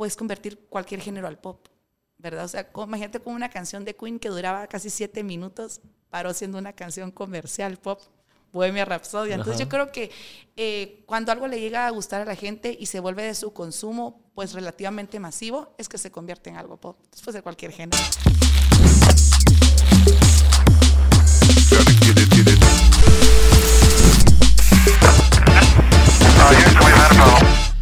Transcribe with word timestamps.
puedes 0.00 0.16
convertir 0.16 0.58
cualquier 0.70 1.02
género 1.02 1.28
al 1.28 1.36
pop, 1.36 1.68
¿verdad? 2.16 2.46
O 2.46 2.48
sea, 2.48 2.70
imagínate 2.74 3.20
con 3.20 3.34
una 3.34 3.50
canción 3.50 3.84
de 3.84 3.94
Queen 3.94 4.18
que 4.18 4.30
duraba 4.30 4.66
casi 4.66 4.88
siete 4.88 5.22
minutos, 5.22 5.82
paró 6.08 6.32
siendo 6.32 6.56
una 6.56 6.72
canción 6.72 7.10
comercial 7.10 7.76
pop. 7.76 8.00
Bohemia 8.50 8.86
Rhapsody. 8.86 9.32
Entonces 9.32 9.58
yo 9.60 9.68
creo 9.68 9.92
que 9.92 10.10
eh, 10.56 11.04
cuando 11.04 11.32
algo 11.32 11.46
le 11.46 11.60
llega 11.60 11.86
a 11.86 11.90
gustar 11.90 12.22
a 12.22 12.24
la 12.24 12.34
gente 12.34 12.74
y 12.80 12.86
se 12.86 12.98
vuelve 12.98 13.24
de 13.24 13.34
su 13.34 13.52
consumo 13.52 14.22
pues 14.34 14.54
relativamente 14.54 15.20
masivo, 15.20 15.74
es 15.76 15.86
que 15.86 15.98
se 15.98 16.10
convierte 16.10 16.48
en 16.48 16.56
algo 16.56 16.78
pop, 16.78 16.96
después 17.12 17.34
de 17.34 17.42
cualquier 17.42 17.70
género. 17.70 18.02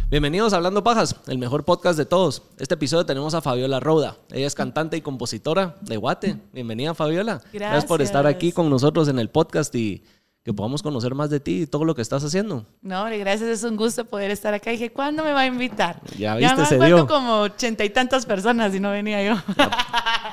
Bienvenidos 0.09 0.53
a 0.53 0.55
Hablando 0.55 0.83
Pajas, 0.83 1.15
el 1.27 1.37
mejor 1.37 1.65
podcast 1.65 1.97
de 1.97 2.05
todos. 2.05 2.41
Este 2.57 2.73
episodio 2.73 3.05
tenemos 3.05 3.35
a 3.35 3.41
Fabiola 3.41 3.79
Roda. 3.79 4.17
Ella 4.31 4.47
es 4.47 4.55
cantante 4.55 4.97
y 4.97 5.01
compositora 5.01 5.75
de 5.81 5.97
Guate. 5.97 6.37
Bienvenida, 6.51 6.95
Fabiola. 6.95 7.35
Gracias. 7.35 7.53
Gracias 7.53 7.85
por 7.85 8.01
estar 8.01 8.25
aquí 8.25 8.51
con 8.51 8.69
nosotros 8.71 9.07
en 9.07 9.19
el 9.19 9.29
podcast 9.29 9.73
y 9.75 10.03
que 10.43 10.51
podamos 10.51 10.81
conocer 10.81 11.13
más 11.13 11.29
de 11.29 11.39
ti 11.39 11.61
y 11.61 11.67
todo 11.67 11.85
lo 11.85 11.93
que 11.93 12.01
estás 12.01 12.23
haciendo. 12.23 12.65
No, 12.81 13.03
gracias, 13.05 13.41
es 13.49 13.63
un 13.63 13.75
gusto 13.75 14.03
poder 14.05 14.31
estar 14.31 14.51
acá. 14.51 14.71
dije, 14.71 14.91
¿cuándo 14.91 15.23
me 15.23 15.31
va 15.31 15.41
a 15.41 15.45
invitar? 15.45 16.01
Ya 16.17 16.35
viste, 16.37 16.55
me 16.55 16.65
se 16.65 16.79
dio. 16.79 17.05
como 17.05 17.41
ochenta 17.41 17.85
y 17.85 17.91
tantas 17.91 18.25
personas 18.25 18.73
y 18.73 18.79
no 18.79 18.89
venía 18.89 19.23
yo. 19.23 19.39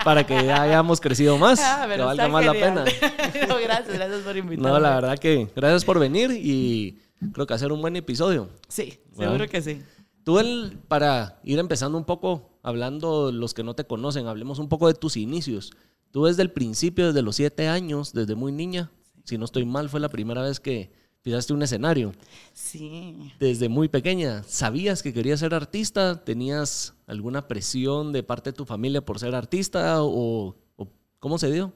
Para 0.05 0.25
que 0.25 0.43
ya 0.43 0.63
hayamos 0.63 1.01
crecido 1.03 1.37
más, 1.37 1.61
Ah, 1.63 1.87
que 1.93 2.01
valga 2.01 2.29
más 2.29 2.47
la 2.47 2.53
pena. 2.53 2.85
no, 3.49 3.57
gracias, 3.63 3.93
gracias 3.93 4.21
por 4.23 4.37
invitarme. 4.39 4.71
No, 4.71 4.81
la 4.81 4.95
verdad 4.95 5.19
que 5.19 5.49
gracias 5.55 5.85
por 5.85 5.99
venir 5.99 6.31
y 6.31 6.99
creo 7.35 7.47
que 7.47 7.53
hacer 7.53 7.73
un 7.73 7.83
buen 7.83 7.97
episodio. 7.97 8.49
Sí, 8.69 8.99
Seguro 9.17 9.49
que 9.49 9.63
sí. 9.63 9.83
Tú, 10.25 10.39
el, 10.39 10.79
para 10.89 11.41
ir 11.45 11.59
empezando 11.59 11.97
un 11.97 12.05
poco, 12.05 12.59
hablando 12.63 13.31
los 13.31 13.55
que 13.55 13.63
no 13.63 13.75
te 13.75 13.87
conocen, 13.87 14.27
hablemos 14.27 14.59
un 14.59 14.69
poco 14.69 14.89
de 14.89 14.95
tus 14.95 15.17
inicios. 15.17 15.73
Tú 16.11 16.25
desde 16.25 16.43
el 16.43 16.51
principio, 16.51 17.07
desde 17.07 17.23
los 17.23 17.37
siete 17.37 17.69
años, 17.69 18.13
desde 18.13 18.35
muy 18.35 18.53
niña, 18.53 18.91
si 19.25 19.39
no 19.39 19.45
estoy 19.45 19.65
mal, 19.65 19.89
fue 19.89 20.01
la 20.01 20.09
primera 20.09 20.43
vez 20.43 20.61
que 20.61 20.91
pisaste 21.23 21.53
un 21.53 21.63
escenario. 21.63 22.13
Sí. 22.53 23.33
Desde 23.39 23.69
muy 23.69 23.89
pequeña, 23.89 24.43
¿sabías 24.45 25.03
que 25.03 25.13
querías 25.13 25.41
ser 25.41 25.55
artista? 25.55 26.25
¿Tenías 26.25 26.95
alguna 27.07 27.49
presión 27.49 28.13
de 28.13 28.23
parte 28.23 28.51
de 28.51 28.57
tu 28.57 28.65
familia 28.65 29.05
por 29.05 29.19
ser 29.19 29.35
artista? 29.35 30.03
¿O, 30.03 30.57
o 30.77 30.89
cómo 31.19 31.39
se 31.39 31.51
dio? 31.51 31.73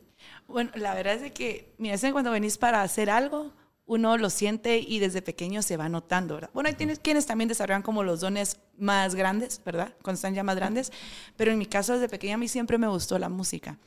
Bueno, 0.47 0.71
la 0.75 0.95
verdad 0.95 1.15
es 1.15 1.33
que, 1.33 1.75
mira, 1.79 1.97
cuando 2.13 2.31
venís 2.31 2.59
para 2.59 2.83
hacer 2.83 3.11
algo, 3.11 3.53
uno 3.91 4.17
lo 4.17 4.31
siente 4.31 4.79
y 4.79 5.01
desde 5.01 5.21
pequeño 5.21 5.63
se 5.63 5.77
va 5.77 5.89
notando, 5.89 6.35
¿verdad? 6.35 6.51
Bueno, 6.55 6.69
hay 6.69 6.77
tienes, 6.77 7.01
quienes 7.01 7.27
también 7.27 7.49
desarrollan 7.49 7.83
como 7.83 8.05
los 8.05 8.21
dones 8.21 8.61
más 8.79 9.17
grandes, 9.17 9.61
¿verdad? 9.65 9.97
Cuando 10.03 10.15
están 10.15 10.33
ya 10.33 10.45
más 10.45 10.55
grandes, 10.55 10.93
pero 11.37 11.51
en 11.51 11.59
mi 11.59 11.67
caso 11.67 11.95
desde 11.95 12.09
pequeña 12.09 12.37
a 12.37 12.39
mí 12.39 12.47
siempre 12.47 12.79
me 12.79 12.87
gustó 12.87 13.19
la 13.19 13.29
música. 13.29 13.79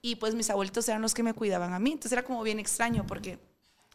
Y 0.00 0.14
pues 0.14 0.36
mis 0.36 0.48
abuelitos 0.48 0.88
eran 0.88 1.02
los 1.02 1.12
que 1.12 1.24
me 1.24 1.34
cuidaban 1.34 1.74
a 1.74 1.80
mí, 1.80 1.90
entonces 1.90 2.12
era 2.12 2.22
como 2.22 2.44
bien 2.44 2.60
extraño 2.60 3.04
porque 3.04 3.40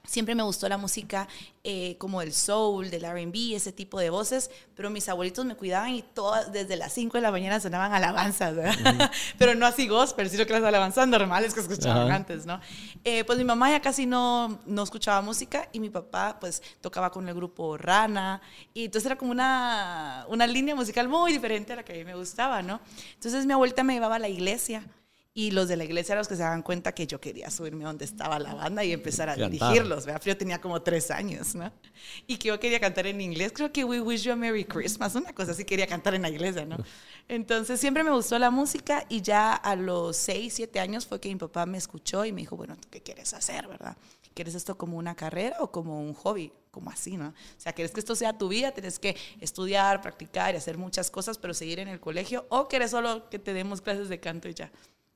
siempre 0.06 0.36
me 0.36 0.44
gustó 0.44 0.68
la 0.68 0.78
música 0.78 1.30
eh, 1.64 1.96
como 1.98 2.22
el 2.22 2.34
soul, 2.34 2.90
del 2.90 3.06
R&B, 3.06 3.56
ese 3.56 3.72
tipo 3.72 4.00
de 4.00 4.10
voces, 4.10 4.52
pero 4.76 4.90
mis 4.90 5.08
abuelitos 5.08 5.46
me 5.46 5.56
cuidaban 5.56 5.92
y 5.92 6.02
todas, 6.02 6.52
desde 6.52 6.76
las 6.76 6.92
5 6.92 7.18
de 7.18 7.22
la 7.22 7.32
mañana 7.32 7.60
sonaban 7.62 7.94
alabanzas, 7.94 8.54
¿verdad? 8.54 9.10
pero 9.38 9.56
no 9.56 9.66
así 9.66 9.88
gospel, 9.88 10.30
sino 10.30 10.46
que 10.46 10.52
las 10.52 10.64
alabanzas 10.64 11.08
normales 11.08 11.54
que 11.54 11.62
escuchaban 11.62 12.12
antes, 12.12 12.46
¿no? 12.46 12.60
Eh, 13.06 13.24
pues 13.24 13.38
mi 13.38 13.46
mamá 13.46 13.72
ya 13.72 13.80
casi 13.80 14.06
no, 14.06 14.60
no 14.66 14.84
escuchaba 14.84 15.22
música 15.22 15.70
y 15.72 15.80
mi 15.80 15.90
papá 15.90 16.38
pues 16.38 16.62
tocaba 16.82 17.10
con 17.10 17.28
el 17.30 17.34
grupo 17.34 17.78
Rana 17.78 18.42
y 18.74 18.86
entonces 18.86 19.06
era 19.06 19.18
como 19.18 19.32
una, 19.32 20.26
una 20.28 20.46
línea 20.46 20.76
musical 20.76 21.08
muy 21.08 21.32
diferente 21.32 21.72
a 21.72 21.78
la 21.78 21.84
que 21.84 21.94
a 21.94 21.96
mí 21.96 22.04
me 22.04 22.16
gustaba, 22.16 22.62
¿no? 22.62 22.82
Entonces 23.14 23.46
mi 23.46 23.54
abuelita 23.54 23.84
me 23.84 23.94
llevaba 23.94 24.18
a 24.18 24.20
la 24.20 24.30
iglesia 24.30 24.84
y 25.36 25.50
los 25.52 25.68
de 25.68 25.78
la 25.78 25.84
iglesia 25.84 26.14
eran 26.14 26.20
los 26.20 26.28
que 26.28 26.36
se 26.36 26.44
daban 26.44 26.62
cuenta 26.62 26.92
que 26.92 27.08
yo 27.08 27.20
quería 27.20 27.50
subirme 27.50 27.84
donde 27.84 28.06
estaba 28.06 28.38
la 28.38 28.54
banda 28.54 28.84
y 28.84 28.92
empezar 28.92 29.30
a 29.30 29.36
Cantar. 29.36 29.52
dirigirlos, 29.52 30.06
¿verdad? 30.06 30.22
Yo 30.24 30.38
tenía 30.38 30.62
como 30.62 30.82
tres 30.84 31.10
años, 31.10 31.56
¿no? 31.56 31.72
Y 32.28 32.38
que 32.38 32.50
yo 32.50 32.60
quería 32.60 32.80
cantar 32.80 33.08
en 33.08 33.20
inglés, 33.20 33.52
creo 33.52 33.72
que 33.72 33.84
We 33.84 34.00
Wish 34.00 34.24
You 34.24 34.34
a 34.34 34.36
Merry 34.36 34.66
Christmas, 34.66 35.16
una 35.16 35.34
cosa 35.34 35.54
así 35.54 35.66
quería 35.66 35.88
cantar 35.88 36.14
en 36.14 36.22
la 36.22 36.30
iglesia, 36.30 36.66
¿no? 36.66 36.78
Entonces 37.28 37.80
siempre 37.80 38.04
me 38.04 38.12
gustó 38.12 38.38
la 38.38 38.52
música 38.52 39.06
y 39.10 39.22
ya 39.22 39.54
a 39.54 39.76
los 39.76 40.18
seis, 40.18 40.54
siete 40.54 40.80
años 40.80 41.08
fue 41.08 41.20
que 41.20 41.30
mi 41.30 41.36
papá 41.36 41.66
me 41.66 41.80
escuchó 41.80 42.26
y 42.26 42.32
me 42.32 42.42
dijo, 42.42 42.56
bueno, 42.56 42.78
¿tú 42.78 42.88
qué 42.92 43.02
quieres 43.02 43.34
hacer, 43.34 43.68
verdad? 43.68 43.98
¿Quieres 44.36 44.56
esto 44.56 44.78
como 44.78 44.98
una 44.98 45.16
carrera 45.16 45.58
o 45.60 45.72
como 45.72 46.00
un 46.00 46.14
hobby? 46.14 46.52
Como 46.72 46.90
así, 46.90 47.18
¿no? 47.18 47.28
O 47.30 47.34
sea, 47.58 47.74
¿quieres 47.74 47.92
que 47.92 48.00
esto 48.00 48.16
sea 48.16 48.36
tu 48.36 48.48
vida? 48.48 48.72
Tienes 48.72 48.98
que 48.98 49.16
estudiar, 49.40 50.02
practicar 50.02 50.56
y 50.56 50.58
hacer 50.58 50.78
muchas 50.80 51.12
cosas, 51.12 51.38
pero 51.38 51.54
seguir 51.54 51.80
en 51.80 51.88
el 51.88 52.00
colegio. 52.00 52.48
¿O 52.50 52.68
quieres 52.68 52.90
solo 52.92 53.30
que 53.30 53.38
te 53.38 53.54
demos 53.54 53.82
clases 53.82 54.10
de 54.10 54.20
canto 54.20 54.48
y 54.50 54.56
ya? 54.56 54.72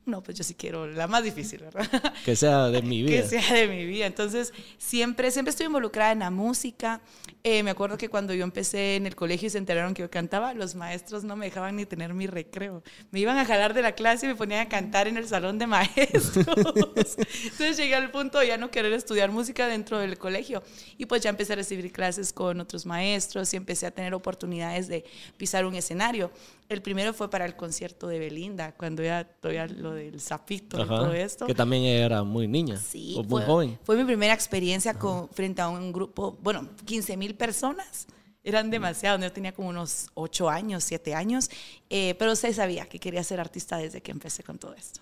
No, 0.08 0.24
pues 0.24 0.38
yo 0.38 0.44
sí 0.46 0.54
quiero 0.56 0.88
la 0.88 1.06
más 1.06 1.22
difícil, 1.22 1.60
¿verdad? 1.60 1.86
Que 2.26 2.36
sea 2.38 2.70
de 2.70 2.82
mi 2.82 3.04
vida. 3.04 3.22
que 3.22 3.28
sea 3.28 3.54
de 3.54 3.68
mi 3.68 3.86
vida. 3.86 4.06
Entonces, 4.06 4.54
siempre, 4.78 5.32
siempre 5.32 5.50
estoy 5.50 5.66
involucrada 5.66 6.14
en 6.14 6.20
la 6.20 6.32
música. 6.32 7.02
Eh, 7.44 7.62
me 7.62 7.72
acuerdo 7.72 7.98
que 7.98 8.08
cuando 8.08 8.34
yo 8.34 8.44
empecé 8.46 8.96
en 8.96 9.06
el 9.06 9.16
colegio 9.16 9.48
y 9.48 9.50
se 9.50 9.58
enteraron 9.58 9.94
que 9.94 10.02
yo 10.04 10.10
cantaba, 10.10 10.54
los 10.54 10.76
maestros 10.76 11.26
no 11.26 11.36
me 11.36 11.46
dejaban 11.48 11.76
ni 11.76 11.86
tener 11.86 12.14
mi 12.14 12.26
recreo. 12.26 12.84
Me 13.12 13.20
iban 13.20 13.38
a 13.38 13.44
jalar 13.46 13.74
de 13.74 13.82
la 13.82 13.92
clase 13.94 14.26
y 14.26 14.30
me 14.30 14.36
ponían 14.36 14.62
a 14.66 14.70
cantar 14.70 15.10
en 15.10 15.18
el 15.18 15.28
salón 15.28 15.60
de 15.60 15.68
maestros. 15.68 16.38
Entonces 16.38 17.78
llegué 17.78 17.96
al 17.96 18.10
punto 18.10 18.40
de 18.40 18.48
ya 18.48 18.58
no 18.58 18.72
querer 18.72 18.94
estudiar 18.94 19.30
música 19.30 19.68
dentro 19.68 20.00
del 20.00 20.18
colegio. 20.18 20.64
Y 20.98 21.06
pues 21.06 21.22
ya 21.22 21.30
empecé 21.30 21.54
a 21.54 21.58
recibir 21.58 21.92
clases 21.92 22.32
con 22.32 22.62
otros 22.62 22.86
maestros 22.86 23.54
y 23.54 23.58
empecé 23.58 23.86
a 23.86 23.92
tener 23.92 24.14
oportunidades 24.14 24.88
de 24.88 25.04
pisar 25.38 25.66
un 25.66 25.76
escenario. 25.76 26.32
El 26.70 26.82
primero 26.82 27.14
fue 27.14 27.30
para 27.30 27.46
el 27.46 27.56
concierto 27.56 28.08
de 28.08 28.20
Belinda, 28.20 28.74
cuando 28.76 29.02
ya 29.02 29.24
todavía 29.24 29.68
lo 29.68 29.94
del 29.94 30.20
sapito 30.20 30.82
y 30.82 30.86
todo 30.86 31.14
esto. 31.14 31.46
Que 31.46 31.56
también 31.56 31.84
era 31.84 32.24
muy 32.24 32.48
niña. 32.48 32.78
Sí, 32.78 33.16
o 33.18 33.24
muy 33.24 33.42
fue, 33.42 33.46
joven. 33.46 33.80
fue 33.84 33.96
mi 33.96 34.04
primera 34.04 34.34
experiencia 34.34 34.94
con, 34.94 35.30
frente 35.30 35.62
a 35.62 35.70
un 35.70 35.94
grupo, 35.94 36.38
bueno, 36.42 36.68
15 36.86 37.16
mil 37.16 37.36
personas. 37.36 38.08
Eran 38.44 38.70
demasiados, 38.70 39.22
yo 39.22 39.32
tenía 39.32 39.54
como 39.54 39.70
unos 39.70 40.08
8 40.14 40.50
años, 40.50 40.84
7 40.84 41.14
años, 41.14 41.50
eh, 41.90 42.16
pero 42.20 42.36
se 42.36 42.54
sabía 42.54 42.86
que 42.86 43.00
quería 43.00 43.24
ser 43.24 43.40
artista 43.40 43.78
desde 43.78 44.02
que 44.02 44.12
empecé 44.12 44.44
con 44.44 44.58
todo 44.58 44.74
esto. 44.74 45.02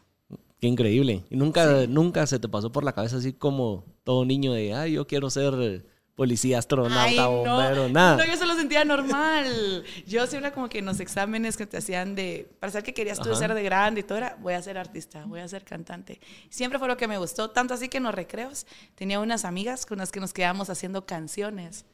Qué 0.59 0.67
increíble. 0.67 1.23
Y 1.29 1.35
nunca, 1.35 1.85
nunca 1.87 2.25
se 2.27 2.39
te 2.39 2.47
pasó 2.47 2.71
por 2.71 2.83
la 2.83 2.93
cabeza 2.93 3.17
así 3.17 3.33
como 3.33 3.85
todo 4.03 4.25
niño 4.25 4.53
de, 4.53 4.73
ay, 4.73 4.93
yo 4.93 5.05
quiero 5.05 5.29
ser 5.29 5.85
policía, 6.15 6.59
astronauta, 6.59 7.03
Ay, 7.03 7.17
bombero, 7.17 7.89
nada. 7.89 8.17
No, 8.17 8.25
yo 8.25 8.37
se 8.37 8.45
lo 8.45 8.55
sentía 8.55 8.85
normal. 8.85 9.83
Yo 10.07 10.25
siempre 10.27 10.51
como 10.51 10.69
que 10.69 10.79
en 10.79 10.85
los 10.85 10.99
exámenes 10.99 11.57
que 11.57 11.65
te 11.65 11.77
hacían 11.77 12.15
de, 12.15 12.49
para 12.59 12.71
saber 12.71 12.85
que 12.85 12.93
querías 12.93 13.19
tú 13.19 13.29
Ajá. 13.29 13.39
ser 13.39 13.53
de 13.53 13.63
grande 13.63 14.01
y 14.01 14.03
todo 14.03 14.17
era, 14.17 14.37
voy 14.39 14.53
a 14.53 14.61
ser 14.61 14.77
artista, 14.77 15.25
voy 15.25 15.41
a 15.41 15.47
ser 15.47 15.63
cantante. 15.63 16.19
Siempre 16.49 16.79
fue 16.79 16.87
lo 16.87 16.97
que 16.97 17.07
me 17.07 17.17
gustó, 17.17 17.49
tanto 17.51 17.73
así 17.73 17.89
que 17.89 17.97
en 17.97 18.03
los 18.03 18.15
recreos 18.15 18.65
tenía 18.95 19.19
unas 19.19 19.45
amigas 19.45 19.85
con 19.85 19.97
las 19.97 20.11
que 20.11 20.19
nos 20.19 20.33
quedábamos 20.33 20.69
haciendo 20.69 21.05
canciones. 21.05 21.85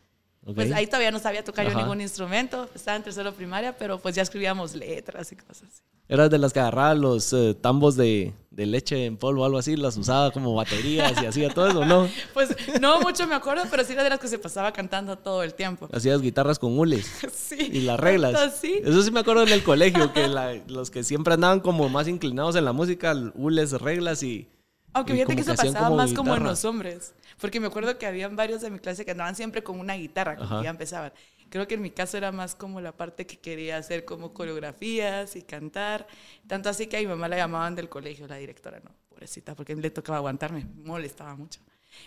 Pues 0.56 0.72
ahí 0.72 0.88
todavía 0.88 1.12
no 1.12 1.19
sabía 1.19 1.44
tocar 1.44 1.69
yo 1.69 1.78
ningún 1.78 2.02
instrumento, 2.02 2.68
estaba 2.74 2.97
en 2.97 3.03
tercero 3.03 3.31
primaria, 3.34 3.78
pero 3.78 4.00
pues 4.00 4.16
ya 4.16 4.24
escribíamos 4.24 4.74
letras 4.75 5.31
y 5.31 5.35
cosas 5.35 5.63
así. 5.72 5.81
Eras 6.09 6.29
de 6.29 6.40
las 6.40 6.52
que 6.52 6.59
agarraba 6.59 6.94
los 6.96 7.31
eh, 7.31 7.53
tambos 7.62 7.96
de, 7.96 8.34
de 8.50 8.66
leche 8.66 9.06
en 9.06 9.16
polvo 9.18 9.44
o 9.44 9.46
algo 9.46 9.59
así, 9.59 9.78
las 9.78 9.96
usaba 9.96 10.31
como 10.31 10.53
baterías 10.56 11.13
y 11.22 11.25
hacía 11.28 11.53
todo 11.53 11.68
eso, 11.69 11.85
¿no? 11.85 12.09
Pues 12.34 12.53
no 12.81 13.00
mucho 13.02 13.28
me 13.28 13.35
acuerdo, 13.35 13.63
pero 13.69 13.84
sí 13.85 13.94
era 13.94 14.03
de 14.03 14.09
las 14.09 14.19
que 14.19 14.28
se 14.28 14.38
pasaba 14.40 14.74
cantando 14.74 15.16
todo 15.18 15.44
el 15.44 15.53
tiempo. 15.53 15.88
Hacías 15.94 16.19
guitarras 16.22 16.58
con 16.59 16.78
hules. 16.78 17.06
Sí. 17.34 17.69
Y 17.72 17.81
las 17.81 18.00
reglas. 18.00 18.62
Eso 18.63 19.03
sí 19.03 19.12
me 19.12 19.19
acuerdo 19.22 19.44
en 19.44 19.50
el 19.50 19.63
colegio, 19.63 20.12
que 20.12 20.28
la- 20.28 20.56
los 20.68 20.90
que 20.91 21.03
siempre 21.03 21.34
andaban 21.35 21.59
como 21.59 21.88
más 21.88 22.08
inclinados 22.08 22.56
en 22.56 22.66
la 22.66 22.73
música, 22.73 23.13
hules, 23.35 23.72
reglas 23.73 24.23
y... 24.23 24.50
Aunque 24.94 25.13
fíjate 25.13 25.35
que 25.35 25.41
eso 25.41 25.56
pasaba 25.56 25.90
más 25.91 26.12
como 26.12 26.35
en 26.35 26.44
los 26.44 26.66
hombres. 26.66 27.13
Porque 27.41 27.59
me 27.59 27.68
acuerdo 27.68 27.97
que 27.97 28.06
habían 28.06 28.35
varios 28.35 28.62
de 28.62 28.69
mi 28.69 28.78
clase 28.78 29.03
que 29.03 29.12
andaban 29.12 29.35
siempre 29.35 29.63
con 29.63 29.79
una 29.79 29.96
guitarra, 29.96 30.35
como 30.38 30.62
ya 30.62 30.69
empezaban. 30.69 31.12
Creo 31.50 31.68
que 31.68 31.74
en 31.74 31.81
mi 31.81 31.90
caso 31.90 32.16
era 32.16 32.31
más 32.31 32.56
como 32.56 32.79
la 32.79 32.91
parte 32.94 33.25
que 33.25 33.40
quería 33.40 33.78
hacer 33.78 34.06
como 34.06 34.34
coreografías 34.34 35.35
y 35.35 35.41
cantar. 35.41 36.08
Tanto 36.47 36.70
así 36.70 36.88
que 36.88 36.97
a 36.97 36.99
mi 37.02 37.08
mamá 37.08 37.28
la 37.28 37.38
llamaban 37.38 37.76
del 37.76 37.90
colegio, 37.90 38.28
la 38.28 38.38
directora, 38.38 38.79
no, 38.79 38.91
pobrecita, 39.09 39.55
porque 39.55 39.76
le 39.76 39.90
tocaba 39.90 40.20
aguantarme, 40.20 40.66
me 40.78 40.85
molestaba 40.85 41.35
mucho. 41.35 41.59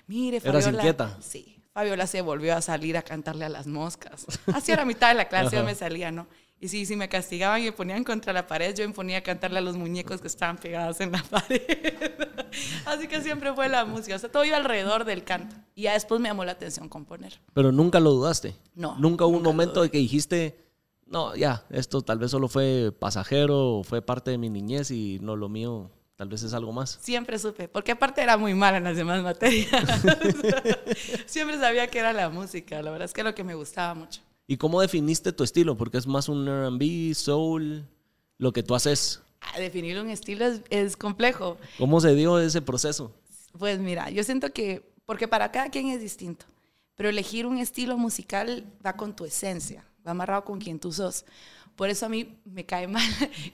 Mire, 0.06 0.38
¿Eras 0.38 0.64
Fabiola. 0.64 0.82
inquieta? 0.82 1.18
Sí. 1.20 1.60
Fabiola 1.74 2.06
se 2.06 2.20
volvió 2.22 2.56
a 2.56 2.62
salir 2.62 2.96
a 2.96 3.02
cantarle 3.02 3.44
a 3.44 3.48
las 3.48 3.66
moscas. 3.66 4.24
Así 4.54 4.70
a 4.70 4.76
la 4.76 4.84
mitad 4.84 5.08
de 5.08 5.14
la 5.14 5.28
clase 5.28 5.56
yo 5.56 5.64
me 5.64 5.74
salía, 5.74 6.12
¿no? 6.12 6.28
Y 6.60 6.68
sí, 6.68 6.86
sí 6.86 6.96
me 6.96 7.08
castigaban 7.08 7.60
y 7.60 7.64
me 7.64 7.72
ponían 7.72 8.04
contra 8.04 8.32
la 8.32 8.46
pared, 8.46 8.74
yo 8.74 8.86
me 8.88 8.94
ponía 8.94 9.18
a 9.18 9.22
cantarle 9.22 9.58
a 9.58 9.60
los 9.60 9.76
muñecos 9.76 10.20
que 10.20 10.28
estaban 10.28 10.56
pegados 10.56 11.00
en 11.00 11.12
la 11.12 11.22
pared. 11.30 11.60
Así 12.86 13.06
que 13.08 13.20
siempre 13.20 13.52
fue 13.52 13.68
la 13.68 13.84
música, 13.84 14.16
o 14.16 14.18
sea, 14.18 14.30
todo 14.30 14.44
iba 14.44 14.56
alrededor 14.56 15.04
del 15.04 15.24
canto. 15.24 15.56
Y 15.74 15.82
ya 15.82 15.92
después 15.92 16.20
me 16.20 16.28
llamó 16.28 16.44
la 16.44 16.52
atención 16.52 16.88
componer. 16.88 17.40
Pero 17.52 17.72
nunca 17.72 18.00
lo 18.00 18.10
dudaste. 18.12 18.56
No, 18.74 18.96
Nunca 18.98 19.24
hubo 19.24 19.36
un 19.36 19.42
nunca 19.42 19.48
lo 19.48 19.52
momento 19.52 19.82
de 19.82 19.90
que 19.90 19.98
dijiste, 19.98 20.64
no, 21.06 21.34
ya, 21.36 21.64
esto 21.70 22.00
tal 22.02 22.18
vez 22.18 22.30
solo 22.30 22.48
fue 22.48 22.92
pasajero, 22.98 23.82
fue 23.84 24.00
parte 24.00 24.30
de 24.30 24.38
mi 24.38 24.48
niñez 24.48 24.90
y 24.90 25.18
no 25.20 25.36
lo 25.36 25.48
mío, 25.48 25.90
tal 26.16 26.28
vez 26.28 26.42
es 26.44 26.54
algo 26.54 26.72
más. 26.72 26.98
Siempre 27.02 27.38
supe, 27.38 27.68
porque 27.68 27.92
aparte 27.92 28.22
era 28.22 28.36
muy 28.36 28.54
mala 28.54 28.78
en 28.78 28.84
las 28.84 28.96
demás 28.96 29.22
materias. 29.22 29.68
siempre 31.26 31.58
sabía 31.58 31.88
que 31.88 31.98
era 31.98 32.12
la 32.12 32.30
música, 32.30 32.80
la 32.80 32.90
verdad 32.90 33.04
es 33.06 33.12
que 33.12 33.20
era 33.20 33.30
lo 33.30 33.34
que 33.34 33.44
me 33.44 33.54
gustaba 33.54 33.94
mucho. 33.94 34.22
¿Y 34.46 34.56
cómo 34.56 34.80
definiste 34.80 35.32
tu 35.32 35.42
estilo? 35.44 35.76
Porque 35.76 35.98
es 35.98 36.06
más 36.06 36.28
un 36.28 36.46
RB, 36.46 37.14
soul, 37.14 37.86
lo 38.38 38.52
que 38.52 38.62
tú 38.62 38.74
haces. 38.74 39.20
Ah, 39.40 39.58
definir 39.58 39.98
un 39.98 40.10
estilo 40.10 40.44
es, 40.44 40.60
es 40.70 40.96
complejo. 40.96 41.56
¿Cómo 41.78 42.00
se 42.00 42.14
dio 42.14 42.38
ese 42.38 42.60
proceso? 42.60 43.12
Pues 43.58 43.78
mira, 43.78 44.10
yo 44.10 44.22
siento 44.24 44.52
que, 44.52 44.82
porque 45.06 45.28
para 45.28 45.50
cada 45.50 45.70
quien 45.70 45.88
es 45.88 46.00
distinto, 46.00 46.44
pero 46.94 47.08
elegir 47.08 47.46
un 47.46 47.58
estilo 47.58 47.96
musical 47.96 48.64
va 48.84 48.94
con 48.94 49.14
tu 49.16 49.24
esencia, 49.24 49.84
va 50.06 50.10
amarrado 50.10 50.44
con 50.44 50.60
quien 50.60 50.78
tú 50.78 50.92
sos. 50.92 51.24
Por 51.76 51.88
eso 51.88 52.06
a 52.06 52.08
mí 52.08 52.38
me 52.44 52.66
cae 52.66 52.86
mal 52.88 53.02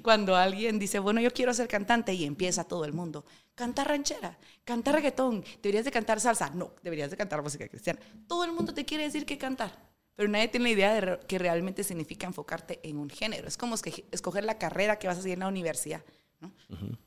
cuando 0.03 0.37
alguien 0.37 0.79
dice, 0.79 0.99
bueno, 0.99 1.21
yo 1.21 1.31
quiero 1.33 1.55
ser 1.55 1.69
cantante 1.69 2.13
y 2.15 2.25
empieza 2.25 2.65
todo 2.65 2.85
el 2.85 2.93
mundo. 2.93 3.25
Canta 3.55 3.85
ranchera, 3.85 4.39
canta 4.65 4.93
reggaetón, 4.93 5.45
deberías 5.63 5.85
de 5.85 5.91
cantar 5.91 6.21
salsa. 6.21 6.51
No, 6.51 6.73
deberías 6.83 7.11
de 7.11 7.17
cantar 7.17 7.43
música 7.43 7.69
cristiana. 7.69 8.01
Todo 8.27 8.45
el 8.45 8.53
mundo 8.53 8.75
te 8.75 8.85
quiere 8.85 9.05
decir 9.05 9.27
que 9.27 9.39
cantar, 9.39 9.77
pero 10.21 10.31
nadie 10.33 10.49
tiene 10.49 10.65
la 10.65 10.71
idea 10.73 10.93
de 10.93 11.01
re- 11.01 11.21
que 11.27 11.39
realmente 11.39 11.83
significa 11.83 12.27
enfocarte 12.27 12.79
en 12.83 12.99
un 12.99 13.09
género. 13.09 13.49
Es 13.49 13.57
como 13.57 13.75
escoger 13.75 14.45
la 14.45 14.59
carrera 14.59 14.99
que 14.99 15.07
vas 15.09 15.17
a 15.17 15.23
seguir 15.23 15.37
en 15.37 15.41
la 15.41 15.49
universidad, 15.49 16.05
¿no? 16.41 16.53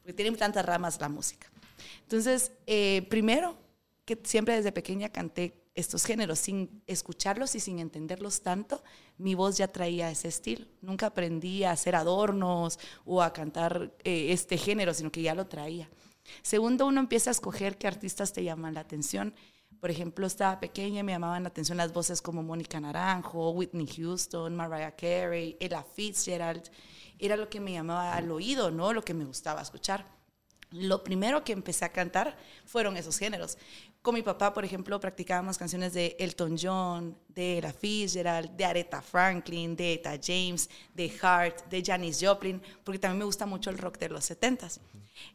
Porque 0.01 0.13
tiene 0.13 0.35
tantas 0.35 0.65
ramas 0.65 0.99
la 0.99 1.09
música. 1.09 1.47
Entonces, 2.01 2.53
eh, 2.65 3.05
primero, 3.11 3.55
que 4.03 4.19
siempre 4.23 4.55
desde 4.55 4.71
pequeña 4.71 5.09
canté 5.09 5.53
estos 5.75 6.05
géneros 6.05 6.39
sin 6.39 6.81
escucharlos 6.87 7.53
y 7.53 7.59
sin 7.59 7.77
entenderlos 7.77 8.41
tanto, 8.41 8.83
mi 9.19 9.35
voz 9.35 9.57
ya 9.57 9.67
traía 9.67 10.09
ese 10.09 10.29
estilo. 10.29 10.65
Nunca 10.81 11.05
aprendí 11.05 11.63
a 11.65 11.69
hacer 11.69 11.95
adornos 11.95 12.79
o 13.05 13.21
a 13.21 13.31
cantar 13.31 13.93
eh, 14.03 14.31
este 14.31 14.57
género, 14.57 14.91
sino 14.91 15.11
que 15.11 15.21
ya 15.21 15.35
lo 15.35 15.45
traía. 15.45 15.87
Segundo, 16.41 16.87
uno 16.87 16.99
empieza 16.99 17.29
a 17.29 17.33
escoger 17.33 17.77
qué 17.77 17.85
artistas 17.85 18.33
te 18.33 18.43
llaman 18.43 18.73
la 18.73 18.79
atención. 18.79 19.35
Por 19.83 19.91
ejemplo, 19.91 20.25
estaba 20.25 20.61
pequeña 20.61 21.01
y 21.01 21.03
me 21.03 21.11
llamaban 21.11 21.43
la 21.43 21.49
atención 21.49 21.77
las 21.77 21.91
voces 21.91 22.21
como 22.21 22.41
Mónica 22.41 22.79
Naranjo, 22.79 23.49
Whitney 23.49 23.85
Houston, 23.85 24.55
Mariah 24.55 24.95
Carey, 24.95 25.57
Ella 25.59 25.83
Fitzgerald. 25.83 26.71
Era 27.19 27.35
lo 27.35 27.49
que 27.49 27.59
me 27.59 27.73
llamaba 27.73 28.13
al 28.13 28.31
oído, 28.31 28.71
¿no? 28.71 28.93
Lo 28.93 29.03
que 29.03 29.13
me 29.13 29.25
gustaba 29.25 29.61
escuchar 29.61 30.05
lo 30.73 31.03
primero 31.03 31.43
que 31.43 31.53
empecé 31.53 31.85
a 31.85 31.91
cantar 31.91 32.35
fueron 32.65 32.97
esos 32.97 33.17
géneros. 33.17 33.57
Con 34.03 34.15
mi 34.15 34.21
papá, 34.21 34.53
por 34.53 34.65
ejemplo, 34.65 34.99
practicábamos 34.99 35.57
canciones 35.57 35.93
de 35.93 36.17
Elton 36.19 36.57
John, 36.61 37.17
de 37.29 37.59
Ella 37.59 37.71
Fitzgerald, 37.71 38.51
de 38.51 38.65
Aretha 38.65 39.01
Franklin, 39.01 39.77
de 39.77 39.93
Eta 39.93 40.19
James, 40.21 40.69
de 40.93 41.09
Hart, 41.21 41.69
de 41.69 41.81
Janis 41.81 42.19
Joplin, 42.21 42.61
porque 42.83 42.99
también 42.99 43.19
me 43.19 43.23
gusta 43.23 43.45
mucho 43.45 43.69
el 43.69 43.77
rock 43.77 43.97
de 43.99 44.09
los 44.09 44.29
70s. 44.29 44.79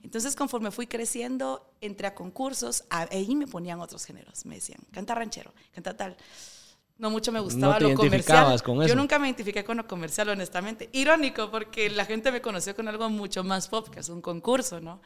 Entonces, 0.02 0.36
conforme 0.36 0.70
fui 0.70 0.86
creciendo, 0.86 1.72
entré 1.80 2.08
a 2.08 2.14
concursos, 2.14 2.84
ahí 2.90 3.34
me 3.34 3.46
ponían 3.46 3.80
otros 3.80 4.04
géneros. 4.04 4.44
Me 4.44 4.56
decían, 4.56 4.80
canta 4.92 5.14
ranchero, 5.14 5.54
canta 5.72 5.96
tal. 5.96 6.14
No 6.98 7.08
mucho 7.08 7.32
me 7.32 7.40
gustaba 7.40 7.78
te 7.78 7.84
lo 7.84 7.94
comercial. 7.94 8.60
con 8.62 8.76
Yo 8.80 8.82
eso. 8.82 8.96
nunca 8.96 9.18
me 9.18 9.28
identifiqué 9.28 9.64
con 9.64 9.78
lo 9.78 9.86
comercial, 9.86 10.28
honestamente. 10.28 10.90
Irónico, 10.92 11.50
porque 11.50 11.88
la 11.88 12.04
gente 12.04 12.30
me 12.30 12.42
conoció 12.42 12.76
con 12.76 12.86
algo 12.86 13.08
mucho 13.08 13.42
más 13.44 13.68
pop, 13.68 13.88
que 13.88 14.00
es 14.00 14.10
un 14.10 14.20
concurso, 14.20 14.78
¿no? 14.78 15.00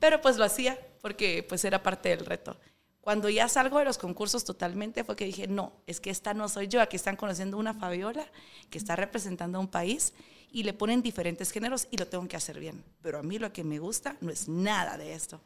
Pero 0.00 0.20
pues 0.20 0.36
lo 0.36 0.44
hacía 0.44 0.76
porque 1.00 1.46
pues 1.48 1.64
era 1.64 1.80
parte 1.80 2.08
del 2.08 2.26
reto. 2.26 2.56
Cuando 3.04 3.28
ya 3.28 3.50
salgo 3.50 3.78
de 3.78 3.84
los 3.84 3.98
concursos 3.98 4.44
totalmente 4.44 5.04
fue 5.04 5.14
que 5.14 5.26
dije, 5.26 5.46
no, 5.46 5.74
es 5.86 6.00
que 6.00 6.08
esta 6.08 6.32
no 6.32 6.48
soy 6.48 6.68
yo, 6.68 6.80
aquí 6.80 6.96
están 6.96 7.16
conociendo 7.16 7.58
una 7.58 7.74
Fabiola 7.74 8.26
que 8.70 8.78
está 8.78 8.96
representando 8.96 9.58
a 9.58 9.60
un 9.60 9.68
país 9.68 10.14
y 10.50 10.62
le 10.62 10.72
ponen 10.72 11.02
diferentes 11.02 11.50
géneros 11.50 11.86
y 11.90 11.98
lo 11.98 12.06
tengo 12.06 12.26
que 12.26 12.38
hacer 12.38 12.58
bien. 12.58 12.82
Pero 13.02 13.18
a 13.18 13.22
mí 13.22 13.38
lo 13.38 13.52
que 13.52 13.62
me 13.62 13.78
gusta 13.78 14.16
no 14.22 14.30
es 14.30 14.48
nada 14.48 14.96
de 14.96 15.12
esto. 15.12 15.38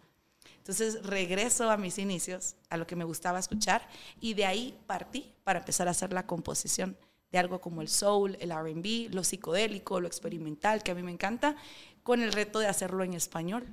Entonces 0.58 1.02
regreso 1.02 1.69
a 1.69 1.76
mis 1.76 1.99
inicios, 1.99 2.55
a 2.70 2.76
lo 2.76 2.87
que 2.87 2.94
me 2.94 3.02
gustaba 3.02 3.40
escuchar, 3.40 3.88
y 4.20 4.34
de 4.34 4.46
ahí 4.46 4.78
partí 4.87 5.34
para 5.43 5.58
empezar 5.58 5.88
a 5.88 5.90
hacer 5.90 6.12
la 6.12 6.28
composición 6.28 6.96
de 7.32 7.38
algo 7.38 7.61
como 7.61 7.82
el 7.82 7.88
soul, 7.88 8.38
el 8.38 8.52
RB, 8.52 9.12
lo 9.12 9.25
psicodélico, 9.25 9.99
lo 9.99 10.06
experimental, 10.06 10.84
que 10.84 10.93
a 10.93 10.94
mí 10.94 11.02
me 11.02 11.11
encanta, 11.11 11.56
con 12.04 12.22
el 12.22 12.32
reto 12.32 12.61
de 12.61 12.69
hacerlo 12.69 13.02
en 13.02 13.14
español. 13.14 13.66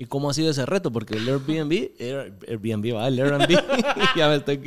¿Y 0.00 0.04
cómo 0.06 0.30
ha 0.30 0.34
sido 0.34 0.50
ese 0.50 0.64
reto? 0.64 0.92
Porque 0.92 1.16
el 1.16 1.28
Airbnb, 1.28 1.72
Air- 1.98 2.32
Airbnb, 2.48 2.94
va, 2.94 3.08
el 3.08 3.18
Airbnb, 3.18 3.48
ya 4.16 4.28
me 4.28 4.36
estoy 4.36 4.58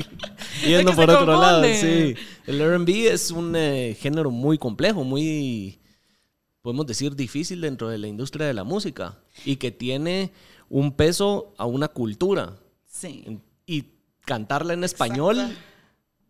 yendo 0.66 0.92
Es 0.92 0.96
que 0.98 1.02
por 1.06 1.10
otro 1.10 1.40
lado. 1.40 1.64
Sí, 1.64 2.16
el 2.48 2.62
Airbnb 2.62 2.90
es 3.08 3.32
un 3.32 3.56
eh, 3.56 3.96
género 3.98 4.30
muy 4.30 4.58
complejo, 4.58 5.06
muy, 5.06 5.80
podemos 6.62 6.86
decir, 6.86 7.16
difícil 7.16 7.62
dentro 7.62 7.88
de 7.88 7.98
la 7.98 8.08
industria 8.08 8.46
de 8.46 8.54
la 8.54 8.66
música 8.66 9.18
y 9.46 9.56
que 9.56 9.72
tiene 9.72 10.34
un 10.68 10.92
peso 10.92 11.54
a 11.58 11.66
una 11.66 11.88
cultura. 11.88 12.58
Sí. 12.86 13.40
Y 13.66 13.86
cantarla 14.26 14.74
en 14.74 14.84
español, 14.84 15.40
Exacto. 15.40 15.60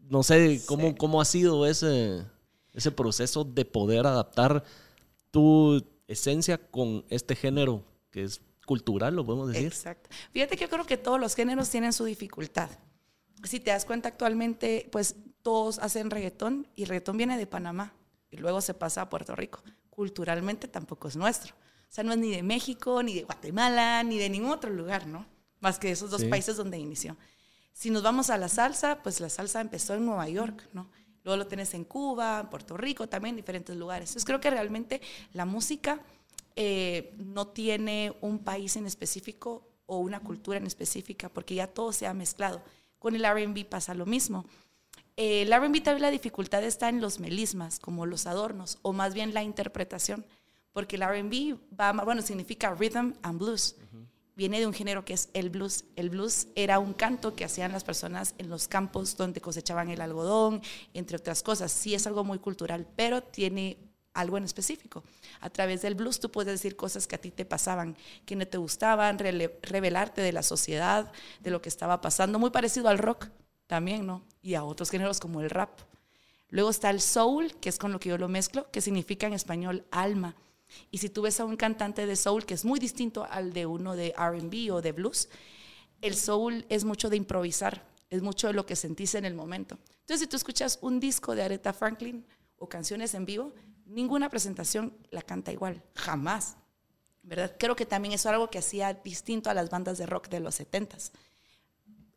no 0.10 0.22
sé 0.22 0.62
cómo, 0.68 0.90
Sí. 0.90 0.96
cómo 0.96 1.22
ha 1.22 1.26
sido 1.26 1.66
ese, 1.66 2.24
ese 2.74 2.92
proceso 2.92 3.44
de 3.46 3.66
poder 3.66 4.06
adaptar 4.06 4.64
tu 5.32 5.84
esencia 6.08 6.60
con 6.60 7.04
este 7.10 7.36
género 7.36 7.84
que 8.12 8.24
es 8.26 8.42
cultural, 8.66 9.16
lo 9.16 9.26
podemos 9.26 9.50
decir. 9.50 9.68
Exacto. 9.68 10.10
Fíjate 10.32 10.56
que 10.56 10.64
yo 10.66 10.70
creo 10.70 10.86
que 10.86 10.98
todos 10.98 11.20
los 11.20 11.36
géneros 11.36 11.70
tienen 11.70 11.94
su 11.94 12.06
dificultad. 12.06 12.70
Si 13.44 13.60
te 13.60 13.72
das 13.72 13.86
cuenta 13.86 14.10
actualmente, 14.10 14.88
pues 14.92 15.16
todos 15.42 15.80
hacen 15.80 16.10
reggaetón 16.12 16.68
y 16.76 16.84
el 16.84 16.90
reggaetón 16.90 17.18
viene 17.18 17.38
de 17.38 17.48
Panamá 17.48 17.94
y 18.30 18.38
luego 18.38 18.62
se 18.62 18.74
pasa 18.74 19.02
a 19.02 19.10
Puerto 19.10 19.36
Rico. 19.36 19.64
Culturalmente 19.90 20.68
tampoco 20.68 21.08
es 21.08 21.16
nuestro. 21.16 21.56
O 21.56 21.94
sea, 21.94 22.04
no 22.04 22.14
es 22.14 22.20
ni 22.20 22.32
de 22.32 22.44
México, 22.44 23.04
ni 23.04 23.16
de 23.16 23.24
Guatemala, 23.24 24.04
ni 24.04 24.18
de 24.18 24.30
ningún 24.30 24.52
otro 24.52 24.70
lugar, 24.70 25.08
¿no? 25.08 25.26
Más 25.60 25.78
que 25.80 25.92
esos 25.92 26.10
dos 26.10 26.22
Sí. 26.22 26.28
países 26.28 26.56
donde 26.56 26.78
inició. 26.78 27.18
Si 27.74 27.90
nos 27.90 28.04
vamos 28.04 28.30
a 28.30 28.38
la 28.38 28.48
salsa, 28.48 29.02
pues 29.04 29.20
la 29.20 29.30
salsa 29.30 29.60
empezó 29.60 29.96
en 29.96 30.06
Nueva 30.06 30.30
York, 30.30 30.68
¿no? 30.74 30.90
Luego 31.24 31.38
lo 31.38 31.48
tienes 31.48 31.74
en 31.74 31.84
Cuba, 31.84 32.40
en 32.42 32.50
Puerto 32.50 32.78
Rico, 32.78 33.08
también 33.10 33.34
en 33.34 33.38
diferentes 33.38 33.76
lugares. 33.76 34.10
Entonces 34.12 34.26
creo 34.26 34.40
que 34.40 34.50
realmente 34.50 35.02
la 35.34 35.46
música 35.46 36.02
eh, 36.56 37.14
no 37.18 37.48
tiene 37.48 38.14
un 38.22 38.40
país 38.40 38.76
en 38.76 38.86
específico 38.86 39.68
o 39.86 39.98
una 39.98 40.20
cultura 40.20 40.58
en 40.58 40.68
específica, 40.68 41.30
porque 41.30 41.56
ya 41.56 41.68
todo 41.68 41.92
se 41.92 42.08
ha 42.08 42.14
mezclado. 42.14 42.62
Con 43.00 43.16
el 43.16 43.26
RB 43.26 43.66
pasa 43.66 43.94
lo 43.94 44.06
mismo. 44.06 44.46
Eh, 45.18 45.42
el 45.44 45.52
RB 45.52 45.84
también 45.84 46.02
la 46.02 46.12
dificultad 46.12 46.64
está 46.64 46.90
en 46.90 47.02
los 47.02 47.20
melismas, 47.20 47.80
como 47.80 48.06
los 48.06 48.26
adornos, 48.26 48.80
o 48.82 48.94
más 48.94 49.14
bien 49.14 49.34
la 49.34 49.44
interpretación, 49.44 50.26
porque 50.72 50.96
el 50.96 51.04
RB 51.04 51.60
va, 51.78 51.92
bueno, 51.92 52.22
significa 52.22 52.74
rhythm 52.74 53.14
and 53.22 53.40
blues. 53.40 53.76
Viene 54.36 54.60
de 54.60 54.66
un 54.66 54.74
género 54.74 55.04
que 55.04 55.14
es 55.14 55.30
el 55.34 55.50
blues. 55.50 55.84
El 55.96 56.10
blues 56.10 56.48
era 56.56 56.80
un 56.80 56.94
canto 56.94 57.36
que 57.36 57.44
hacían 57.44 57.74
las 57.74 57.84
personas 57.84 58.34
en 58.38 58.50
los 58.50 58.68
campos 58.68 59.18
donde 59.18 59.42
cosechaban 59.42 59.90
el 59.90 60.00
algodón, 60.02 60.62
entre 60.94 61.18
otras 61.18 61.44
cosas. 61.44 61.72
Sí 61.72 61.94
es 61.94 62.08
algo 62.08 62.24
muy 62.24 62.40
cultural, 62.40 62.88
pero 62.96 63.22
tiene 63.22 63.91
algo 64.14 64.38
en 64.38 64.44
específico. 64.44 65.04
A 65.40 65.50
través 65.50 65.82
del 65.82 65.96
blues 65.96 66.20
tú 66.20 66.32
puedes 66.32 66.52
decir 66.52 66.76
cosas 66.76 67.08
que 67.08 67.16
a 67.16 67.22
ti 67.22 67.32
te 67.32 67.46
pasaban, 67.46 67.96
que 68.26 68.36
no 68.36 68.48
te 68.48 68.58
gustaban, 68.58 69.18
revelarte 69.18 70.22
de 70.22 70.32
la 70.32 70.44
sociedad, 70.44 71.12
de 71.40 71.52
lo 71.52 71.62
que 71.62 71.70
estaba 71.70 72.02
pasando, 72.02 72.40
muy 72.40 72.50
parecido 72.50 72.90
al 72.90 72.98
rock 72.98 73.28
también, 73.68 74.06
¿no? 74.06 74.24
Y 74.42 74.56
a 74.56 74.64
otros 74.64 74.90
géneros 74.90 75.20
como 75.20 75.42
el 75.42 75.50
rap. 75.50 75.80
Luego 76.50 76.70
está 76.70 76.90
el 76.90 77.00
soul, 77.00 77.56
que 77.62 77.70
es 77.70 77.78
con 77.78 77.94
lo 77.94 78.00
que 78.00 78.10
yo 78.10 78.18
lo 78.18 78.28
mezclo, 78.28 78.70
que 78.72 78.82
significa 78.82 79.28
en 79.28 79.34
español 79.34 79.86
alma. 79.92 80.36
Y 80.90 80.98
si 80.98 81.10
tú 81.10 81.22
ves 81.22 81.40
a 81.40 81.46
un 81.46 81.56
cantante 81.56 82.06
de 82.06 82.16
soul 82.16 82.46
que 82.46 82.54
es 82.54 82.66
muy 82.66 82.80
distinto 82.80 83.26
al 83.30 83.54
de 83.54 83.66
uno 83.66 83.96
de 83.96 84.14
RB 84.18 84.74
o 84.74 84.82
de 84.82 84.92
blues, 84.92 85.30
el 86.02 86.16
soul 86.16 86.66
es 86.68 86.84
mucho 86.84 87.10
de 87.10 87.18
improvisar, 87.18 87.86
es 88.10 88.22
mucho 88.22 88.48
de 88.48 88.54
lo 88.54 88.66
que 88.66 88.76
sentís 88.76 89.16
en 89.16 89.24
el 89.24 89.34
momento. 89.34 89.78
Entonces, 90.02 90.22
si 90.22 90.28
tú 90.28 90.36
escuchas 90.36 90.80
un 90.82 91.00
disco 91.00 91.36
de 91.36 91.44
Aretha 91.44 91.72
Franklin 91.72 92.26
o 92.58 92.68
canciones 92.68 93.14
en 93.14 93.26
vivo, 93.26 93.54
ninguna 93.92 94.30
presentación 94.30 94.98
la 95.12 95.22
canta 95.22 95.52
igual, 95.52 95.82
jamás. 95.96 96.58
¿Verdad? 97.24 97.56
Creo 97.60 97.76
que 97.76 97.86
también 97.86 98.14
eso 98.14 98.30
es 98.30 98.34
algo 98.34 98.50
que 98.50 98.58
hacía 98.58 98.94
distinto 98.96 99.50
a 99.50 99.54
las 99.54 99.70
bandas 99.70 100.00
de 100.00 100.08
rock 100.08 100.28
de 100.30 100.40
los 100.40 100.60
70s. 100.60 101.12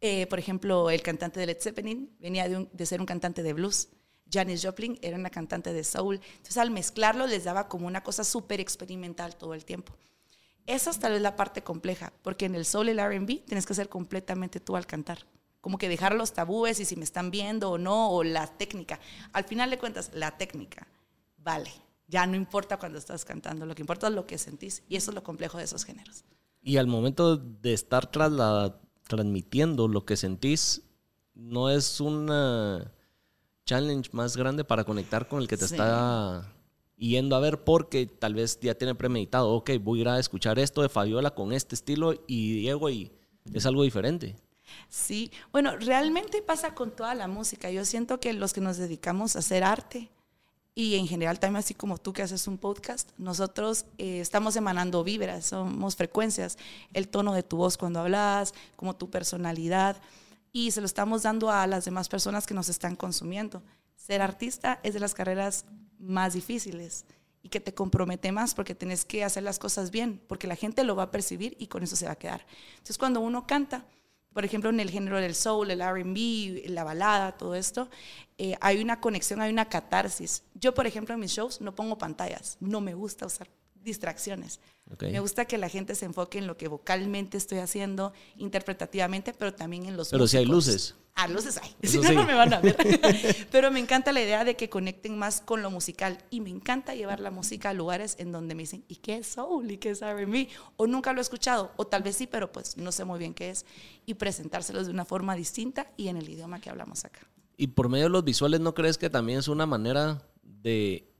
Eh, 0.01 0.27
por 0.29 0.39
ejemplo, 0.39 0.91
el 0.91 1.03
cantante 1.03 1.41
de 1.41 1.47
Led 1.47 1.61
Zeppelin 1.61 2.15
venía 2.19 2.49
de, 2.49 2.87
ser 2.87 3.01
un 3.01 3.07
cantante 3.07 3.43
de 3.43 3.53
blues. 3.53 3.89
Janis 4.33 4.65
Joplin 4.65 4.99
era 5.03 5.17
una 5.17 5.31
cantante 5.31 5.73
de 5.73 5.85
soul. 5.85 6.21
Entonces, 6.37 6.57
al 6.57 6.71
mezclarlo, 6.71 7.27
les 7.27 7.45
daba 7.45 7.69
como 7.69 7.87
una 7.87 8.03
cosa 8.03 8.25
súper 8.25 8.61
experimental 8.61 9.37
todo 9.37 9.53
el 9.53 9.65
tiempo. 9.65 9.95
Esa 10.67 10.91
es 10.91 10.99
tal 10.99 11.13
vez 11.13 11.21
la 11.21 11.37
parte 11.37 11.63
compleja, 11.63 12.13
porque 12.23 12.47
en 12.47 12.55
el 12.55 12.65
soul 12.65 12.89
y 12.89 12.93
el 12.93 12.99
RB 12.99 13.45
tienes 13.45 13.67
que 13.67 13.75
ser 13.75 13.91
completamente 13.91 14.61
tú 14.61 14.77
al 14.77 14.87
cantar. 14.87 15.27
Como 15.61 15.77
que 15.77 15.91
dejar 15.91 16.15
los 16.15 16.33
tabúes 16.33 16.81
y 16.81 16.87
si 16.87 16.97
me 16.97 17.05
están 17.05 17.31
viendo 17.31 17.71
o 17.71 17.79
no, 17.79 18.11
o 18.11 18.25
la 18.25 18.47
técnica. 18.47 18.99
Al 19.35 19.45
final 19.45 19.69
de 19.69 19.79
cuentas, 19.79 20.11
la 20.15 20.37
técnica 20.39 20.89
vale. 21.45 21.71
Ya 22.09 22.27
no 22.27 22.37
importa 22.37 22.79
cuando 22.79 22.99
estás 22.99 23.25
cantando, 23.25 23.65
lo 23.67 23.75
que 23.75 23.83
importa 23.83 24.09
es 24.09 24.13
lo 24.15 24.27
que 24.27 24.37
sentís. 24.39 24.83
Y 24.89 24.97
eso 24.97 25.11
es 25.11 25.15
lo 25.15 25.23
complejo 25.23 25.59
de 25.59 25.65
esos 25.65 25.85
géneros. 25.85 26.25
Y 26.63 26.77
al 26.77 26.87
momento 26.87 27.37
de 27.37 27.73
estar 27.73 28.11
trasla- 28.11 28.77
transmitiendo 29.07 29.87
lo 29.89 30.05
que 30.05 30.17
sentís, 30.17 30.83
no 31.35 31.71
es 31.71 32.01
una 32.01 32.93
challenge 33.67 34.11
más 34.13 34.37
grande 34.37 34.65
para 34.65 34.85
conectar 34.85 35.29
con 35.29 35.41
el 35.41 35.49
que 35.49 35.57
te 35.57 35.67
Sí. 35.69 35.75
está 35.75 36.51
yendo 36.97 37.37
a 37.37 37.41
ver 37.41 37.65
porque 37.65 38.07
tal 38.07 38.35
vez 38.35 38.59
ya 38.61 38.75
tiene 38.75 38.95
premeditado, 38.95 39.51
ok, 39.53 39.71
voy 39.81 39.99
a 39.99 40.03
ir 40.03 40.09
a 40.09 40.19
escuchar 40.19 40.59
esto 40.59 40.81
de 40.83 40.89
Fabiola 40.89 41.31
con 41.35 41.53
este 41.53 41.75
estilo 41.75 42.15
y 42.27 42.61
Diego 42.61 42.89
y 42.91 43.11
es 43.53 43.67
algo 43.67 43.83
diferente. 43.83 44.37
Sí, 44.89 45.31
bueno, 45.53 45.77
realmente 45.77 46.41
pasa 46.43 46.75
con 46.75 46.91
toda 46.91 47.15
la 47.15 47.29
música. 47.29 47.71
Yo 47.71 47.85
siento 47.85 48.21
que 48.21 48.33
los 48.33 48.53
que 48.53 48.61
nos 48.61 48.77
dedicamos 48.77 49.37
a 49.37 49.41
hacer 49.41 49.65
arte 49.65 50.11
y 50.75 50.97
en 50.97 51.07
general 51.07 51.39
también 51.39 51.61
así 51.61 51.75
como 51.75 51.99
tú 51.99 52.13
que 52.13 52.23
haces 52.23 52.49
un 52.49 52.59
podcast, 52.59 53.11
nosotros 53.17 53.87
eh, 53.99 54.21
estamos 54.21 54.57
emanando 54.57 55.05
vibras, 55.05 55.47
somos 55.47 55.95
frecuencias, 55.95 56.59
el 56.93 57.09
tono 57.09 57.33
de 57.33 57.45
tu 57.45 57.57
voz 57.57 57.77
cuando 57.77 58.01
hablas, 58.01 58.55
como 58.77 58.97
tu 58.97 59.09
personalidad 59.09 59.97
y 60.53 60.71
se 60.71 60.81
lo 60.81 60.87
estamos 60.87 61.23
dando 61.23 61.51
a 61.51 61.67
las 61.67 61.85
demás 61.85 62.09
personas 62.09 62.47
que 62.47 62.55
nos 62.55 62.69
están 62.69 62.97
consumiendo. 62.97 63.63
Ser 63.97 64.23
artista 64.23 64.81
es 64.83 64.95
de 64.95 65.01
las 65.01 65.15
carreras 65.15 65.65
más 65.99 66.35
difíciles 66.35 67.05
y 67.43 67.49
que 67.51 67.61
te 67.61 67.75
compromete 67.75 68.33
más 68.33 68.55
porque 68.55 68.75
tienes 68.75 69.05
que 69.05 69.23
hacer 69.23 69.43
las 69.43 69.59
cosas 69.59 69.91
bien, 69.91 70.21
porque 70.27 70.47
la 70.47 70.57
gente 70.57 70.83
lo 70.83 70.97
va 70.97 71.05
a 71.05 71.11
percibir 71.11 71.57
y 71.59 71.69
con 71.69 71.83
eso 71.83 71.95
se 71.95 72.07
va 72.07 72.13
a 72.13 72.19
quedar. 72.19 72.47
Entonces 72.73 72.99
cuando 72.99 73.21
uno 73.21 73.47
canta, 73.47 73.85
por 74.35 74.45
ejemplo, 74.45 74.69
en 74.69 74.81
el 74.81 74.91
género 74.91 75.21
del 75.21 75.35
soul, 75.35 75.71
el 75.71 75.81
RB, 75.81 76.69
la 76.69 76.85
balada, 76.85 77.33
todo 77.33 77.55
esto, 77.55 77.89
eh, 78.37 78.57
hay 78.61 78.83
una 78.83 79.01
conexión, 79.01 79.41
hay 79.41 79.53
una 79.53 79.69
catarsis. 79.69 80.43
Yo, 80.55 80.75
por 80.75 80.87
ejemplo, 80.87 81.15
en 81.15 81.21
mis 81.21 81.33
shows 81.33 81.61
no 81.61 81.75
pongo 81.75 81.97
pantallas, 81.97 82.59
no 82.61 82.81
me 82.81 82.95
gusta 82.95 83.25
usar 83.25 83.49
distracciones. 83.85 84.61
Me 85.01 85.21
gusta 85.21 85.45
que 85.45 85.59
la 85.59 85.69
gente 85.69 85.95
se 85.95 86.05
enfoque 86.05 86.39
en 86.39 86.47
lo 86.47 86.57
que 86.57 86.69
vocalmente 86.69 87.39
estoy 87.39 87.59
haciendo, 87.59 88.13
interpretativamente, 88.37 89.33
pero 89.33 89.55
también 89.55 89.87
en 89.87 89.97
los 89.97 90.11
Pero 90.11 90.27
si 90.27 90.37
hay 90.37 90.45
luces. 90.45 90.95
Ah, 91.15 91.29
luces 91.29 91.59
hay. 91.59 91.75
Si 91.89 91.99
no, 91.99 92.13
no 92.13 92.27
me 92.27 92.35
van 92.35 92.53
a 92.53 92.61
ver. 92.61 92.77
pero 93.53 93.71
me 93.71 93.79
encanta 93.79 94.13
la 94.13 94.21
idea 94.21 94.45
de 94.45 94.57
que 94.57 94.69
conecten 94.69 95.17
más 95.17 95.41
con 95.41 95.63
lo 95.63 95.71
musical. 95.71 96.19
Y 96.31 96.41
me 96.41 96.51
encanta 96.51 96.95
llevar 96.95 97.21
la 97.21 97.31
música 97.31 97.71
a 97.71 97.75
lugares 97.75 98.17
en 98.19 98.33
donde 98.33 98.55
me 98.55 98.65
dicen, 98.65 98.85
¿y 98.89 98.97
qué 98.97 99.19
es 99.19 99.29
soul? 99.29 99.71
¿Y 99.71 99.79
qué 99.79 99.91
es 99.91 100.03
R&B? 100.03 100.49
O 100.77 100.87
nunca 100.87 101.13
lo 101.13 101.21
he 101.21 101.23
escuchado. 101.23 101.73
O 101.77 101.87
tal 101.87 102.03
vez 102.03 102.17
sí, 102.17 102.27
pero 102.27 102.51
pues 102.51 102.77
no 102.77 102.91
sé 102.91 103.05
muy 103.05 103.19
bien 103.19 103.33
qué 103.33 103.51
es. 103.51 103.65
Y 104.07 104.15
presentárselos 104.15 104.87
de 104.87 104.93
una 104.93 105.05
forma 105.05 105.37
distinta 105.37 105.93
y 105.97 106.09
en 106.09 106.17
el 106.17 106.29
idioma 106.29 106.61
que 106.61 106.71
hablamos 106.71 107.05
acá. 107.05 107.21
Y 107.57 107.69
por 107.69 107.89
medio 107.89 108.07
de 108.07 108.11
los 108.11 108.25
visuales, 108.25 108.61
¿no 108.61 108.75
crees 108.75 108.99
que 108.99 109.09
también 109.09 109.39
es 109.39 109.49
una 109.49 109.67
manera 109.67 110.23
de 110.43 111.14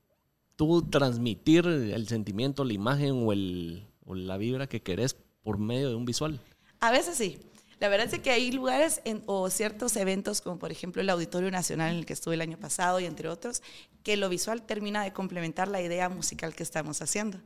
tú 0.55 0.83
transmitir 0.89 1.65
el 1.65 2.07
sentimiento, 2.07 2.63
la 2.63 2.73
imagen 2.73 3.27
o, 3.27 3.33
el, 3.33 3.87
o 4.05 4.15
la 4.15 4.37
vibra 4.37 4.67
que 4.67 4.81
querés 4.81 5.15
por 5.43 5.57
medio 5.57 5.89
de 5.89 5.95
un 5.95 6.05
visual? 6.05 6.39
A 6.79 6.91
veces 6.91 7.17
sí. 7.17 7.37
La 7.79 7.89
verdad 7.89 8.13
es 8.13 8.19
que 8.19 8.31
hay 8.31 8.51
lugares 8.51 9.01
en, 9.03 9.21
o 9.25 9.49
ciertos 9.49 9.97
eventos, 9.97 10.41
como 10.41 10.57
por 10.57 10.71
ejemplo 10.71 11.01
el 11.01 11.09
Auditorio 11.09 11.51
Nacional 11.51 11.91
en 11.91 11.97
el 11.97 12.05
que 12.05 12.13
estuve 12.13 12.35
el 12.35 12.41
año 12.41 12.57
pasado 12.57 12.99
y 12.99 13.05
entre 13.05 13.27
otros, 13.27 13.61
que 14.01 14.15
lo 14.15 14.29
visual 14.29 14.61
termina 14.61 15.03
de 15.03 15.11
complementar 15.11 15.67
la 15.67 15.81
idea 15.81 16.07
musical 16.07 16.55
que 16.55 16.63
estamos 16.63 17.01
haciendo. 17.01 17.37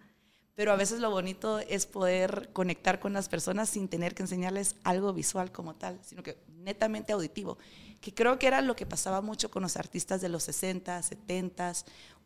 Pero 0.54 0.72
a 0.72 0.76
veces 0.76 1.00
lo 1.00 1.10
bonito 1.10 1.60
es 1.60 1.86
poder 1.86 2.50
conectar 2.54 3.00
con 3.00 3.14
las 3.14 3.30
personas 3.30 3.70
sin 3.70 3.88
tener 3.88 4.14
que 4.14 4.24
enseñarles 4.24 4.76
algo 4.84 5.14
visual 5.14 5.52
como 5.52 5.76
tal, 5.76 5.98
sino 6.04 6.22
que 6.22 6.38
netamente 6.48 7.14
auditivo, 7.14 7.58
que 8.02 8.14
creo 8.14 8.38
que 8.38 8.48
era 8.48 8.62
lo 8.62 8.76
que 8.76 8.86
pasaba 8.86 9.22
mucho 9.22 9.50
con 9.50 9.64
los 9.64 9.78
artistas 9.78 10.22
de 10.22 10.30
los 10.30 10.44
60, 10.44 11.02
70 11.02 11.74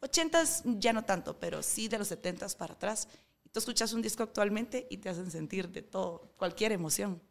80 0.03 0.43
ya 0.79 0.91
no 0.93 1.03
tanto, 1.05 1.37
pero 1.39 1.63
sí 1.63 1.87
de 1.87 1.97
los 1.97 2.09
70 2.09 2.47
para 2.57 2.73
atrás. 2.73 3.07
Y 3.45 3.49
tú 3.49 3.59
escuchas 3.59 3.93
un 3.93 4.01
disco 4.01 4.23
actualmente 4.23 4.85
y 4.89 4.97
te 4.97 5.09
hacen 5.09 5.31
sentir 5.31 5.69
de 5.69 5.81
todo, 5.81 6.33
cualquier 6.37 6.73
emoción. 6.73 7.21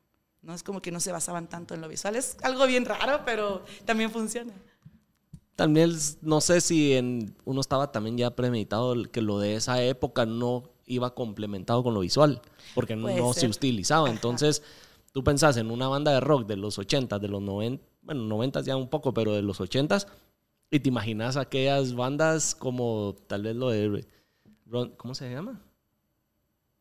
No 0.41 0.55
es 0.55 0.63
como 0.63 0.81
que 0.81 0.91
no 0.91 0.99
se 0.99 1.13
basaban 1.13 1.49
tanto 1.49 1.75
en 1.75 1.83
lo 1.83 1.89
visual. 1.89 2.17
Es 2.17 2.37
algo 2.43 2.67
bien 2.67 2.85
raro, 2.85 3.23
pero 3.25 3.63
también 3.85 4.11
funciona. 4.11 4.53
También 5.55 5.93
no 6.23 6.41
sé 6.41 6.61
si 6.61 6.95
en, 6.95 7.37
uno 7.45 7.61
estaba 7.61 7.93
también 7.93 8.17
ya 8.17 8.35
premeditado 8.35 8.95
que 9.05 9.21
lo 9.21 9.39
de 9.39 9.55
esa 9.55 9.83
época 9.83 10.25
no 10.25 10.71
iba 10.87 11.15
complementado 11.15 11.85
con 11.85 11.95
lo 11.95 12.01
visual, 12.01 12.41
porque 12.75 12.97
no 12.97 13.33
se 13.35 13.47
utilizaba. 13.47 14.11
Entonces, 14.11 14.63
tú 15.13 15.23
pensás 15.23 15.59
en 15.59 15.71
una 15.71 15.89
banda 15.89 16.11
de 16.13 16.21
rock 16.21 16.47
de 16.47 16.57
los 16.57 16.79
80, 16.79 17.19
de 17.19 17.29
los 17.29 17.43
90, 17.43 17.85
bueno, 18.03 18.23
90 18.25 18.63
ya 18.63 18.77
un 18.77 18.89
poco, 18.89 19.15
pero 19.15 19.35
de 19.35 19.43
los 19.43 19.61
80 19.61 19.99
y 20.73 20.81
te 20.81 20.89
imaginas 20.89 21.37
aquellas 21.37 21.95
bandas 21.95 22.55
como 22.55 23.15
tal 23.27 23.43
vez 23.43 23.55
lo 23.55 23.69
de... 23.69 24.07
¿Cómo 24.97 25.15
se 25.15 25.31
llama? 25.31 25.61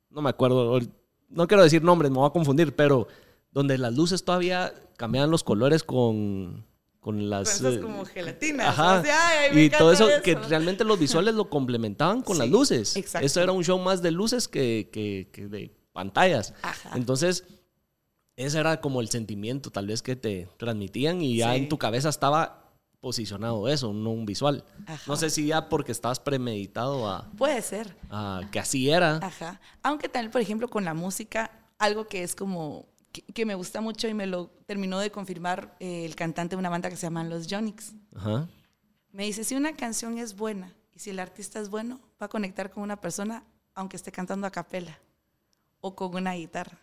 No 0.10 0.22
me 0.22 0.30
acuerdo. 0.30 0.80
No 1.28 1.46
quiero 1.46 1.62
decir 1.62 1.84
nombres, 1.84 2.10
me 2.10 2.18
voy 2.18 2.28
a 2.28 2.32
confundir, 2.32 2.74
pero 2.74 3.10
donde 3.52 3.78
las 3.78 3.94
luces 3.94 4.24
todavía 4.24 4.74
cambiaban 4.96 5.30
los 5.30 5.44
colores 5.44 5.84
con, 5.84 6.66
con 7.02 7.30
las... 7.30 7.62
Eh, 7.62 7.82
como 7.82 8.06
gelatinas. 8.06 8.80
Ajá. 8.80 9.04
y 9.54 9.70
todo 9.70 9.92
eso, 9.92 10.08
que 10.24 10.36
realmente 10.36 10.86
los 10.86 10.98
visuales 10.98 11.36
lo 11.36 11.50
complementaban 11.50 12.22
con 12.22 12.38
las 12.38 12.48
luces. 12.48 12.96
Exacto. 12.96 13.26
Esto 13.26 13.42
era 13.42 13.52
un 13.52 13.66
show 13.66 13.78
más 13.78 14.02
de 14.02 14.12
luces 14.12 14.48
que, 14.48 14.90
que, 14.90 15.48
de 15.50 15.76
pantallas. 15.92 16.54
Ajá. 16.62 16.92
Entonces, 16.96 17.44
ese 18.38 18.58
era 18.58 18.80
como 18.80 19.02
el 19.02 19.10
sentimiento 19.10 19.70
tal 19.70 19.88
vez 19.88 20.02
que 20.02 20.16
te 20.16 20.48
transmitían 20.56 21.22
y 21.22 21.36
ya 21.36 21.58
en 21.58 21.68
tu 21.68 21.78
cabeza 21.78 22.08
estaba 22.08 22.61
posicionado 23.02 23.68
eso, 23.68 23.92
no 23.92 24.12
un 24.12 24.26
visual. 24.26 24.64
No 25.08 25.16
sé 25.18 25.30
si 25.32 25.48
ya 25.48 25.68
porque 25.68 25.92
estabas 25.92 26.20
premeditado 26.20 27.10
a... 27.10 27.30
Puede 27.36 27.62
ser. 27.64 27.98
A, 28.10 28.42
que 28.52 28.60
así 28.60 28.90
era. 28.90 29.18
Ajá. 29.18 29.60
Aunque 29.82 30.08
tal, 30.08 30.30
por 30.30 30.40
ejemplo, 30.40 30.70
con 30.70 30.86
la 30.86 30.94
música, 30.94 31.52
algo 31.80 32.08
que 32.08 32.24
es 32.24 32.36
como... 32.36 32.86
Que, 33.12 33.46
me 33.46 33.56
gusta 33.56 33.82
mucho 33.82 34.08
y 34.08 34.14
me 34.14 34.26
lo 34.26 34.48
terminó 34.68 35.00
de 35.00 35.12
confirmar 35.12 35.76
eh, 35.82 36.06
el 36.06 36.16
cantante 36.16 36.56
de 36.56 36.60
una 36.60 36.70
banda 36.70 36.90
que 36.90 36.96
se 36.96 37.08
llama 37.08 37.26
Los 37.26 37.48
Jonix. 37.50 37.94
Ajá. 38.16 38.48
Me 39.12 39.26
dice, 39.26 39.44
si 39.44 39.56
una 39.56 39.76
canción 39.76 40.18
es 40.18 40.38
buena 40.38 40.74
y 40.94 41.00
si 41.00 41.10
el 41.10 41.20
artista 41.20 41.60
es 41.60 41.70
bueno, 41.70 42.00
va 42.22 42.28
a 42.28 42.30
conectar 42.30 42.72
con 42.72 42.84
una 42.84 43.02
persona 43.02 43.44
aunque 43.74 43.98
esté 43.98 44.12
cantando 44.12 44.48
a 44.48 44.52
capela 44.52 44.98
o 45.82 45.96
con 45.96 46.16
una 46.16 46.34
guitarra. 46.34 46.78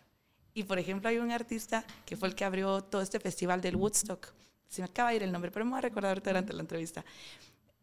Y 0.53 0.63
por 0.63 0.77
ejemplo, 0.77 1.09
hay 1.09 1.17
un 1.17 1.31
artista 1.31 1.83
que 2.05 2.17
fue 2.17 2.27
el 2.27 2.35
que 2.35 2.45
abrió 2.45 2.83
todo 2.83 3.01
este 3.01 3.19
festival 3.19 3.61
del 3.61 3.75
Woodstock 3.75 4.33
se 4.69 4.81
me 4.81 4.85
acaba 4.85 5.09
de 5.09 5.17
ir 5.17 5.23
el 5.23 5.31
nombre, 5.31 5.51
pero 5.51 5.65
me 5.65 5.71
voy 5.71 5.79
a 5.79 5.81
recordar 5.81 6.11
ahorita 6.11 6.29
durante 6.29 6.53
la 6.53 6.61
entrevista. 6.61 7.03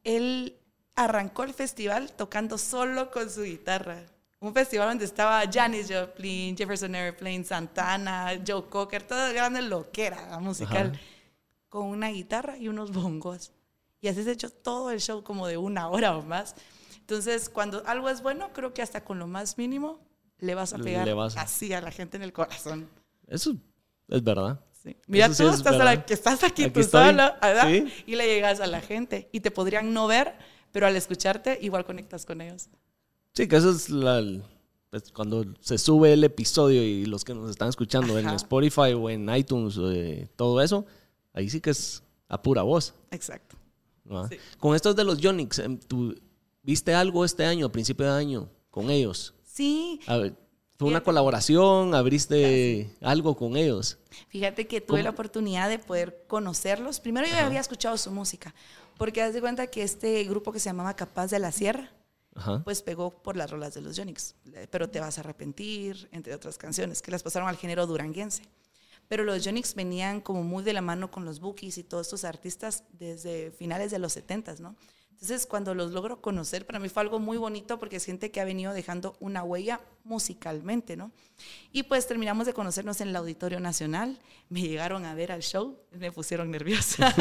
Él 0.04 0.56
arrancó 0.94 1.42
el 1.42 1.52
festival 1.52 2.12
tocando 2.12 2.56
solo 2.56 3.10
con 3.10 3.28
su 3.28 3.42
guitarra. 3.42 4.04
Un 4.38 4.54
festival 4.54 4.88
donde 4.88 5.04
estaba 5.04 5.42
Janis 5.50 5.90
Joplin, 5.90 6.56
Jefferson 6.56 6.94
Airplane, 6.94 7.42
Santana, 7.42 8.40
Joe 8.46 8.68
Cocker, 8.68 9.02
todo 9.02 9.32
grande 9.32 9.62
loquera 9.62 10.38
musical, 10.38 10.98
con 11.68 11.86
una 11.86 12.08
guitarra 12.08 12.56
y 12.56 12.68
unos 12.68 12.92
bongos. 12.92 13.50
Y 14.00 14.08
así 14.08 14.22
se 14.22 14.30
hecho 14.30 14.50
todo 14.50 14.90
el 14.90 15.00
show 15.00 15.24
como 15.24 15.48
de 15.48 15.56
una 15.56 15.88
hora 15.88 16.16
o 16.16 16.22
más. 16.22 16.54
Entonces, 17.00 17.48
cuando 17.48 17.82
algo 17.86 18.08
es 18.08 18.22
bueno, 18.22 18.52
creo 18.52 18.72
que 18.72 18.82
hasta 18.82 19.02
con 19.02 19.18
lo 19.18 19.26
más 19.26 19.58
mínimo 19.58 19.98
le 20.38 20.54
vas 20.54 20.72
a 20.72 20.78
pegar 20.78 21.08
así 21.36 21.72
a 21.72 21.80
la 21.80 21.90
gente 21.90 22.16
en 22.16 22.22
el 22.22 22.32
corazón. 22.32 22.88
Eso 23.26 23.56
es 24.08 24.22
verdad. 24.22 24.60
Mira, 25.06 25.28
tú 25.28 25.48
estás, 25.48 26.04
que 26.04 26.14
estás 26.14 26.44
aquí, 26.44 26.70
tú 26.70 26.82
sola, 26.82 27.38
Y 28.06 28.16
le 28.16 28.26
llegas 28.26 28.60
a 28.60 28.66
la 28.66 28.80
gente. 28.80 29.28
Y 29.32 29.40
te 29.40 29.50
podrían 29.50 29.92
no 29.92 30.06
ver, 30.06 30.34
pero 30.72 30.86
al 30.86 30.96
escucharte, 30.96 31.58
igual 31.62 31.84
conectas 31.84 32.26
con 32.26 32.40
ellos. 32.40 32.68
Sí, 33.32 33.48
que 33.48 33.56
eso 33.56 33.70
es 33.70 33.90
la, 33.90 34.22
pues, 34.90 35.12
cuando 35.12 35.44
se 35.60 35.76
sube 35.78 36.12
el 36.12 36.24
episodio 36.24 36.82
y 36.82 37.04
los 37.04 37.24
que 37.24 37.34
nos 37.34 37.50
están 37.50 37.68
escuchando 37.68 38.18
en 38.18 38.28
Spotify 38.30 38.94
o 38.94 39.10
en 39.10 39.28
iTunes, 39.34 39.78
eh, 39.78 40.28
todo 40.36 40.62
eso, 40.62 40.86
ahí 41.34 41.50
sí 41.50 41.60
que 41.60 41.70
es 41.70 42.02
a 42.28 42.40
pura 42.40 42.62
voz. 42.62 42.94
Exacto. 43.10 43.56
Con 44.58 44.74
estos 44.74 44.96
de 44.96 45.04
los 45.04 45.18
Yonix, 45.18 45.58
em, 45.58 45.78
¿tú 45.78 46.14
viste 46.62 46.94
algo 46.94 47.24
este 47.24 47.44
año, 47.44 47.66
a 47.66 47.72
principio 47.72 48.06
de 48.06 48.12
año, 48.12 48.48
con 48.70 48.90
ellos? 48.90 49.34
Sí. 49.42 50.00
A 50.06 50.16
ver, 50.16 50.34
¿Fue 50.78 50.88
una 50.88 51.02
colaboración? 51.02 51.94
¿Abriste 51.94 52.90
algo 53.00 53.36
con 53.36 53.56
ellos? 53.56 53.98
Fíjate 54.28 54.66
que 54.66 54.80
tuve 54.80 55.02
la 55.02 55.10
oportunidad 55.10 55.70
de 55.70 55.78
poder 55.78 56.24
conocerlos. 56.26 57.00
Primero 57.00 57.26
yo 57.26 57.36
había 57.38 57.60
escuchado 57.60 57.96
su 57.96 58.10
música, 58.10 58.54
porque 58.98 59.22
haz 59.22 59.32
de 59.32 59.40
cuenta 59.40 59.68
que 59.68 59.82
este 59.82 60.22
grupo 60.24 60.52
que 60.52 60.60
se 60.60 60.68
llamaba 60.68 60.94
Capaz 60.94 61.28
de 61.28 61.38
la 61.38 61.50
Sierra, 61.50 61.90
pues 62.64 62.82
pegó 62.82 63.10
por 63.10 63.36
las 63.36 63.50
rolas 63.50 63.72
de 63.72 63.80
los 63.80 63.96
Yonix. 63.96 64.34
Pero 64.70 64.90
te 64.90 65.00
vas 65.00 65.16
a 65.16 65.22
arrepentir, 65.22 66.08
entre 66.12 66.34
otras 66.34 66.58
canciones, 66.58 67.00
que 67.00 67.10
las 67.10 67.22
pasaron 67.22 67.48
al 67.48 67.56
género 67.56 67.86
duranguense. 67.86 68.42
Pero 69.08 69.24
los 69.24 69.44
Yonix 69.44 69.74
venían 69.74 70.20
como 70.20 70.42
muy 70.42 70.62
de 70.62 70.74
la 70.74 70.82
mano 70.82 71.10
con 71.10 71.24
los 71.24 71.40
Bookies 71.40 71.78
y 71.78 71.84
todos 71.84 72.06
estos 72.08 72.24
artistas 72.24 72.84
desde 72.92 73.50
finales 73.52 73.90
de 73.90 73.98
los 73.98 74.12
70, 74.12 74.56
¿no? 74.58 74.76
Entonces, 75.16 75.46
cuando 75.46 75.74
los 75.74 75.92
logro 75.92 76.20
conocer, 76.20 76.66
para 76.66 76.78
mí 76.78 76.90
fue 76.90 77.02
algo 77.02 77.18
muy 77.18 77.38
bonito 77.38 77.78
porque 77.78 77.96
es 77.96 78.04
gente 78.04 78.30
que 78.30 78.38
ha 78.38 78.44
venido 78.44 78.74
dejando 78.74 79.16
una 79.18 79.42
huella 79.42 79.80
musicalmente, 80.04 80.94
¿no? 80.94 81.10
Y 81.72 81.84
pues 81.84 82.06
terminamos 82.06 82.46
de 82.46 82.52
conocernos 82.52 83.00
en 83.00 83.08
el 83.08 83.16
Auditorio 83.16 83.58
Nacional, 83.58 84.18
me 84.50 84.60
llegaron 84.60 85.06
a 85.06 85.14
ver 85.14 85.32
al 85.32 85.42
show, 85.42 85.78
me 85.92 86.12
pusieron 86.12 86.50
nerviosa. 86.50 87.14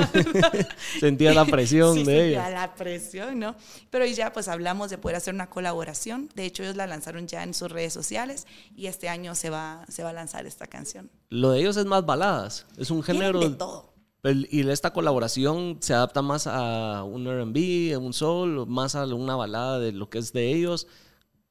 sentía 0.99 1.33
la 1.33 1.45
presión 1.45 2.03
de 2.03 2.27
ella. 2.27 2.43
Sentía 2.43 2.59
la 2.59 2.75
presión, 2.75 3.39
¿no? 3.39 3.55
Pero 3.89 4.05
ya 4.05 4.33
pues 4.33 4.49
hablamos 4.49 4.89
de 4.89 4.97
poder 4.97 5.15
hacer 5.15 5.33
una 5.33 5.49
colaboración, 5.49 6.29
de 6.35 6.45
hecho 6.45 6.63
ellos 6.63 6.75
la 6.75 6.87
lanzaron 6.87 7.27
ya 7.27 7.43
en 7.43 7.53
sus 7.53 7.71
redes 7.71 7.93
sociales 7.93 8.45
y 8.75 8.87
este 8.87 9.07
año 9.07 9.35
se 9.35 9.49
va, 9.49 9.85
se 9.87 10.03
va 10.03 10.09
a 10.09 10.13
lanzar 10.13 10.45
esta 10.45 10.67
canción. 10.67 11.09
Lo 11.29 11.51
de 11.51 11.61
ellos 11.61 11.77
es 11.77 11.85
más 11.85 12.05
baladas, 12.05 12.65
es 12.77 12.91
un 12.91 13.01
género... 13.01 13.39
de 13.39 13.51
todo 13.51 13.94
y 14.33 14.69
esta 14.69 14.91
colaboración 14.91 15.77
se 15.81 15.93
adapta 15.93 16.21
más 16.21 16.47
a 16.47 17.03
un 17.03 17.25
RB, 17.25 17.93
a 17.93 17.99
un 17.99 18.13
soul, 18.13 18.65
más 18.67 18.95
a 18.95 19.05
una 19.05 19.35
balada 19.35 19.79
de 19.79 19.91
lo 19.91 20.09
que 20.09 20.17
es 20.17 20.33
de 20.33 20.51
ellos. 20.53 20.87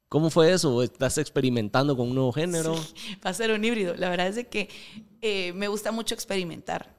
¿Cómo 0.08 0.30
fue 0.30 0.52
eso? 0.52 0.82
¿Estás 0.82 1.18
experimentando 1.18 1.96
con 1.96 2.08
un 2.08 2.14
nuevo 2.14 2.32
género? 2.32 2.74
va 3.24 3.30
a 3.30 3.34
ser 3.34 3.50
un 3.52 3.64
híbrido. 3.64 3.94
La 3.96 4.08
verdad 4.08 4.28
es 4.28 4.36
de 4.36 4.48
que 4.48 4.68
eh, 5.20 5.52
me 5.54 5.68
gusta 5.68 5.92
mucho 5.92 6.14
experimentar. 6.14 6.94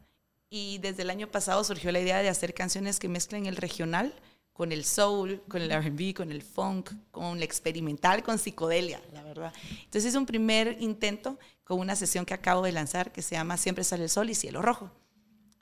Y 0.49 0.77
desde 0.77 1.01
el 1.03 1.09
año 1.09 1.27
pasado 1.27 1.63
surgió 1.63 1.91
la 1.91 1.99
idea 1.99 2.21
de 2.21 2.29
hacer 2.29 2.53
canciones 2.53 2.99
que 2.99 3.09
mezclen 3.09 3.45
el 3.45 3.55
regional 3.55 4.13
con 4.53 4.71
el 4.71 4.85
soul, 4.85 5.41
con 5.49 5.61
el 5.61 5.69
RB, 5.69 6.13
con 6.13 6.31
el 6.31 6.41
funk, 6.41 6.91
con 7.11 7.37
el 7.37 7.43
experimental, 7.43 8.23
con 8.23 8.39
psicodelia, 8.39 9.01
la 9.11 9.21
verdad. 9.23 9.53
Entonces 9.83 10.05
es 10.05 10.15
un 10.15 10.25
primer 10.25 10.77
intento 10.79 11.37
con 11.65 11.79
una 11.79 11.95
sesión 11.97 12.25
que 12.25 12.33
acabo 12.33 12.63
de 12.63 12.71
lanzar 12.71 13.11
que 13.11 13.21
se 13.21 13.35
llama 13.35 13.57
Siempre 13.57 13.83
sale 13.83 14.03
el 14.03 14.09
sol 14.09 14.29
y 14.29 14.35
Cielo 14.35 14.61
Rojo. 14.61 14.91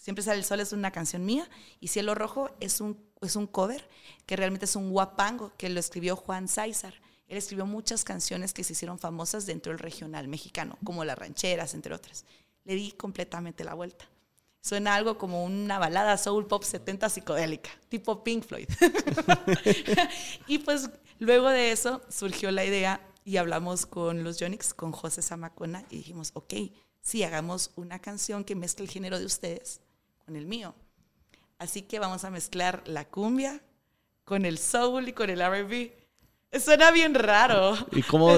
Siempre 0.03 0.21
sale 0.21 0.39
el 0.39 0.43
sol 0.43 0.59
es 0.59 0.73
una 0.73 0.91
canción 0.91 1.23
mía 1.23 1.49
y 1.79 1.87
Cielo 1.87 2.13
Rojo 2.13 2.49
es 2.59 2.81
un, 2.81 3.01
es 3.21 3.37
un 3.37 3.47
cover 3.47 3.87
que 4.25 4.35
realmente 4.35 4.65
es 4.65 4.75
un 4.75 4.91
guapango 4.91 5.53
que 5.55 5.69
lo 5.69 5.79
escribió 5.79 6.17
Juan 6.17 6.49
César. 6.49 6.93
Él 7.25 7.37
escribió 7.37 7.65
muchas 7.65 8.03
canciones 8.03 8.51
que 8.51 8.65
se 8.65 8.73
hicieron 8.73 8.99
famosas 8.99 9.45
dentro 9.45 9.71
del 9.71 9.79
regional 9.79 10.27
mexicano, 10.27 10.77
como 10.83 11.05
las 11.05 11.17
rancheras, 11.17 11.73
entre 11.73 11.95
otras. 11.95 12.25
Le 12.65 12.75
di 12.75 12.91
completamente 12.91 13.63
la 13.63 13.75
vuelta. 13.75 14.03
Suena 14.59 14.93
algo 14.95 15.17
como 15.17 15.45
una 15.45 15.79
balada 15.79 16.17
soul 16.17 16.47
pop 16.47 16.63
70 16.63 17.07
psicodélica, 17.07 17.69
tipo 17.87 18.25
Pink 18.25 18.43
Floyd. 18.43 18.67
y 20.47 20.57
pues 20.57 20.89
luego 21.19 21.47
de 21.47 21.71
eso 21.71 22.01
surgió 22.09 22.51
la 22.51 22.65
idea 22.65 22.99
y 23.23 23.37
hablamos 23.37 23.85
con 23.85 24.25
los 24.25 24.37
Yonix, 24.37 24.73
con 24.73 24.91
José 24.91 25.21
Zamacona, 25.21 25.85
y 25.89 25.95
dijimos, 25.95 26.31
ok, 26.33 26.55
sí, 26.99 27.23
hagamos 27.23 27.71
una 27.77 27.99
canción 27.99 28.43
que 28.43 28.53
mezcle 28.53 28.83
el 28.83 28.91
género 28.91 29.17
de 29.17 29.25
ustedes 29.25 29.79
con 30.25 30.35
el 30.35 30.45
mío. 30.45 30.75
Así 31.57 31.83
que 31.83 31.99
vamos 31.99 32.23
a 32.23 32.29
mezclar 32.29 32.83
la 32.85 33.05
cumbia 33.05 33.61
con 34.25 34.45
el 34.45 34.57
soul 34.57 35.07
y 35.07 35.13
con 35.13 35.29
el 35.29 35.39
RB. 35.39 35.91
Suena 36.59 36.91
bien 36.91 37.15
raro. 37.15 37.75
¿Y 37.91 38.03
cómo? 38.03 38.37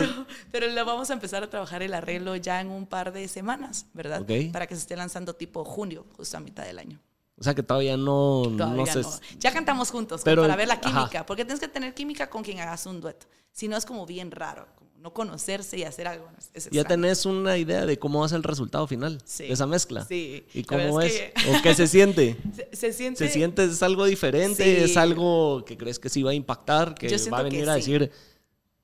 Pero, 0.51 0.67
lo 0.67 0.85
vamos 0.85 1.09
a 1.09 1.13
empezar 1.13 1.43
a 1.43 1.49
trabajar 1.49 1.83
el 1.83 1.93
arreglo 1.93 2.35
ya 2.35 2.61
en 2.61 2.69
un 2.69 2.85
par 2.85 3.11
de 3.11 3.27
semanas, 3.27 3.87
¿verdad? 3.93 4.25
Para 4.51 4.67
que 4.67 4.75
se 4.75 4.81
esté 4.81 4.95
lanzando 4.95 5.35
tipo 5.35 5.65
junio, 5.65 6.05
justo 6.15 6.37
a 6.37 6.39
mitad 6.39 6.63
del 6.63 6.79
año. 6.79 7.01
O 7.37 7.43
sea 7.43 7.53
que 7.53 7.63
todavía 7.63 7.97
no, 7.97 8.45
no, 8.45 8.85
sé. 8.85 9.01
Ya 9.37 9.51
cantamos 9.51 9.91
juntos 9.91 10.21
pero, 10.23 10.43
para 10.43 10.55
ver 10.55 10.69
la 10.69 10.79
química, 10.79 11.25
porque 11.25 11.43
tienes 11.43 11.59
que 11.59 11.67
tener 11.67 11.93
química 11.93 12.29
con 12.29 12.43
quien 12.43 12.59
hagas 12.59 12.85
un 12.85 13.01
dueto. 13.01 13.27
Si 13.51 13.67
no 13.67 13.75
es 13.75 13.85
como 13.85 14.05
bien 14.05 14.31
raro, 14.31 14.67
no 15.05 15.13
conocerse 15.13 15.77
y 15.77 15.83
hacer 15.83 16.07
algo. 16.07 16.27
ya 16.71 16.83
tenés 16.83 17.27
una 17.27 17.59
idea 17.59 17.85
de 17.85 17.99
cómo 17.99 18.21
va 18.21 18.25
a 18.25 18.29
ser 18.29 18.37
el 18.37 18.43
resultado 18.43 18.87
final 18.87 19.19
de 19.37 19.51
esa 19.51 19.67
mezcla. 19.67 20.03
Sí. 20.03 20.47
¿Y 20.51 20.63
cómo 20.63 20.99
es? 20.99 21.21
¿O 21.47 21.61
qué 21.61 21.75
se 21.75 21.85
siente? 21.85 22.35
se, 22.73 22.91
siente. 22.91 23.27
¿Se 23.27 23.31
siente 23.31 23.65
es 23.65 23.83
algo 23.83 24.05
diferente? 24.05 24.83
¿Es 24.83 24.97
algo 24.97 25.63
que 25.63 25.77
crees 25.77 25.99
que 25.99 26.09
sí 26.09 26.23
va 26.23 26.31
a 26.31 26.33
impactar? 26.33 26.95
¿Que 26.95 27.15
va 27.31 27.37
a 27.37 27.43
venir 27.43 27.69
a 27.69 27.75
decir 27.75 28.11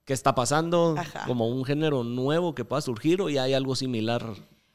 qué 0.05 0.13
está 0.13 0.35
pasando? 0.35 0.95
Como 1.25 1.47
un 1.47 1.65
género 1.65 2.03
nuevo 2.03 2.53
que 2.53 2.65
pueda 2.65 2.83
surgir 2.83 3.19
o 3.23 3.27
ya 3.27 3.41
hay 3.41 3.55
algo 3.55 3.75
similar 3.75 4.23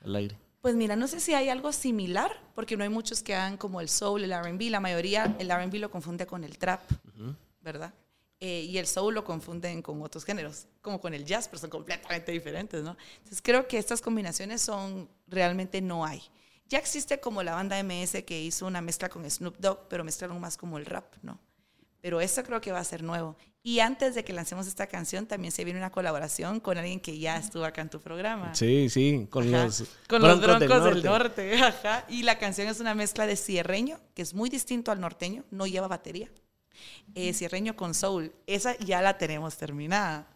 al 0.04 0.16
aire. 0.16 0.36
Pues 0.62 0.74
mira, 0.74 0.96
no 0.96 1.06
sé 1.06 1.20
si 1.20 1.32
hay 1.32 1.48
algo 1.48 1.70
similar, 1.70 2.32
porque 2.56 2.76
no 2.76 2.82
hay 2.82 2.90
muchos 2.90 3.22
que 3.22 3.36
hagan 3.36 3.56
como 3.56 3.80
el 3.80 3.88
soul, 3.88 4.24
el 4.24 4.32
RB. 4.36 4.68
La 4.68 4.80
mayoría, 4.80 5.36
el 5.38 5.48
RB 5.48 5.76
lo 5.76 5.92
confunde 5.92 6.26
con 6.26 6.42
el 6.42 6.58
trap, 6.58 6.80
¿verdad? 7.62 7.94
Eh, 8.38 8.66
y 8.68 8.76
el 8.76 8.86
soul 8.86 9.14
lo 9.14 9.24
confunden 9.24 9.80
con 9.80 10.02
otros 10.02 10.24
géneros, 10.24 10.66
como 10.82 11.00
con 11.00 11.14
el 11.14 11.24
jazz, 11.24 11.48
pero 11.48 11.58
son 11.58 11.70
completamente 11.70 12.32
diferentes, 12.32 12.82
¿no? 12.82 12.96
Entonces 13.16 13.40
creo 13.42 13.66
que 13.66 13.78
estas 13.78 14.02
combinaciones 14.02 14.60
son, 14.60 15.08
realmente 15.26 15.80
no 15.80 16.04
hay. 16.04 16.22
Ya 16.68 16.78
existe 16.78 17.18
como 17.18 17.42
la 17.42 17.54
banda 17.54 17.82
MS 17.82 18.24
que 18.26 18.40
hizo 18.42 18.66
una 18.66 18.82
mezcla 18.82 19.08
con 19.08 19.28
Snoop 19.30 19.56
Dogg, 19.58 19.88
pero 19.88 20.04
mezclaron 20.04 20.38
más 20.38 20.56
como 20.56 20.76
el 20.76 20.84
rap, 20.84 21.14
¿no? 21.22 21.40
Pero 22.02 22.20
eso 22.20 22.42
creo 22.42 22.60
que 22.60 22.72
va 22.72 22.80
a 22.80 22.84
ser 22.84 23.02
nuevo. 23.02 23.36
Y 23.62 23.80
antes 23.80 24.14
de 24.14 24.22
que 24.22 24.32
lancemos 24.32 24.66
esta 24.66 24.86
canción, 24.86 25.26
también 25.26 25.50
se 25.50 25.64
viene 25.64 25.80
una 25.80 25.90
colaboración 25.90 26.60
con 26.60 26.76
alguien 26.78 27.00
que 27.00 27.18
ya 27.18 27.36
estuvo 27.36 27.64
acá 27.64 27.80
en 27.80 27.88
tu 27.88 28.00
programa. 28.00 28.54
Sí, 28.54 28.88
sí, 28.90 29.26
con 29.30 29.50
los 29.50 29.84
con 30.08 30.22
los 30.22 30.40
broncos 30.40 30.84
del 30.84 31.02
norte. 31.02 31.58
Ajá. 31.62 32.04
Y 32.08 32.22
la 32.22 32.38
canción 32.38 32.68
es 32.68 32.80
una 32.80 32.94
mezcla 32.94 33.26
de 33.26 33.34
cierreño, 33.34 33.98
que 34.14 34.22
es 34.22 34.34
muy 34.34 34.50
distinto 34.50 34.92
al 34.92 35.00
norteño, 35.00 35.42
no 35.50 35.66
lleva 35.66 35.88
batería. 35.88 36.30
Eh, 37.14 37.32
cierreño 37.32 37.76
con 37.76 37.94
soul, 37.94 38.32
esa 38.46 38.76
ya 38.78 39.02
la 39.02 39.18
tenemos 39.18 39.56
terminada. 39.56 40.28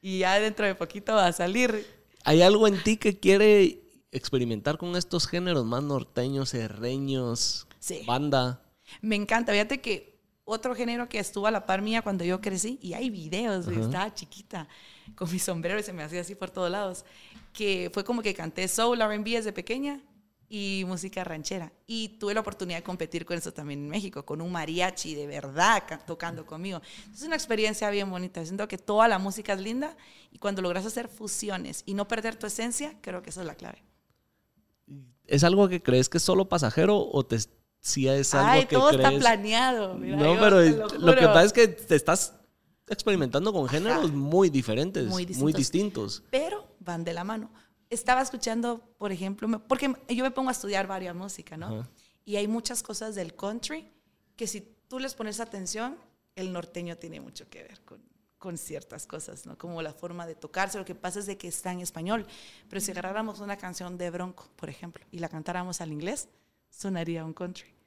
Y 0.00 0.18
ya 0.20 0.38
dentro 0.38 0.66
de 0.66 0.74
poquito 0.74 1.14
va 1.14 1.26
a 1.26 1.32
salir. 1.32 1.86
¿Hay 2.24 2.42
algo 2.42 2.68
en 2.68 2.82
ti 2.82 2.96
que 2.96 3.18
quiere 3.18 3.80
experimentar 4.12 4.78
con 4.78 4.96
estos 4.96 5.26
géneros 5.26 5.64
más 5.64 5.82
norteños, 5.82 6.50
serreños, 6.50 7.66
banda? 8.06 8.62
Me 9.00 9.16
encanta. 9.16 9.52
Fíjate 9.52 9.80
que 9.80 10.18
otro 10.44 10.74
género 10.74 11.08
que 11.08 11.18
estuvo 11.18 11.46
a 11.46 11.50
la 11.50 11.66
par 11.66 11.82
mía 11.82 12.02
cuando 12.02 12.24
yo 12.24 12.40
crecí, 12.40 12.78
y 12.80 12.94
hay 12.94 13.10
videos, 13.10 13.68
estaba 13.68 14.14
chiquita, 14.14 14.66
con 15.14 15.30
mi 15.30 15.38
sombrero 15.38 15.78
y 15.78 15.82
se 15.82 15.92
me 15.92 16.02
hacía 16.02 16.22
así 16.22 16.34
por 16.34 16.50
todos 16.50 16.70
lados, 16.70 17.04
que 17.52 17.90
fue 17.92 18.02
como 18.02 18.22
que 18.22 18.34
canté 18.34 18.66
soul 18.66 19.00
RB 19.00 19.24
desde 19.24 19.52
pequeña 19.52 20.00
y 20.48 20.84
música 20.86 21.24
ranchera. 21.24 21.72
Y 21.86 22.08
tuve 22.18 22.34
la 22.34 22.40
oportunidad 22.40 22.78
de 22.78 22.82
competir 22.82 23.26
con 23.26 23.36
eso 23.36 23.52
también 23.52 23.80
en 23.80 23.88
México, 23.88 24.24
con 24.24 24.40
un 24.40 24.50
mariachi 24.50 25.14
de 25.14 25.26
verdad 25.26 25.82
tocando 26.06 26.46
conmigo. 26.46 26.80
Es 27.12 27.22
una 27.22 27.36
experiencia 27.36 27.90
bien 27.90 28.10
bonita. 28.10 28.44
Siento 28.44 28.66
que 28.66 28.78
toda 28.78 29.08
la 29.08 29.18
música 29.18 29.52
es 29.52 29.60
linda 29.60 29.96
y 30.30 30.38
cuando 30.38 30.62
logras 30.62 30.86
hacer 30.86 31.08
fusiones 31.08 31.82
y 31.86 31.94
no 31.94 32.08
perder 32.08 32.36
tu 32.36 32.46
esencia, 32.46 32.96
creo 33.00 33.22
que 33.22 33.30
esa 33.30 33.42
es 33.42 33.46
la 33.46 33.54
clave. 33.54 33.82
¿Es 35.26 35.44
algo 35.44 35.68
que 35.68 35.82
crees 35.82 36.08
que 36.08 36.16
es 36.16 36.24
solo 36.24 36.48
pasajero 36.48 36.98
o 36.98 37.26
te, 37.26 37.38
si 37.80 38.08
es 38.08 38.34
algo 38.34 38.50
Ay, 38.50 38.66
todo 38.66 38.90
está 38.90 39.10
planeado. 39.10 39.94
no, 39.98 40.36
pero 40.40 40.60
lo, 40.98 41.14
que 41.14 41.26
pasa 41.26 41.44
es 41.44 41.52
que 41.52 41.68
te 41.68 41.94
estás 41.94 42.34
experimentando 42.88 43.52
con 43.52 43.68
géneros 43.68 44.10
muy 44.10 44.48
diferentes, 44.48 45.06
muy 45.06 45.52
distintos. 45.52 46.22
Pero 46.30 46.66
van 46.80 47.04
de 47.04 47.12
la 47.12 47.24
mano. 47.24 47.50
Estaba 47.90 48.20
escuchando, 48.20 48.80
por 48.98 49.12
ejemplo, 49.12 49.48
porque 49.66 49.94
yo 50.08 50.24
me 50.24 50.30
pongo 50.30 50.50
a 50.50 50.52
estudiar 50.52 50.86
varias 50.86 51.14
música, 51.14 51.56
¿no? 51.56 51.88
Y 52.24 52.36
hay 52.36 52.46
muchas 52.46 52.82
cosas 52.82 53.14
del 53.14 53.34
country 53.34 53.90
que 54.36 54.46
si 54.46 54.60
tú 54.88 54.98
les 54.98 55.14
pones 55.14 55.40
atención, 55.40 55.96
el 56.36 56.52
norteño 56.52 56.96
tiene 56.96 57.20
mucho 57.20 57.48
que 57.48 57.62
ver 57.62 57.80
con, 57.84 58.00
con 58.38 58.56
ciertas 58.58 59.06
cosas, 59.06 59.46
¿no? 59.46 59.56
Como 59.56 59.82
la 59.82 59.92
forma 59.92 60.26
de 60.26 60.34
tocarse. 60.34 60.78
Lo 60.78 60.84
que 60.84 60.94
pasa 60.94 61.18
es 61.18 61.26
de 61.26 61.36
que 61.36 61.48
está 61.48 61.72
en 61.72 61.80
español. 61.80 62.26
Pero 62.68 62.80
si 62.80 62.90
agarráramos 62.90 63.40
una 63.40 63.56
canción 63.56 63.98
de 63.98 64.10
Bronco, 64.10 64.48
por 64.56 64.68
ejemplo, 64.68 65.04
y 65.10 65.18
la 65.18 65.28
cantáramos 65.28 65.80
al 65.80 65.92
inglés, 65.92 66.28
sonaría 66.70 67.24
un 67.24 67.32
country. 67.32 67.78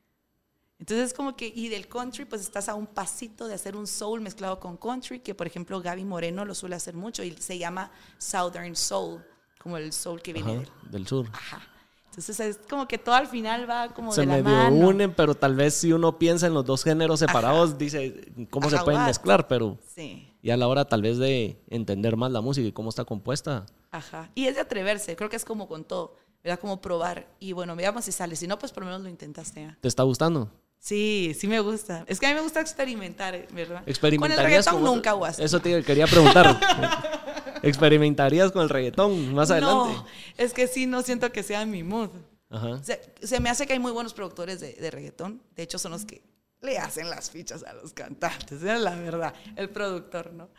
Entonces, 0.81 1.13
como 1.13 1.35
que, 1.35 1.45
y 1.47 1.69
del 1.69 1.87
country, 1.87 2.25
pues 2.25 2.41
estás 2.41 2.67
a 2.67 2.73
un 2.73 2.87
pasito 2.87 3.47
de 3.47 3.53
hacer 3.53 3.75
un 3.75 3.85
soul 3.85 4.19
mezclado 4.19 4.59
con 4.59 4.77
country, 4.77 5.19
que 5.19 5.35
por 5.35 5.45
ejemplo 5.45 5.79
Gaby 5.79 6.03
Moreno 6.05 6.43
lo 6.43 6.55
suele 6.55 6.75
hacer 6.75 6.95
mucho 6.95 7.23
y 7.23 7.31
se 7.37 7.59
llama 7.59 7.91
Southern 8.17 8.75
Soul, 8.75 9.23
como 9.61 9.77
el 9.77 9.93
soul 9.93 10.21
que 10.21 10.33
viene 10.33 10.65
del, 10.89 11.07
sur. 11.07 11.27
Ajá. 11.31 11.61
Entonces 12.05 12.39
es 12.41 12.59
como 12.69 12.87
que 12.87 12.97
todo 12.97 13.15
al 13.15 13.27
final 13.27 13.69
va 13.69 13.89
como 13.93 14.11
se 14.11 14.21
de 14.21 14.27
la 14.27 14.41
medio 14.41 14.87
unen, 14.87 15.13
pero 15.13 15.33
tal 15.33 15.55
vez 15.55 15.75
si 15.75 15.93
uno 15.93 16.17
piensa 16.17 16.47
en 16.47 16.53
los 16.53 16.65
dos 16.65 16.83
géneros 16.83 17.19
separados, 17.19 17.77
dice 17.77 18.33
cómo 18.49 18.69
se 18.69 18.77
pueden 18.79 19.05
mezclar, 19.05 19.47
pero 19.47 19.77
sí. 19.95 20.27
y 20.41 20.49
a 20.49 20.57
la 20.57 20.67
hora 20.67 20.85
tal 20.85 21.01
vez 21.01 21.17
de 21.19 21.61
entender 21.69 22.17
más 22.17 22.31
la 22.31 22.41
música 22.41 22.67
y 22.67 22.73
cómo 22.73 22.89
está 22.89 23.05
compuesta. 23.05 23.65
Ajá. 23.91 24.29
Y 24.35 24.47
es 24.47 24.55
de 24.55 24.61
atreverse, 24.61 25.15
creo 25.15 25.29
que 25.29 25.37
es 25.37 25.45
como 25.45 25.69
con 25.69 25.85
todo, 25.85 26.17
¿verdad? 26.43 26.59
Como 26.59 26.81
probar 26.81 27.27
y 27.39 27.53
bueno, 27.53 27.75
veamos 27.77 28.03
si 28.03 28.11
sale, 28.11 28.35
si 28.35 28.47
no, 28.47 28.59
pues 28.59 28.73
por 28.73 28.83
lo 28.83 28.87
menos 28.87 29.03
lo 29.03 29.09
intentaste. 29.09 29.77
¿Te 29.79 29.87
está 29.87 30.03
gustando? 30.03 30.51
Sí, 30.79 31.33
sí 31.39 31.47
me 31.47 31.59
gusta. 31.59 32.03
Es 32.07 32.19
que 32.19 32.25
a 32.25 32.29
mí 32.29 32.35
me 32.35 32.41
gusta 32.41 32.59
experimentar, 32.59 33.47
¿verdad? 33.53 33.83
Con 34.17 34.31
el 34.31 34.37
reggaetón 34.37 34.83
nunca 34.83 35.13
o 35.13 35.25
Eso 35.27 35.59
te 35.59 35.83
quería 35.83 36.07
preguntar. 36.07 36.59
¿Experimentarías 37.63 38.51
con 38.51 38.63
el 38.63 38.69
reggaetón 38.69 39.33
más 39.33 39.51
adelante? 39.51 39.93
No, 39.93 40.05
es 40.37 40.53
que 40.53 40.67
sí, 40.67 40.85
no 40.85 41.01
siento 41.01 41.31
que 41.31 41.43
sea 41.43 41.65
mi 41.65 41.83
mood. 41.83 42.09
Ajá. 42.49 42.81
Se, 42.83 43.39
me 43.39 43.49
hace 43.49 43.65
que 43.65 43.73
hay 43.73 43.79
muy 43.79 43.91
buenos 43.91 44.13
productores 44.13 44.59
de, 44.59 44.73
de, 44.73 44.91
reggaetón. 44.91 45.41
De 45.55 45.63
hecho, 45.63 45.79
son 45.79 45.93
los 45.93 46.05
que 46.05 46.21
le 46.61 46.77
hacen 46.77 47.09
las 47.09 47.31
fichas 47.31 47.63
a 47.63 47.73
los 47.73 47.93
cantantes. 47.93 48.61
Es 48.61 48.79
la 48.79 48.95
verdad, 48.95 49.33
el 49.55 49.69
productor, 49.69 50.31
¿no? 50.33 50.49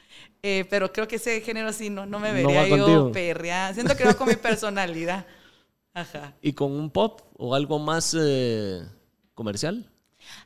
Eh, 0.43 0.67
pero 0.69 0.93
creo 0.93 1.07
que 1.07 1.17
ese 1.17 1.41
género 1.41 1.73
sí 1.73 1.91
no, 1.91 2.07
no 2.07 2.19
me 2.19 2.33
vería 2.33 2.67
yo 2.67 3.13
perrear. 3.13 3.75
Siento 3.75 3.97
que 3.97 4.05
va 4.05 4.15
con 4.15 4.29
mi 4.29 4.37
personalidad. 4.37 5.27
Ajá. 5.95 6.35
¿Y 6.41 6.55
con 6.55 6.73
un 6.73 6.91
pop 6.91 7.21
o 7.37 7.55
algo 7.55 7.79
más 7.79 8.17
eh, 8.19 8.83
comercial? 9.35 9.91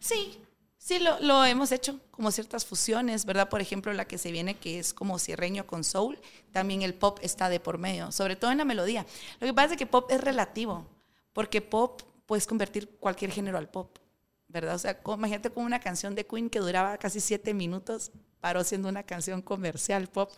Sí, 0.01 0.39
sí, 0.87 1.01
lo, 1.01 1.45
hemos 1.45 1.73
hecho, 1.73 1.99
como 2.13 2.31
ciertas 2.31 2.65
fusiones, 2.65 3.25
¿verdad? 3.25 3.49
Por 3.49 3.61
ejemplo, 3.61 3.93
la 3.93 4.07
que 4.07 4.19
se 4.19 4.31
viene, 4.31 4.55
que 4.55 4.79
es 4.79 4.95
como 4.95 5.19
cierreño 5.19 5.67
con 5.67 5.83
soul, 5.83 6.17
también 6.53 6.83
el 6.83 6.95
pop 6.95 7.19
está 7.23 7.49
de 7.49 7.59
por 7.59 7.79
medio, 7.79 8.13
sobre 8.13 8.37
todo 8.37 8.53
en 8.53 8.59
la 8.59 8.65
melodía. 8.65 9.05
Lo 9.41 9.49
que 9.49 9.53
pasa 9.53 9.73
es 9.73 9.79
que 9.79 9.87
pop 9.87 10.09
es 10.13 10.21
relativo, 10.21 10.87
porque 11.33 11.61
pop 11.61 12.03
puedes 12.25 12.47
convertir 12.47 12.89
cualquier 13.01 13.33
género 13.33 13.59
al 13.59 13.69
pop, 13.69 13.99
¿verdad? 14.47 14.77
O 14.77 14.79
sea, 14.79 15.01
imagínate 15.05 15.51
como 15.51 15.67
una 15.67 15.81
canción 15.81 16.15
de 16.15 16.25
Queen 16.25 16.49
que 16.49 16.61
duraba 16.61 16.97
casi 16.99 17.19
siete 17.19 17.53
minutos, 17.53 18.13
paró 18.41 18.63
siendo 18.63 18.89
una 18.89 19.03
canción 19.03 19.43
comercial 19.43 20.07
pop. 20.07 20.31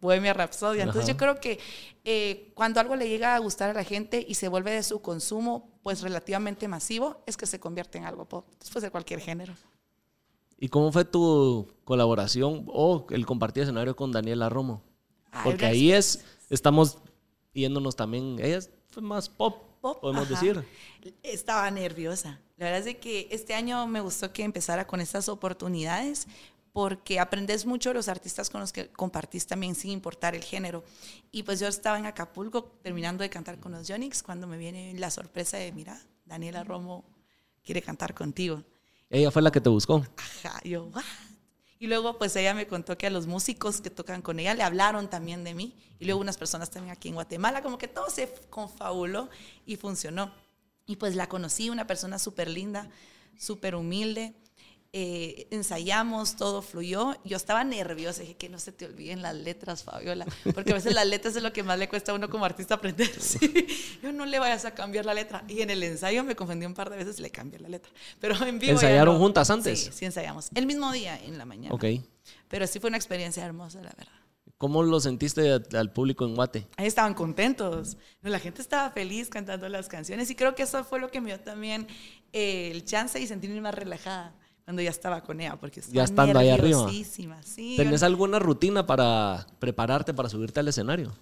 Bohemia 0.00 0.34
Rhapsody. 0.34 0.80
Entonces 0.80 1.06
yo 1.06 1.16
creo 1.16 1.40
que 1.40 1.58
eh, 2.04 2.52
cuando 2.54 2.78
algo 2.78 2.94
le 2.94 3.08
llega 3.08 3.34
a 3.34 3.38
gustar 3.38 3.70
a 3.70 3.72
la 3.72 3.84
gente 3.84 4.22
y 4.28 4.34
se 4.34 4.48
vuelve 4.48 4.72
de 4.72 4.82
su 4.82 5.00
consumo 5.00 5.70
pues 5.82 6.02
relativamente 6.02 6.68
masivo, 6.68 7.22
es 7.24 7.38
que 7.38 7.46
se 7.46 7.58
convierte 7.58 7.96
en 7.96 8.04
algo 8.04 8.26
pop. 8.26 8.46
Después 8.60 8.82
de 8.82 8.90
cualquier 8.90 9.20
género. 9.20 9.54
¿Y 10.64 10.70
cómo 10.70 10.90
fue 10.90 11.04
tu 11.04 11.68
colaboración 11.84 12.64
o 12.68 13.06
el 13.10 13.26
compartir 13.26 13.64
escenario 13.64 13.94
con 13.94 14.12
Daniela 14.12 14.48
Romo? 14.48 14.82
Porque 15.44 15.66
ahí 15.66 15.92
es, 15.92 16.24
estamos 16.48 16.96
yéndonos 17.52 17.94
también, 17.96 18.38
ella 18.40 18.56
es- 18.56 18.70
fue 18.88 19.02
más 19.02 19.28
pop, 19.28 19.62
Pop, 19.82 20.00
podemos 20.00 20.22
ajá. 20.24 20.30
decir. 20.40 20.64
Estaba 21.22 21.70
nerviosa. 21.70 22.40
La 22.56 22.70
verdad 22.70 22.88
es 22.88 22.96
que 22.96 23.28
este 23.30 23.52
año 23.52 23.86
me 23.86 24.00
gustó 24.00 24.32
que 24.32 24.42
empezara 24.42 24.86
con 24.86 25.02
estas 25.02 25.28
oportunidades 25.28 26.26
porque 26.72 27.20
aprendes 27.20 27.66
mucho 27.66 27.90
de 27.90 27.96
los 27.96 28.08
artistas 28.08 28.48
con 28.48 28.62
los 28.62 28.72
que 28.72 28.88
compartís 28.88 29.46
también 29.46 29.74
sin 29.74 29.90
importar 29.90 30.34
el 30.34 30.42
género. 30.42 30.82
Y 31.30 31.42
pues 31.42 31.60
yo 31.60 31.68
estaba 31.68 31.98
en 31.98 32.06
Acapulco 32.06 32.64
terminando 32.82 33.20
de 33.22 33.28
cantar 33.28 33.60
con 33.60 33.72
los 33.72 33.86
Yonix 33.86 34.22
cuando 34.22 34.46
me 34.46 34.56
viene 34.56 34.94
la 34.94 35.10
sorpresa 35.10 35.58
de, 35.58 35.72
mira, 35.72 36.00
Daniela 36.24 36.64
Romo 36.64 37.04
quiere 37.62 37.82
cantar 37.82 38.14
contigo. 38.14 38.62
Ella 39.14 39.30
fue 39.30 39.42
la 39.42 39.52
que 39.52 39.60
te 39.60 39.68
buscó. 39.68 40.04
Ajá, 40.16 40.60
yo. 40.64 40.90
Y 41.78 41.86
luego, 41.86 42.18
pues 42.18 42.34
ella 42.34 42.52
me 42.52 42.66
contó 42.66 42.98
que 42.98 43.06
a 43.06 43.10
los 43.10 43.28
músicos 43.28 43.80
que 43.80 43.88
tocan 43.88 44.22
con 44.22 44.40
ella 44.40 44.54
le 44.54 44.64
hablaron 44.64 45.08
también 45.08 45.44
de 45.44 45.54
mí. 45.54 45.76
Y 46.00 46.06
luego 46.06 46.20
unas 46.20 46.36
personas 46.36 46.68
también 46.68 46.96
aquí 46.96 47.10
en 47.10 47.14
Guatemala, 47.14 47.62
como 47.62 47.78
que 47.78 47.86
todo 47.86 48.10
se 48.10 48.34
confabuló 48.50 49.30
y 49.66 49.76
funcionó. 49.76 50.32
Y 50.84 50.96
pues 50.96 51.14
la 51.14 51.28
conocí, 51.28 51.70
una 51.70 51.86
persona 51.86 52.18
súper 52.18 52.48
linda, 52.48 52.90
súper 53.38 53.76
humilde. 53.76 54.34
Eh, 54.96 55.48
ensayamos, 55.50 56.36
todo 56.36 56.62
fluyó. 56.62 57.16
Yo 57.24 57.36
estaba 57.36 57.64
nerviosa, 57.64 58.20
dije 58.20 58.36
que 58.36 58.48
no 58.48 58.60
se 58.60 58.70
te 58.70 58.84
olviden 58.84 59.22
las 59.22 59.34
letras, 59.34 59.82
Fabiola, 59.82 60.24
porque 60.54 60.70
a 60.70 60.74
veces 60.74 60.94
las 60.94 61.04
letras 61.04 61.34
es 61.34 61.42
lo 61.42 61.52
que 61.52 61.64
más 61.64 61.80
le 61.80 61.88
cuesta 61.88 62.12
a 62.12 62.14
uno 62.14 62.30
como 62.30 62.44
artista 62.44 62.76
aprender. 62.76 63.10
Sí. 63.20 63.66
Yo 64.04 64.12
no 64.12 64.24
le 64.24 64.38
vayas 64.38 64.64
a 64.66 64.72
cambiar 64.72 65.04
la 65.04 65.12
letra. 65.12 65.42
Y 65.48 65.62
en 65.62 65.70
el 65.70 65.82
ensayo 65.82 66.22
me 66.22 66.36
confundí 66.36 66.64
un 66.64 66.74
par 66.74 66.90
de 66.90 66.96
veces 66.98 67.18
y 67.18 67.22
le 67.22 67.30
cambié 67.30 67.58
la 67.58 67.68
letra. 67.68 67.90
Pero 68.20 68.36
en 68.46 68.60
vivo. 68.60 68.70
ya 68.80 68.86
¿Ensayaron 68.86 69.14
no. 69.14 69.20
juntas 69.20 69.50
antes? 69.50 69.80
Sí, 69.80 69.90
sí 69.92 70.04
ensayamos. 70.04 70.50
El 70.54 70.66
mismo 70.66 70.92
día 70.92 71.18
en 71.20 71.38
la 71.38 71.44
mañana. 71.44 71.74
Ok. 71.74 71.86
Pero 72.46 72.64
sí 72.68 72.78
fue 72.78 72.86
una 72.86 72.96
experiencia 72.96 73.44
hermosa, 73.44 73.78
la 73.82 73.90
verdad. 73.98 74.12
¿Cómo 74.58 74.84
lo 74.84 75.00
sentiste 75.00 75.60
al 75.76 75.92
público 75.92 76.24
en 76.24 76.36
Guate? 76.36 76.68
Ahí 76.76 76.86
estaban 76.86 77.14
contentos. 77.14 77.96
La 78.22 78.38
gente 78.38 78.62
estaba 78.62 78.92
feliz 78.92 79.28
cantando 79.28 79.68
las 79.68 79.88
canciones 79.88 80.30
y 80.30 80.36
creo 80.36 80.54
que 80.54 80.62
eso 80.62 80.84
fue 80.84 81.00
lo 81.00 81.10
que 81.10 81.20
me 81.20 81.30
dio 81.30 81.40
también 81.40 81.88
eh, 82.32 82.70
el 82.70 82.84
chance 82.84 83.18
y 83.18 83.26
sentirme 83.26 83.60
más 83.60 83.74
relajada 83.74 84.32
cuando 84.64 84.82
ya 84.82 84.90
estaba 84.90 85.22
con 85.22 85.40
ella, 85.40 85.56
porque 85.56 85.80
estaba 85.80 85.94
Ya 85.96 86.04
estando 86.04 86.38
ahí 86.38 86.50
arriba. 86.50 86.88
Sí, 86.88 87.76
¿Tenés 87.76 88.00
yo- 88.00 88.06
alguna 88.06 88.38
rutina 88.38 88.86
para 88.86 89.46
prepararte 89.58 90.14
para 90.14 90.28
subirte 90.28 90.60
al 90.60 90.68
escenario? 90.68 91.14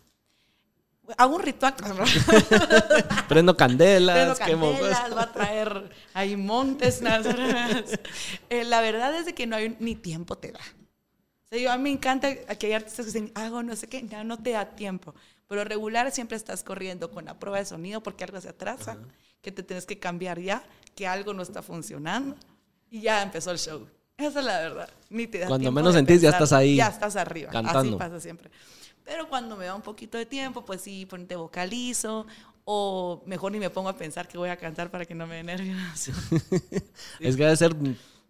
hago 1.18 1.37
un 1.37 1.42
ritual. 1.42 1.74
Prendo 3.28 3.57
candelas, 3.57 4.38
Prendo 4.38 4.62
candelas, 4.70 5.12
a 5.16 5.33
traer 5.33 5.90
ahí 6.14 6.37
montes. 6.37 7.02
Eh, 8.48 8.64
la 8.64 8.81
verdad 8.81 9.14
es 9.16 9.26
de 9.26 9.35
que 9.35 9.46
no 9.46 9.57
hay 9.57 9.76
ni 9.81 9.94
tiempo 9.94 10.37
te 10.37 10.52
da. 10.52 10.61
O 10.61 11.48
sea, 11.48 11.59
yo, 11.59 11.70
a 11.72 11.76
mí 11.76 11.83
me 11.83 11.90
encanta 11.90 12.35
que 12.57 12.66
hay 12.66 12.72
artistas 12.72 13.07
que 13.07 13.12
dicen, 13.12 13.33
hago 13.35 13.62
no 13.62 13.76
sé 13.76 13.88
qué, 13.88 14.07
ya 14.07 14.24
no 14.24 14.38
te 14.38 14.50
da 14.50 14.70
tiempo. 14.70 15.14
Pero 15.48 15.64
regular 15.64 16.11
siempre 16.12 16.37
estás 16.37 16.62
corriendo 16.62 17.11
con 17.11 17.24
la 17.26 17.38
prueba 17.38 17.59
de 17.59 17.66
sonido 17.66 18.02
porque 18.02 18.24
algo 18.24 18.40
se 18.40 18.48
atrasa, 18.48 18.96
que 19.42 19.52
te 19.52 19.62
tienes 19.62 19.85
que 19.85 19.98
cambiar 19.98 20.38
ya, 20.40 20.62
que 20.94 21.07
algo 21.07 21.35
no 21.35 21.42
está 21.42 21.62
funcionando. 21.62 22.37
Y 22.92 23.00
ya 23.00 23.22
empezó 23.22 23.50
el 23.50 23.59
show. 23.59 23.88
Esa 24.18 24.40
es 24.40 24.44
la 24.44 24.61
verdad. 24.61 24.90
Ni 25.09 25.26
te 25.26 25.38
da 25.38 25.48
Cuando 25.48 25.72
menos 25.72 25.94
sentís, 25.94 26.20
ya 26.20 26.28
pensar. 26.28 26.42
estás 26.42 26.52
ahí 26.59 26.76
Ya 26.76 26.88
estás 26.88 27.16
arriba. 27.16 27.48
Así 27.50 27.64
cantando. 27.64 27.96
pasa 27.96 28.20
siempre. 28.20 28.50
Pero 29.02 29.28
cuando 29.31 29.57
me 29.57 29.64
da 29.64 29.74
un 29.74 29.81
poquito 29.81 30.18
de 30.18 30.26
tiempo, 30.26 30.62
pues 30.64 30.83
sí, 30.83 31.07
ponte 31.07 31.35
vocalizo. 31.35 32.26
O 32.64 33.22
mejor 33.26 33.50
ni 33.50 33.59
me 33.59 33.70
pongo 33.70 33.88
a 33.88 33.96
pensar 33.96 34.28
que 34.28 34.37
voy 34.37 34.50
a 34.50 34.57
cantar 34.59 34.90
para 34.90 35.07
que 35.07 35.14
no 35.14 35.26
me 35.26 35.37
dé 35.37 35.42
nervios. 35.42 36.11
Es 37.18 37.35
que 37.37 37.42
debe 37.44 37.57
ser 37.57 37.74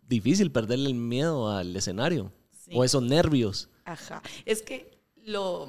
difícil 0.08 0.52
perderle 0.52 0.86
el 0.88 0.94
miedo 0.94 1.50
al 1.50 1.74
escenario. 1.76 2.32
Sí. 2.64 2.70
O 2.74 2.84
esos 2.84 3.02
nervios. 3.02 3.68
Ajá. 3.84 4.22
Es 4.46 4.62
que 4.62 4.96
lo, 5.24 5.68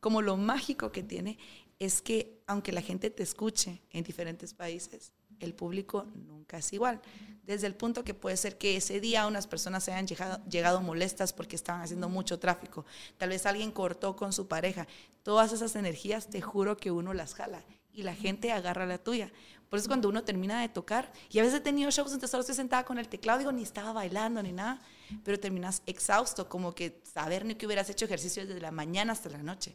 como 0.00 0.20
lo 0.20 0.36
mágico 0.36 0.92
que 0.92 1.02
tiene 1.02 1.38
es 1.78 2.02
que 2.02 2.42
aunque 2.46 2.70
la 2.70 2.82
gente 2.82 3.10
te 3.10 3.22
escuche 3.22 3.80
en 3.90 4.04
diferentes 4.04 4.52
países, 4.54 5.12
el 5.40 5.54
público 5.54 6.06
nunca 6.14 6.58
es 6.58 6.72
igual. 6.72 7.00
Desde 7.42 7.68
el 7.68 7.74
punto 7.74 8.02
que 8.02 8.12
puede 8.12 8.36
ser 8.36 8.58
que 8.58 8.76
ese 8.76 9.00
día 9.00 9.26
unas 9.26 9.46
personas 9.46 9.84
se 9.84 9.92
hayan 9.92 10.06
llegado, 10.48 10.80
molestas 10.80 11.32
porque 11.32 11.54
estaban 11.54 11.82
haciendo 11.82 12.08
mucho 12.08 12.38
tráfico. 12.40 12.84
Tal 13.18 13.28
vez 13.28 13.46
alguien 13.46 13.70
cortó 13.70 14.16
con 14.16 14.32
su 14.32 14.48
pareja. 14.48 14.88
Todas 15.22 15.52
esas 15.52 15.76
energías, 15.76 16.28
te 16.28 16.40
juro 16.40 16.76
que 16.76 16.90
uno 16.90 17.14
las 17.14 17.34
jala 17.34 17.62
y 17.92 18.02
la 18.02 18.14
gente 18.14 18.50
agarra 18.52 18.84
la 18.84 18.98
tuya. 18.98 19.32
Por 19.68 19.78
eso 19.78 19.88
cuando 19.88 20.08
uno 20.08 20.22
termina 20.22 20.60
de 20.60 20.68
tocar, 20.68 21.12
y 21.30 21.38
a 21.38 21.42
veces 21.42 21.58
he 21.58 21.62
tenido 21.62 21.90
shows 21.90 22.10
donde 22.10 22.28
solo 22.28 22.42
estoy 22.42 22.54
sentada 22.54 22.84
con 22.84 22.98
el 22.98 23.08
teclado, 23.08 23.38
digo, 23.38 23.52
ni 23.52 23.62
estaba 23.62 23.92
bailando 23.92 24.42
ni 24.42 24.52
nada, 24.52 24.80
pero 25.24 25.40
terminas 25.40 25.82
exhausto, 25.86 26.48
como 26.48 26.74
que 26.74 27.00
saber 27.02 27.44
ni 27.44 27.56
que 27.56 27.66
hubieras 27.66 27.90
hecho 27.90 28.04
ejercicio 28.04 28.46
desde 28.46 28.60
la 28.60 28.70
mañana 28.70 29.12
hasta 29.12 29.28
la 29.28 29.42
noche. 29.42 29.74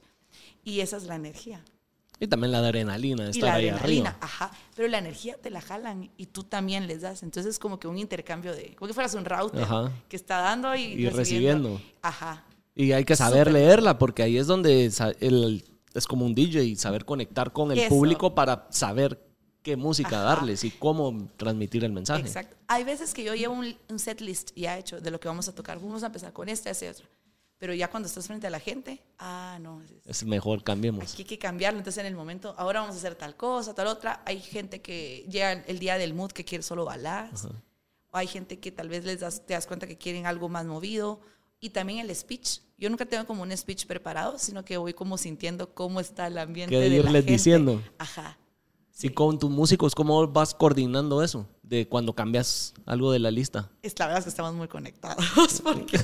Y 0.63 0.79
esa 0.79 0.97
es 0.97 1.03
la 1.03 1.15
energía. 1.15 1.63
Y 2.21 2.27
también 2.27 2.51
la 2.51 2.59
adrenalina 2.59 3.23
de 3.23 3.29
Y 3.29 3.31
estar 3.31 3.49
la 3.49 3.55
ahí 3.55 3.67
adrenalina, 3.69 4.09
arriba. 4.11 4.25
ajá. 4.25 4.51
Pero 4.75 4.87
la 4.87 4.99
energía 4.99 5.35
te 5.41 5.49
la 5.49 5.59
jalan 5.59 6.11
y 6.17 6.27
tú 6.27 6.43
también 6.43 6.85
les 6.87 7.01
das. 7.01 7.23
Entonces 7.23 7.49
es 7.55 7.59
como 7.59 7.79
que 7.79 7.87
un 7.87 7.97
intercambio 7.97 8.55
de, 8.55 8.75
como 8.75 8.87
que 8.87 8.93
fueras 8.93 9.15
un 9.15 9.25
router 9.25 9.63
Ajá. 9.63 9.91
que 10.07 10.15
está 10.15 10.39
dando 10.39 10.73
y, 10.75 10.81
Y 10.83 11.09
recibiendo. 11.09 11.81
Ajá. 12.03 12.45
Y 12.75 12.91
hay 12.93 13.03
que 13.05 13.15
saber 13.15 13.51
leerla 13.51 13.97
porque 13.97 14.21
ahí 14.23 14.37
es 14.37 14.45
donde 14.47 14.85
el- 15.19 15.65
es 15.93 16.05
como 16.07 16.25
un 16.25 16.33
DJ 16.35 16.63
y 16.63 16.75
saber 16.75 17.03
conectar 17.05 17.51
con 17.51 17.71
el 17.71 17.79
Eso. 17.79 17.89
público 17.89 18.33
para 18.35 18.67
saber 18.69 19.19
qué 19.63 19.75
música 19.75 20.17
Ajá. 20.17 20.35
darles 20.35 20.63
y 20.63 20.69
cómo 20.71 21.27
transmitir 21.37 21.83
el 21.83 21.91
mensaje. 21.91 22.21
Exacto. 22.21 22.55
Hay 22.67 22.83
veces 22.83 23.13
que 23.15 23.23
yo 23.23 23.33
llevo 23.35 23.55
un, 23.55 23.75
un 23.89 23.99
set 23.99 24.21
list 24.21 24.51
ya 24.55 24.77
hecho 24.77 25.01
de 25.01 25.09
lo 25.11 25.19
que 25.19 25.27
vamos 25.27 25.47
a 25.49 25.55
tocar. 25.55 25.79
Vamos 25.79 26.03
a 26.03 26.05
empezar 26.05 26.31
con 26.33 26.47
este, 26.49 26.69
ese 26.69 26.89
otro. 26.89 27.05
Pero 27.61 27.75
ya 27.75 27.87
cuando 27.91 28.07
estás 28.07 28.25
frente 28.25 28.47
a 28.47 28.49
la 28.49 28.59
gente, 28.59 29.03
ah, 29.19 29.59
no, 29.61 29.83
es- 29.83 29.91
Es 30.03 30.23
mejor 30.25 30.63
cambiemos. 30.63 31.13
aquí 31.13 31.21
hay 31.21 31.27
que 31.27 31.37
cambiarlo. 31.37 31.77
Entonces 31.77 32.01
en 32.01 32.07
el 32.07 32.15
momento, 32.15 32.55
ahora 32.57 32.79
vamos 32.79 32.95
a 32.95 32.97
hacer 32.97 33.13
tal 33.13 33.35
cosa, 33.37 33.75
tal 33.75 33.85
otra. 33.85 34.23
Hay 34.25 34.39
gente 34.39 34.81
que 34.81 35.27
llega 35.29 35.51
el 35.51 35.77
día 35.77 35.99
del 35.99 36.15
mood 36.15 36.31
que 36.31 36.43
quiere 36.43 36.63
solo 36.63 36.85
baladas. 36.85 37.45
O 38.09 38.17
hay 38.17 38.25
gente 38.25 38.57
que 38.59 38.71
tal 38.71 38.89
vez 38.89 39.05
les 39.05 39.19
das, 39.19 39.45
te 39.45 39.53
das 39.53 39.67
cuenta 39.67 39.85
que 39.85 39.95
quieren 39.95 40.25
algo 40.25 40.49
más 40.49 40.65
movido. 40.65 41.21
Y 41.59 41.69
también 41.69 41.99
el 41.99 42.15
speech. 42.15 42.61
Yo 42.79 42.89
nunca 42.89 43.05
tengo 43.05 43.27
como 43.27 43.43
un 43.43 43.55
speech 43.55 43.85
preparado, 43.85 44.39
sino 44.39 44.65
que 44.65 44.77
voy 44.77 44.95
como 44.95 45.19
sintiendo 45.19 45.71
cómo 45.75 45.99
está 45.99 46.25
el 46.25 46.39
ambiente 46.39 46.73
Que 46.73 46.81
de 46.81 46.89
la 46.89 46.95
irles 46.95 47.13
gente. 47.13 47.31
diciendo. 47.31 47.79
Ajá. 47.99 48.39
Y 49.03 49.09
con 49.09 49.37
tus 49.37 49.51
músicos, 49.51 49.93
¿cómo 49.93 50.27
vas 50.27 50.55
coordinando 50.55 51.21
eso? 51.21 51.47
De 51.71 51.87
cuando 51.87 52.13
cambias 52.13 52.73
algo 52.85 53.13
de 53.13 53.19
la 53.19 53.31
lista. 53.31 53.69
Es 53.81 53.97
la 53.97 54.07
verdad 54.07 54.19
es 54.19 54.25
que 54.25 54.29
estamos 54.29 54.53
muy 54.53 54.67
conectados 54.67 55.61
porque 55.63 55.97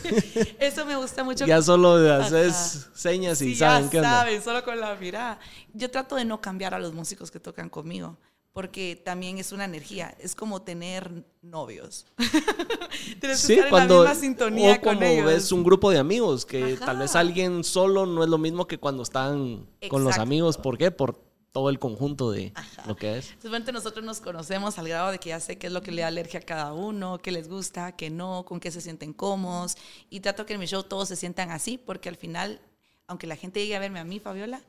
eso 0.62 0.86
me 0.86 0.95
gusta 0.95 1.25
mucho. 1.25 1.45
Ya 1.45 1.62
solo 1.62 1.95
Ajá. 1.97 2.25
haces 2.25 2.88
señas 2.95 3.41
y 3.41 3.49
Sí, 3.49 3.56
saben 3.58 3.84
ya 3.84 3.89
qué 3.91 4.01
saben, 4.01 4.41
solo 4.41 4.63
con 4.63 4.80
la 4.80 4.95
mirada. 4.95 5.39
Yo 5.73 5.91
trato 5.91 6.15
de 6.15 6.23
no 6.23 6.39
cambiar 6.39 6.73
a 6.73 6.80
los 6.80 6.93
músicos 6.93 7.32
que 7.32 7.41
tocan 7.41 7.67
conmigo, 7.67 8.15
porque 8.53 8.95
también 9.03 9.39
es 9.39 9.51
una 9.51 9.65
energía. 9.65 10.15
Es 10.21 10.36
como 10.36 10.62
tener 10.62 11.25
novios. 11.41 12.06
Tienes 13.19 13.41
que 13.41 13.47
Sí, 13.47 13.53
estar 13.56 13.69
cuando 13.69 13.95
en 13.99 14.03
la 14.06 14.10
misma 14.12 14.21
sintonía 14.21 14.71
o 14.75 14.82
con 14.82 14.95
como 14.95 15.06
ellos. 15.06 15.25
ves 15.25 15.51
un 15.51 15.63
grupo 15.65 15.91
de 15.91 15.97
amigos 15.97 16.45
que 16.45 16.75
Ajá. 16.75 16.86
tal 16.86 16.97
vez 16.99 17.13
alguien 17.15 17.65
solo 17.65 18.06
no 18.06 18.23
es 18.23 18.30
lo 18.30 18.38
mismo 18.38 18.67
que 18.67 18.77
cuando 18.77 19.03
están 19.03 19.67
con 19.89 20.01
los 20.06 20.12
Exacto. 20.12 20.21
amigos. 20.21 20.58
¿Por 20.58 20.77
qué? 20.77 20.91
Por 20.91 21.27
todo 21.58 21.72
el 21.72 21.80
conjunto 21.80 22.30
de 22.30 22.52
Ajá. 22.54 22.84
lo 22.86 22.96
que 22.96 23.17
es. 23.17 23.32
Entonces, 23.32 23.74
nosotros 23.74 24.06
nos 24.06 24.20
conocemos 24.20 24.78
al 24.78 24.88
grado 24.88 25.10
de 25.10 25.17
que 25.17 25.30
ya 25.30 25.39
sé 25.39 25.58
qué 25.58 25.65
es 25.65 25.74
lo 25.74 25.82
que 25.82 25.91
le 25.91 26.04
da 26.04 26.10
alergia 26.10 26.39
a 26.39 26.43
cada 26.43 26.72
uno, 26.72 27.17
qué 27.17 27.32
les 27.32 27.50
gusta, 27.50 27.93
qué 27.93 28.12
no, 28.12 28.46
con 28.46 28.60
qué 28.60 28.70
se 28.70 28.80
sienten 28.80 29.12
cómodos. 29.12 29.76
Y 30.12 30.20
trato 30.20 30.46
que 30.46 30.54
en 30.54 30.60
mi 30.60 30.67
show 30.67 30.84
todos 30.84 31.08
se 31.08 31.15
sientan 31.15 31.50
así, 31.50 31.80
porque 31.80 32.10
al 32.10 32.15
final, 32.15 32.62
aunque 33.08 33.26
la 33.26 33.36
gente 33.36 33.60
llegue 33.60 33.76
a 33.76 33.80
verme 33.80 33.98
a 33.98 34.04
mí, 34.04 34.20
Fabiola, 34.20 34.62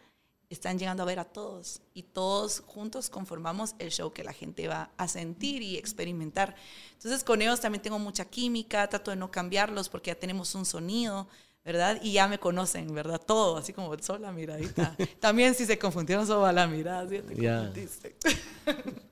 están 0.48 0.78
llegando 0.78 1.02
a 1.02 1.06
ver 1.06 1.18
a 1.18 1.26
todos. 1.26 1.82
Y 1.92 2.04
todos 2.04 2.62
juntos 2.66 3.10
conformamos 3.10 3.74
el 3.78 3.90
show 3.90 4.10
que 4.10 4.24
la 4.24 4.32
gente 4.32 4.66
va 4.66 4.90
a 4.96 5.08
sentir 5.08 5.60
y 5.60 5.76
experimentar. 5.76 6.54
Entonces, 6.94 7.22
con 7.22 7.42
ellos 7.42 7.60
también 7.60 7.82
tengo 7.82 7.98
mucha 7.98 8.24
química, 8.24 8.88
trato 8.88 9.10
de 9.10 9.18
no 9.18 9.30
cambiarlos 9.30 9.90
porque 9.90 10.10
ya 10.10 10.18
tenemos 10.18 10.54
un 10.54 10.64
sonido. 10.64 11.28
¿Verdad? 11.68 12.00
Y 12.02 12.12
ya 12.12 12.28
me 12.28 12.38
conocen, 12.38 12.94
¿verdad? 12.94 13.20
Todo, 13.20 13.58
así 13.58 13.74
como 13.74 13.94
solo 13.98 14.20
la 14.20 14.32
miradita. 14.32 14.96
También 15.20 15.54
si 15.54 15.66
se 15.66 15.78
confundieron 15.78 16.26
solo 16.26 16.46
a 16.46 16.52
la 16.52 16.66
mirada, 16.66 17.06
¿sí? 17.06 17.18
te 17.18 17.34
confundiste. 17.34 18.16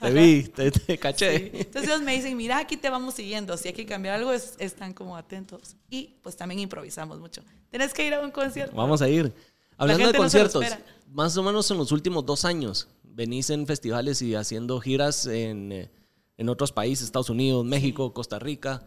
Te 0.00 0.10
vi, 0.10 0.42
te, 0.44 0.70
te 0.70 0.98
caché. 0.98 1.38
Sí. 1.38 1.50
Entonces 1.54 1.90
ellos 1.90 2.02
me 2.02 2.14
dicen, 2.14 2.34
mira, 2.36 2.58
aquí 2.58 2.76
te 2.78 2.88
vamos 2.90 3.14
siguiendo, 3.14 3.56
si 3.58 3.68
hay 3.68 3.74
que 3.74 3.84
cambiar 3.86 4.14
algo, 4.16 4.32
es- 4.32 4.54
están 4.58 4.92
como 4.94 5.16
atentos. 5.16 5.76
Y 5.90 6.16
pues 6.22 6.34
también 6.36 6.60
improvisamos 6.60 7.18
mucho. 7.18 7.42
Tienes 7.70 7.92
que 7.94 8.06
ir 8.06 8.12
a 8.14 8.20
un 8.20 8.30
concierto. 8.30 8.74
Vamos 8.76 9.00
a 9.02 9.08
ir. 9.08 9.32
Hablando 9.78 10.06
de 10.06 10.12
no 10.14 10.18
conciertos, 10.18 10.62
espera. 10.62 10.82
más 11.10 11.36
o 11.36 11.42
menos 11.42 11.70
en 11.70 11.76
los 11.78 11.92
últimos 11.92 12.24
dos 12.26 12.44
años, 12.46 12.88
venís 13.04 13.48
en 13.50 13.66
festivales 13.66 14.20
y 14.22 14.34
haciendo 14.34 14.80
giras 14.80 15.26
en, 15.26 15.72
eh, 15.72 15.90
en 16.38 16.48
otros 16.50 16.72
países, 16.72 17.04
Estados 17.06 17.30
Unidos, 17.30 17.64
México, 17.64 18.12
Costa 18.14 18.38
Rica. 18.38 18.82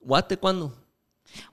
¿Guate 0.00 0.36
cuándo? 0.38 0.74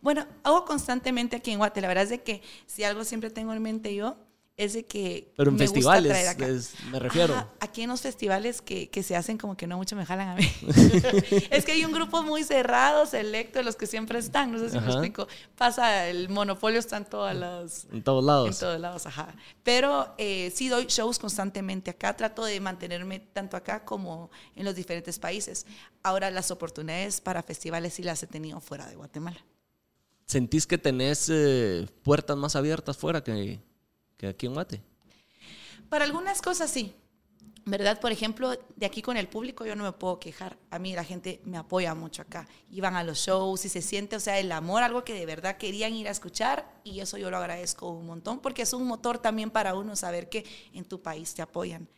Bueno, 0.02 0.26
hago 0.44 0.66
constantemente 0.66 1.36
aquí 1.36 1.52
en 1.52 1.60
Guate. 1.60 1.82
La 1.82 1.88
verdad 1.88 2.04
es 2.06 2.10
de 2.10 2.24
que 2.24 2.42
si 2.66 2.84
algo 2.84 3.04
siempre 3.04 3.30
tengo 3.30 3.54
en 3.54 3.62
mente 3.62 3.94
yo 3.96 4.18
es 4.56 4.74
de 4.74 4.88
que... 4.88 5.32
Pero 5.38 5.52
en 5.52 5.56
me 5.56 5.66
gusta 5.68 5.74
festivales, 5.76 6.12
traer 6.12 6.28
acá. 6.30 6.48
es- 6.48 6.74
me 6.90 6.98
refiero. 6.98 7.36
Ajá, 7.36 7.48
aquí 7.60 7.84
en 7.84 7.90
los 7.92 8.02
festivales 8.02 8.60
que, 8.64 8.90
que 8.90 9.04
se 9.04 9.16
hacen 9.16 9.38
como 9.38 9.56
que 9.56 9.68
no 9.68 9.78
mucho 9.78 9.96
me 9.96 10.04
jalan 10.04 10.30
a 10.30 10.36
mí. 10.36 10.52
es 11.52 11.64
que 11.64 11.74
hay 11.74 11.86
un 11.86 11.92
grupo 11.92 12.24
muy 12.24 12.44
cerrado, 12.44 13.06
selecto, 13.06 13.60
de 13.60 13.66
los 13.66 13.76
que 13.76 13.86
siempre 13.86 14.18
están, 14.18 14.52
no 14.52 14.58
sé 14.58 14.70
si 14.72 14.78
me 14.78 14.80
Ajá. 14.82 14.94
explico. 14.94 15.28
Pasa, 15.56 16.08
el 16.08 16.30
monopolio 16.30 16.80
está 16.80 16.98
en 16.98 17.06
todas 17.06 17.36
las... 17.36 17.86
En 17.92 18.02
todos 18.02 18.24
En 18.24 18.26
lados. 18.26 18.58
todos 18.58 18.80
lados, 18.80 19.06
ajá. 19.06 19.36
Pero 19.62 20.16
eh, 20.18 20.52
sí 20.56 20.70
doy 20.70 20.88
shows 20.88 21.20
constantemente 21.20 21.92
acá, 21.92 22.16
trato 22.18 22.44
de 22.44 22.60
mantenerme 22.60 23.20
tanto 23.20 23.58
acá 23.58 23.86
como 23.86 24.32
en 24.56 24.66
los 24.66 24.74
diferentes 24.74 25.20
países. 25.20 25.68
Ahora 26.02 26.32
las 26.32 26.50
oportunidades 26.50 27.22
para 27.22 27.44
festivales 27.44 27.94
sí 27.94 28.02
las 28.02 28.24
he 28.24 28.28
tenido 28.28 28.60
fuera 28.60 28.88
de 28.88 28.96
Guatemala. 28.96 29.38
¿Sentís 30.28 30.68
que 30.68 30.78
tenés 30.78 31.30
eh, 31.32 31.88
puertas 32.04 32.36
más 32.36 32.58
abiertas 32.58 32.98
fuera 32.98 33.24
que, 33.24 33.62
que 34.18 34.28
aquí 34.28 34.46
en 34.46 34.54
Guate? 34.54 34.82
Para 35.88 36.04
algunas 36.04 36.42
cosas 36.42 36.70
sí. 36.70 36.94
¿Verdad? 37.64 38.00
Por 38.00 38.14
ejemplo, 38.14 38.52
de 38.78 38.86
aquí 38.86 39.02
con 39.02 39.18
el 39.18 39.28
público 39.28 39.66
yo 39.66 39.76
no 39.76 39.84
me 39.84 39.92
puedo 39.92 40.20
quejar. 40.20 40.58
A 40.70 40.80
mí 40.80 40.94
la 40.94 41.04
gente 41.04 41.42
me 41.44 41.58
apoya 41.58 41.94
mucho 41.96 42.22
acá. 42.22 42.48
Iban 42.72 42.96
a 42.96 43.04
los 43.04 43.20
shows 43.20 43.66
y 43.66 43.70
se 43.70 43.82
siente, 43.82 44.16
o 44.16 44.22
sea, 44.22 44.40
el 44.40 44.52
amor, 44.54 44.84
algo 44.84 45.04
que 45.04 45.14
de 45.14 45.26
verdad 45.26 45.58
querían 45.58 45.94
ir 45.94 46.08
a 46.08 46.12
escuchar 46.12 46.66
y 46.86 47.02
eso 47.02 47.18
yo 47.18 47.30
lo 47.30 47.38
agradezco 47.38 47.90
un 47.90 48.06
montón 48.06 48.40
porque 48.40 48.62
es 48.62 48.72
un 48.72 48.86
motor 48.86 49.20
también 49.20 49.50
para 49.50 49.76
uno 49.76 49.98
saber 49.98 50.30
que 50.30 50.46
en 50.74 50.86
tu 50.86 51.02
país 51.02 51.34
te 51.34 51.42
apoyan. 51.42 51.90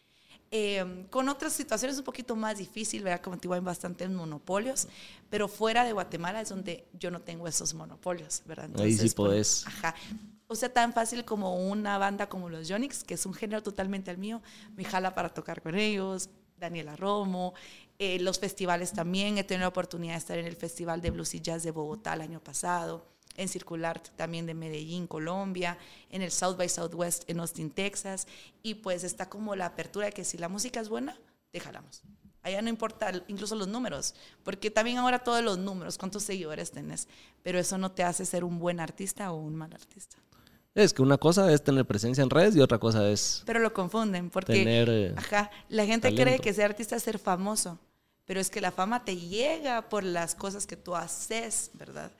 Eh, 0.51 1.05
con 1.11 1.29
otras 1.29 1.53
situaciones 1.53 1.97
un 1.99 2.03
poquito 2.03 2.35
más 2.35 2.57
difícil, 2.57 3.03
¿verdad? 3.03 3.21
Como 3.21 3.37
te 3.37 3.43
digo, 3.43 3.53
hay 3.53 3.59
bastantes 3.59 4.09
monopolios, 4.09 4.87
pero 5.29 5.47
fuera 5.47 5.83
de 5.83 5.93
Guatemala 5.93 6.41
es 6.41 6.49
donde 6.49 6.87
yo 6.93 7.11
no 7.11 7.21
tengo 7.21 7.47
esos 7.47 7.73
monopolios, 7.75 8.41
¿verdad? 8.45 8.69
Ahí 8.79 8.93
sí 8.93 9.09
podés. 9.11 9.67
Ajá. 9.67 9.93
O 10.47 10.55
sea, 10.55 10.73
tan 10.73 10.93
fácil 10.93 11.23
como 11.23 11.55
una 11.69 11.99
banda 11.99 12.27
como 12.27 12.49
los 12.49 12.67
Yonix, 12.67 13.03
que 13.03 13.13
es 13.13 13.25
un 13.27 13.35
género 13.35 13.61
totalmente 13.61 14.09
al 14.09 14.17
mío, 14.17 14.41
me 14.75 14.83
jala 14.83 15.13
para 15.13 15.29
tocar 15.29 15.61
con 15.61 15.75
ellos, 15.75 16.31
Daniela 16.57 16.95
Romo, 16.95 17.53
eh, 17.99 18.19
los 18.19 18.39
festivales 18.39 18.91
también, 18.91 19.37
he 19.37 19.43
tenido 19.43 19.65
la 19.65 19.67
oportunidad 19.67 20.13
de 20.13 20.17
estar 20.17 20.37
en 20.39 20.47
el 20.47 20.55
Festival 20.55 21.01
de 21.01 21.11
Blues 21.11 21.35
y 21.35 21.41
Jazz 21.41 21.61
de 21.61 21.69
Bogotá 21.69 22.13
el 22.13 22.21
año 22.21 22.43
pasado, 22.43 23.05
en 23.35 23.47
Circular 23.47 24.01
también 24.15 24.45
de 24.45 24.53
Medellín, 24.53 25.07
Colombia, 25.07 25.77
en 26.09 26.21
el 26.21 26.31
South 26.31 26.57
by 26.57 26.69
Southwest 26.69 27.29
en 27.29 27.39
Austin, 27.39 27.71
Texas, 27.71 28.27
y 28.63 28.75
pues 28.75 29.03
está 29.03 29.29
como 29.29 29.55
la 29.55 29.67
apertura 29.67 30.07
de 30.07 30.11
que 30.11 30.25
si 30.25 30.37
la 30.37 30.49
música 30.49 30.79
es 30.79 30.89
buena, 30.89 31.17
te 31.51 31.59
jalamos. 31.59 32.01
Allá 32.41 32.61
no 32.61 32.69
importa 32.69 33.11
incluso 33.27 33.55
los 33.55 33.67
números, 33.67 34.15
porque 34.43 34.71
también 34.71 34.97
ahora 34.97 35.19
todos 35.19 35.43
los 35.43 35.57
números, 35.57 35.97
cuántos 35.97 36.23
seguidores 36.23 36.71
tenés, 36.71 37.07
pero 37.43 37.59
eso 37.59 37.77
no 37.77 37.91
te 37.91 38.03
hace 38.03 38.25
ser 38.25 38.43
un 38.43 38.59
buen 38.59 38.79
artista 38.79 39.31
o 39.31 39.37
un 39.37 39.55
mal 39.55 39.73
artista. 39.73 40.17
Es 40.75 40.93
que 40.93 41.01
una 41.01 41.17
cosa 41.17 41.51
es 41.51 41.63
tener 41.63 41.85
presencia 41.85 42.23
en 42.23 42.29
redes 42.29 42.55
y 42.55 42.61
otra 42.61 42.77
cosa 42.77 43.09
es 43.09 43.43
Pero 43.45 43.59
lo 43.59 43.73
confunden 43.73 44.29
porque 44.29 44.53
tener... 44.53 44.87
eh, 44.89 45.13
ajá, 45.17 45.49
la 45.67 45.85
gente 45.85 46.09
cree 46.09 46.25
talento. 46.25 46.43
que 46.43 46.53
ser 46.53 46.65
artista 46.65 46.95
es 46.95 47.03
ser 47.03 47.19
famoso, 47.19 47.79
pero 48.25 48.39
es 48.39 48.49
que 48.49 48.61
la 48.61 48.71
fama 48.71 49.03
te 49.03 49.17
llega 49.17 49.89
por 49.89 50.03
las 50.03 50.35
cosas 50.35 50.65
que 50.67 50.77
tú 50.77 50.95
haces, 50.95 51.71
¿verdad? 51.73 52.11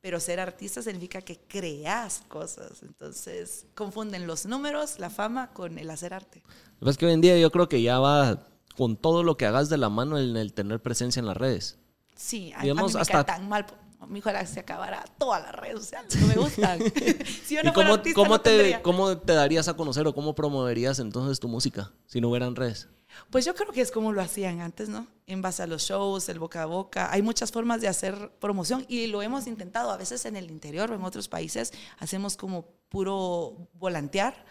Pero 0.00 0.20
ser 0.20 0.38
artista 0.38 0.80
significa 0.80 1.20
que 1.22 1.38
creas 1.48 2.22
cosas, 2.28 2.82
entonces 2.82 3.66
confunden 3.74 4.26
los 4.28 4.46
números, 4.46 4.98
la 5.00 5.10
fama 5.10 5.52
con 5.52 5.76
el 5.78 5.90
hacer 5.90 6.14
arte. 6.14 6.42
Lo 6.44 6.50
que 6.50 6.78
pasa 6.80 6.90
es 6.92 6.98
que 6.98 7.06
hoy 7.06 7.12
en 7.14 7.20
día 7.20 7.36
yo 7.38 7.50
creo 7.50 7.68
que 7.68 7.82
ya 7.82 7.98
va 7.98 8.46
con 8.76 8.96
todo 8.96 9.24
lo 9.24 9.36
que 9.36 9.44
hagas 9.46 9.68
de 9.68 9.76
la 9.76 9.88
mano 9.88 10.16
en 10.18 10.36
el 10.36 10.52
tener 10.52 10.80
presencia 10.80 11.18
en 11.18 11.26
las 11.26 11.36
redes. 11.36 11.78
Sí, 12.14 12.52
Digamos, 12.62 12.94
a 12.94 12.98
mí 12.98 13.04
me 13.06 13.18
hasta- 13.18 13.24
tan 13.24 13.48
mal. 13.48 13.66
Mi 14.06 14.20
hijo 14.20 14.30
se 14.46 14.60
acabara 14.60 15.04
todas 15.18 15.42
las 15.42 15.52
redes 15.56 15.80
sociales, 15.80 16.14
no 16.20 16.26
me 16.28 16.34
gustan. 16.36 16.78
si 17.44 17.56
yo 17.56 17.64
no 17.64 17.70
¿Y 17.70 17.72
cómo, 17.72 17.94
artista, 17.94 18.14
cómo 18.14 18.30
no 18.34 18.40
te, 18.40 18.50
tendría. 18.50 18.82
cómo 18.82 19.18
te 19.18 19.32
darías 19.32 19.66
a 19.66 19.74
conocer 19.74 20.06
o 20.06 20.14
cómo 20.14 20.36
promoverías 20.36 21.00
entonces 21.00 21.40
tu 21.40 21.48
música 21.48 21.90
si 22.06 22.20
no 22.20 22.28
hubieran 22.28 22.54
redes? 22.54 22.86
Pues 23.30 23.44
yo 23.44 23.54
creo 23.54 23.72
que 23.72 23.80
es 23.80 23.90
como 23.90 24.12
lo 24.12 24.20
hacían 24.20 24.60
antes, 24.60 24.88
¿no? 24.88 25.06
En 25.26 25.42
base 25.42 25.62
a 25.62 25.66
los 25.66 25.82
shows, 25.82 26.28
el 26.28 26.38
boca 26.38 26.62
a 26.62 26.66
boca. 26.66 27.12
Hay 27.12 27.22
muchas 27.22 27.52
formas 27.52 27.80
de 27.80 27.88
hacer 27.88 28.30
promoción 28.40 28.84
y 28.88 29.06
lo 29.06 29.22
hemos 29.22 29.46
intentado. 29.46 29.90
A 29.90 29.96
veces 29.96 30.24
en 30.24 30.36
el 30.36 30.50
interior 30.50 30.90
o 30.90 30.94
en 30.94 31.04
otros 31.04 31.28
países 31.28 31.72
hacemos 31.98 32.36
como 32.36 32.66
puro 32.88 33.68
volantear, 33.74 34.44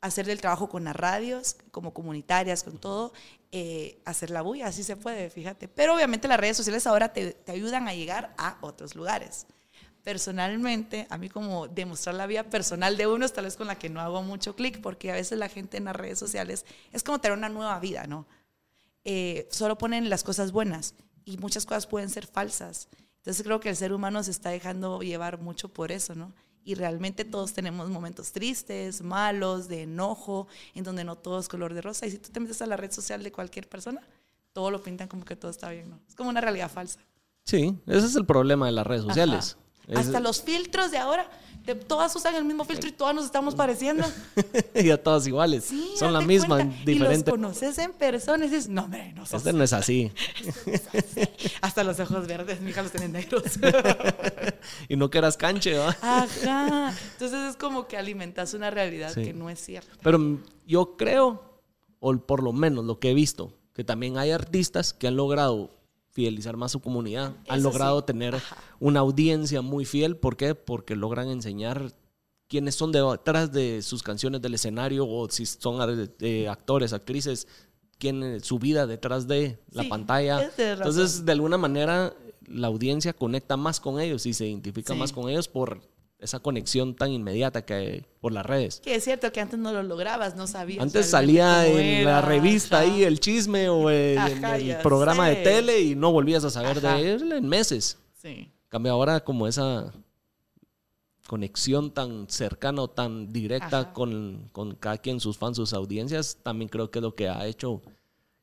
hacer 0.00 0.28
el 0.30 0.40
trabajo 0.40 0.68
con 0.68 0.84
las 0.84 0.96
radios, 0.96 1.56
como 1.70 1.92
comunitarias, 1.92 2.62
con 2.62 2.78
todo, 2.78 3.12
eh, 3.52 4.00
hacer 4.04 4.30
la 4.30 4.42
bulla, 4.42 4.66
así 4.66 4.82
se 4.82 4.96
puede, 4.96 5.30
fíjate. 5.30 5.68
Pero 5.68 5.94
obviamente 5.94 6.28
las 6.28 6.40
redes 6.40 6.56
sociales 6.56 6.86
ahora 6.86 7.12
te, 7.12 7.32
te 7.32 7.52
ayudan 7.52 7.88
a 7.88 7.94
llegar 7.94 8.34
a 8.38 8.58
otros 8.60 8.94
lugares. 8.94 9.46
Personalmente, 10.06 11.08
a 11.10 11.18
mí 11.18 11.28
como 11.28 11.66
demostrar 11.66 12.14
la 12.14 12.28
vida 12.28 12.44
personal 12.44 12.96
de 12.96 13.08
uno 13.08 13.28
tal 13.28 13.46
vez 13.46 13.56
con 13.56 13.66
la 13.66 13.76
que 13.76 13.88
no 13.90 14.00
hago 14.00 14.22
mucho 14.22 14.54
clic, 14.54 14.80
porque 14.80 15.10
a 15.10 15.14
veces 15.14 15.36
la 15.36 15.48
gente 15.48 15.78
en 15.78 15.86
las 15.86 15.96
redes 15.96 16.16
sociales 16.16 16.64
es 16.92 17.02
como 17.02 17.18
tener 17.18 17.36
una 17.36 17.48
nueva 17.48 17.76
vida, 17.80 18.06
¿no? 18.06 18.24
Eh, 19.02 19.48
solo 19.50 19.76
ponen 19.76 20.08
las 20.08 20.22
cosas 20.22 20.52
buenas 20.52 20.94
y 21.24 21.38
muchas 21.38 21.66
cosas 21.66 21.88
pueden 21.88 22.08
ser 22.08 22.28
falsas. 22.28 22.88
Entonces 23.16 23.42
creo 23.42 23.58
que 23.58 23.68
el 23.68 23.74
ser 23.74 23.92
humano 23.92 24.22
se 24.22 24.30
está 24.30 24.50
dejando 24.50 25.00
llevar 25.00 25.40
mucho 25.40 25.70
por 25.70 25.90
eso, 25.90 26.14
¿no? 26.14 26.32
Y 26.62 26.76
realmente 26.76 27.24
todos 27.24 27.52
tenemos 27.52 27.90
momentos 27.90 28.30
tristes, 28.30 29.02
malos, 29.02 29.66
de 29.66 29.82
enojo, 29.82 30.46
en 30.76 30.84
donde 30.84 31.02
no 31.02 31.16
todo 31.16 31.40
es 31.40 31.48
color 31.48 31.74
de 31.74 31.80
rosa. 31.80 32.06
Y 32.06 32.12
si 32.12 32.18
tú 32.18 32.30
te 32.30 32.38
metes 32.38 32.62
a 32.62 32.66
la 32.66 32.76
red 32.76 32.92
social 32.92 33.24
de 33.24 33.32
cualquier 33.32 33.68
persona, 33.68 34.02
todo 34.52 34.70
lo 34.70 34.80
pintan 34.84 35.08
como 35.08 35.24
que 35.24 35.34
todo 35.34 35.50
está 35.50 35.68
bien, 35.70 35.90
¿no? 35.90 35.98
Es 36.08 36.14
como 36.14 36.30
una 36.30 36.40
realidad 36.40 36.70
falsa. 36.70 37.00
Sí, 37.44 37.76
ese 37.88 38.06
es 38.06 38.14
el 38.14 38.24
problema 38.24 38.66
de 38.66 38.72
las 38.72 38.86
redes 38.86 39.02
sociales. 39.02 39.56
Es- 39.88 39.98
Hasta 39.98 40.20
los 40.20 40.42
filtros 40.42 40.90
de 40.90 40.98
ahora, 40.98 41.28
de- 41.64 41.74
todas 41.74 42.14
usan 42.16 42.34
el 42.36 42.44
mismo 42.44 42.64
filtro 42.64 42.88
y 42.88 42.92
todas 42.92 43.14
nos 43.14 43.24
estamos 43.24 43.54
pareciendo. 43.54 44.04
ya 44.74 44.96
todas 45.02 45.26
iguales. 45.26 45.64
Sí, 45.64 45.90
Son 45.98 46.12
la 46.12 46.20
misma, 46.20 46.56
cuenta. 46.56 46.76
Y 46.82 46.84
diferente. 46.94 47.30
los 47.30 47.38
conoces 47.38 47.78
en 47.78 47.92
persona 47.92 48.44
y 48.46 48.48
dices, 48.48 48.68
no, 48.68 48.82
hombre, 48.84 49.12
no 49.14 49.26
sos 49.26 49.38
Este 49.40 49.52
no 49.52 49.62
es 49.64 49.72
así. 49.72 50.12
Hasta 51.60 51.84
los 51.84 51.98
ojos 52.00 52.26
verdes, 52.26 52.60
mi 52.60 52.70
hija 52.70 52.82
los 52.82 52.92
tiene 52.92 53.08
negros. 53.08 53.42
y 54.88 54.96
no 54.96 55.10
que 55.10 55.18
eras 55.18 55.36
canche, 55.36 55.76
¿va? 55.78 55.96
Ajá. 56.02 56.94
Entonces 57.12 57.50
es 57.50 57.56
como 57.56 57.86
que 57.88 57.96
alimentas 57.96 58.54
una 58.54 58.70
realidad 58.70 59.12
Sí. 59.14 59.22
que 59.24 59.32
no 59.34 59.50
es 59.50 59.60
cierta. 59.60 59.90
Pero 60.02 60.40
yo 60.66 60.96
creo, 60.96 61.60
o 62.00 62.16
por 62.18 62.42
lo 62.42 62.52
menos 62.52 62.84
lo 62.84 62.98
que 62.98 63.10
he 63.10 63.14
visto, 63.14 63.52
que 63.74 63.84
también 63.84 64.18
hay 64.18 64.30
artistas 64.30 64.92
que 64.92 65.06
han 65.08 65.16
logrado 65.16 65.70
fidelizar 66.16 66.56
más 66.56 66.72
su 66.72 66.80
comunidad, 66.80 67.36
han 67.46 67.62
logrado 67.62 68.00
sí. 68.00 68.06
tener 68.06 68.36
Ajá. 68.36 68.56
una 68.80 69.00
audiencia 69.00 69.60
muy 69.60 69.84
fiel. 69.84 70.16
¿Por 70.16 70.38
qué? 70.38 70.54
Porque 70.54 70.96
logran 70.96 71.28
enseñar 71.28 71.92
quiénes 72.48 72.74
son 72.74 72.90
detrás 72.90 73.52
de 73.52 73.82
sus 73.82 74.02
canciones 74.02 74.40
del 74.40 74.54
escenario 74.54 75.06
o 75.06 75.28
si 75.28 75.44
son 75.44 75.76
eh, 76.20 76.48
actores, 76.48 76.94
actrices, 76.94 77.46
quién 77.98 78.40
su 78.40 78.58
vida 78.58 78.86
detrás 78.86 79.28
de 79.28 79.58
la 79.70 79.82
Sí, 79.82 79.88
pantalla. 79.90 80.38
de. 80.56 80.78
Entonces, 80.78 81.26
de 81.26 81.32
alguna 81.32 81.58
manera, 81.58 82.14
la 82.46 82.68
audiencia 82.68 83.12
conecta 83.12 83.58
más 83.58 83.78
con 83.78 84.00
ellos 84.00 84.24
y 84.24 84.32
se 84.32 84.46
identifica 84.46 84.94
Sí. 84.94 84.98
más 84.98 85.12
con 85.12 85.28
ellos 85.28 85.48
por 85.48 85.82
esa 86.18 86.38
conexión 86.40 86.94
tan 86.96 87.12
inmediata 87.12 87.64
que 87.64 87.74
hay 87.74 88.06
por 88.20 88.32
las 88.32 88.46
redes. 88.46 88.80
Que 88.82 88.94
es 88.94 89.04
cierto 89.04 89.30
que 89.32 89.40
antes 89.40 89.58
no 89.58 89.72
lo 89.72 89.82
lograbas, 89.82 90.34
no 90.34 90.46
sabías. 90.46 90.82
Antes 90.82 91.10
salía 91.10 91.66
en 91.66 92.04
la 92.04 92.22
revista 92.22 92.80
ajá. 92.80 92.86
ahí 92.90 93.04
el 93.04 93.20
chisme 93.20 93.68
o 93.68 93.90
el, 93.90 94.16
Ajá, 94.18 94.56
el 94.56 94.76
programa 94.78 95.28
de 95.28 95.36
tele 95.36 95.80
y 95.80 95.94
no 95.94 96.12
volvías 96.12 96.42
a 96.44 96.50
saber 96.50 96.78
Ajá. 96.78 96.96
de 96.96 97.12
él 97.12 97.32
en 97.32 97.46
meses. 97.48 97.98
Sí. 98.14 98.28
En 98.28 98.52
cambio 98.68 98.92
ahora 98.92 99.20
como 99.22 99.46
esa 99.46 99.92
conexión 101.26 101.90
tan 101.92 102.28
cercana 102.30 102.82
o 102.82 102.88
tan 102.88 103.32
directa 103.32 103.92
con, 103.92 104.48
con 104.52 104.74
cada 104.76 104.98
quien, 104.98 105.18
sus 105.20 105.36
fans, 105.36 105.56
sus 105.56 105.72
audiencias, 105.72 106.38
también 106.42 106.68
creo 106.68 106.90
que 106.90 107.00
es 107.00 107.02
lo 107.02 107.14
que 107.14 107.28
ha 107.28 107.46
hecho 107.46 107.82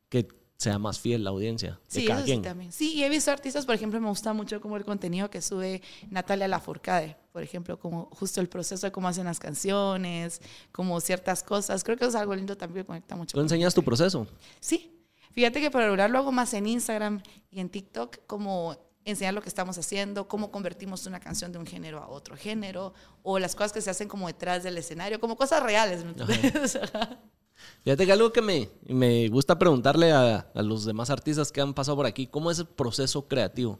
que 0.10 0.28
sea 0.58 0.78
más 0.80 1.00
fiel 1.00 1.24
la 1.24 1.30
audiencia 1.32 1.72
de 1.92 2.02
Sí, 2.02 2.06
cada 2.06 2.20
eso 2.20 2.26
sí 2.26 2.32
quien. 2.32 2.42
también. 2.44 2.72
Sí, 2.72 2.94
y 2.94 3.04
he 3.04 3.10
visto 3.10 3.32
artistas, 3.32 3.66
por 3.66 3.74
ejemplo, 3.76 4.00
me 4.00 4.10
gusta 4.10 4.34
mucho 4.34 4.62
como 4.62 4.78
el 4.78 4.86
contenido 4.86 5.30
que 5.30 5.42
sube 5.42 5.82
Natalia 6.10 6.48
Lafourcade, 6.48 7.16
por 7.34 7.42
ejemplo, 7.42 7.80
como 7.80 8.06
justo 8.12 8.40
el 8.40 8.48
proceso 8.48 8.86
de 8.86 8.92
cómo 8.92 9.08
hacen 9.08 9.26
las 9.26 9.40
canciones, 9.40 10.40
como 10.72 11.02
ciertas 11.02 11.42
cosas. 11.42 11.84
Creo 11.84 11.98
que 11.98 12.06
es 12.06 12.14
algo 12.14 12.36
lindo 12.36 12.56
también 12.56 12.84
que 12.84 12.88
conecta 12.88 13.16
mucho. 13.16 13.36
¿Tú 13.36 13.42
enseñas 13.42 13.74
tu 13.74 13.84
proceso? 13.84 14.28
Sí, 14.60 15.04
fíjate 15.32 15.60
que 15.60 15.72
para 15.72 15.88
lograr 15.88 16.12
lo 16.12 16.20
hago 16.20 16.32
más 16.32 16.54
en 16.54 16.68
Instagram 16.68 17.24
y 17.50 17.60
en 17.60 17.70
TikTok, 17.70 18.20
como 18.28 18.78
enseñar 19.04 19.34
lo 19.34 19.42
que 19.42 19.50
estamos 19.50 19.80
haciendo, 19.80 20.28
cómo 20.28 20.52
convertimos 20.52 21.08
una 21.08 21.20
canción 21.20 21.52
de 21.52 21.58
un 21.58 21.66
género 21.66 21.98
a 22.04 22.08
otro 22.08 22.38
género, 22.38 22.94
o 23.24 23.40
las 23.40 23.56
cosas 23.56 23.74
que 23.74 23.82
se 23.82 23.90
hacen 23.90 24.08
como 24.08 24.28
detrás 24.28 24.62
del 24.62 24.78
escenario, 24.78 25.20
como 25.20 25.36
cosas 25.36 25.64
reales. 25.64 26.06
Fíjate 27.84 28.06
que 28.06 28.12
algo 28.12 28.32
que 28.32 28.44
me, 28.44 28.70
me 28.86 29.28
gusta 29.30 29.58
preguntarle 29.58 30.12
a, 30.12 30.52
a 30.54 30.62
los 30.62 30.86
demás 30.86 31.10
artistas 31.10 31.52
que 31.52 31.62
han 31.62 31.74
pasado 31.74 31.98
por 31.98 32.06
aquí, 32.06 32.28
¿cómo 32.28 32.52
es 32.52 32.60
el 32.60 32.68
proceso 32.68 33.28
creativo? 33.28 33.80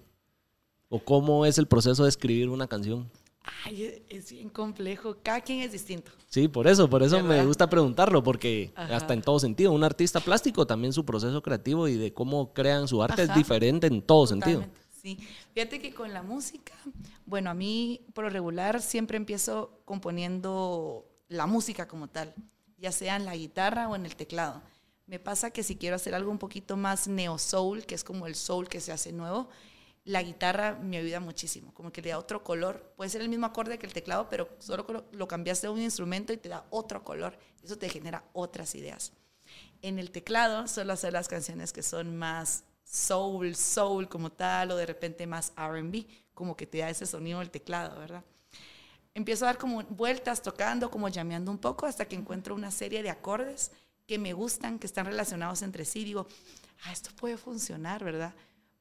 ¿O 0.90 1.00
cómo 1.00 1.46
es 1.46 1.60
el 1.60 1.68
proceso 1.68 2.04
de 2.04 2.10
escribir 2.10 2.50
una 2.50 2.68
canción? 2.68 3.12
Ay, 3.66 4.04
es 4.08 4.32
bien 4.32 4.50
complejo, 4.50 5.18
cada 5.22 5.42
quien 5.42 5.60
es 5.62 5.72
distinto. 5.74 6.12
Sí, 6.28 6.48
por 6.48 6.66
eso, 6.66 6.90
por 6.90 7.04
eso 7.04 7.22
me 7.22 7.46
gusta 7.46 7.70
preguntarlo, 7.70 8.24
porque 8.24 8.72
Ajá. 8.76 8.96
hasta 8.96 9.14
en 9.14 9.22
todo 9.22 9.38
sentido, 9.40 9.74
un 9.74 9.84
artista 9.84 10.22
plástico 10.22 10.66
también 10.66 10.94
su 10.94 11.06
proceso 11.06 11.42
creativo 11.42 11.88
y 11.88 11.96
de 11.96 12.14
cómo 12.14 12.54
crean 12.54 12.88
su 12.88 13.04
arte 13.04 13.24
es 13.24 13.34
diferente 13.34 13.88
en 13.88 14.02
todo 14.02 14.28
sentido. 14.28 14.66
Sí, 15.02 15.18
fíjate 15.54 15.82
que 15.82 15.94
con 15.94 16.14
la 16.14 16.24
música, 16.24 16.74
bueno, 17.26 17.50
a 17.50 17.54
mí 17.54 18.06
por 18.14 18.24
lo 18.24 18.30
regular 18.30 18.82
siempre 18.82 19.18
empiezo 19.18 19.82
componiendo 19.84 21.06
la 21.28 21.46
música 21.46 21.88
como 21.90 22.08
tal, 22.08 22.34
ya 22.78 22.94
sea 22.94 23.18
en 23.18 23.26
la 23.26 23.36
guitarra 23.36 23.90
o 23.90 23.96
en 23.98 24.06
el 24.06 24.16
teclado. 24.16 24.62
Me 25.06 25.20
pasa 25.20 25.52
que 25.52 25.64
si 25.64 25.76
quiero 25.76 25.98
hacer 25.98 26.16
algo 26.16 26.32
un 26.32 26.38
poquito 26.40 26.78
más 26.78 27.10
neo 27.10 27.38
soul, 27.38 27.86
que 27.86 27.96
es 27.96 28.06
como 28.06 28.26
el 28.26 28.36
soul 28.36 28.70
que 28.70 28.80
se 28.80 28.94
hace 28.94 29.12
nuevo, 29.12 29.50
la 30.06 30.22
guitarra 30.22 30.78
me 30.82 30.98
ayuda 30.98 31.20
muchísimo, 31.20 31.74
como 31.74 31.92
que 31.92 32.02
le 32.02 32.10
da 32.10 32.18
otro 32.18 32.44
color. 32.44 32.94
Puede 32.98 33.10
ser 33.10 33.22
el 33.22 33.30
mismo 33.30 33.46
acorde 33.46 33.80
que 33.80 33.86
el 33.86 33.94
teclado, 33.94 34.28
pero 34.30 34.50
solo 34.60 35.06
lo 35.12 35.28
cambiaste 35.28 35.68
de 35.68 35.74
un 35.74 35.82
instrumento 35.82 36.34
y 36.34 36.38
te 36.38 36.50
da 36.50 36.66
otro 36.72 37.04
color. 37.04 37.38
Eso 37.64 37.78
te 37.78 37.90
genera 37.90 38.24
otras 38.34 38.76
ideas. 38.76 39.14
En 39.82 40.00
el 40.00 40.12
teclado 40.12 40.68
suelo 40.68 40.94
hacer 40.94 41.14
las 41.14 41.28
canciones 41.28 41.72
que 41.72 41.84
son 41.84 42.18
más 42.18 42.66
soul, 42.84 43.56
soul 43.56 44.10
como 44.10 44.32
tal, 44.32 44.72
o 44.72 44.76
de 44.76 44.86
repente 44.86 45.26
más 45.26 45.54
RB, 45.56 46.06
como 46.34 46.58
que 46.58 46.68
te 46.68 46.80
da 46.80 46.90
ese 46.90 47.06
sonido 47.06 47.40
del 47.40 47.50
teclado, 47.50 47.98
¿verdad? 48.00 48.24
Empiezo 49.14 49.46
a 49.46 49.50
dar 49.50 49.58
como 49.58 49.84
vueltas, 49.84 50.42
tocando, 50.42 50.90
como 50.90 51.08
llameando 51.08 51.52
un 51.52 51.60
poco, 51.60 51.86
hasta 51.86 52.06
que 52.06 52.16
encuentro 52.16 52.56
una 52.56 52.72
serie 52.72 53.04
de 53.04 53.10
acordes 53.10 53.72
que 54.06 54.18
me 54.18 54.34
gustan, 54.34 54.80
que 54.80 54.88
están 54.88 55.06
relacionados 55.06 55.62
entre 55.62 55.86
sí. 55.86 56.04
Digo, 56.04 56.28
ah, 56.84 56.92
esto 56.92 57.12
puede 57.16 57.38
funcionar, 57.38 58.04
¿verdad? 58.04 58.34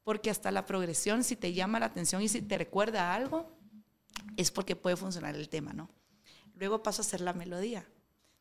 Porque 0.03 0.29
hasta 0.29 0.51
la 0.51 0.65
progresión, 0.65 1.23
si 1.23 1.35
te 1.35 1.53
llama 1.53 1.79
la 1.79 1.87
atención 1.87 2.21
y 2.21 2.27
si 2.27 2.41
te 2.41 2.57
recuerda 2.57 3.13
algo, 3.13 3.49
es 4.37 4.51
porque 4.51 4.75
puede 4.75 4.95
funcionar 4.95 5.35
el 5.35 5.49
tema, 5.49 5.73
¿no? 5.73 5.89
Luego 6.55 6.83
paso 6.83 7.01
a 7.01 7.05
hacer 7.05 7.21
la 7.21 7.33
melodía. 7.33 7.85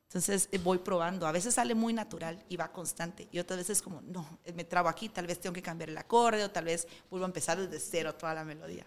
Entonces 0.09 0.49
eh, 0.53 0.59
voy 0.59 0.79
probando. 0.79 1.27
A 1.27 1.33
veces 1.33 1.55
sale 1.55 1.75
muy 1.75 1.95
natural 1.95 2.45
y 2.49 2.57
va 2.57 2.71
constante. 2.71 3.29
Y 3.33 3.39
otras 3.39 3.59
veces 3.59 3.81
como, 3.81 4.03
no, 4.03 4.39
eh, 4.45 4.53
me 4.53 4.65
trabo 4.65 4.89
aquí, 4.89 5.09
tal 5.09 5.27
vez 5.27 5.41
tengo 5.41 5.55
que 5.55 5.63
cambiar 5.63 5.89
el 5.89 5.97
acorde 5.97 6.45
o 6.45 6.51
tal 6.51 6.67
vez 6.67 6.87
vuelvo 7.09 7.25
a 7.25 7.29
empezar 7.29 7.59
desde 7.59 7.81
cero 7.81 8.15
toda 8.15 8.35
la 8.35 8.45
melodía. 8.45 8.85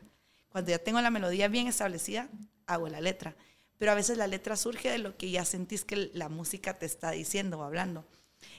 Cuando 0.50 0.70
ya 0.70 0.78
tengo 0.78 1.02
la 1.02 1.10
melodía 1.10 1.48
bien 1.48 1.68
establecida, 1.68 2.30
hago 2.68 2.88
la 2.90 3.02
letra. 3.02 3.36
Pero 3.78 3.92
a 3.92 3.96
veces 3.96 4.18
la 4.18 4.28
letra 4.28 4.56
surge 4.56 4.90
de 4.90 5.00
lo 5.00 5.18
que 5.18 5.32
ya 5.32 5.44
sentís 5.46 5.84
que 5.84 6.12
la 6.14 6.30
música 6.30 6.78
te 6.78 6.86
está 6.86 7.12
diciendo 7.12 7.60
o 7.60 7.64
hablando. 7.64 8.06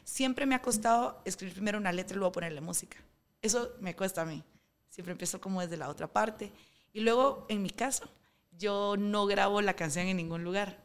Siempre 0.04 0.44
me 0.44 0.54
ha 0.54 0.62
costado 0.62 1.22
escribir 1.24 1.54
primero 1.54 1.78
una 1.78 1.92
letra 1.92 2.16
y 2.16 2.18
luego 2.18 2.32
ponerle 2.32 2.60
música. 2.60 2.98
Eso 3.46 3.72
me 3.80 3.94
cuesta 3.94 4.22
a 4.22 4.24
mí. 4.24 4.42
Siempre 4.90 5.12
empiezo 5.12 5.40
como 5.40 5.60
desde 5.60 5.76
la 5.76 5.88
otra 5.88 6.12
parte. 6.12 6.52
Y 6.92 7.00
luego, 7.00 7.46
en 7.48 7.62
mi 7.62 7.70
caso, 7.70 8.08
yo 8.58 8.96
no 8.98 9.26
grabo 9.26 9.62
la 9.62 9.74
canción 9.74 10.08
en 10.08 10.16
ningún 10.16 10.42
lugar. 10.42 10.84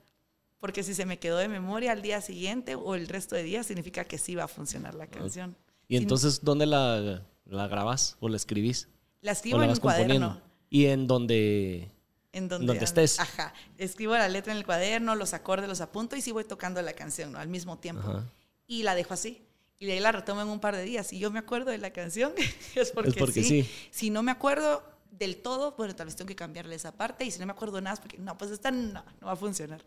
Porque 0.59 0.83
si 0.83 0.93
se 0.93 1.07
me 1.07 1.17
quedó 1.17 1.37
de 1.37 1.47
memoria 1.47 1.91
al 1.91 2.03
día 2.03 2.21
siguiente 2.21 2.75
o 2.75 2.93
el 2.93 3.07
resto 3.07 3.35
de 3.35 3.41
días, 3.41 3.65
significa 3.65 4.05
que 4.05 4.19
sí 4.19 4.35
va 4.35 4.43
a 4.43 4.47
funcionar 4.47 4.93
la 4.93 5.07
canción. 5.07 5.57
¿Y 5.87 5.97
entonces 5.97 6.43
dónde 6.43 6.67
la, 6.67 7.25
la 7.45 7.67
grabas 7.67 8.15
o 8.19 8.29
la 8.29 8.35
escribís? 8.35 8.87
La 9.21 9.31
escribo 9.31 9.63
en 9.63 9.71
un 9.71 9.77
cuaderno. 9.77 10.39
¿Y 10.69 10.85
en 10.85 11.07
donde, 11.07 11.91
en 12.31 12.47
donde, 12.47 12.77
estés? 12.77 13.19
Ajá. 13.19 13.53
Escribo 13.77 14.13
la 14.13 14.29
letra 14.29 14.53
en 14.53 14.59
el 14.59 14.65
cuaderno, 14.65 15.15
los 15.15 15.33
acordes 15.33 15.67
los 15.67 15.81
apunto 15.81 16.15
y 16.15 16.21
sí 16.21 16.31
voy 16.31 16.43
tocando 16.43 16.79
la 16.81 16.93
canción 16.93 17.31
¿no? 17.31 17.39
al 17.39 17.47
mismo 17.47 17.79
tiempo. 17.79 18.23
Y 18.67 18.83
la 18.83 18.93
dejo 18.93 19.15
así 19.15 19.41
y 19.81 19.87
de 19.87 19.93
ahí 19.93 19.99
la 19.99 20.11
retomo 20.11 20.41
en 20.41 20.47
un 20.47 20.59
par 20.59 20.75
de 20.75 20.83
días. 20.83 21.11
Y 21.11 21.17
yo 21.17 21.31
me 21.31 21.39
acuerdo 21.39 21.71
de 21.71 21.79
la 21.79 21.89
canción, 21.89 22.33
es 22.75 22.91
porque, 22.91 23.43
sí. 23.43 23.67
Si 23.89 24.11
no 24.11 24.21
me 24.21 24.29
acuerdo 24.29 24.83
del 25.09 25.37
todo, 25.37 25.73
bueno, 25.75 25.95
tal 25.95 26.05
vez 26.05 26.15
tengo 26.15 26.27
que 26.27 26.35
cambiarle 26.35 26.75
esa 26.75 26.91
parte. 26.91 27.25
Y 27.25 27.31
si 27.31 27.39
no 27.39 27.47
me 27.47 27.51
acuerdo 27.51 27.81
nada, 27.81 27.95
es 27.95 27.99
porque 27.99 28.19
no, 28.19 28.37
pues 28.37 28.51
esta 28.51 28.69
no, 28.69 29.03
va 29.25 29.31
a 29.31 29.35
funcionar. 29.35 29.81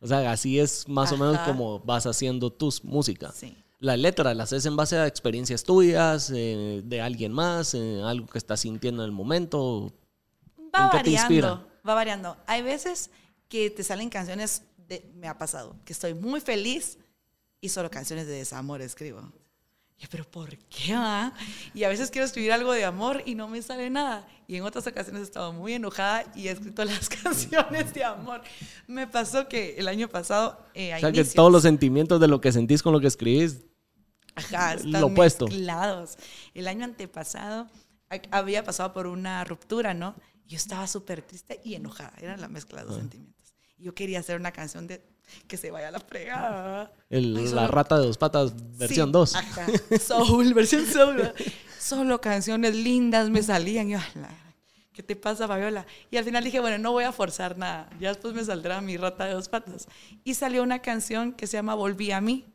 O 0.00 0.06
sea, 0.06 0.30
así 0.30 0.60
es 0.60 0.86
más 0.86 1.12
o 1.12 1.16
menos 1.16 1.38
como 1.46 1.80
vas 1.80 2.04
haciendo 2.04 2.52
tus 2.52 2.84
música. 2.84 3.32
Sí. 3.32 3.56
La 3.78 3.96
letra 3.96 4.34
la 4.34 4.42
haces 4.42 4.66
en 4.66 4.76
base 4.76 4.96
a 4.98 5.06
experiencias 5.06 5.64
tuyas, 5.64 6.30
eh, 6.34 6.82
de 6.84 7.00
alguien 7.00 7.32
más, 7.32 7.72
eh, 7.72 8.02
algo 8.04 8.26
que 8.26 8.36
estás 8.36 8.60
sintiendo 8.60 9.02
en 9.02 9.06
el 9.06 9.12
momento. 9.12 9.94
Va 10.76 10.88
variando, 10.88 11.66
va 11.88 11.94
variando. 11.94 12.36
Hay 12.46 12.60
veces 12.60 13.10
que 13.48 13.70
te 13.70 13.82
salen 13.82 14.10
canciones, 14.10 14.64
de, 14.76 15.10
me 15.14 15.26
ha 15.26 15.38
pasado, 15.38 15.74
que 15.86 15.94
estoy 15.94 16.12
muy 16.12 16.40
feliz 16.42 16.98
y 17.62 17.68
solo 17.68 17.90
canciones 17.90 18.26
de 18.26 18.34
desamor 18.34 18.82
escribo. 18.82 19.32
Y, 19.96 20.06
pero 20.08 20.24
¿por 20.24 20.58
qué? 20.68 20.94
va? 20.94 21.32
Y 21.72 21.84
a 21.84 21.88
veces 21.88 22.10
quiero 22.10 22.26
escribir 22.26 22.52
algo 22.52 22.72
de 22.72 22.84
amor 22.84 23.22
y 23.24 23.36
no 23.36 23.48
me 23.48 23.62
sale 23.62 23.88
nada. 23.88 24.26
Y 24.48 24.56
en 24.56 24.64
otras 24.64 24.84
ocasiones 24.88 25.22
he 25.22 25.24
estado 25.24 25.52
muy 25.52 25.74
enojada 25.74 26.24
y 26.34 26.48
he 26.48 26.50
escrito 26.50 26.84
las 26.84 27.08
canciones 27.08 27.94
de 27.94 28.02
amor. 28.02 28.42
Me 28.88 29.06
pasó 29.06 29.48
que 29.48 29.76
el 29.76 29.86
año 29.86 30.08
pasado... 30.08 30.66
Eh, 30.74 30.92
o 30.92 30.98
sea, 30.98 31.12
que 31.12 31.24
todos 31.24 31.52
los 31.52 31.62
sentimientos 31.62 32.20
de 32.20 32.26
lo 32.26 32.40
que 32.40 32.50
sentís 32.50 32.82
con 32.82 32.92
lo 32.92 33.00
que 33.00 33.06
escribís... 33.06 33.64
Ajá, 34.34 34.74
están 34.74 34.92
lo 34.92 35.06
opuesto. 35.06 35.46
mezclados. 35.46 36.16
El 36.54 36.66
año 36.66 36.84
antepasado 36.84 37.68
había 38.30 38.64
pasado 38.64 38.92
por 38.92 39.06
una 39.06 39.44
ruptura, 39.44 39.94
¿no? 39.94 40.16
Yo 40.46 40.56
estaba 40.56 40.86
súper 40.88 41.22
triste 41.22 41.60
y 41.62 41.74
enojada. 41.74 42.12
Era 42.20 42.36
la 42.36 42.48
mezcla 42.48 42.80
de 42.80 42.86
los 42.86 42.96
sentimientos. 42.96 43.54
Yo 43.78 43.94
quería 43.94 44.20
hacer 44.20 44.40
una 44.40 44.50
canción 44.50 44.86
de 44.86 45.11
que 45.46 45.56
se 45.56 45.70
vaya 45.70 45.88
a 45.88 45.90
la 45.90 46.00
fregada. 46.00 46.92
la 47.10 47.66
rata 47.66 47.98
de 47.98 48.06
dos 48.06 48.18
patas, 48.18 48.52
versión 48.78 49.12
2. 49.12 49.36
Soul, 50.00 50.54
versión 50.54 50.86
Soul. 50.86 51.32
Solo 51.78 52.20
canciones 52.20 52.74
lindas 52.74 53.30
me 53.30 53.42
salían. 53.42 53.88
Y 53.88 53.92
yo, 53.92 53.98
¿qué 54.92 55.02
te 55.02 55.16
pasa, 55.16 55.48
Fabiola? 55.48 55.86
Y 56.10 56.16
al 56.16 56.24
final 56.24 56.44
dije, 56.44 56.60
bueno, 56.60 56.78
no 56.78 56.92
voy 56.92 57.04
a 57.04 57.12
forzar 57.12 57.58
nada. 57.58 57.88
Ya 57.98 58.08
después 58.10 58.34
me 58.34 58.44
saldrá 58.44 58.80
mi 58.80 58.96
rata 58.96 59.24
de 59.24 59.34
dos 59.34 59.48
patas. 59.48 59.88
Y 60.24 60.34
salió 60.34 60.62
una 60.62 60.80
canción 60.80 61.32
que 61.32 61.46
se 61.46 61.56
llama 61.56 61.74
Volví 61.74 62.12
a 62.12 62.20
mí. 62.20 62.46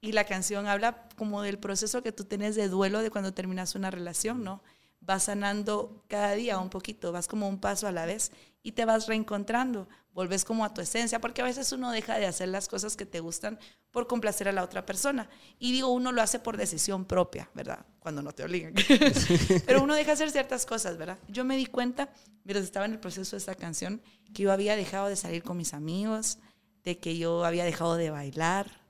Y 0.00 0.12
la 0.12 0.24
canción 0.24 0.66
habla 0.66 1.08
como 1.16 1.42
del 1.42 1.58
proceso 1.58 2.02
que 2.02 2.12
tú 2.12 2.24
tienes 2.24 2.56
de 2.56 2.68
duelo 2.68 3.00
de 3.00 3.10
cuando 3.10 3.32
terminas 3.32 3.74
una 3.74 3.90
relación, 3.90 4.44
¿no? 4.44 4.62
Vas 5.04 5.24
sanando 5.24 6.04
cada 6.08 6.32
día 6.32 6.58
un 6.58 6.70
poquito, 6.70 7.12
vas 7.12 7.28
como 7.28 7.48
un 7.48 7.60
paso 7.60 7.86
a 7.86 7.92
la 7.92 8.06
vez 8.06 8.32
y 8.62 8.72
te 8.72 8.84
vas 8.84 9.06
reencontrando 9.06 9.86
volves 10.14 10.44
como 10.44 10.64
a 10.64 10.72
tu 10.72 10.80
esencia, 10.80 11.20
porque 11.20 11.42
a 11.42 11.44
veces 11.44 11.72
uno 11.72 11.90
deja 11.90 12.16
de 12.16 12.26
hacer 12.26 12.48
las 12.48 12.68
cosas 12.68 12.96
que 12.96 13.04
te 13.04 13.20
gustan 13.20 13.58
por 13.90 14.06
complacer 14.06 14.48
a 14.48 14.52
la 14.52 14.62
otra 14.62 14.86
persona. 14.86 15.28
Y 15.58 15.72
digo, 15.72 15.88
uno 15.88 16.12
lo 16.12 16.22
hace 16.22 16.38
por 16.38 16.56
decisión 16.56 17.04
propia, 17.04 17.50
¿verdad? 17.52 17.84
Cuando 17.98 18.22
no 18.22 18.32
te 18.32 18.44
obligan. 18.44 18.74
Pero 19.66 19.82
uno 19.82 19.94
deja 19.94 20.06
de 20.06 20.12
hacer 20.12 20.30
ciertas 20.30 20.64
cosas, 20.64 20.96
¿verdad? 20.96 21.18
Yo 21.28 21.44
me 21.44 21.56
di 21.56 21.66
cuenta, 21.66 22.08
mientras 22.44 22.64
estaba 22.64 22.86
en 22.86 22.92
el 22.92 23.00
proceso 23.00 23.32
de 23.32 23.38
esta 23.38 23.56
canción, 23.56 24.00
que 24.32 24.44
yo 24.44 24.52
había 24.52 24.76
dejado 24.76 25.08
de 25.08 25.16
salir 25.16 25.42
con 25.42 25.56
mis 25.56 25.74
amigos, 25.74 26.38
de 26.84 26.98
que 26.98 27.18
yo 27.18 27.44
había 27.44 27.64
dejado 27.64 27.96
de 27.96 28.10
bailar. 28.10 28.83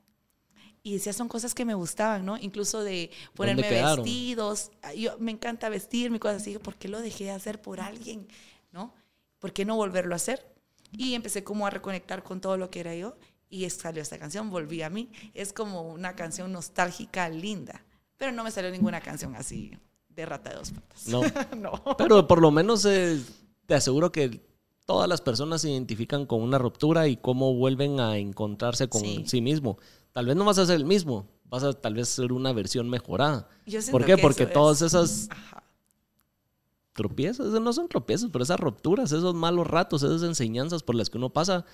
Y 0.85 0.93
decía, 0.93 1.13
son 1.13 1.29
cosas 1.29 1.55
que 1.55 1.65
me 1.65 1.75
gustaban, 1.75 2.25
¿no? 2.25 2.37
Incluso 2.37 2.85
de 2.85 3.11
ponerme 3.35 3.69
vestidos. 3.69 4.71
Yo, 4.97 5.17
me 5.19 5.33
encanta 5.33 5.69
vestirme, 5.69 6.21
cosas 6.21 6.43
así. 6.43 6.59
¿Por 6.59 6.77
qué 6.77 6.89
lo 6.89 7.01
dejé 7.01 7.25
de 7.25 7.31
hacer 7.33 7.61
por 7.61 7.81
alguien? 7.81 8.29
¿No? 8.71 8.95
¿Por 9.39 9.53
qué 9.53 9.65
no 9.65 9.77
volverlo 9.77 10.15
a 10.15 10.17
hacer? 10.17 10.47
Y 10.93 11.15
empecé 11.15 11.43
como 11.43 11.67
a 11.67 11.71
reconectar 11.71 12.23
con 12.23 12.41
todo 12.41 12.57
lo 12.57 12.71
que 12.71 12.81
era 12.81 12.95
yo 12.95 13.17
y 13.49 13.69
salió 13.71 14.03
esta 14.03 14.19
canción, 14.19 14.51
Volví 14.51 14.83
a 14.83 14.91
mí. 14.91 15.11
Es 15.33 15.53
como 15.53 15.83
una 15.83 16.15
canción 16.17 16.53
nostálgica 16.53 17.29
linda, 17.29 17.85
pero 18.17 18.33
no 18.33 18.45
me 18.45 18.51
salió 18.51 18.71
ninguna 18.71 19.01
canción 19.01 19.35
así 19.37 19.73
de 20.09 20.27
rata 20.27 20.51
de 20.51 20.57
dos 20.57 20.71
patas. 20.71 21.09
No. 21.09 21.23
no. 21.57 21.97
Pero 21.97 22.27
por 22.27 22.41
lo 22.41 22.51
menos 22.51 22.85
eh, 22.85 23.21
te 23.67 23.75
aseguro 23.75 24.13
que 24.13 24.41
todas 24.87 25.09
las 25.09 25.21
personas 25.21 25.63
se 25.63 25.71
identifican 25.71 26.27
con 26.27 26.43
una 26.43 26.59
ruptura 26.59 27.07
y 27.09 27.17
cómo 27.17 27.55
vuelven 27.55 28.01
a 28.01 28.19
encontrarse 28.19 28.89
con 28.89 29.03
sí, 29.27 29.41
mismo. 29.41 29.79
Tal 30.15 30.27
vez 30.27 30.37
no 30.37 30.45
vas 30.45 30.59
a 30.59 30.65
ser 30.67 30.77
el 30.77 30.85
mismo, 30.85 31.29
vas 31.47 31.65
a 31.65 31.73
tal 31.73 31.95
vez 31.95 32.09
ser 32.09 32.33
una 32.33 32.53
versión 32.53 32.89
mejorada. 32.89 33.49
¿Por 33.91 34.05
qué? 34.05 34.17
Porque 34.17 34.47
todas 34.47 34.81
esas 34.81 35.29
tropiezos, 36.93 37.61
no 37.61 37.73
son 37.73 37.89
tropiezos, 37.89 38.31
pero 38.33 38.45
esas 38.45 38.61
rupturas, 38.61 39.11
esos 39.11 39.35
malos 39.35 39.67
ratos, 39.67 40.05
esas 40.05 40.23
enseñanzas 40.23 40.85
por 40.85 40.95
las 40.95 41.11
que 41.11 41.19
uno 41.19 41.31
pasa, 41.31 41.67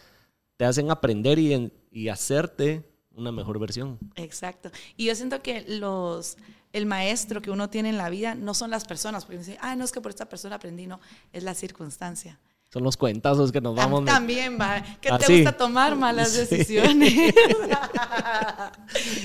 te 0.57 0.64
hacen 0.64 0.90
aprender 0.90 1.38
y, 1.38 1.70
y 1.92 2.09
hacerte 2.09 2.90
una 3.14 3.31
mejor 3.31 3.59
versión. 3.59 3.98
Exacto. 4.16 4.70
Y 4.96 5.05
yo 5.05 5.14
siento 5.14 5.42
que 5.42 5.66
los, 5.68 6.38
el 6.72 6.87
maestro 6.87 7.42
que 7.42 7.50
uno 7.50 7.68
tiene 7.68 7.90
en 7.90 7.98
la 7.98 8.09
vida 8.09 8.35
no 8.35 8.55
son 8.55 8.70
las 8.70 8.87
personas, 8.87 9.26
porque 9.26 9.37
dicen, 9.37 9.59
ah, 9.61 9.76
no 9.76 9.85
es 9.85 9.92
que 9.92 10.00
por 10.00 10.12
esta 10.12 10.31
persona 10.31 10.57
aprendí, 10.57 10.87
no, 10.87 10.98
es 11.35 11.42
la 11.42 11.53
circunstancia 11.53 12.40
son 12.72 12.85
los 12.85 12.96
cuentazos 12.96 13.50
que 13.50 13.61
nos 13.61 13.74
vamos. 13.74 14.04
También 14.04 14.56
va, 14.61 14.80
que 15.00 15.11
te 15.11 15.37
gusta 15.37 15.56
tomar 15.56 15.96
malas 15.96 16.35
decisiones. 16.35 17.35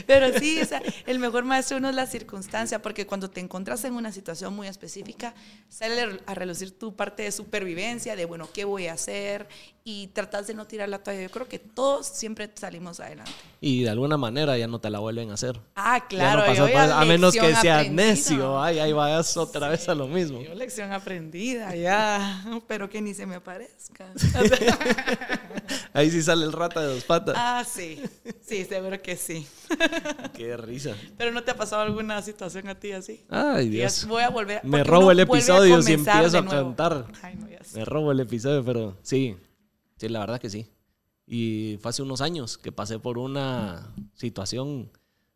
Pero 0.07 0.39
sí, 0.39 0.59
o 0.61 0.65
sea, 0.65 0.81
el 1.05 1.19
mejor 1.19 1.45
maestro 1.45 1.77
uno 1.77 1.89
es 1.89 1.95
la 1.95 2.07
circunstancia, 2.07 2.81
porque 2.81 3.05
cuando 3.05 3.29
te 3.29 3.41
encuentras 3.41 3.83
en 3.85 3.93
una 3.93 4.11
situación 4.11 4.55
muy 4.55 4.67
específica, 4.67 5.35
sale 5.69 6.19
a 6.25 6.33
relucir 6.33 6.77
tu 6.77 6.95
parte 6.95 7.21
de 7.21 7.31
supervivencia, 7.31 8.15
de 8.15 8.25
bueno, 8.25 8.49
¿qué 8.51 8.65
voy 8.65 8.87
a 8.87 8.93
hacer? 8.93 9.47
Y 9.83 10.07
tratas 10.07 10.47
de 10.47 10.55
no 10.55 10.65
tirar 10.65 10.89
la 10.89 11.03
toalla. 11.03 11.21
Yo 11.21 11.29
creo 11.29 11.47
que 11.47 11.59
todos 11.59 12.07
siempre 12.07 12.49
salimos 12.55 12.99
adelante. 12.99 13.31
Y 13.61 13.83
de 13.83 13.91
alguna 13.91 14.17
manera 14.17 14.57
ya 14.57 14.67
no 14.67 14.79
te 14.79 14.89
la 14.89 14.97
vuelven 14.97 15.29
a 15.29 15.35
hacer. 15.35 15.59
Ah, 15.75 16.03
claro. 16.09 16.43
a 16.43 17.05
menos 17.05 17.35
que 17.35 17.55
seas 17.55 17.91
necio, 17.91 18.59
ay, 18.59 18.79
ahí 18.79 18.93
vayas 18.93 19.37
otra 19.37 19.69
vez 19.69 19.87
a 19.87 19.93
lo 19.93 20.07
mismo. 20.07 20.41
Yo 20.41 20.55
lección 20.55 20.91
aprendida, 20.91 21.75
ya, 21.75 22.43
pero 22.67 22.89
que 22.89 23.01
ni 23.01 23.13
se 23.13 23.27
me 23.27 23.34
aparezca. 23.35 24.11
Ahí 25.93 26.11
sí 26.11 26.21
sale 26.21 26.45
el 26.45 26.51
rata 26.51 26.81
de 26.81 26.93
dos 26.93 27.03
patas. 27.03 27.35
Ah, 27.37 27.63
sí. 27.65 28.01
Sí, 28.41 28.65
seguro 28.65 29.01
que 29.01 29.15
sí. 29.15 29.47
Qué 30.33 30.57
risa. 30.57 30.95
Pero 31.17 31.31
¿no 31.31 31.43
te 31.43 31.51
ha 31.51 31.55
pasado 31.55 31.81
alguna 31.81 32.21
situación 32.21 32.67
a 32.67 32.75
ti 32.75 32.91
así? 32.91 33.25
Ay, 33.29 33.69
Dios. 33.69 34.05
Voy 34.05 34.23
a 34.23 34.29
volver. 34.29 34.63
Me 34.63 34.83
robo 34.83 35.11
el 35.11 35.19
episodio 35.19 35.81
si 35.81 35.93
empiezo 35.93 36.37
a 36.37 36.45
cantar. 36.45 37.07
Ay, 37.21 37.35
no, 37.35 37.49
ya 37.49 37.63
sé. 37.63 37.79
Me 37.79 37.85
robo 37.85 38.11
el 38.11 38.19
episodio, 38.19 38.63
pero 38.63 38.97
sí. 39.01 39.37
Sí, 39.97 40.09
la 40.09 40.19
verdad 40.19 40.39
que 40.39 40.49
sí. 40.49 40.69
Y 41.27 41.77
fue 41.81 41.89
hace 41.89 42.01
unos 42.01 42.21
años 42.21 42.57
que 42.57 42.71
pasé 42.71 42.99
por 42.99 43.17
una 43.17 43.93
situación 44.13 44.91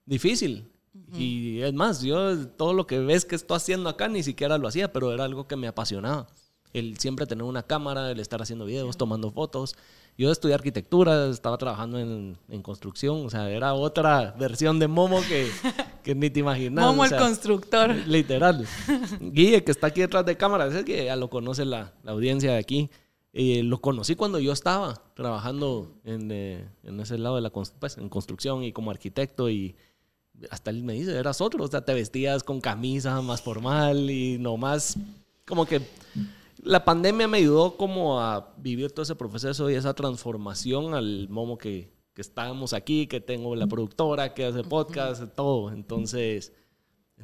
difícil. 0.06 0.72
Y 1.14 1.62
es 1.62 1.74
más, 1.74 2.02
yo 2.02 2.48
todo 2.50 2.74
lo 2.74 2.86
que 2.86 3.00
ves 3.00 3.26
que 3.26 3.36
estoy 3.36 3.58
haciendo 3.58 3.90
acá 3.90 4.08
ni 4.08 4.22
siquiera 4.22 4.58
lo 4.58 4.68
hacía, 4.68 4.92
pero 4.92 5.14
era 5.14 5.24
algo 5.24 5.48
que 5.48 5.56
me 5.56 5.68
apasionaba. 5.68 6.28
El 6.74 6.98
siempre 7.00 7.26
tener 7.26 7.44
una 7.44 7.64
cámara, 7.64 8.12
el 8.12 8.20
estar 8.20 8.42
haciendo 8.42 8.66
videos, 8.66 8.98
tomando 8.98 9.32
fotos. 9.32 9.76
Yo 10.18 10.32
estudié 10.32 10.54
arquitectura, 10.54 11.30
estaba 11.30 11.58
trabajando 11.58 11.98
en, 11.98 12.38
en 12.50 12.62
construcción, 12.62 13.26
o 13.26 13.30
sea, 13.30 13.50
era 13.50 13.74
otra 13.74 14.36
versión 14.38 14.78
de 14.78 14.88
Momo 14.88 15.22
que, 15.28 15.50
que 16.04 16.14
ni 16.14 16.30
te 16.30 16.42
imaginas. 16.42 16.86
Momo 16.86 17.02
o 17.02 17.06
el 17.06 17.10
sea, 17.10 17.20
constructor. 17.20 17.96
Literal. 18.08 18.68
Guille, 19.22 19.64
que 19.64 19.72
está 19.72 19.88
aquí 19.88 20.02
detrás 20.02 20.26
de 20.26 20.38
cámara, 20.38 20.68
es 20.68 20.84
que 20.84 21.06
ya 21.06 21.16
lo 21.16 21.30
conoce 21.30 21.66
la, 21.66 21.94
la 22.04 22.12
audiencia 22.12 22.52
de 22.52 22.58
aquí. 22.58 22.90
Eh, 23.32 23.62
lo 23.64 23.80
conocí 23.80 24.16
cuando 24.16 24.40
yo 24.40 24.52
estaba 24.52 25.04
trabajando 25.14 25.96
en, 26.04 26.32
eh, 26.32 26.68
en 26.84 27.00
ese 27.00 27.18
lado 27.18 27.36
de 27.36 27.42
la 27.44 27.52
pues, 27.52 27.98
en 27.98 28.10
construcción 28.10 28.64
y 28.64 28.74
como 28.74 28.90
arquitecto 28.90 29.50
y 29.50 29.76
hasta 30.50 30.72
él 30.72 30.84
me 30.84 30.94
dice, 30.94 31.16
eras 31.18 31.42
otro, 31.42 31.64
o 31.64 31.68
sea, 31.68 31.82
te 31.82 31.94
vestías 31.94 32.44
con 32.44 32.62
camisa 32.62 33.22
más 33.22 33.42
formal 33.42 34.10
y 34.10 34.38
nomás 34.40 34.98
como 35.46 35.66
que 35.66 35.82
la 36.62 36.84
pandemia 36.86 37.28
me 37.28 37.38
ayudó 37.38 37.78
como 37.78 38.20
a 38.20 38.54
vivir 38.58 38.92
todo 38.92 39.04
ese 39.04 39.16
proceso 39.16 39.70
y 39.70 39.76
esa 39.76 39.94
transformación 39.94 40.94
al 40.94 41.28
momo 41.30 41.58
que, 41.58 41.92
que 42.14 42.22
estábamos 42.22 42.74
aquí, 42.74 43.08
que 43.08 43.22
tengo 43.22 43.56
la 43.56 43.68
productora, 43.68 44.34
que 44.34 44.46
hace 44.46 44.64
podcast, 44.64 45.24
todo. 45.36 45.72
Entonces, 45.72 46.54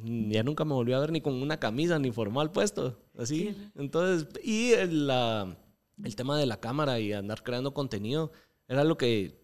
ya 0.02 0.42
nunca 0.42 0.64
me 0.64 0.74
volví 0.74 0.92
a 0.92 0.98
ver 1.00 1.12
ni 1.12 1.20
con 1.20 1.34
una 1.34 1.58
camisa 1.58 1.98
ni 1.98 2.10
formal 2.10 2.50
puesto, 2.50 2.98
así. 3.18 3.54
Entonces, 3.74 4.26
y 4.42 4.72
el, 4.72 5.06
la- 5.06 5.56
el 6.04 6.14
tema 6.16 6.38
de 6.38 6.44
la 6.46 6.60
cámara 6.60 7.00
y 7.00 7.12
andar 7.14 7.42
creando 7.42 7.72
contenido 7.72 8.30
era 8.68 8.84
lo 8.84 8.98
que 8.98 9.38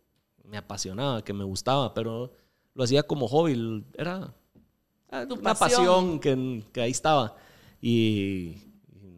me 0.44 0.58
apasionaba, 0.58 1.22
que 1.24 1.32
me 1.32 1.44
gustaba, 1.44 1.94
pero 1.94 2.32
lo 2.74 2.84
hacía 2.84 3.02
como 3.04 3.28
hobby, 3.28 3.84
era 3.94 4.34
una 5.10 5.54
pasión. 5.54 5.58
pasión 5.58 6.20
que, 6.20 6.64
que 6.72 6.80
ahí 6.82 6.90
estaba. 6.90 7.36
Y 7.80 8.56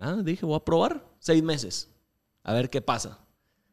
nada, 0.04 0.22
dije, 0.22 0.44
voy 0.46 0.56
a 0.56 0.64
probar 0.64 1.04
seis 1.18 1.42
meses, 1.42 1.88
a 2.42 2.52
ver 2.52 2.70
qué 2.70 2.80
pasa. 2.80 3.18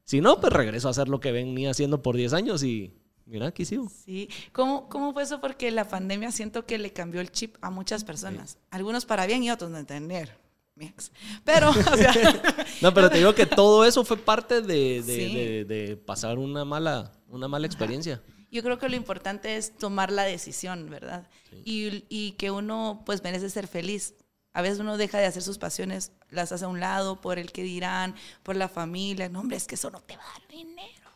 Si 0.03 0.19
no, 0.21 0.39
pues 0.41 0.51
regreso 0.51 0.87
a 0.87 0.91
hacer 0.91 1.07
lo 1.07 1.19
que 1.19 1.31
venía 1.31 1.71
haciendo 1.71 2.01
por 2.01 2.15
10 2.17 2.33
años 2.33 2.63
y 2.63 2.93
mira, 3.25 3.47
aquí 3.47 3.63
sigo. 3.65 3.89
Sí, 3.89 4.27
¿Cómo, 4.51 4.89
¿cómo 4.89 5.13
fue 5.13 5.23
eso? 5.23 5.39
Porque 5.39 5.71
la 5.71 5.87
pandemia 5.87 6.31
siento 6.31 6.65
que 6.65 6.77
le 6.77 6.91
cambió 6.91 7.21
el 7.21 7.31
chip 7.31 7.55
a 7.61 7.69
muchas 7.69 8.03
personas. 8.03 8.57
Algunos 8.71 9.05
para 9.05 9.25
bien 9.25 9.43
y 9.43 9.51
otros 9.51 9.69
no 9.71 9.77
entender. 9.77 10.35
Pero, 11.45 11.69
o 11.69 11.73
sea, 11.97 12.13
No, 12.81 12.93
pero 12.93 13.09
te 13.09 13.17
digo 13.19 13.35
que 13.35 13.45
todo 13.45 13.85
eso 13.85 14.03
fue 14.03 14.17
parte 14.17 14.61
de, 14.61 15.01
de- 15.03 15.03
Sí. 15.03 15.33
de- 15.35 15.65
de 15.65 15.97
pasar 15.97 16.39
una 16.39 16.65
mala, 16.65 17.11
una 17.27 17.47
mala 17.47 17.67
experiencia. 17.67 18.21
yo 18.51 18.63
creo 18.63 18.77
que 18.79 18.89
lo 18.89 18.95
importante 18.95 19.55
es 19.57 19.77
tomar 19.77 20.11
la 20.11 20.23
decisión, 20.23 20.89
¿verdad? 20.89 21.29
Y, 21.63 22.03
y 22.09 22.31
que 22.33 22.51
uno 22.51 23.03
pues 23.05 23.23
merece 23.23 23.49
ser 23.49 23.67
feliz. 23.67 24.15
A 24.53 24.61
veces 24.61 24.79
uno 24.79 24.97
deja 24.97 25.17
de 25.17 25.25
hacer 25.25 25.41
sus 25.43 25.57
pasiones, 25.57 26.11
las 26.29 26.51
hace 26.51 26.65
a 26.65 26.67
un 26.67 26.79
lado 26.79 27.21
por 27.21 27.39
el 27.39 27.51
que 27.51 27.63
dirán, 27.63 28.15
por 28.43 28.55
la 28.55 28.67
familia. 28.67 29.29
No, 29.29 29.39
hombre, 29.39 29.57
es 29.57 29.65
que 29.65 29.75
eso 29.75 29.89
no 29.89 30.01
te 30.01 30.17
va 30.17 30.23
a 30.23 30.39
dar 30.39 30.47
dinero. 30.49 31.09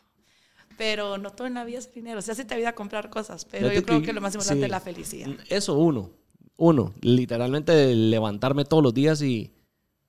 Pero 0.78 1.18
no 1.18 1.32
todo 1.32 1.46
en 1.46 1.54
la 1.54 1.64
vida 1.64 1.78
es 1.78 1.92
dinero. 1.92 2.18
O 2.18 2.22
sea, 2.22 2.34
sí 2.34 2.44
te 2.44 2.54
ayuda 2.54 2.70
a 2.70 2.74
comprar 2.74 3.10
cosas, 3.10 3.44
pero 3.44 3.72
yo 3.72 3.82
creo 3.82 4.02
que 4.02 4.12
lo 4.12 4.20
más 4.20 4.34
importante 4.34 4.60
sí. 4.60 4.64
es 4.64 4.70
la 4.70 4.80
felicidad. 4.80 5.30
Eso 5.48 5.78
uno, 5.78 6.10
uno, 6.56 6.94
literalmente 7.00 7.94
levantarme 7.94 8.64
todos 8.64 8.82
los 8.82 8.94
días 8.94 9.20
y 9.22 9.52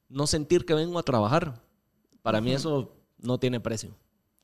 no 0.09 0.27
sentir 0.27 0.65
que 0.65 0.73
vengo 0.73 0.97
a 0.99 1.03
trabajar. 1.03 1.61
Para 2.21 2.41
mí 2.41 2.53
eso 2.53 2.93
no 3.17 3.39
tiene 3.39 3.59
precio. 3.59 3.95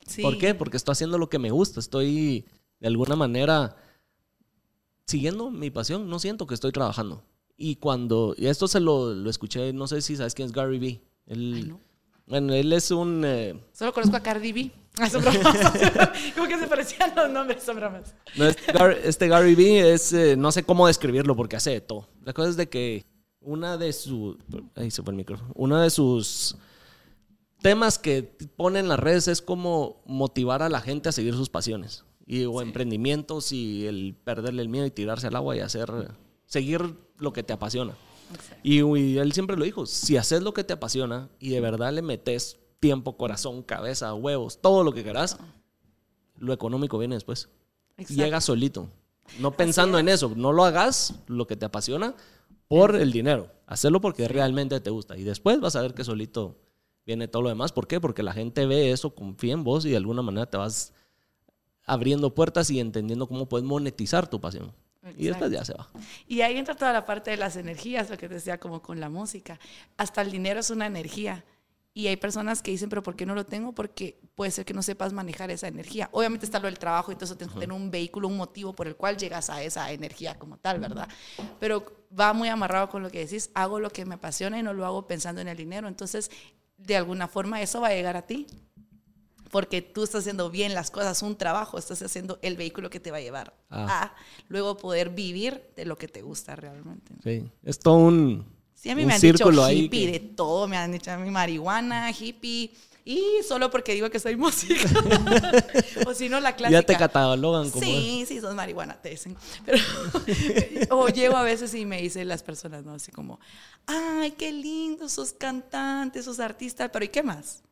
Sí. 0.06 0.22
¿Por 0.22 0.38
qué? 0.38 0.54
Porque 0.54 0.76
estoy 0.76 0.92
haciendo 0.92 1.16
lo 1.16 1.30
que 1.30 1.38
me 1.38 1.50
gusta, 1.50 1.80
estoy 1.80 2.46
de 2.80 2.88
alguna 2.88 3.16
manera 3.16 3.76
siguiendo 5.06 5.50
mi 5.50 5.70
pasión, 5.70 6.08
no 6.08 6.18
siento 6.18 6.46
que 6.46 6.54
estoy 6.54 6.72
trabajando. 6.72 7.22
Y 7.56 7.76
cuando, 7.76 8.34
y 8.36 8.46
esto 8.46 8.66
se 8.68 8.80
lo, 8.80 9.14
lo 9.14 9.30
escuché, 9.30 9.72
no 9.72 9.86
sé 9.86 10.02
si 10.02 10.16
sabes 10.16 10.34
quién 10.34 10.46
es 10.46 10.52
Gary 10.52 10.78
Vee. 10.78 11.00
Él, 11.26 11.52
Ay, 11.56 11.62
no. 11.64 11.80
Bueno, 12.26 12.52
él 12.54 12.72
es 12.72 12.90
un... 12.90 13.22
eh, 13.24 13.54
Solo 13.72 13.92
conozco 13.92 14.16
a 14.16 14.20
Cardi 14.20 14.52
B. 14.52 14.70
Ah, 14.96 15.10
son. 15.10 15.24
Como 16.36 16.46
que 16.46 16.56
se 16.56 16.68
parecían 16.68 17.12
los 17.16 17.28
nombres, 17.28 17.64
son 17.64 17.74
bromas. 17.74 18.14
No, 18.36 18.46
este, 18.46 18.72
Gar- 18.72 18.96
este 19.02 19.26
Gary 19.26 19.56
Vee 19.56 19.92
es, 19.92 20.12
eh, 20.12 20.36
no 20.36 20.52
sé 20.52 20.62
cómo 20.62 20.86
describirlo 20.86 21.34
porque 21.34 21.56
hace 21.56 21.70
de 21.70 21.80
todo. 21.80 22.06
La 22.22 22.32
cosa 22.32 22.50
es 22.50 22.56
de 22.56 22.68
que 22.68 23.04
una 23.40 23.76
de 23.76 23.92
sus, 23.92 24.36
ahí 24.76 24.92
se 24.92 25.02
fue 25.02 25.10
el 25.12 25.16
micrófono, 25.16 25.50
una 25.56 25.82
de 25.82 25.90
sus 25.90 26.56
temas 27.60 27.98
que 27.98 28.22
pone 28.56 28.78
en 28.78 28.88
las 28.88 29.00
redes 29.00 29.26
es 29.28 29.42
como 29.42 30.00
motivar 30.06 30.62
a 30.62 30.68
la 30.68 30.80
gente 30.80 31.08
a 31.08 31.12
seguir 31.12 31.34
sus 31.34 31.48
pasiones 31.50 32.04
y 32.26 32.44
o 32.44 32.62
emprendimientos 32.62 33.50
y 33.52 33.86
el 33.86 34.14
perderle 34.22 34.62
el 34.62 34.68
miedo 34.68 34.86
y 34.86 34.90
tirarse 34.92 35.26
al 35.26 35.34
agua 35.36 35.56
y 35.56 35.60
hacer, 35.60 35.90
seguir 36.46 36.96
lo 37.18 37.32
que 37.32 37.42
te 37.42 37.52
apasiona. 37.52 37.94
Y, 38.62 38.82
y 38.82 39.18
él 39.18 39.32
siempre 39.32 39.56
lo 39.56 39.64
dijo, 39.64 39.86
si 39.86 40.16
haces 40.16 40.42
lo 40.42 40.54
que 40.54 40.64
te 40.64 40.72
apasiona 40.72 41.28
y 41.38 41.50
de 41.50 41.60
verdad 41.60 41.92
le 41.92 42.02
metes 42.02 42.58
tiempo, 42.80 43.16
corazón, 43.16 43.62
cabeza, 43.62 44.12
huevos, 44.14 44.60
todo 44.60 44.82
lo 44.82 44.92
que 44.92 45.02
quieras, 45.02 45.38
lo 46.38 46.52
económico 46.52 46.98
viene 46.98 47.14
después 47.14 47.48
Exacto. 47.96 48.22
llega 48.22 48.40
solito. 48.40 48.90
No 49.38 49.56
pensando 49.56 49.98
en 49.98 50.08
eso, 50.08 50.32
no 50.36 50.52
lo 50.52 50.64
hagas 50.64 51.14
lo 51.26 51.46
que 51.46 51.56
te 51.56 51.64
apasiona 51.64 52.14
por 52.68 52.96
el 52.96 53.12
dinero. 53.12 53.50
Hacerlo 53.66 54.00
porque 54.00 54.28
realmente 54.28 54.78
te 54.80 54.90
gusta. 54.90 55.16
Y 55.16 55.22
después 55.22 55.60
vas 55.60 55.76
a 55.76 55.82
ver 55.82 55.94
que 55.94 56.04
solito 56.04 56.58
viene 57.06 57.28
todo 57.28 57.42
lo 57.42 57.48
demás. 57.48 57.72
¿Por 57.72 57.86
qué? 57.86 58.00
Porque 58.00 58.22
la 58.22 58.32
gente 58.32 58.66
ve 58.66 58.92
eso, 58.92 59.14
confía 59.14 59.54
en 59.54 59.64
vos 59.64 59.84
y 59.86 59.90
de 59.90 59.96
alguna 59.96 60.22
manera 60.22 60.46
te 60.46 60.56
vas 60.56 60.92
abriendo 61.86 62.34
puertas 62.34 62.70
y 62.70 62.80
entendiendo 62.80 63.26
cómo 63.26 63.48
puedes 63.48 63.66
monetizar 63.66 64.28
tu 64.28 64.40
pasión. 64.40 64.72
Y 65.16 65.26
después 65.26 65.50
ya 65.50 65.64
se 65.64 65.74
va. 65.74 65.88
Y 66.26 66.40
ahí 66.40 66.56
entra 66.56 66.74
toda 66.74 66.92
la 66.92 67.04
parte 67.04 67.30
de 67.30 67.36
las 67.36 67.56
energías, 67.56 68.10
lo 68.10 68.16
que 68.16 68.28
te 68.28 68.34
decía, 68.34 68.58
como 68.58 68.82
con 68.82 69.00
la 69.00 69.08
música. 69.08 69.58
Hasta 69.96 70.22
el 70.22 70.30
dinero 70.30 70.60
es 70.60 70.70
una 70.70 70.86
energía. 70.86 71.44
Y 71.96 72.08
hay 72.08 72.16
personas 72.16 72.60
que 72.60 72.72
dicen, 72.72 72.88
pero 72.88 73.04
¿por 73.04 73.14
qué 73.14 73.24
no 73.24 73.36
lo 73.36 73.46
tengo? 73.46 73.72
Porque 73.72 74.18
puede 74.34 74.50
ser 74.50 74.64
que 74.64 74.74
no 74.74 74.82
sepas 74.82 75.12
manejar 75.12 75.52
esa 75.52 75.68
energía. 75.68 76.08
Obviamente 76.10 76.44
está 76.44 76.58
lo 76.58 76.66
del 76.66 76.78
trabajo 76.78 77.12
y 77.12 77.14
todo 77.14 77.26
eso, 77.26 77.36
tienes 77.36 77.54
que 77.54 77.60
tener 77.60 77.72
un 77.72 77.88
vehículo, 77.88 78.26
un 78.26 78.36
motivo 78.36 78.72
por 78.72 78.88
el 78.88 78.96
cual 78.96 79.16
llegas 79.16 79.48
a 79.48 79.62
esa 79.62 79.92
energía 79.92 80.36
como 80.36 80.56
tal, 80.56 80.80
¿verdad? 80.80 81.08
Pero 81.60 82.04
va 82.18 82.32
muy 82.32 82.48
amarrado 82.48 82.88
con 82.88 83.04
lo 83.04 83.10
que 83.10 83.20
decís, 83.20 83.50
hago 83.54 83.78
lo 83.78 83.90
que 83.90 84.04
me 84.04 84.16
apasiona 84.16 84.58
y 84.58 84.62
no 84.64 84.72
lo 84.74 84.84
hago 84.84 85.06
pensando 85.06 85.40
en 85.40 85.46
el 85.46 85.56
dinero. 85.56 85.86
Entonces, 85.86 86.32
de 86.76 86.96
alguna 86.96 87.28
forma 87.28 87.62
eso 87.62 87.80
va 87.80 87.88
a 87.88 87.94
llegar 87.94 88.16
a 88.16 88.22
ti. 88.22 88.48
Porque 89.54 89.82
tú 89.82 90.02
estás 90.02 90.22
haciendo 90.22 90.50
bien 90.50 90.74
las 90.74 90.90
cosas, 90.90 91.22
un 91.22 91.36
trabajo, 91.36 91.78
estás 91.78 92.02
haciendo 92.02 92.40
el 92.42 92.56
vehículo 92.56 92.90
que 92.90 92.98
te 92.98 93.12
va 93.12 93.18
a 93.18 93.20
llevar 93.20 93.54
Ah. 93.70 93.86
a 94.02 94.14
luego 94.48 94.76
poder 94.76 95.10
vivir 95.10 95.62
de 95.76 95.84
lo 95.84 95.96
que 95.96 96.08
te 96.08 96.22
gusta 96.22 96.56
realmente. 96.56 97.12
Sí. 97.22 97.48
Es 97.62 97.78
todo 97.78 97.94
un, 97.98 98.44
Sí, 98.74 98.90
a 98.90 98.96
mí 98.96 99.06
me 99.06 99.14
han 99.14 99.20
dicho 99.20 99.48
hippie 99.70 100.06
que- 100.06 100.12
de 100.12 100.18
todo, 100.18 100.66
me 100.66 100.76
han 100.76 100.90
dicho 100.90 101.12
a 101.12 101.18
mí 101.18 101.30
marihuana, 101.30 102.10
hippie, 102.10 102.72
y 103.04 103.22
solo 103.46 103.70
porque 103.70 103.94
digo 103.94 104.10
que 104.10 104.18
soy 104.18 104.34
música. 104.46 104.90
o 106.04 106.14
si 106.14 106.28
no, 106.28 106.40
la 106.40 106.56
clásica. 106.56 106.80
ya 106.80 106.84
te 106.84 106.96
catalogan 106.96 107.70
como... 107.70 107.84
Sí, 107.84 108.24
sí, 108.26 108.40
sos 108.40 108.56
marihuana, 108.56 109.00
te 109.00 109.10
dicen. 109.10 109.36
Pero, 109.64 109.78
o 110.90 111.06
llego 111.10 111.36
a 111.36 111.44
veces 111.44 111.72
y 111.74 111.86
me 111.86 112.02
dicen 112.02 112.26
las 112.26 112.42
personas, 112.42 112.84
¿no? 112.84 112.94
Así 112.94 113.12
como, 113.12 113.38
ay, 113.86 114.32
qué 114.32 114.50
lindo, 114.52 115.08
sos 115.08 115.32
cantante, 115.32 116.22
sos 116.24 116.40
artista, 116.40 116.90
pero 116.90 117.04
¿y 117.04 117.08
qué 117.08 117.22
más? 117.22 117.62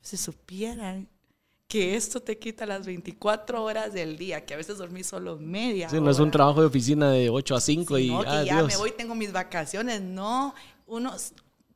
Si 0.00 0.16
supieran 0.16 1.08
que 1.72 1.96
esto 1.96 2.20
te 2.20 2.36
quita 2.36 2.66
las 2.66 2.84
24 2.84 3.64
horas 3.64 3.94
del 3.94 4.18
día, 4.18 4.44
que 4.44 4.52
a 4.52 4.58
veces 4.58 4.76
dormís 4.76 5.06
solo 5.06 5.38
media 5.38 5.88
Sí, 5.88 5.98
no 6.02 6.10
es 6.10 6.18
un 6.18 6.30
trabajo 6.30 6.60
de 6.60 6.66
oficina 6.66 7.10
de 7.10 7.30
8 7.30 7.54
a 7.54 7.60
5 7.62 7.98
y... 7.98 8.08
No, 8.08 8.20
ah, 8.26 8.44
ya 8.44 8.56
Dios. 8.56 8.66
me 8.66 8.76
voy, 8.76 8.92
tengo 8.92 9.14
mis 9.14 9.32
vacaciones. 9.32 10.02
No, 10.02 10.54
uno, 10.86 11.14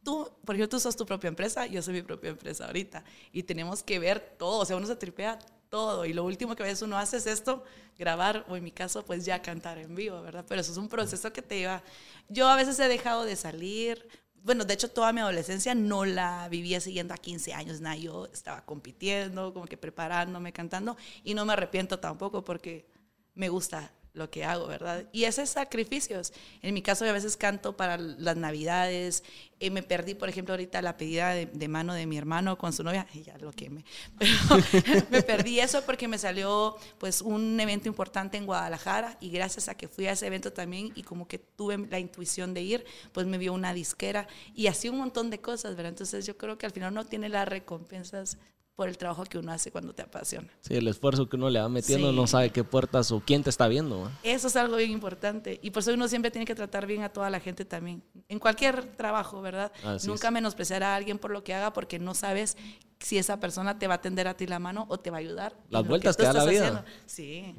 tú, 0.03 0.31
por 0.45 0.55
ejemplo, 0.55 0.77
tú 0.77 0.81
sos 0.81 0.97
tu 0.97 1.07
propia 1.07 1.29
empresa, 1.29 1.65
yo 1.65 1.81
soy 1.81 1.95
mi 1.95 2.03
propia 2.03 2.29
empresa 2.29 2.67
ahorita. 2.67 3.05
Y 3.33 3.45
tenemos 3.45 3.83
que 3.83 3.99
ver 3.99 4.35
todo, 4.37 4.59
o 4.59 4.65
sea, 4.67 4.77
uno 4.77 4.87
se 4.87 4.97
tripea 4.97 5.39
todo. 5.71 6.05
Y 6.05 6.13
lo 6.13 6.25
último 6.25 6.55
que 6.57 6.63
a 6.63 6.67
veces 6.67 6.83
uno 6.83 6.99
hace 6.99 7.17
es 7.17 7.27
esto, 7.27 7.65
grabar, 7.99 8.45
o 8.51 8.57
en 8.59 8.65
mi 8.65 8.73
caso, 8.73 9.03
pues 9.03 9.25
ya 9.25 9.41
cantar 9.41 9.79
en 9.79 9.95
vivo, 9.95 10.21
¿verdad? 10.21 10.45
Pero 10.47 10.61
eso 10.61 10.73
es 10.73 10.77
un 10.77 10.91
proceso 10.91 11.33
que 11.33 11.41
te 11.41 11.57
lleva... 11.57 11.83
Yo 12.29 12.49
a 12.49 12.57
veces 12.57 12.79
he 12.81 12.89
dejado 12.89 13.25
de 13.25 13.35
salir. 13.35 14.07
Bueno, 14.47 14.65
de 14.65 14.75
hecho, 14.75 14.89
toda 14.89 15.13
mi 15.13 15.21
adolescencia 15.21 15.75
no 15.75 16.05
la 16.05 16.49
vivía 16.49 16.81
siguiendo 16.81 17.13
a 17.13 17.17
15 17.17 17.53
años, 17.53 17.81
nada. 17.81 17.97
Yo 17.97 18.29
estaba 18.33 18.65
compitiendo, 18.65 19.53
como 19.53 19.67
que 19.67 19.77
preparándome, 19.77 20.53
cantando, 20.53 20.97
y 21.25 21.35
no 21.35 21.45
me 21.45 21.55
arrepiento 21.55 21.99
tampoco 21.99 22.45
porque 22.45 22.87
me 23.35 23.49
gusta 23.49 23.91
lo 24.17 24.31
que 24.31 24.45
hago, 24.45 24.67
¿verdad? 24.67 25.05
Y 25.13 25.25
ese 25.25 25.47
sacrificios. 25.47 26.33
En 26.63 26.75
mi 26.75 26.83
caso, 26.83 27.05
a 27.05 27.13
veces 27.13 27.37
canto 27.37 27.77
para 27.77 27.99
las 27.99 28.37
navidades. 28.37 29.23
Eh, 29.61 29.71
me 29.71 29.83
perdí, 29.83 30.15
por 30.15 30.29
ejemplo, 30.29 30.55
ahorita 30.55 30.83
la 30.83 30.97
pedida 30.97 31.31
de, 31.31 31.47
de 31.47 31.69
mano 31.69 31.95
de 31.95 32.07
mi 32.07 32.17
hermano 32.17 32.57
con 32.57 32.73
su 32.73 32.83
novia. 32.83 33.07
Ay, 33.13 33.23
ya 33.23 33.37
lo 33.39 33.53
quemé. 33.53 33.85
Pero 34.19 35.07
me 35.11 35.23
perdí 35.23 35.61
eso 35.61 35.83
porque 35.85 36.09
me 36.09 36.19
salió 36.19 36.77
pues 36.99 37.21
un 37.21 37.59
evento 37.61 37.89
importante 37.89 38.39
en 38.39 38.47
Guadalajara 38.47 39.17
y 39.21 39.31
gracias 39.31 39.69
a 39.69 39.75
que 39.77 39.87
fui 39.87 40.07
a 40.07 40.13
ese 40.13 40.27
evento 40.27 40.53
también 40.53 40.93
y 40.95 41.03
como 41.03 41.29
que 41.29 41.39
tuve 41.39 41.77
la 41.77 41.99
intuición 41.99 42.55
de 42.55 42.63
ir, 42.63 42.85
pues 43.13 43.27
me 43.27 43.39
vio 43.39 43.53
una 43.53 43.75
disquera 43.75 44.27
y 44.55 44.67
así 44.67 44.89
un 44.89 44.99
montón 44.99 45.31
de 45.31 45.41
cosas, 45.41 45.77
¿verdad? 45.77 45.91
Entonces 45.91 46.27
yo 46.27 46.37
creo 46.39 46.57
que 46.57 46.67
al 46.67 46.73
final 46.73 46.95
no 46.95 47.05
tiene 47.05 47.29
las 47.29 47.47
recompensas 47.47 48.39
por 48.77 48.89
el 48.91 48.99
trabajo 48.99 49.25
que 49.25 49.39
uno 49.39 49.51
hace 49.53 49.71
cuando 49.73 49.95
te 49.95 50.03
apasiona. 50.03 50.49
Sí, 50.61 50.75
el 50.75 50.87
esfuerzo 50.87 51.29
que 51.29 51.37
uno 51.37 51.49
le 51.49 51.59
va 51.59 51.69
metiendo, 51.69 52.11
Sí. 52.11 52.17
no 52.17 52.27
sabe 52.27 52.51
qué 52.51 52.63
puertas 52.63 53.11
o 53.11 53.21
quién 53.25 53.43
te 53.43 53.49
está 53.49 53.67
viendo. 53.69 54.13
Eso 54.23 54.49
es 54.49 54.57
algo 54.57 54.77
bien 54.77 54.91
importante. 54.91 55.59
Y 55.63 55.71
por 55.71 55.81
eso 55.81 55.95
uno 55.95 56.07
siempre 56.09 56.31
tiene 56.31 56.45
que 56.45 56.55
tratar 56.55 56.87
bien 56.87 57.03
a 57.03 57.09
toda 57.09 57.31
la 57.31 57.41
gente 57.41 57.65
también. 57.65 58.03
En 58.29 58.39
cualquier 58.39 58.85
trabajo, 58.97 59.41
¿verdad? 59.41 59.73
Así 59.83 60.07
Nunca 60.09 60.29
es. 60.29 60.33
menospreciar 60.35 60.83
a 60.83 60.95
alguien 60.95 61.19
por 61.19 61.31
lo 61.31 61.43
que 61.43 61.55
haga 61.55 61.73
porque 61.73 61.99
no 61.99 62.15
sabes 62.15 62.59
si 63.01 63.17
esa 63.17 63.41
persona 63.41 63.79
te 63.79 63.87
va 63.89 63.95
a 63.95 64.01
tender 64.03 64.29
a 64.29 64.37
ti 64.37 64.47
la 64.47 64.59
mano 64.59 64.85
o 64.91 64.99
te 64.99 65.11
va 65.11 65.17
a 65.17 65.21
ayudar. 65.21 65.57
Las 65.71 65.87
vueltas 65.87 66.15
tú 66.17 66.23
que 66.23 66.27
da 66.27 66.33
la 66.35 66.45
vida. 66.45 66.67
haciendo. 66.69 66.85
Sí. 67.07 67.55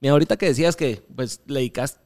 Mira, 0.00 0.12
ahorita 0.12 0.36
que 0.36 0.46
decías 0.46 0.76
que 0.76 1.02
pues 1.14 1.40
le 1.46 1.54
dedicas 1.60 1.98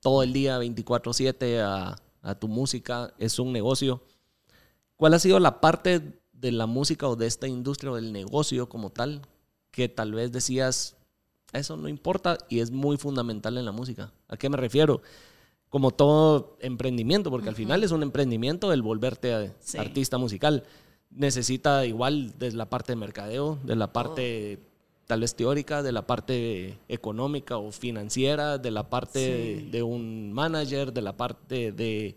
todo 0.00 0.22
el 0.22 0.32
día 0.32 0.58
24/7 0.60 1.60
a, 1.60 1.96
a 2.22 2.34
tu 2.36 2.46
música, 2.46 3.12
es 3.18 3.38
un 3.40 3.52
negocio. 3.52 4.02
¿Cuál 4.96 5.14
ha 5.14 5.18
sido 5.18 5.40
la 5.40 5.60
parte 5.60 6.19
de 6.40 6.52
la 6.52 6.66
música 6.66 7.08
o 7.08 7.16
de 7.16 7.26
esta 7.26 7.46
industria 7.48 7.92
o 7.92 7.96
del 7.96 8.12
negocio 8.12 8.68
como 8.68 8.90
tal 8.90 9.22
que 9.70 9.88
tal 9.88 10.12
vez 10.12 10.32
decías, 10.32 10.96
eso 11.52 11.76
no 11.76 11.88
importa 11.88 12.38
y 12.48 12.60
es 12.60 12.70
muy 12.70 12.96
fundamental 12.96 13.58
en 13.58 13.64
la 13.64 13.72
música? 13.72 14.12
¿A 14.28 14.36
qué 14.36 14.48
me 14.48 14.56
refiero? 14.56 15.02
Como 15.68 15.90
todo 15.92 16.56
emprendimiento, 16.60 17.30
porque 17.30 17.48
al 17.48 17.54
final 17.54 17.84
es 17.84 17.92
un 17.92 18.02
emprendimiento 18.02 18.72
el 18.72 18.82
volverte 18.82 19.32
a- 19.34 19.54
Sí. 19.60 19.78
artista 19.78 20.18
musical. 20.18 20.64
Necesita 21.10 21.86
igual 21.86 22.34
desde 22.38 22.56
la 22.56 22.68
parte 22.70 22.92
de 22.92 22.96
mercadeo, 22.96 23.58
de 23.64 23.76
la 23.76 23.92
parte 23.92 24.58
tal 25.06 25.20
vez 25.20 25.34
teórica, 25.34 25.82
de 25.82 25.90
la 25.90 26.06
parte 26.06 26.78
económica 26.88 27.58
o 27.58 27.72
financiera, 27.72 28.58
de 28.58 28.70
la 28.70 28.88
parte 28.88 29.58
Sí. 29.60 29.68
de 29.70 29.82
un 29.82 30.32
manager, 30.32 30.92
de 30.92 31.02
la 31.02 31.16
parte 31.16 31.72
de, 31.72 32.16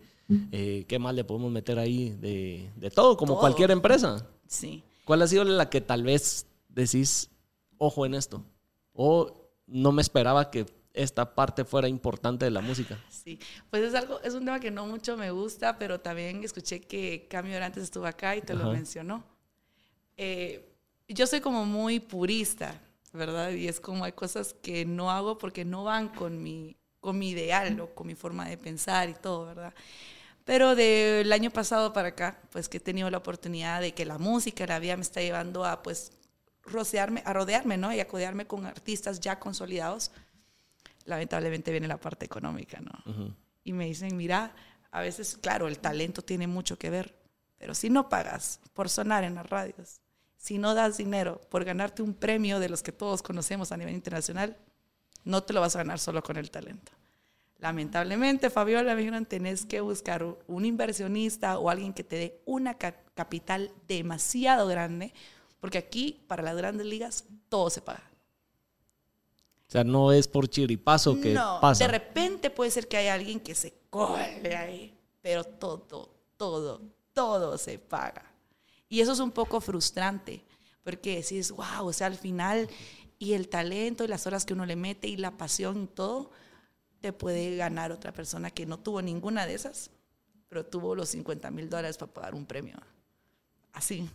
eh, 0.51 0.85
¿qué 0.87 0.99
más 0.99 1.13
le 1.15 1.23
podemos 1.23 1.51
meter 1.51 1.79
ahí? 1.79 2.09
De, 2.09 2.69
de 2.75 2.89
todo, 2.91 3.17
como 3.17 3.33
Todo. 3.33 3.41
cualquier 3.41 3.71
empresa. 3.71 4.27
Sí. 4.47 4.83
¿Cuál 5.05 5.21
ha 5.21 5.27
sido 5.27 5.43
la 5.43 5.69
que 5.69 5.81
tal 5.81 6.03
vez 6.03 6.47
decís, 6.69 7.29
ojo 7.77 8.05
en 8.05 8.13
esto? 8.13 8.43
O 8.93 9.49
no 9.67 9.91
me 9.91 10.01
esperaba 10.01 10.49
que 10.51 10.65
esta 10.93 11.33
parte 11.33 11.65
fuera 11.65 11.87
importante 11.87 12.45
de 12.45 12.51
la 12.51 12.61
música. 12.61 12.97
Sí, 13.09 13.39
pues 13.69 13.83
es 13.83 13.95
algo, 13.95 14.19
es 14.21 14.33
un 14.33 14.45
tema 14.45 14.59
que 14.59 14.69
no 14.69 14.85
mucho 14.85 15.17
me 15.17 15.31
gusta, 15.31 15.77
pero 15.79 15.99
también 15.99 16.43
escuché 16.43 16.81
que 16.81 17.27
Cambio 17.29 17.61
antes 17.63 17.83
estuvo 17.83 18.05
acá 18.05 18.35
y 18.35 18.41
te 18.41 18.53
lo 18.53 18.65
Ajá. 18.65 18.73
mencionó. 18.73 19.23
Eh, 20.17 20.69
yo 21.07 21.25
soy 21.25 21.41
como 21.41 21.65
muy 21.65 21.99
purista, 21.99 22.79
¿verdad? 23.11 23.51
Y 23.51 23.67
es 23.67 23.79
como 23.79 24.03
hay 24.03 24.11
cosas 24.11 24.53
que 24.61 24.85
no 24.85 25.09
hago 25.09 25.37
porque 25.37 25.65
no 25.65 25.83
van 25.83 26.09
con 26.09 26.41
mi, 26.41 26.75
con 26.99 27.17
mi 27.17 27.31
ideal 27.31 27.79
o 27.79 27.93
con 27.95 28.07
mi 28.07 28.15
forma 28.15 28.47
de 28.47 28.57
pensar 28.57 29.09
y 29.09 29.13
todo, 29.15 29.45
¿verdad? 29.47 29.73
Pero 30.45 30.75
del 30.75 31.31
año 31.31 31.51
pasado 31.51 31.93
para 31.93 32.09
acá, 32.09 32.39
pues 32.51 32.67
que 32.67 32.77
he 32.77 32.81
tenido 32.81 33.09
la 33.09 33.19
oportunidad 33.19 33.81
de 33.81 33.93
que 33.93 34.05
la 34.05 34.17
música, 34.17 34.65
la 34.67 34.79
vida 34.79 34.97
me 34.97 35.03
está 35.03 35.21
llevando 35.21 35.63
a 35.63 35.81
pues 35.81 36.11
rodearme, 36.63 37.23
a 37.25 37.33
rodearme, 37.33 37.77
¿no? 37.77 37.93
Y 37.93 37.99
a 37.99 38.07
codearme 38.07 38.45
con 38.45 38.65
artistas 38.65 39.19
ya 39.19 39.39
consolidados. 39.39 40.11
Lamentablemente 41.05 41.71
viene 41.71 41.87
la 41.87 41.99
parte 41.99 42.25
económica, 42.25 42.81
¿no? 42.81 43.35
Y 43.63 43.73
me 43.73 43.85
dicen, 43.85 44.17
mira, 44.17 44.53
a 44.91 45.01
veces, 45.01 45.37
claro, 45.37 45.67
el 45.67 45.79
talento 45.79 46.21
tiene 46.21 46.47
mucho 46.47 46.77
que 46.77 46.89
ver, 46.89 47.15
pero 47.57 47.73
si 47.73 47.89
no 47.89 48.09
pagas 48.09 48.59
por 48.73 48.89
sonar 48.89 49.23
en 49.23 49.35
las 49.35 49.49
radios, 49.49 50.01
si 50.37 50.57
no 50.57 50.73
das 50.73 50.97
dinero 50.97 51.39
por 51.49 51.63
ganarte 51.63 52.01
un 52.01 52.13
premio 52.13 52.59
de 52.59 52.67
los 52.67 52.83
que 52.83 52.91
todos 52.91 53.23
conocemos 53.23 53.71
a 53.71 53.77
nivel 53.77 53.93
internacional, 53.93 54.57
no 55.23 55.41
te 55.43 55.53
lo 55.53 55.61
vas 55.61 55.75
a 55.75 55.79
ganar 55.79 55.99
solo 55.99 56.21
con 56.21 56.35
el 56.35 56.51
talento. 56.51 56.91
Lamentablemente, 57.63 58.49
Fabiola, 58.49 58.93
me 58.93 58.99
dijeron, 58.99 59.25
tenés 59.25 59.65
que 59.65 59.79
buscar 59.79 60.25
un 60.47 60.65
inversionista 60.65 61.57
o 61.59 61.69
alguien 61.69 61.93
que 61.93 62.03
te 62.03 62.17
dé 62.17 62.41
una 62.45 62.73
ca- 62.77 63.01
capital 63.15 63.71
demasiado 63.87 64.67
grande, 64.67 65.13
porque 65.61 65.77
aquí, 65.77 66.25
para 66.27 66.43
las 66.43 66.57
grandes 66.57 66.85
ligas, 66.85 67.23
todo 67.47 67.69
se 67.69 67.81
paga. 67.81 68.03
O 69.65 69.71
sea, 69.71 69.85
no 69.85 70.11
es 70.11 70.27
por 70.27 70.49
chiripazo 70.49 71.21
que 71.21 71.33
no, 71.33 71.59
pasa. 71.61 71.85
de 71.85 71.89
repente 71.89 72.49
puede 72.49 72.69
ser 72.69 72.89
que 72.89 72.97
haya 72.97 73.13
alguien 73.13 73.39
que 73.39 73.55
se 73.55 73.73
cole 73.89 74.57
ahí, 74.57 74.93
pero 75.21 75.45
todo, 75.45 76.09
todo, 76.35 76.81
todo 77.13 77.57
se 77.57 77.79
paga. 77.79 78.29
Y 78.89 78.99
eso 78.99 79.13
es 79.13 79.19
un 79.21 79.31
poco 79.31 79.61
frustrante, 79.61 80.43
porque 80.83 81.15
decís, 81.15 81.49
wow, 81.51 81.87
o 81.87 81.93
sea, 81.93 82.07
al 82.07 82.17
final, 82.17 82.67
y 83.19 83.31
el 83.35 83.47
talento 83.47 84.03
y 84.03 84.09
las 84.09 84.27
horas 84.27 84.43
que 84.43 84.51
uno 84.51 84.65
le 84.65 84.75
mete 84.75 85.07
y 85.07 85.15
la 85.15 85.31
pasión 85.37 85.83
y 85.83 85.87
todo, 85.87 86.29
te 87.03 87.11
puede 87.11 87.57
ganar 87.57 87.91
otra 87.91 88.13
persona 88.13 88.49
que 88.49 88.65
no 88.65 88.79
tuvo 88.79 89.01
ninguna 89.01 89.45
de 89.45 89.55
esas, 89.55 89.91
pero 90.47 90.65
tuvo 90.65 90.95
los 90.95 91.09
50 91.09 91.51
mil 91.51 91.69
dólares 91.69 91.97
para 91.97 92.13
pagar 92.13 92.33
un 92.33 92.45
premio. 92.45 92.77
Así. 93.73 94.09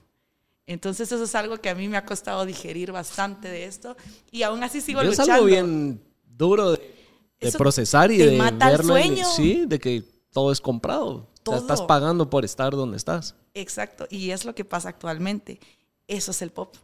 Entonces 0.67 1.13
eso 1.13 1.23
es 1.23 1.35
algo 1.35 1.59
que 1.59 1.69
a 1.69 1.75
mí 1.75 1.87
me 1.87 1.99
ha 1.99 2.07
costado 2.07 2.47
digerir 2.47 2.91
bastante 2.91 3.47
de 3.49 3.67
esto 3.67 3.95
y 4.31 4.43
aún 4.43 4.63
así 4.63 4.81
sigo 4.81 5.03
es 5.03 5.09
luchando. 5.09 5.35
algo 5.35 5.45
bien 5.45 6.01
duro 6.35 6.73
de, 6.73 7.53
procesar 7.59 8.11
y 8.11 8.17
de 8.17 8.39
mata 8.39 8.71
el 8.71 8.79
verlo 8.79 8.97
en- 8.97 9.05
sueño. 9.17 9.27
sí, 9.37 9.65
de 9.67 9.79
que 9.79 10.03
todo 10.33 10.51
es 10.51 10.63
comprado. 10.63 11.09
O 11.09 11.21
sea, 11.21 11.43
Todo. 11.43 11.57
estás 11.57 11.83
pagando 11.83 12.31
por 12.31 12.47
estar 12.47 12.73
donde 12.73 12.97
estás. 12.97 13.35
Exacto, 13.53 14.07
y 14.09 14.31
es 14.31 14.47
lo 14.47 14.55
que 14.55 14.65
pasa 14.65 14.89
actualmente. 14.89 15.61
Eso 16.07 16.31
es 16.31 16.41
el 16.41 16.53
pop. 16.53 16.75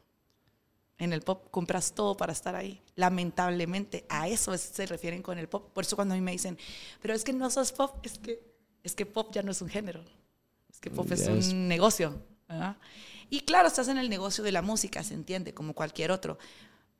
En 0.99 1.13
el 1.13 1.23
pop 1.23 1.49
compras 1.51 1.93
todo 1.93 2.17
para 2.17 2.33
estar 2.33 2.55
ahí. 2.55 2.81
Lamentablemente, 2.95 4.05
a 4.09 4.29
eso 4.29 4.55
es- 4.55 4.61
se 4.61 4.87
refieren 4.87 5.23
con 5.23 5.39
el 5.39 5.49
pop. 5.49 5.71
Por 5.73 5.85
eso 5.85 5.97
cuando 5.97 6.15
a 6.15 6.17
mí 6.17 6.21
me 6.21 6.33
dicen, 6.33 6.57
pero 7.03 7.15
es 7.15 7.25
que 7.25 7.33
no 7.33 7.51
sos 7.51 7.73
pop, 7.73 7.97
es 8.05 8.19
que, 8.19 8.41
es 8.83 8.95
que 8.95 9.07
pop 9.07 9.31
ya 9.33 9.43
no 9.43 9.51
es 9.51 9.61
un 9.63 9.69
género. 9.69 10.05
Es 10.71 10.81
que 10.81 10.91
pop 10.91 11.11
es 11.11 11.25
Ya 11.27 11.33
es- 11.33 11.49
un 11.49 11.69
negocio. 11.69 12.15
¿verdad? 12.49 12.77
Y 13.31 13.41
claro, 13.41 13.69
estás 13.69 13.89
en 13.89 13.97
el 13.99 14.09
negocio 14.11 14.45
de 14.45 14.53
la 14.53 14.61
música, 14.63 15.03
se 15.03 15.15
entiende, 15.15 15.55
como 15.55 15.73
cualquier 15.75 16.11
otro. 16.11 16.39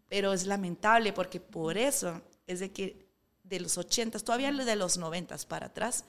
Pero 0.09 0.33
es 0.33 0.47
lamentable 0.47 1.13
porque 1.13 1.39
por 1.39 1.77
eso 1.77 2.21
es 2.47 2.61
de 2.61 2.73
que 2.73 3.07
de 3.43 3.61
los 3.61 3.77
80, 3.77 4.19
todavía 4.21 4.51
de 4.51 4.77
los 4.77 4.97
90 4.97 5.37
para 5.47 5.67
atrás, 5.67 6.05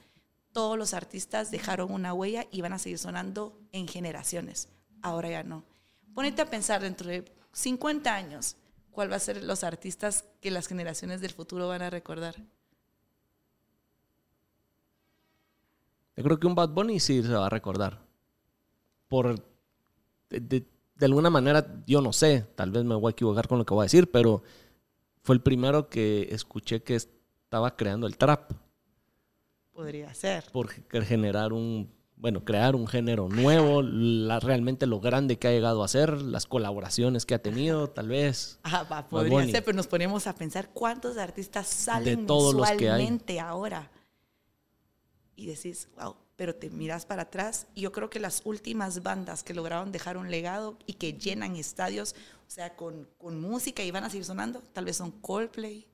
todos 0.53 0.77
los 0.77 0.93
artistas 0.93 1.51
dejaron 1.51 1.91
una 1.91 2.13
huella 2.13 2.47
y 2.49 2.61
van 2.61 2.71
a 2.73 2.79
seguir 2.79 2.97
sonando 2.97 3.59
en 3.73 3.87
generaciones. 3.89 4.69
Ahora 5.01 5.29
ya 5.29 5.43
no. 5.43 5.65
Ponete 6.13 6.41
a 6.41 6.49
pensar 6.49 6.81
dentro 6.81 7.09
de 7.09 7.25
50 7.55 8.13
años, 8.13 8.57
¿cuál 8.91 9.09
va 9.11 9.15
a 9.15 9.19
ser 9.19 9.41
los 9.43 9.63
artistas 9.63 10.25
que 10.41 10.51
las 10.51 10.67
generaciones 10.67 11.21
del 11.21 11.31
futuro 11.31 11.67
van 11.69 11.81
a 11.81 11.89
recordar? 11.89 12.35
Yo 16.17 16.23
creo 16.23 16.39
que 16.39 16.47
un 16.47 16.55
Bad 16.55 16.69
Bunny 16.69 16.99
sí 16.99 17.21
se 17.23 17.33
va 17.33 17.45
a 17.47 17.49
recordar. 17.49 18.01
Por. 19.07 19.35
De, 20.29 20.39
de- 20.39 20.65
de 20.95 21.05
alguna 21.07 21.29
manera, 21.29 21.83
yo 21.85 21.99
no 21.99 22.13
sé, 22.13 22.47
tal 22.55 22.71
vez 22.71 22.85
me 22.85 22.95
voy 22.95 23.09
a 23.09 23.11
equivocar 23.11 23.49
con 23.49 23.57
lo 23.57 23.65
que 23.65 23.73
voy 23.73 23.81
a 23.83 23.87
decir, 23.91 24.09
pero 24.11 24.43
fue 25.23 25.35
el 25.35 25.41
primero 25.41 25.89
que 25.89 26.29
escuché 26.31 26.83
que 26.83 26.95
estaba 26.95 27.75
creando 27.75 28.07
el 28.07 28.17
trap. 28.17 28.51
Podría 29.73 30.13
ser. 30.13 30.45
Por 30.53 30.69
ge- 30.69 30.83
generar 31.03 31.51
un. 31.51 31.91
Bueno, 32.17 32.45
crear 32.45 32.75
un 32.75 32.87
género 32.87 33.27
nuevo, 33.27 33.81
la, 33.81 34.39
realmente 34.39 34.85
lo 34.87 34.99
grande 34.99 35.37
que 35.37 35.49
ha 35.49 35.51
llegado 35.51 35.83
a 35.83 35.87
ser, 35.87 36.21
las 36.21 36.45
colaboraciones 36.45 37.25
que 37.25 37.35
ha 37.35 37.41
tenido, 37.41 37.89
tal 37.89 38.07
vez. 38.07 38.59
Ah, 38.63 38.83
va, 38.89 39.07
podría 39.07 39.45
ser, 39.47 39.63
pero 39.63 39.75
nos 39.75 39.87
ponemos 39.87 40.25
a 40.25 40.33
pensar 40.33 40.69
cuántos 40.73 41.17
artistas 41.17 41.67
salen 41.67 42.25
todos 42.25 42.53
los 42.53 42.65
que 42.71 42.89
hay. 42.89 43.03
mensualmente 43.03 43.39
ahora. 43.39 43.91
Y 45.35 45.47
decís, 45.47 45.89
wow, 45.97 46.15
pero 46.35 46.55
te 46.55 46.69
miras 46.69 47.05
para 47.05 47.23
atrás 47.23 47.67
y 47.75 47.81
yo 47.81 47.91
creo 47.91 48.09
que 48.09 48.19
las 48.19 48.41
últimas 48.45 49.03
bandas 49.03 49.43
que 49.43 49.53
lograron 49.53 49.91
dejar 49.91 50.17
un 50.17 50.31
legado 50.31 50.77
y 50.85 50.93
que 50.93 51.13
llenan 51.13 51.55
estadios, 51.55 52.15
o 52.47 52.51
sea, 52.51 52.75
con, 52.75 53.07
con 53.17 53.39
música 53.39 53.83
y 53.83 53.91
van 53.91 54.03
a 54.03 54.09
seguir 54.09 54.25
sonando, 54.25 54.61
tal 54.73 54.85
vez 54.85 54.97
son 54.97 55.11
Coldplay, 55.11 55.87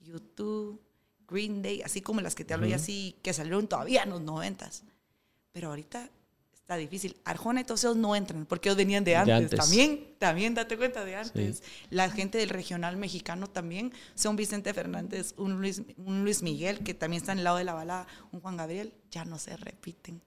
YouTube, 0.00 0.80
Green 1.28 1.62
Day, 1.62 1.82
así 1.82 2.00
como 2.00 2.20
las 2.20 2.34
que 2.34 2.44
te 2.44 2.54
hablo 2.54 2.66
ya 2.66 2.76
así, 2.76 3.16
que 3.22 3.32
salieron 3.32 3.68
todavía 3.68 4.02
en 4.02 4.10
los 4.10 4.20
noventas. 4.20 4.84
Pero 5.52 5.68
ahorita 5.68 6.08
está 6.54 6.76
difícil. 6.76 7.16
Arjona 7.24 7.62
y 7.62 7.64
todos 7.64 7.80
esos 7.80 7.96
no 7.96 8.14
entran 8.14 8.46
porque 8.46 8.68
ellos 8.68 8.76
venían 8.76 9.02
de 9.04 9.12
De 9.12 9.16
antes. 9.16 9.34
antes. 9.36 9.58
También, 9.58 10.14
también 10.18 10.54
date 10.54 10.76
cuenta 10.76 11.04
de 11.04 11.16
antes. 11.16 11.62
La 11.90 12.08
gente 12.10 12.38
del 12.38 12.48
regional 12.50 12.96
mexicano 12.96 13.48
también, 13.48 13.92
un 14.24 14.36
Vicente 14.36 14.72
Fernández, 14.72 15.34
un 15.36 15.60
Luis, 15.60 15.82
un 15.96 16.22
Luis 16.22 16.42
Miguel, 16.42 16.80
que 16.80 16.94
también 16.94 17.20
está 17.22 17.32
en 17.32 17.38
el 17.38 17.44
lado 17.44 17.56
de 17.56 17.64
la 17.64 17.74
balada, 17.74 18.06
un 18.30 18.40
Juan 18.40 18.56
Gabriel, 18.56 18.92
ya 19.10 19.24
no 19.24 19.38
se 19.38 19.56
repiten. 19.56 20.22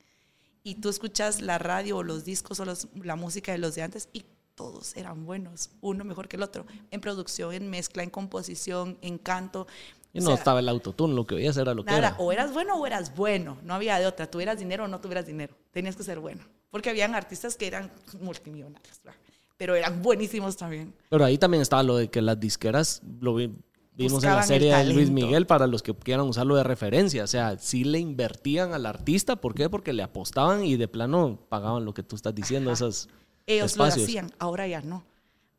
Y 0.63 0.75
tú 0.75 0.89
escuchas 0.89 1.41
la 1.41 1.57
radio 1.57 1.97
o 1.97 2.03
los 2.03 2.23
discos 2.25 2.59
o 2.59 2.65
los- 2.65 2.87
la 3.01 3.15
música 3.15 3.51
de 3.51 3.57
los 3.57 3.75
de 3.75 3.83
antes 3.83 4.09
y 4.13 4.25
todos 4.55 4.95
eran 4.95 5.25
buenos, 5.25 5.71
uno 5.81 6.03
mejor 6.03 6.27
que 6.27 6.35
el 6.35 6.43
otro, 6.43 6.65
en 6.91 7.01
producción, 7.01 7.53
en 7.53 7.69
mezcla, 7.69 8.03
en 8.03 8.09
composición, 8.11 8.97
en 9.01 9.17
canto. 9.17 9.65
Y 10.13 10.19
O 10.19 10.21
no 10.21 10.27
sea, 10.27 10.35
estaba 10.35 10.59
el 10.59 10.69
autotune, 10.69 11.15
lo 11.15 11.25
que 11.25 11.35
veías 11.35 11.57
era 11.57 11.73
lo 11.73 11.83
que 11.83 11.93
era. 11.95 12.15
o 12.19 12.31
eras 12.31 12.53
bueno 12.53 12.75
o 12.75 12.85
eras 12.85 13.15
bueno, 13.15 13.57
no 13.63 13.73
había 13.73 13.97
de 13.99 14.05
otra. 14.05 14.27
Tuvieras 14.29 14.59
dinero 14.59 14.83
o 14.83 14.87
no 14.87 14.99
tuvieras 15.01 15.25
dinero, 15.25 15.55
tenías 15.71 15.95
que 15.95 16.03
ser 16.03 16.19
bueno. 16.19 16.43
Porque 16.69 16.89
habían 16.91 17.15
artistas 17.15 17.55
que 17.55 17.67
eran 17.67 17.91
multimillonarios, 18.21 18.99
¿verdad? 19.03 19.19
pero 19.57 19.75
eran 19.75 20.01
buenísimos 20.01 20.57
también. 20.57 20.93
Pero 21.09 21.23
ahí 21.25 21.37
también 21.37 21.61
estaba 21.61 21.83
lo 21.83 21.95
de 21.97 22.09
que 22.09 22.21
las 22.21 22.39
disqueras, 22.39 23.01
lo 23.21 23.35
vi- 23.35 23.53
vimos 23.95 24.23
en 24.23 24.31
la 24.31 24.43
serie 24.43 24.75
de 24.75 24.93
Luis. 24.93 25.09
Miguel 25.09 25.45
para 25.47 25.67
los 25.67 25.81
que 25.83 25.93
quieran 25.95 26.27
usarlo 26.27 26.55
de 26.55 26.63
referencia. 26.63 27.23
O 27.23 27.27
sea, 27.27 27.57
sí 27.57 27.83
le 27.83 27.99
invertían 27.99 28.73
al 28.73 28.85
artista. 28.85 29.35
¿Por 29.37 29.53
qué? 29.53 29.69
Porque 29.69 29.93
le 29.93 30.03
apostaban 30.03 30.65
y 30.65 30.75
de 30.75 30.87
plano 30.87 31.39
pagaban 31.49 31.85
lo 31.85 31.93
que 31.93 32.03
tú 32.03 32.15
estás 32.15 32.35
diciendo, 32.35 32.71
Ajá. 32.71 32.85
esas 32.87 33.07
Ellos 33.45 33.77
lo 33.77 33.85
espacios. 33.85 34.05
hacían, 34.07 34.31
ahora 34.39 34.67
ya 34.67 34.81
no. 34.81 35.03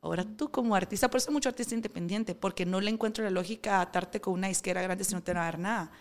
Ahora 0.04 0.22
tú 0.22 0.50
como 0.50 0.74
artista, 0.76 1.08
por 1.08 1.16
eso 1.16 1.32
mucho 1.32 1.48
artista 1.48 1.74
independiente, 1.74 2.34
porque 2.34 2.66
no 2.66 2.78
le 2.78 2.90
encuentro 2.90 3.24
la 3.24 3.30
lógica 3.30 3.80
atarte 3.80 4.20
con 4.20 4.34
una 4.34 4.48
disquera 4.48 4.82
grande 4.82 5.02
si 5.02 5.14
no 5.14 5.22
te 5.22 5.32
van 5.32 5.40
a 5.40 5.44
dar 5.46 5.58
nada. 5.58 5.92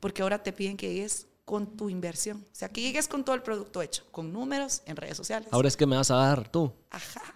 Porque 0.00 0.22
ahora 0.22 0.42
te 0.42 0.50
piden 0.50 0.78
que 0.78 0.90
llegues 0.90 1.26
con 1.44 1.76
tu 1.76 1.90
inversión. 1.90 2.38
O 2.38 2.54
sea, 2.54 2.70
que 2.70 2.80
llegues 2.80 3.06
con 3.06 3.22
todo 3.22 3.36
el 3.36 3.42
producto 3.42 3.82
hecho, 3.82 4.06
con 4.10 4.32
números 4.32 4.80
en 4.86 4.96
redes 4.96 5.18
sociales. 5.18 5.46
Ahora 5.50 5.68
es 5.68 5.76
que 5.76 5.84
me 5.84 5.94
vas 5.94 6.10
a 6.10 6.14
dar 6.14 6.48
tú. 6.48 6.72
Ajá. 6.88 7.34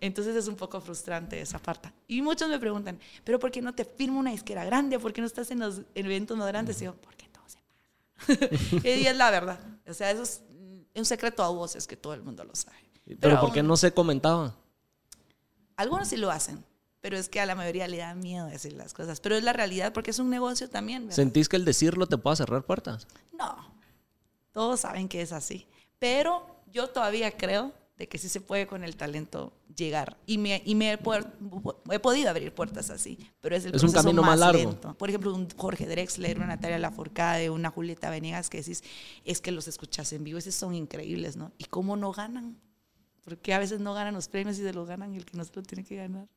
Entonces 0.00 0.34
es 0.34 0.48
un 0.48 0.56
poco 0.56 0.80
frustrante 0.80 1.40
esa 1.40 1.60
parte. 1.60 1.92
Y 2.08 2.20
muchos 2.20 2.48
me 2.48 2.58
preguntan, 2.58 2.98
¿pero 3.22 3.38
por 3.38 3.52
qué 3.52 3.62
no 3.62 3.72
te 3.72 3.84
firma 3.84 4.18
una 4.18 4.32
disquera 4.32 4.64
grande? 4.64 4.98
¿Por 4.98 5.12
qué 5.12 5.20
no 5.20 5.28
estás 5.28 5.52
en 5.52 5.60
los 5.60 5.82
eventos 5.94 6.36
más 6.36 6.48
grandes? 6.48 6.82
Y 6.82 6.86
yo, 6.86 6.96
porque 6.96 7.28
todo 7.28 7.44
se 7.46 7.58
paga. 7.60 8.88
y 8.88 9.06
es 9.06 9.16
la 9.16 9.30
verdad. 9.30 9.60
O 9.86 9.94
sea, 9.94 10.10
eso 10.10 10.24
es 10.24 10.42
un 10.96 11.04
secreto 11.04 11.44
a 11.44 11.48
voces 11.50 11.86
que 11.86 11.96
todo 11.96 12.12
el 12.12 12.24
mundo 12.24 12.42
lo 12.42 12.56
sabe. 12.56 12.76
Pero, 13.20 13.40
¿por 13.40 13.52
qué 13.52 13.62
no 13.62 13.76
se 13.76 13.92
comentaba? 13.94 14.56
Algunos 15.82 16.08
sí 16.08 16.16
lo 16.16 16.30
hacen, 16.30 16.64
pero 17.00 17.16
es 17.16 17.28
que 17.28 17.40
a 17.40 17.46
la 17.46 17.54
mayoría 17.54 17.88
le 17.88 17.98
da 17.98 18.14
miedo 18.14 18.46
decir 18.46 18.72
las 18.72 18.94
cosas. 18.94 19.20
Pero 19.20 19.36
es 19.36 19.42
la 19.42 19.52
realidad 19.52 19.92
porque 19.92 20.12
es 20.12 20.18
un 20.18 20.30
negocio 20.30 20.70
también. 20.70 21.02
¿verdad? 21.02 21.16
¿Sentís 21.16 21.48
que 21.48 21.56
el 21.56 21.64
decirlo 21.64 22.06
te 22.06 22.18
pueda 22.18 22.36
cerrar 22.36 22.64
puertas? 22.64 23.08
No, 23.36 23.56
todos 24.52 24.80
saben 24.80 25.08
que 25.08 25.22
es 25.22 25.32
así. 25.32 25.66
Pero 25.98 26.46
yo 26.70 26.88
todavía 26.88 27.36
creo 27.36 27.72
de 27.96 28.08
que 28.08 28.18
sí 28.18 28.28
se 28.28 28.40
puede 28.40 28.66
con 28.66 28.84
el 28.84 28.96
talento 28.96 29.52
llegar. 29.76 30.16
Y 30.26 30.38
me, 30.38 30.62
y 30.64 30.74
me 30.74 30.92
he, 30.92 30.98
podido 31.98 32.30
abrir 32.30 32.54
puertas 32.54 32.90
así. 32.90 33.18
Pero 33.40 33.56
es 33.56 33.64
el 33.64 33.74
Es 33.74 33.82
un 33.82 33.90
proceso 33.90 34.04
camino 34.04 34.22
más 34.22 34.38
largo. 34.38 34.58
lento. 34.70 34.94
Por 34.94 35.08
ejemplo, 35.08 35.34
un 35.34 35.48
Jorge 35.56 35.86
Drexler, 35.86 36.36
una 36.36 36.46
Natalia 36.46 36.78
Lafourcade, 36.78 37.50
una 37.50 37.70
Julieta 37.70 38.10
Venegas 38.10 38.48
que 38.48 38.58
decís, 38.58 38.82
es 39.24 39.40
que 39.40 39.50
los 39.50 39.68
escuchas 39.68 40.12
en 40.12 40.24
vivo, 40.24 40.38
esos 40.38 40.54
son 40.54 40.74
increíbles, 40.74 41.36
¿no? 41.36 41.52
¿Y 41.58 41.64
cómo 41.64 41.96
no 41.96 42.12
ganan? 42.12 42.60
Porque 43.24 43.54
a 43.54 43.58
veces 43.58 43.80
no 43.80 43.94
ganan 43.94 44.14
los 44.14 44.28
premios 44.28 44.58
y 44.58 44.62
se 44.62 44.72
los 44.72 44.86
ganan 44.88 45.14
el 45.14 45.24
que 45.24 45.36
no 45.36 45.44
se 45.44 45.52
lo 45.54 45.62
tiene 45.62 45.84
que 45.84 45.96
ganar. 45.96 46.28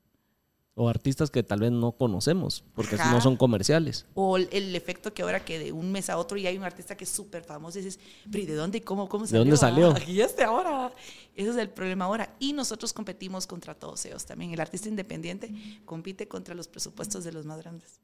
O 0.78 0.90
artistas 0.90 1.32
que 1.32 1.42
tal 1.42 1.62
vez 1.62 1.72
no 1.72 1.94
conocemos, 1.94 2.66
porque 2.74 2.96
Ajá. 2.96 3.10
no 3.10 3.22
son 3.22 3.38
comerciales. 3.38 4.06
O 4.14 4.36
el, 4.36 4.50
el 4.52 4.76
efecto 4.76 5.14
que 5.14 5.22
ahora 5.22 5.44
que 5.46 5.58
de 5.58 5.72
un 5.72 5.90
mes 5.90 6.10
a 6.10 6.18
otro 6.18 6.38
ya 6.38 6.50
hay 6.50 6.58
un 6.58 6.66
artista 6.66 6.98
que 6.98 7.06
es 7.06 7.10
súper 7.10 7.44
famoso 7.44 7.80
y 7.80 7.84
dices, 7.84 7.98
pero 8.30 8.44
¿y 8.44 8.46
de 8.46 8.56
dónde 8.56 8.80
y 8.80 8.82
cómo, 8.82 9.08
cómo 9.08 9.24
¿De 9.24 9.30
salió? 9.30 9.40
dónde 9.40 9.56
salió? 9.58 9.92
Ah, 9.92 9.94
Aquí 9.96 10.20
este 10.20 10.44
ahora. 10.44 10.94
Ese 11.34 11.50
es 11.52 11.56
el 11.56 11.70
problema 11.70 12.06
ahora. 12.06 12.36
Y 12.40 12.52
nosotros 12.52 12.92
competimos 12.92 13.48
contra 13.48 13.74
todos 13.74 14.04
ellos 14.06 14.26
también. 14.26 14.52
El 14.52 14.60
artista 14.60 14.90
independiente 14.90 15.50
compite 15.86 16.28
contra 16.28 16.54
los 16.54 16.68
presupuestos 16.68 17.24
de 17.24 17.32
los 17.32 17.46
más 17.46 17.60
grandes. 17.62 18.02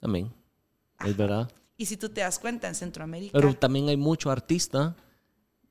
También. 0.00 0.32
Es 1.06 1.16
verdad. 1.16 1.48
Y 1.76 1.86
si 1.86 1.96
tú 1.96 2.08
te 2.08 2.20
das 2.20 2.40
cuenta, 2.40 2.66
en 2.66 2.74
Centroamérica... 2.74 3.38
Pero 3.38 3.54
también 3.54 3.88
hay 3.88 3.96
mucho 3.96 4.32
artista 4.32 4.96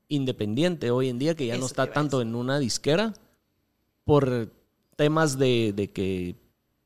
independiente 0.08 0.90
hoy 0.90 1.08
en 1.08 1.18
día 1.18 1.34
que 1.34 1.46
ya 1.46 1.58
no 1.58 1.66
está 1.66 1.92
tanto 1.92 2.20
en 2.22 2.34
una 2.34 2.58
disquera 2.58 3.14
por 4.04 4.50
temas 4.96 5.38
de, 5.38 5.72
de 5.74 5.90
que 5.90 6.36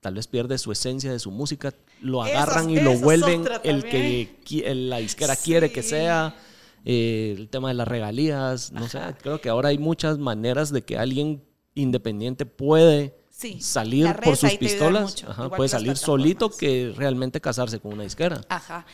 tal 0.01 0.15
vez 0.15 0.27
pierde 0.27 0.59
su 0.59 0.73
esencia 0.73 1.13
de 1.13 1.19
su 1.21 1.31
música, 1.31 1.73
lo 2.01 2.23
agarran 2.23 2.69
y 2.69 2.81
lo 2.81 2.99
vuelven 2.99 3.45
el 3.63 3.85
que 3.85 4.75
la 4.75 4.99
disquera 4.99 5.37
quiere 5.37 5.71
que 5.71 5.83
sea, 5.83 6.35
eh, 6.85 7.35
el 7.39 7.49
tema 7.49 7.69
de 7.69 7.75
las 7.75 7.87
regalías, 7.87 8.73
no 8.73 8.89
sé, 8.89 9.01
creo 9.23 9.41
que 9.41 9.49
ahora 9.49 9.69
hay 9.69 9.79
muchas 9.79 10.19
maneras 10.19 10.73
de 10.73 10.83
que 10.83 10.99
alguien 10.99 11.45
independiente 11.75 12.45
puede 12.45 13.15
Sí, 13.31 13.61
salir 13.61 14.15
por 14.23 14.37
sus 14.37 14.53
pistolas, 14.55 15.25
ajá, 15.27 15.49
puede 15.49 15.69
salir 15.69 15.97
solito 15.97 16.51
que 16.51 16.93
realmente 16.97 17.41
casarse 17.41 17.81
con 17.81 17.95
una 17.95 18.03
disquera. 18.03 18.41
Ajá. 18.49 18.85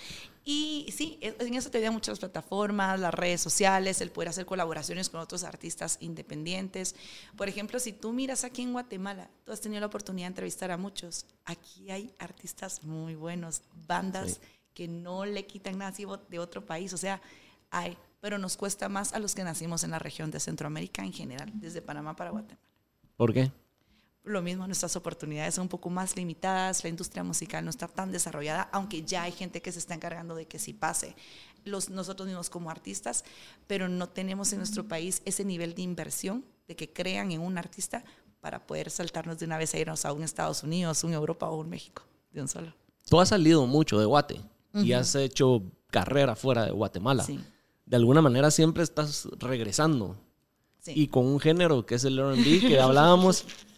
Y 0.51 0.87
sí, 0.97 1.19
es- 1.21 1.35
en 1.41 1.53
eso 1.53 1.71
te 1.71 1.77
ayudan 1.77 1.93
muchas 1.93 2.19
plataformas, 2.19 2.99
las 2.99 3.13
redes 3.13 3.39
sociales, 3.43 4.01
el 4.01 4.11
poder 4.11 4.31
hacer 4.31 4.47
colaboraciones 4.47 5.11
con 5.11 5.21
otros 5.21 5.45
artistas 5.45 5.99
independientes. 6.01 6.95
Por 7.37 7.51
ejemplo, 7.51 7.79
si 7.79 7.93
tú 7.93 8.15
miras 8.15 8.45
aquí 8.45 8.63
en 8.63 8.73
Guatemala, 8.73 9.29
tú 9.45 9.53
has 9.53 9.61
tenido 9.61 9.81
la 9.81 9.89
oportunidad 9.89 10.25
de 10.25 10.29
entrevistar 10.31 10.71
a 10.71 10.79
muchos. 10.79 11.27
Aquí 11.45 11.91
hay 11.91 12.15
artistas 12.19 12.83
muy 12.83 13.15
buenos, 13.15 13.61
bandas 13.87 14.33
Sí. 14.33 14.41
que 14.73 14.89
no 14.89 15.27
le 15.27 15.45
quitan 15.47 15.77
nada 15.77 15.93
de 16.31 16.39
otro 16.39 16.65
país. 16.65 16.95
O 16.95 16.97
sea, 16.97 17.21
hay, 17.71 17.99
pero 18.23 18.39
nos 18.39 18.57
cuesta 18.57 18.89
más 18.89 19.13
a 19.13 19.19
los 19.19 19.35
que 19.35 19.45
nacimos 19.45 19.85
en 19.85 19.91
la 19.91 19.99
región 19.99 20.31
de 20.31 20.41
Centroamérica 20.41 21.05
en 21.05 21.13
general, 21.13 21.51
desde 21.57 21.83
Panamá 21.83 22.17
para 22.17 22.31
Guatemala 22.31 22.59
¿Por 23.19 23.35
qué? 23.35 23.53
Lo 24.31 24.43
mismo, 24.43 24.67
nuestras 24.67 24.95
oportunidades 24.97 25.55
son 25.55 25.63
un 25.63 25.69
poco 25.69 25.91
más 25.91 26.17
limitadas, 26.17 26.83
la 26.83 26.91
industria 26.91 27.23
musical 27.25 27.65
no 27.65 27.71
está 27.71 27.89
tan 27.89 28.13
desarrollada, 28.13 28.69
aunque 28.73 29.03
ya 29.03 29.23
hay 29.23 29.33
gente 29.33 29.61
que 29.63 29.73
se 29.73 29.79
está 29.79 29.95
encargando 29.95 30.35
de 30.35 30.47
que 30.47 30.59
sí 30.59 30.73
pase. 30.73 31.15
Los, 31.65 31.91
nosotros 31.91 32.27
mismos 32.27 32.49
como 32.51 32.71
artistas, 32.71 33.25
pero 33.67 33.89
no 33.89 34.09
tenemos 34.09 34.53
en 34.53 34.59
nuestro 34.59 34.87
país 34.89 35.23
ese 35.25 35.45
nivel 35.45 35.75
de 35.75 35.83
inversión, 35.83 36.45
de 36.67 36.77
que 36.77 36.93
crean 36.93 37.31
en 37.33 37.41
un 37.41 37.59
artista 37.59 38.05
para 38.41 38.67
poder 38.67 38.91
saltarnos 38.91 39.39
de 39.39 39.47
una 39.47 39.59
vez 39.59 39.75
a 39.75 39.79
irnos 39.79 40.05
a 40.05 40.13
un 40.13 40.23
Estados 40.23 40.63
Unidos, 40.63 41.03
un 41.05 41.13
Europa 41.13 41.49
o 41.49 41.59
un 41.59 41.69
México, 41.69 42.03
de 42.31 42.41
un 42.41 42.49
solo. 42.49 42.73
Tú 43.09 43.21
has 43.21 43.31
salido 43.31 43.67
mucho 43.67 43.99
de 43.99 44.07
Guate 44.07 44.41
y 44.75 44.93
has 44.93 45.15
hecho 45.15 45.63
carrera 45.91 46.37
fuera 46.37 46.65
de 46.65 46.71
Guatemala. 46.71 47.25
Sí, 47.25 47.41
De 47.87 47.97
alguna 47.97 48.21
manera 48.23 48.51
siempre 48.51 48.83
estás 48.83 49.27
regresando. 49.39 50.17
sí. 50.81 50.93
Y 50.95 51.09
con 51.09 51.27
un 51.27 51.41
género 51.41 51.85
que 51.85 51.97
es 51.97 52.05
el 52.05 52.19
R&B 52.19 52.61
que 52.61 52.79
hablábamos, 52.79 53.45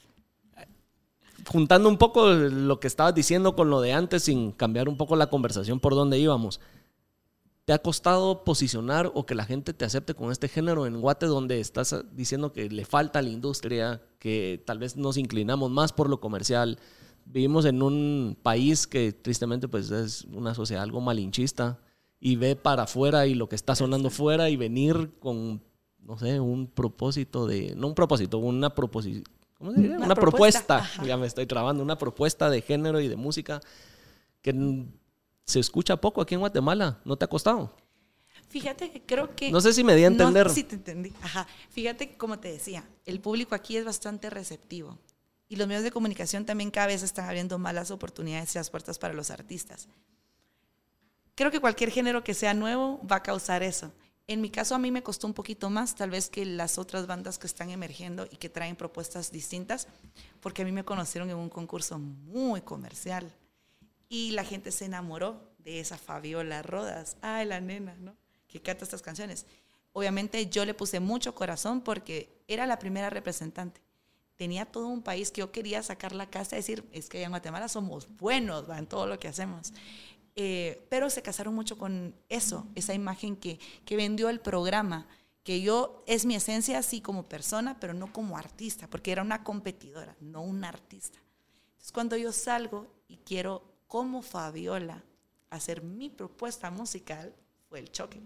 juntando 1.51 1.89
un 1.89 1.99
poco 1.99 2.29
lo 2.29 2.79
que 2.79 2.87
estabas 2.87 3.13
diciendo 3.13 3.57
con 3.57 3.71
lo 3.71 3.81
de 3.81 3.93
antes 3.93 4.23
sin 4.23 4.53
cambiar 4.53 4.89
un 4.89 4.97
poco 4.97 5.17
la 5.17 5.31
conversación 5.31 5.81
por 5.81 5.97
donde 5.97 6.17
íbamos. 6.17 6.61
¿Te 7.65 7.73
ha 7.73 7.81
costado 7.81 8.45
posicionar 8.45 9.11
o 9.15 9.27
que 9.27 9.35
la 9.35 9.45
gente 9.45 9.75
te 9.75 9.85
acepte 9.85 10.15
con 10.15 10.31
este 10.31 10.47
género 10.47 10.87
en 10.87 11.01
Guate 11.01 11.27
donde 11.27 11.59
estás 11.59 12.05
diciendo 12.13 12.53
que 12.53 12.69
le 12.71 12.85
falta 12.85 13.19
a 13.19 13.23
la 13.23 13.31
industria, 13.31 14.01
que 14.21 14.63
tal 14.65 14.79
vez 14.79 14.97
nos 14.97 15.17
inclinamos 15.17 15.73
más 15.73 15.93
por 15.93 16.09
lo 16.09 16.21
comercial? 16.21 16.79
Vivimos 17.25 17.65
en 17.65 17.83
un 17.83 18.39
país 18.41 18.87
que 18.87 19.13
tristemente 19.13 19.67
pues 19.67 19.91
es 19.91 20.27
una 20.27 20.55
sociedad 20.55 20.85
algo 20.85 21.01
malinchista 21.01 21.81
y 22.21 22.37
ve 22.37 22.55
para 22.55 22.85
afuera 22.85 23.27
y 23.27 23.35
lo 23.35 23.49
que 23.49 23.57
está 23.57 23.75
sonando 23.75 24.11
fuera 24.11 24.51
y 24.51 24.57
venir 24.57 25.15
con, 25.19 25.61
no 25.99 26.17
sé, 26.17 26.39
un 26.39 26.69
propósito 26.69 27.49
de, 27.49 27.75
no 27.77 27.89
un 27.89 27.95
propósito, 27.97 28.39
una 28.39 28.73
proposición, 28.73 29.25
¿cómo 29.61 29.73
se 29.73 29.81
diría? 29.81 29.97
Una 29.99 30.07
Una, 30.07 30.15
propuesta, 30.15 30.91
ya 31.05 31.17
me 31.17 31.27
estoy 31.27 31.47
trabando, 31.47 31.83
una 31.83 31.99
propuesta 31.99 32.49
de 32.49 32.63
género 32.63 32.99
y 32.99 33.09
de 33.09 33.17
música 33.17 33.61
que 34.41 34.87
se 35.45 35.61
escucha 35.61 35.99
poco 35.99 36.23
aquí 36.23 36.35
en 36.35 36.41
Guatemala. 36.41 36.99
¿No 37.05 37.17
te 37.17 37.27
ha 37.27 37.29
costado? 37.29 37.77
Fíjate 38.49 38.91
que 38.91 39.03
creo 39.03 39.37
que... 39.37 39.53
No 39.53 39.61
sé 39.61 39.75
si 39.75 39.85
me 39.85 39.95
di 39.95 40.05
a 40.05 40.07
entender. 40.07 40.47
No, 40.47 40.53
sí 40.53 40.65
te 40.65 40.77
entendí. 40.77 41.13
Ajá. 41.23 41.47
Fíjate 41.69 42.09
que, 42.09 42.17
como 42.17 42.41
te 42.41 42.51
decía, 42.51 42.89
el 43.05 43.21
público 43.21 43.55
aquí 43.55 43.77
es 43.77 43.85
bastante 43.85 44.31
receptivo. 44.31 44.99
Y 45.49 45.57
los 45.57 45.69
medios 45.69 45.85
de 45.85 45.91
comunicación 45.91 46.47
también 46.47 46.71
cada 46.71 46.87
vez 46.87 47.03
están 47.03 47.27
abriendo 47.27 47.59
más 47.59 47.75
las 47.75 47.91
oportunidades 47.91 48.55
y 48.55 48.59
las 48.59 48.71
puertas 48.71 48.99
para 48.99 49.15
los 49.15 49.31
artistas. 49.31 49.89
Creo 51.35 51.51
que 51.51 51.61
cualquier 51.61 51.91
género 51.91 52.25
que 52.25 52.35
sea 52.35 52.55
nuevo 52.55 53.01
va 53.07 53.17
a 53.17 53.23
causar 53.23 53.63
eso. 53.63 53.93
En 54.31 54.41
mi 54.41 54.49
caso 54.49 54.77
a 54.77 54.79
mí 54.79 54.93
me 54.93 55.03
costó 55.03 55.27
un 55.27 55.35
poquito 55.35 55.71
más, 55.71 55.97
tal 55.97 56.11
vez 56.11 56.31
que 56.31 56.45
las 56.45 56.79
otras 56.79 57.09
bandas 57.09 57.37
que 57.37 57.49
están 57.49 57.71
emergiendo 57.71 58.29
y 58.31 58.37
que 58.37 58.49
traen 58.49 58.77
propuestas 58.77 59.33
distintas, 59.33 59.89
porque 60.39 60.63
a 60.63 60.65
mí 60.65 60.71
me 60.71 60.85
conocieron 60.85 61.29
en 61.31 61.37
un 61.37 61.49
concurso 61.49 61.99
muy 61.99 62.61
comercial 62.61 63.29
y 64.09 64.31
la 64.31 64.45
gente 64.45 64.71
se 64.71 64.85
enamoró 64.85 65.51
de 65.59 65.81
esa 65.81 65.99
Fabiola 65.99 66.63
Rodas, 66.63 67.17
ay 67.23 67.45
la 67.45 67.61
nena, 67.61 67.97
¿no? 67.97 68.15
Que 68.47 68.63
canta 68.63 68.85
estas 68.85 69.03
canciones. 69.03 69.47
Obviamente 69.93 70.49
yo 70.49 70.65
le 70.65 70.75
puse 70.75 71.01
mucho 71.01 71.35
corazón 71.35 71.81
porque 71.81 72.41
era 72.47 72.69
la 72.69 72.79
primera 72.79 73.11
representante. 73.11 73.81
Tenía 74.37 74.65
todo 74.65 74.87
un 74.87 75.03
país 75.03 75.33
que 75.33 75.41
yo 75.41 75.51
quería 75.51 75.83
sacar 75.83 76.15
la 76.15 76.31
casa 76.31 76.55
y 76.55 76.61
decir, 76.61 76.89
es 76.93 77.09
que 77.09 77.21
en 77.25 77.31
Guatemala 77.31 77.67
somos 77.67 78.07
buenos 78.17 78.71
¿va? 78.71 78.79
en 78.79 78.87
todo 78.87 79.09
lo 79.09 79.19
que 79.19 79.27
hacemos. 79.27 79.73
Eh, 80.37 80.87
pero 80.89 81.11
se 81.11 81.23
casaron 81.23 81.55
mucho 81.55 81.77
con 81.77 82.15
eso, 82.29 82.67
esa 82.75 82.95
imagen 82.95 83.37
que, 83.37 83.59
que 83.85 83.97
vendió 83.97 84.29
el 84.29 84.41
programa, 84.41 85.07
que 85.43 85.61
yo 85.61 86.05
es 86.07 86.25
mi 86.25 86.35
esencia 86.35 86.79
así 86.79 87.01
como 87.01 87.29
persona, 87.29 87.79
pero 87.81 87.95
no 87.95 88.13
como 88.13 88.39
artista, 88.39 88.87
porque 88.89 89.13
era 89.13 89.23
una 89.23 89.43
competidora, 89.43 90.17
no 90.21 90.43
una 90.43 90.69
artista. 90.69 91.19
Entonces 91.73 91.93
cuando 91.93 92.17
yo 92.17 92.33
salgo 92.33 92.87
y 93.09 93.17
quiero 93.19 93.63
como 93.87 94.23
Fabiola 94.23 95.03
hacer 95.51 95.83
mi 95.83 96.11
propuesta 96.11 96.71
musical, 96.71 97.35
fue 97.69 97.81
el 97.81 97.91
choque. 97.91 98.21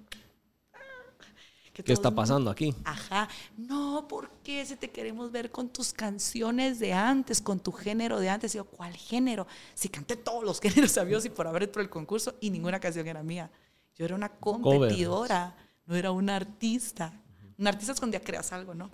Que 1.74 1.82
¿Qué 1.82 1.92
está 1.92 2.12
pasando 2.12 2.52
aquí? 2.52 2.72
Ajá, 2.84 3.28
no, 3.56 4.06
¿por 4.06 4.30
qué 4.44 4.64
si 4.64 4.76
te 4.76 4.92
queremos 4.92 5.32
ver 5.32 5.50
con 5.50 5.68
tus 5.68 5.92
canciones 5.92 6.78
de 6.78 6.92
antes, 6.92 7.40
con 7.40 7.58
tu 7.58 7.72
género 7.72 8.20
de 8.20 8.28
antes? 8.28 8.54
Y 8.54 8.58
yo, 8.58 8.64
¿cuál 8.64 8.94
género? 8.94 9.48
Si 9.74 9.88
canté 9.88 10.14
todos 10.14 10.44
los 10.44 10.60
géneros 10.62 10.92
sabios 10.92 11.24
y 11.24 11.30
por 11.30 11.48
haber 11.48 11.64
hecho 11.64 11.80
el 11.80 11.90
concurso 11.90 12.36
y 12.40 12.50
ninguna 12.50 12.78
canción 12.78 13.08
era 13.08 13.24
mía. 13.24 13.50
Yo 13.96 14.04
era 14.04 14.14
una 14.14 14.28
competidora, 14.28 15.56
no 15.86 15.96
era 15.96 16.12
una 16.12 16.36
artista. 16.36 17.20
Un 17.58 17.66
artista 17.66 17.92
es 17.92 17.98
cuando 17.98 18.16
ya 18.16 18.24
creas 18.24 18.52
algo, 18.52 18.72
¿no? 18.72 18.90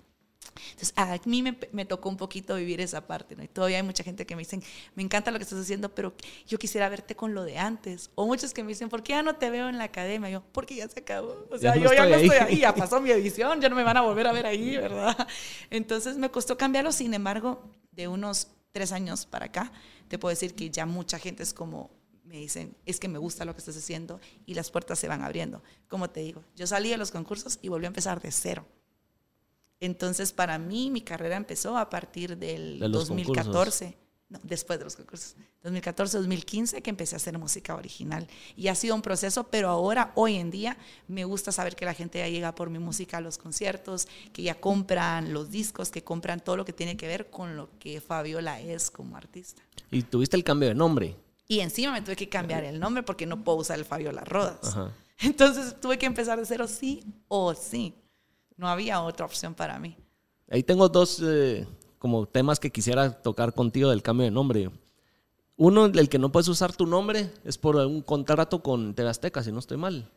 Entonces, 0.71 0.93
a 0.95 1.17
mí 1.25 1.41
me, 1.41 1.57
me, 1.71 1.85
tocó 1.85 2.09
un 2.09 2.17
poquito 2.17 2.55
vivir 2.55 2.81
esa 2.81 3.07
parte, 3.07 3.35
¿no? 3.35 3.43
Y 3.43 3.47
todavía 3.47 3.77
hay 3.77 3.83
mucha 3.83 4.03
gente 4.03 4.25
que 4.25 4.35
me 4.35 4.41
dicen, 4.41 4.63
me 4.95 5.03
encanta 5.03 5.31
lo 5.31 5.39
que 5.39 5.43
estás 5.43 5.59
haciendo, 5.59 5.93
pero 5.93 6.13
yo 6.47 6.57
quisiera 6.57 6.89
verte 6.89 7.15
con 7.15 7.33
lo 7.33 7.43
de 7.43 7.57
antes. 7.57 8.11
O 8.15 8.25
muchos 8.25 8.53
que 8.53 8.63
me 8.63 8.69
dicen, 8.69 8.89
¿por 8.89 9.03
qué 9.03 9.13
ya 9.13 9.23
no 9.23 9.35
te 9.35 9.49
veo 9.49 9.69
en 9.69 9.77
la 9.77 9.85
academia? 9.85 10.29
Yo, 10.29 10.43
porque 10.51 10.75
ya 10.75 10.87
se 10.87 10.99
acabó. 10.99 11.47
O 11.49 11.57
sea, 11.57 11.75
yo 11.75 11.93
ya 11.93 12.05
no 12.05 12.15
estoy 12.15 12.37
ahí, 12.37 12.59
ya 12.59 12.75
pasó 12.75 13.01
mi 13.01 13.11
edición, 13.11 13.61
ya 13.61 13.69
no 13.69 13.75
me 13.75 13.83
van 13.83 13.97
a 13.97 14.01
volver 14.01 14.27
a 14.27 14.31
ver 14.31 14.45
ahí, 14.45 14.77
¿verdad? 14.77 15.27
Entonces, 15.69 16.17
me 16.17 16.29
costó 16.29 16.57
cambiarlo, 16.57 16.91
sin 16.91 17.13
embargo, 17.13 17.63
de 17.91 18.07
unos 18.07 18.47
tres 18.71 18.91
años 18.91 19.25
para 19.25 19.45
acá, 19.45 19.71
te 20.07 20.17
puedo 20.17 20.31
decir 20.31 20.55
que 20.55 20.69
ya 20.69 20.85
mucha 20.85 21.19
gente 21.19 21.43
es 21.43 21.53
como, 21.53 21.91
me 22.23 22.37
dicen, 22.37 22.75
es 22.85 22.99
que 22.99 23.07
me 23.07 23.17
gusta 23.17 23.45
lo 23.45 23.53
que 23.53 23.59
estás 23.59 23.77
haciendo 23.77 24.19
y 24.45 24.53
las 24.53 24.71
puertas 24.71 24.99
se 24.99 25.07
van 25.07 25.21
abriendo. 25.21 25.61
Como 25.87 26.09
te 26.09 26.21
digo, 26.21 26.43
yo 26.55 26.67
salí 26.67 26.89
de 26.89 26.97
los 26.97 27.11
concursos 27.11 27.59
y 27.61 27.69
volví 27.69 27.85
a 27.85 27.87
empezar 27.87 28.21
de 28.21 28.31
cero. 28.31 28.65
Entonces, 29.81 30.31
para 30.31 30.59
mí, 30.59 30.91
mi 30.91 31.01
carrera 31.01 31.35
empezó 31.35 31.75
a 31.75 31.89
partir 31.89 32.37
del 32.37 32.79
2014. 32.79 33.97
No, 34.29 34.39
después 34.43 34.79
de 34.79 34.85
los 34.85 34.95
concursos. 34.95 35.35
2014, 35.63 36.19
2015, 36.19 36.81
que 36.81 36.89
empecé 36.89 37.15
a 37.15 37.17
hacer 37.17 37.37
música 37.37 37.75
original. 37.75 38.27
Y 38.55 38.69
ha 38.69 38.75
sido 38.75 38.95
un 38.95 39.01
proceso, 39.01 39.43
pero 39.45 39.67
ahora, 39.67 40.13
hoy 40.15 40.35
en 40.35 40.51
día, 40.51 40.77
me 41.09 41.25
gusta 41.25 41.51
saber 41.51 41.75
que 41.75 41.83
la 41.83 41.93
gente 41.93 42.19
ya 42.19 42.29
llega 42.29 42.55
por 42.55 42.69
mi 42.69 42.79
música 42.79 43.17
a 43.17 43.21
los 43.21 43.37
conciertos, 43.37 44.07
que 44.31 44.43
ya 44.43 44.61
compran 44.61 45.33
los 45.33 45.49
discos, 45.49 45.89
que 45.89 46.03
compran 46.03 46.39
todo 46.39 46.55
lo 46.55 46.63
que 46.63 46.71
tiene 46.71 46.95
que 46.95 47.07
ver 47.07 47.29
con 47.29 47.57
lo 47.57 47.77
que 47.77 47.99
Fabiola 47.99 48.61
es 48.61 48.89
como 48.89 49.17
artista. 49.17 49.63
¿Y 49.89 50.03
tuviste 50.03 50.37
el 50.37 50.45
cambio 50.45 50.69
de 50.69 50.75
nombre? 50.75 51.17
Y 51.47 51.59
encima 51.59 51.91
me 51.91 52.01
tuve 52.01 52.15
que 52.15 52.29
cambiar 52.29 52.63
el 52.63 52.79
nombre 52.79 53.03
porque 53.03 53.25
no 53.25 53.43
puedo 53.43 53.57
usar 53.57 53.77
el 53.79 53.83
Fabiola 53.83 54.23
Rodas. 54.23 54.77
Entonces 55.19 55.75
tuve 55.81 55.97
que 55.97 56.05
empezar 56.05 56.39
de 56.39 56.45
cero 56.45 56.67
sí 56.67 57.03
o 57.27 57.53
sí. 57.53 57.95
No 58.61 58.67
había 58.67 59.01
otra 59.01 59.25
opción 59.25 59.55
para 59.55 59.79
mí. 59.79 59.97
Ahí 60.47 60.61
tengo 60.61 60.87
dos 60.87 61.19
eh, 61.25 61.65
como 61.97 62.27
temas 62.27 62.59
que 62.59 62.69
quisiera 62.69 63.11
tocar 63.11 63.55
contigo 63.55 63.89
del 63.89 64.03
cambio 64.03 64.25
de 64.25 64.29
nombre. 64.29 64.69
Uno, 65.57 65.87
el 65.87 66.09
que 66.09 66.19
no 66.19 66.31
puedes 66.31 66.47
usar 66.47 66.71
tu 66.75 66.85
nombre 66.85 67.31
es 67.43 67.57
por 67.57 67.75
un 67.77 68.03
contrato 68.03 68.61
con 68.61 68.93
TV 68.93 69.09
Azteca, 69.09 69.41
si 69.41 69.51
no 69.51 69.57
estoy 69.57 69.77
mal. 69.77 70.11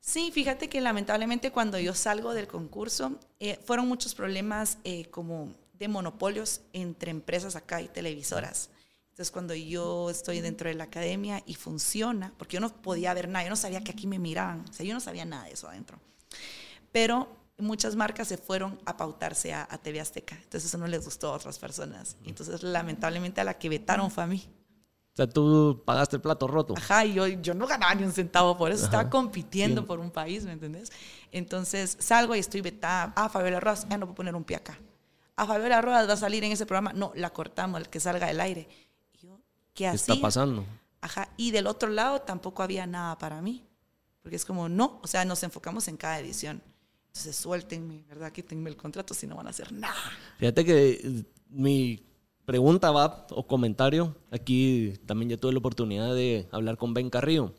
Sí, 0.00 0.32
fíjate 0.32 0.68
que 0.68 0.80
lamentablemente 0.80 1.52
cuando 1.52 1.78
yo 1.78 1.94
salgo 1.94 2.34
del 2.34 2.48
concurso 2.48 3.12
eh, 3.38 3.60
fueron 3.64 3.86
muchos 3.86 4.16
problemas 4.16 4.78
eh, 4.82 5.04
como 5.10 5.54
de 5.74 5.86
monopolios 5.86 6.62
entre 6.72 7.12
empresas 7.12 7.54
acá 7.54 7.80
y 7.80 7.86
televisoras. 7.86 8.70
Entonces 9.10 9.30
cuando 9.30 9.54
yo 9.54 10.10
estoy 10.10 10.40
dentro 10.40 10.68
de 10.68 10.74
la 10.74 10.84
academia 10.84 11.44
y 11.46 11.54
funciona, 11.54 12.34
porque 12.38 12.54
yo 12.56 12.60
no 12.60 12.70
podía 12.70 13.14
ver 13.14 13.28
nada, 13.28 13.44
yo 13.44 13.50
no 13.50 13.56
sabía 13.56 13.84
que 13.84 13.92
aquí 13.92 14.08
me 14.08 14.18
miraban, 14.18 14.64
o 14.68 14.72
sea, 14.72 14.84
yo 14.84 14.94
no 14.94 15.00
sabía 15.00 15.24
nada 15.24 15.44
de 15.44 15.52
eso 15.52 15.68
adentro. 15.68 16.00
Pero 16.90 17.43
muchas 17.58 17.96
marcas 17.96 18.28
se 18.28 18.36
fueron 18.36 18.78
a 18.84 18.96
pautarse 18.96 19.52
a, 19.52 19.66
TV 19.82 20.00
Azteca. 20.00 20.34
Entonces 20.36 20.66
eso 20.66 20.78
no 20.78 20.86
les 20.86 21.04
gustó 21.04 21.28
a 21.28 21.36
otras 21.36 21.58
personas. 21.58 22.16
Entonces 22.24 22.62
lamentablemente 22.62 23.40
a 23.40 23.44
la 23.44 23.54
que 23.54 23.68
vetaron 23.68 24.10
fue 24.10 24.24
a 24.24 24.26
mí. 24.26 24.48
O 25.14 25.16
sea, 25.16 25.28
tú 25.28 25.80
pagaste 25.84 26.16
el 26.16 26.22
plato 26.22 26.48
roto. 26.48 26.74
Ajá, 26.76 27.04
y 27.04 27.14
yo, 27.14 27.28
yo 27.28 27.54
no 27.54 27.68
ganaba 27.68 27.94
ni 27.94 28.02
un 28.02 28.10
centavo 28.10 28.56
por 28.58 28.72
eso. 28.72 28.84
Estaba 28.84 29.08
compitiendo 29.08 29.86
por 29.86 30.00
un 30.00 30.10
país, 30.10 30.44
¿me 30.44 30.52
entendés? 30.52 30.90
Entonces 31.30 31.96
salgo 32.00 32.34
y 32.34 32.40
estoy 32.40 32.62
vetada. 32.62 33.12
Ah, 33.14 33.28
Fabiola 33.28 33.60
Rojas, 33.60 33.86
ya 33.88 33.96
no 33.96 34.06
puedo 34.06 34.16
poner 34.16 34.34
un 34.34 34.42
pie 34.42 34.56
acá. 34.56 34.76
A 35.36 35.46
Fabiola 35.46 35.80
Rojas 35.80 36.08
va 36.08 36.14
a 36.14 36.16
salir 36.16 36.42
en 36.42 36.50
ese 36.50 36.66
programa. 36.66 36.92
No, 36.92 37.12
la 37.14 37.30
cortamos, 37.30 37.80
el 37.80 37.88
que 37.88 38.00
salga 38.00 38.26
del 38.26 38.40
aire. 38.40 38.68
Y 39.12 39.26
yo, 39.26 39.38
¿qué, 39.72 39.90
¿Qué 39.90 39.96
está 39.96 40.16
pasando? 40.16 40.64
Ajá, 41.00 41.28
y 41.36 41.52
del 41.52 41.68
otro 41.68 41.90
lado 41.90 42.22
tampoco 42.22 42.64
había 42.64 42.84
nada 42.86 43.16
para 43.16 43.40
mí. 43.40 43.64
Porque 44.20 44.34
es 44.34 44.44
como, 44.44 44.68
no, 44.68 44.98
o 45.02 45.06
sea, 45.06 45.24
nos 45.24 45.44
enfocamos 45.44 45.86
en 45.86 45.96
cada 45.96 46.18
edición. 46.18 46.60
Entonces, 47.14 47.36
suéltenme, 47.36 48.04
¿verdad? 48.08 48.32
Quítenme 48.32 48.68
el 48.68 48.76
contrato 48.76 49.14
si 49.14 49.28
no 49.28 49.36
van 49.36 49.46
a 49.46 49.50
hacer 49.50 49.70
nada. 49.72 49.94
Fíjate 50.36 50.64
que 50.64 50.90
eh, 50.90 51.24
mi 51.48 52.02
pregunta 52.44 52.90
va, 52.90 53.28
o 53.30 53.46
comentario, 53.46 54.16
aquí 54.32 54.94
también 55.06 55.30
ya 55.30 55.36
tuve 55.36 55.52
la 55.52 55.60
oportunidad 55.60 56.12
de 56.12 56.48
hablar 56.50 56.76
con 56.76 56.92
Ben 56.92 57.10
Carrillo. 57.10 57.54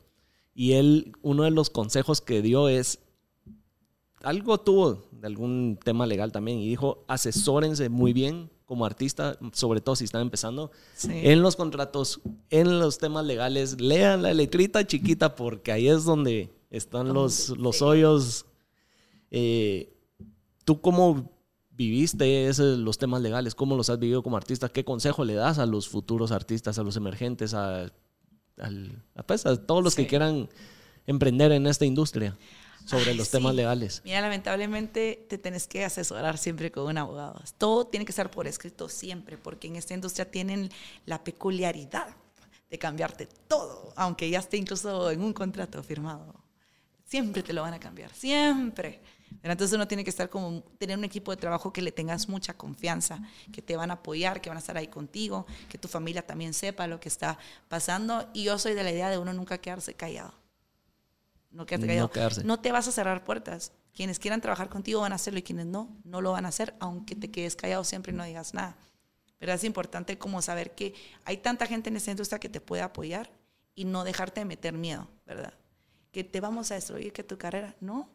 Y 0.54 0.74
él, 0.74 1.14
uno 1.22 1.44
de 1.44 1.52
los 1.52 1.70
consejos 1.70 2.20
que 2.20 2.42
dio 2.42 2.68
es, 2.68 3.00
algo 4.24 4.60
tuvo 4.60 5.08
de 5.14 5.28
algún 5.28 5.80
tema 5.82 6.06
legal 6.06 6.34
también, 6.34 6.60
y 6.60 6.68
dijo, 6.68 7.06
asesórense 7.08 7.88
muy 7.88 8.12
bien 8.12 8.52
como 8.66 8.86
artista, 8.86 9.38
sobre 9.54 9.80
todo 9.80 9.96
si 9.96 10.04
están 10.04 10.22
empezando, 10.22 10.70
en 11.08 11.42
los 11.42 11.56
contratos, 11.56 12.20
en 12.50 12.80
los 12.80 12.98
temas 12.98 13.26
legales, 13.26 13.80
lean 13.80 14.22
la 14.22 14.34
letrita 14.34 14.86
chiquita 14.86 15.34
porque 15.36 15.72
ahí 15.72 15.88
es 15.88 16.04
donde 16.04 16.52
están 16.72 17.14
los, 17.14 17.50
los 17.58 17.82
hoyos 17.82 18.48
eh, 19.38 19.94
¿Tú 20.64 20.80
cómo 20.80 21.30
viviste 21.72 22.50
los 22.58 22.98
temas 22.98 23.22
legales? 23.22 23.54
¿Cómo 23.54 23.76
los 23.76 23.90
has 23.90 24.00
vivido 24.00 24.24
como 24.24 24.38
artista? 24.38 24.70
¿Qué 24.70 24.86
consejo 24.86 25.26
le 25.26 25.34
das 25.34 25.60
a 25.60 25.66
los 25.66 25.90
futuros 25.90 26.32
artistas, 26.32 26.80
a 26.80 26.84
los 26.84 26.96
emergentes, 26.96 27.54
a, 27.54 27.92
pues, 29.28 29.44
todos 29.68 29.84
los 29.84 29.94
que 29.94 30.08
quieran 30.08 30.50
emprender 31.06 31.52
en 31.52 31.68
esta 31.68 31.86
industria? 31.86 32.38
sobre 32.86 33.16
los 33.16 33.32
temas 33.32 33.56
legales. 33.56 34.04
Mira, 34.06 34.22
lamentablemente 34.22 35.26
te 35.28 35.40
tenés 35.40 35.66
que 35.66 35.84
asesorar 35.84 36.38
siempre 36.38 36.72
con 36.72 36.86
un 36.86 37.00
abogado. 37.00 37.42
Todo 37.58 37.88
tiene 37.88 38.06
que 38.06 38.14
ser 38.14 38.30
por 38.30 38.46
escrito 38.46 38.90
siempre, 38.90 39.40
porque 39.40 39.66
en 39.66 39.76
esta 39.76 39.96
industria 39.96 40.30
tienen 40.30 40.70
la 41.08 41.24
peculiaridad 41.24 42.16
de 42.70 42.78
cambiarte 42.78 43.28
todo, 43.48 43.92
aunque 43.96 44.30
ya 44.30 44.38
esté 44.38 44.58
incluso 44.58 45.10
en 45.10 45.24
un 45.24 45.34
contrato 45.34 45.82
firmado. 45.82 46.36
Siempre 47.06 47.42
te 47.42 47.54
lo 47.54 47.64
van 47.64 47.74
a 47.74 47.80
cambiar, 47.80 48.14
siempre. 48.14 49.02
Entonces 49.44 49.76
uno 49.76 49.88
tiene 49.88 50.04
que 50.04 50.10
estar 50.10 50.30
como, 50.30 50.64
tener 50.78 50.98
un 50.98 51.04
equipo 51.04 51.32
de 51.32 51.38
trabajo 51.38 51.72
que 51.72 51.82
le 51.82 51.92
tengas 51.92 52.28
mucha 52.28 52.56
confianza, 52.56 53.22
que 53.52 53.62
te 53.62 53.76
van 53.76 53.92
a 53.92 53.96
apoyar, 53.96 54.42
que 54.42 54.50
van 54.50 54.58
a 54.58 54.60
estar 54.60 54.78
ahí 54.78 54.88
contigo, 54.88 55.46
que 55.70 55.78
tu 55.78 55.88
familia 55.88 56.26
también 56.26 56.54
sepa 56.54 56.88
lo 56.88 57.00
que 57.00 57.10
está 57.10 57.38
pasando. 57.68 58.30
Y 58.34 58.44
yo 58.44 58.58
soy 58.58 58.74
de 58.74 58.84
la 58.84 58.92
idea 58.92 59.10
de 59.10 59.18
uno 59.18 59.34
nunca 59.34 59.58
quedarse 59.58 59.94
callado. 59.94 60.34
No 61.52 61.66
quedarse 61.66 61.88
callado. 61.88 62.12
No, 62.38 62.44
no 62.44 62.60
te 62.60 62.72
vas 62.72 62.88
a 62.88 62.92
cerrar 62.92 63.24
puertas. 63.24 63.72
Quienes 63.94 64.20
quieran 64.20 64.42
trabajar 64.42 64.68
contigo 64.70 65.02
van 65.02 65.14
a 65.14 65.16
hacerlo 65.16 65.40
y 65.40 65.44
quienes 65.44 65.68
no, 65.68 65.96
no 66.04 66.22
lo 66.22 66.34
van 66.34 66.46
a 66.46 66.50
hacer, 66.50 66.76
aunque 66.80 67.16
te 67.16 67.32
quedes 67.32 67.56
callado 67.56 67.84
siempre 67.84 68.12
y 68.12 68.16
no 68.16 68.26
digas 68.26 68.54
nada. 68.54 68.76
Pero 69.38 69.54
es 69.54 69.64
importante 69.64 70.18
como 70.18 70.42
saber 70.42 70.76
que 70.76 70.94
hay 71.24 71.38
tanta 71.38 71.66
gente 71.66 71.90
en 71.90 71.98
esta 71.98 72.12
industria 72.12 72.40
que 72.40 72.50
te 72.50 72.62
puede 72.62 72.82
apoyar 72.82 73.32
y 73.74 73.86
no 73.86 74.04
dejarte 74.04 74.42
de 74.42 74.46
meter 74.46 74.74
miedo, 74.74 75.08
¿verdad? 75.26 75.54
Que 76.12 76.24
te 76.24 76.40
vamos 76.42 76.72
a 76.72 76.76
destruir, 76.76 77.14
que 77.14 77.24
tu 77.24 77.38
carrera, 77.38 77.76
no 77.80 78.10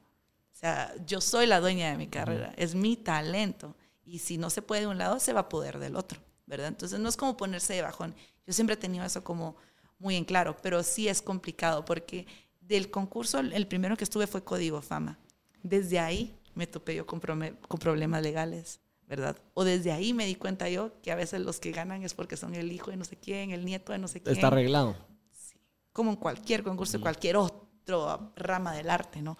o 0.53 0.57
sea, 0.61 0.95
yo 1.07 1.21
soy 1.21 1.47
la 1.47 1.61
dueña 1.61 1.91
de 1.91 1.97
mi 1.97 2.09
carrera, 2.09 2.53
es 2.57 2.75
mi 2.75 2.97
talento. 2.97 3.77
Y 4.05 4.19
si 4.19 4.39
no 4.39 4.51
se 4.51 4.63
puede 4.63 4.83
de 4.83 4.87
un 4.89 4.99
lado, 4.99 5.21
se 5.21 5.33
va 5.33 5.41
a 5.41 5.49
poder 5.49 5.79
del 5.79 5.97
otro, 5.97 6.21
¿verdad? 6.47 6.69
Entonces 6.69 6.99
no 6.99 7.09
es 7.09 7.17
como 7.17 7.37
ponerse 7.37 7.75
de 7.75 7.83
bajón. 7.83 8.15
Yo 8.47 8.53
siempre 8.53 8.75
he 8.75 8.77
tenido 8.77 9.05
eso 9.05 9.23
como 9.23 9.57
muy 9.99 10.17
en 10.17 10.25
claro, 10.25 10.57
pero 10.63 10.83
sí 10.83 11.09
es 11.09 11.23
complicado 11.23 11.85
porque 11.85 12.27
del 12.61 12.91
concurso, 12.91 13.39
el 13.39 13.67
primero 13.67 13.97
que 13.97 14.05
estuve 14.05 14.27
fue 14.27 14.43
Código 14.43 14.83
Fama. 14.83 15.19
Desde 15.63 15.99
ahí 15.99 16.37
me 16.55 16.67
topé 16.67 16.95
yo 16.95 17.07
con, 17.07 17.21
con 17.21 17.81
problemas 17.81 18.23
legales, 18.23 18.81
¿verdad? 19.07 19.37
O 19.55 19.65
desde 19.65 19.93
ahí 19.93 20.13
me 20.13 20.27
di 20.27 20.35
cuenta 20.35 20.69
yo 20.69 21.01
que 21.03 21.13
a 21.13 21.17
veces 21.17 21.41
los 21.41 21.61
que 21.61 21.73
ganan 21.73 22.03
es 22.03 22.15
porque 22.15 22.37
son 22.37 22.55
el 22.55 22.73
hijo 22.73 22.91
de 22.91 22.97
no 22.97 23.05
sé 23.05 23.17
quién, 23.17 23.51
el 23.51 23.65
nieto 23.65 23.93
de 23.93 23.99
no 23.99 24.09
sé 24.09 24.21
quién. 24.23 24.35
Está 24.35 24.49
arreglado. 24.49 24.97
Sí, 25.33 25.57
como 25.93 26.11
en 26.11 26.17
cualquier 26.17 26.63
concurso, 26.63 27.01
cualquier 27.01 27.37
otro 27.37 28.33
rama 28.37 28.73
del 28.73 28.89
arte, 28.89 29.21
¿no? 29.21 29.37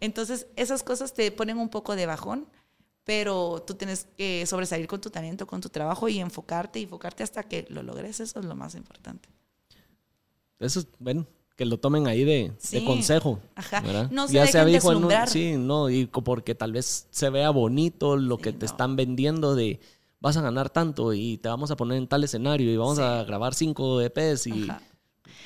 Entonces, 0.00 0.46
esas 0.56 0.82
cosas 0.82 1.12
te 1.14 1.30
ponen 1.30 1.58
un 1.58 1.68
poco 1.68 1.96
de 1.96 2.06
bajón, 2.06 2.46
pero 3.04 3.62
tú 3.66 3.74
tienes 3.74 4.06
que 4.16 4.46
sobresalir 4.46 4.86
con 4.86 5.00
tu 5.00 5.10
talento, 5.10 5.46
con 5.46 5.60
tu 5.60 5.68
trabajo 5.68 6.08
y 6.08 6.18
enfocarte 6.20 6.80
y 6.80 6.84
enfocarte 6.84 7.22
hasta 7.22 7.42
que 7.42 7.66
lo 7.68 7.82
logres. 7.82 8.20
Eso 8.20 8.40
es 8.40 8.46
lo 8.46 8.54
más 8.54 8.74
importante. 8.74 9.28
Eso 10.58 10.80
es, 10.80 10.88
bueno, 10.98 11.26
que 11.56 11.64
lo 11.64 11.78
tomen 11.78 12.06
ahí 12.06 12.24
de, 12.24 12.52
consejo. 12.84 13.40
Ajá. 13.54 14.08
No 14.10 14.26
se 14.26 14.34
ya 14.34 14.46
sea 14.46 14.64
dijo 14.64 14.92
sí, 15.26 15.56
no, 15.56 15.90
y 15.90 16.06
porque 16.06 16.54
tal 16.54 16.72
vez 16.72 17.06
se 17.10 17.30
vea 17.30 17.50
bonito 17.50 18.16
lo 18.16 18.38
que 18.38 18.52
te 18.52 18.66
están 18.66 18.96
vendiendo 18.96 19.54
de 19.54 19.80
vas 20.20 20.36
a 20.38 20.40
ganar 20.40 20.70
tanto 20.70 21.12
y 21.12 21.36
te 21.36 21.48
vamos 21.48 21.70
a 21.70 21.76
poner 21.76 21.98
en 21.98 22.08
tal 22.08 22.24
escenario 22.24 22.72
y 22.72 22.76
vamos 22.76 22.98
a 22.98 23.24
grabar 23.24 23.54
cinco 23.54 24.00
EPs 24.00 24.46
y 24.46 24.68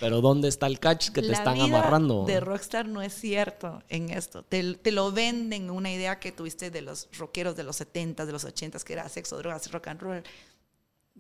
pero 0.01 0.21
¿dónde 0.21 0.49
está 0.49 0.67
el 0.67 0.79
catch 0.79 1.11
que 1.11 1.23
te 1.23 1.33
están 1.33 1.61
amarrando? 1.61 2.25
De 2.25 2.41
Rockstar 2.41 2.87
no 2.87 3.03
es 3.03 3.13
cierto 3.13 3.83
en 3.89 4.11
esto. 4.11 4.43
Te, 4.43 4.75
te, 4.75 4.93
lo 4.93 5.13
venden 5.13 5.71
una 5.71 5.93
idea 5.93 6.19
que 6.19 6.33
tuviste 6.33 6.71
de 6.71 6.83
los 6.83 7.09
rockeros 7.19 7.57
de 7.57 7.65
los 7.65 7.77
70 7.77 8.27
de 8.27 8.33
los 8.33 8.45
80 8.45 8.79
que 8.81 8.93
era 8.93 9.09
sexo, 9.09 9.39
drogas, 9.39 9.71
rock 9.73 9.89
and 9.89 10.01
roll. 10.01 10.23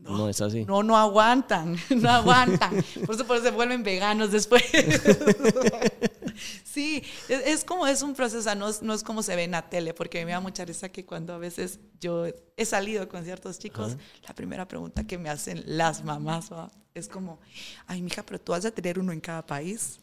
No, 0.02 0.28
es 0.28 0.40
así. 0.40 0.64
No, 0.64 0.82
no 0.82 0.96
aguantan, 0.96 1.76
no 1.96 2.10
aguantan. 2.10 2.84
Por 3.04 3.14
eso, 3.14 3.26
por 3.26 3.36
eso 3.36 3.46
se 3.46 3.50
vuelven 3.50 3.82
veganos 3.82 4.32
después. 4.32 4.62
sí, 6.64 7.02
es, 7.28 7.64
como, 7.64 7.86
es 7.86 8.02
un 8.02 8.14
proceso, 8.14 8.54
no, 8.54 8.68
no, 8.82 8.94
es 8.94 9.02
como 9.02 9.22
se 9.22 9.36
ve 9.36 9.44
en 9.44 9.52
la 9.52 9.68
tele, 9.68 9.94
porque 9.94 10.24
me 10.24 10.32
da 10.32 10.40
mucha 10.40 10.64
risa 10.64 10.88
que 10.88 11.04
cuando 11.04 11.34
a 11.34 11.38
veces 11.38 11.80
yo 12.00 12.26
he 12.56 12.64
salido 12.64 13.08
con 13.08 13.24
ciertos 13.24 13.58
chicos, 13.58 13.96
la 14.26 14.34
primera 14.34 14.66
pregunta 14.66 15.04
que 15.04 15.18
me 15.18 15.28
hacen 15.28 15.62
las 15.66 16.04
mamás 16.04 16.50
es 16.94 17.08
como, 17.08 17.40
ay, 17.86 18.02
mija, 18.02 18.24
pero 18.24 18.40
tú 18.40 18.52
vas 18.52 18.64
a 18.64 18.70
tener 18.70 18.98
uno 18.98 19.12
en 19.12 19.20
cada 19.20 19.44
país. 19.44 20.00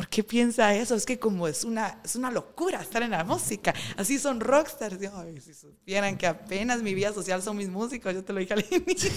¿Por 0.00 0.08
qué 0.08 0.24
piensa 0.24 0.74
eso? 0.74 0.94
Es 0.94 1.04
que 1.04 1.18
como 1.18 1.46
es 1.46 1.62
una, 1.62 2.00
es 2.02 2.16
una 2.16 2.30
locura 2.30 2.80
estar 2.80 3.02
en 3.02 3.10
la 3.10 3.22
música. 3.22 3.74
Así 3.98 4.18
son 4.18 4.40
rockstars. 4.40 4.98
Ay, 5.12 5.38
si 5.42 5.52
supieran 5.52 6.16
que 6.16 6.26
apenas 6.26 6.82
mi 6.82 6.94
vida 6.94 7.12
social 7.12 7.42
son 7.42 7.58
mis 7.58 7.68
músicos, 7.68 8.14
yo 8.14 8.24
te 8.24 8.32
lo 8.32 8.40
dije 8.40 8.54
al 8.54 8.64
inicio. 8.70 9.10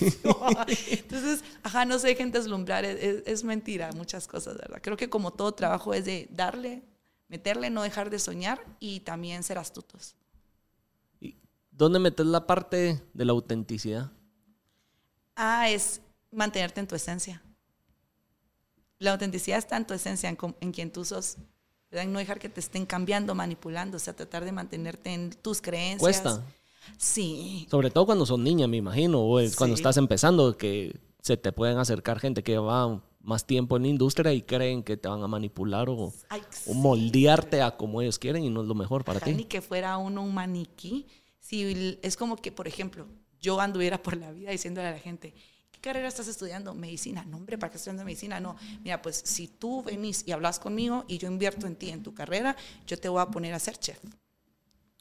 Entonces, 0.92 1.42
ajá, 1.64 1.86
no 1.86 1.98
se 2.00 2.10
dejen 2.10 2.32
deslumbrar. 2.32 2.84
Es, 2.84 3.24
es, 3.26 3.46
mentira 3.46 3.94
muchas 3.94 4.28
cosas, 4.28 4.58
¿verdad? 4.58 4.82
Creo 4.84 4.98
que 4.98 5.10
como 5.10 5.32
todo 5.32 5.54
trabajo 5.54 5.94
es 5.94 6.04
de 6.04 6.28
darle, 6.30 6.84
meterle, 7.30 7.70
no 7.70 7.82
dejar 7.84 8.10
de 8.10 8.20
soñar 8.20 8.62
y 8.82 9.00
también 9.00 9.42
ser 9.44 9.60
astutos. 9.60 10.18
¿Y 11.22 11.38
dónde 11.72 12.00
metes 12.00 12.26
la 12.26 12.46
parte 12.46 13.02
de 13.14 13.24
la 13.24 13.32
autenticidad? 13.32 14.12
Ah, 15.38 15.70
es 15.70 16.02
mantenerte 16.30 16.82
en 16.82 16.88
tu 16.88 16.96
esencia. 16.96 17.42
La 19.00 19.12
autenticidad 19.12 19.58
está 19.58 19.78
en 19.78 19.86
tu 19.86 19.94
esencia, 19.94 20.30
en, 20.30 20.72
quien 20.72 20.91
tú 20.91 21.06
sos. 21.06 21.38
No 21.91 22.20
dejar 22.20 22.39
que 22.39 22.50
te 22.50 22.60
estén 22.60 22.86
cambiando, 22.86 23.36
manipulando, 23.36 23.98
o 23.98 24.00
sea, 24.00 24.16
tratar 24.16 24.46
de 24.46 24.52
mantenerte 24.52 25.14
en 25.14 25.32
tus 25.32 25.62
creencias. 25.62 26.00
Cuesta. 26.00 26.44
Sí. 26.98 27.68
Sobre 27.70 27.91
todo 27.91 28.06
cuando 28.06 28.26
son 28.26 28.44
niñas, 28.44 28.70
me 28.70 28.78
imagino, 28.78 29.22
o 29.22 29.39
cuando 29.58 29.76
estás 29.76 29.98
empezando, 29.98 30.58
que 30.58 31.00
se 31.22 31.38
te 31.38 31.52
pueden 31.52 31.78
acercar 31.78 32.20
gente 32.20 32.44
que 32.44 32.58
va 32.58 33.02
más 33.24 33.46
tiempo 33.46 33.78
en 33.78 33.84
la 33.84 33.88
industria 33.88 34.34
y 34.34 34.41
creen 34.41 34.84
que 34.84 34.98
te 34.98 35.08
van 35.08 35.24
a 35.24 35.28
manipular 35.28 35.89
o, 35.89 36.14
moldearte 36.74 37.62
a 37.62 37.78
como 37.78 38.02
ellos 38.02 38.20
quieren 38.20 38.44
y 38.44 38.50
no 38.50 38.62
es 38.62 38.68
lo 38.68 38.76
mejor 38.76 39.06
para 39.06 39.20
ti. 39.20 39.34
Ni 39.34 39.46
que 39.46 39.62
fuera 39.62 39.98
uno 39.98 40.22
un 40.22 40.34
maniquí. 40.34 41.08
Si 41.39 41.98
es 42.02 42.18
como 42.18 42.38
que, 42.38 42.52
por 42.52 42.68
ejemplo, 42.68 43.08
yo 43.39 43.60
anduviera 43.60 44.02
por 44.02 44.18
la 44.18 44.32
vida 44.32 44.52
diciéndole 44.52 44.88
a 44.88 44.91
la 44.91 45.00
gente, 45.00 45.34
carrera 45.84 46.08
estás 46.08 46.28
estudiando? 46.30 46.74
Medicina. 46.74 47.26
No, 47.28 47.38
hombre, 47.38 47.58
¿para 47.58 47.70
qué 47.70 47.78
estudiando 47.78 48.06
medicina? 48.06 48.40
No. 48.40 48.56
Mira, 48.84 49.02
pues 49.02 49.22
si 49.24 49.50
tú 49.50 49.84
venís 49.84 50.24
y 50.26 50.32
hablas 50.32 50.58
conmigo 50.58 51.04
y 51.10 51.18
yo 51.18 51.28
invierto 51.28 51.68
en 51.68 51.76
ti, 51.76 51.90
en 51.90 52.02
tu 52.02 52.14
carrera, 52.14 52.56
yo 52.88 52.98
te 52.98 53.10
voy 53.10 53.22
a 53.22 53.26
poner 53.26 53.54
a 53.54 53.60
ser 53.60 53.78
chef. 53.78 54.00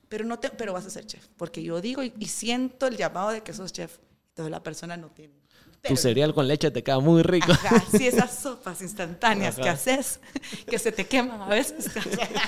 Pero, 0.08 0.24
no 0.24 0.38
te, 0.40 0.50
pero 0.50 0.72
vas 0.72 0.84
a 0.84 0.90
ser 0.90 1.06
chef. 1.06 1.28
Porque 1.36 1.62
yo 1.62 1.80
digo 1.80 2.02
y, 2.02 2.10
siento 2.26 2.88
el 2.88 2.96
llamado 2.96 3.30
de 3.30 3.42
que 3.42 3.54
sos 3.54 3.72
chef. 3.72 3.98
Entonces 4.30 4.50
la 4.50 4.62
persona 4.62 4.96
no 4.96 5.08
tiene. 5.08 5.34
tu 5.82 5.96
cereal 5.96 6.34
con 6.34 6.48
leche 6.48 6.70
te 6.72 6.82
queda 6.82 6.98
muy 6.98 7.22
rico. 7.22 7.52
Ajá, 7.52 7.84
sí, 7.96 8.08
esas 8.08 8.36
sopas 8.36 8.82
instantáneas 8.82 9.56
que 9.56 9.68
haces, 9.68 10.18
que 10.66 10.80
se 10.80 10.90
te 10.90 11.06
queman 11.06 11.42
a 11.42 11.48
veces. 11.48 11.90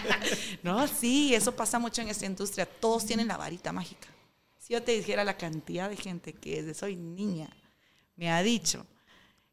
no, 0.63 0.89
sí, 0.89 1.35
eso 1.35 1.55
pasa 1.55 1.79
mucho 1.79 2.03
en 2.03 2.09
esta 2.09 2.27
industria. 2.27 2.67
Todos 2.67 3.07
tienen 3.07 3.29
la 3.29 3.37
varita 3.37 3.73
mágica. 3.73 4.09
Si 4.59 4.73
yo 4.73 4.83
te 4.83 4.93
dijera 4.93 5.23
la 5.23 5.37
cantidad 5.37 5.89
de 5.89 5.97
gente 5.97 6.33
que 6.33 6.63
desde 6.63 6.75
soy 6.75 6.97
niña 6.97 7.49
me 8.17 8.31
ha 8.31 8.43
dicho, 8.43 8.87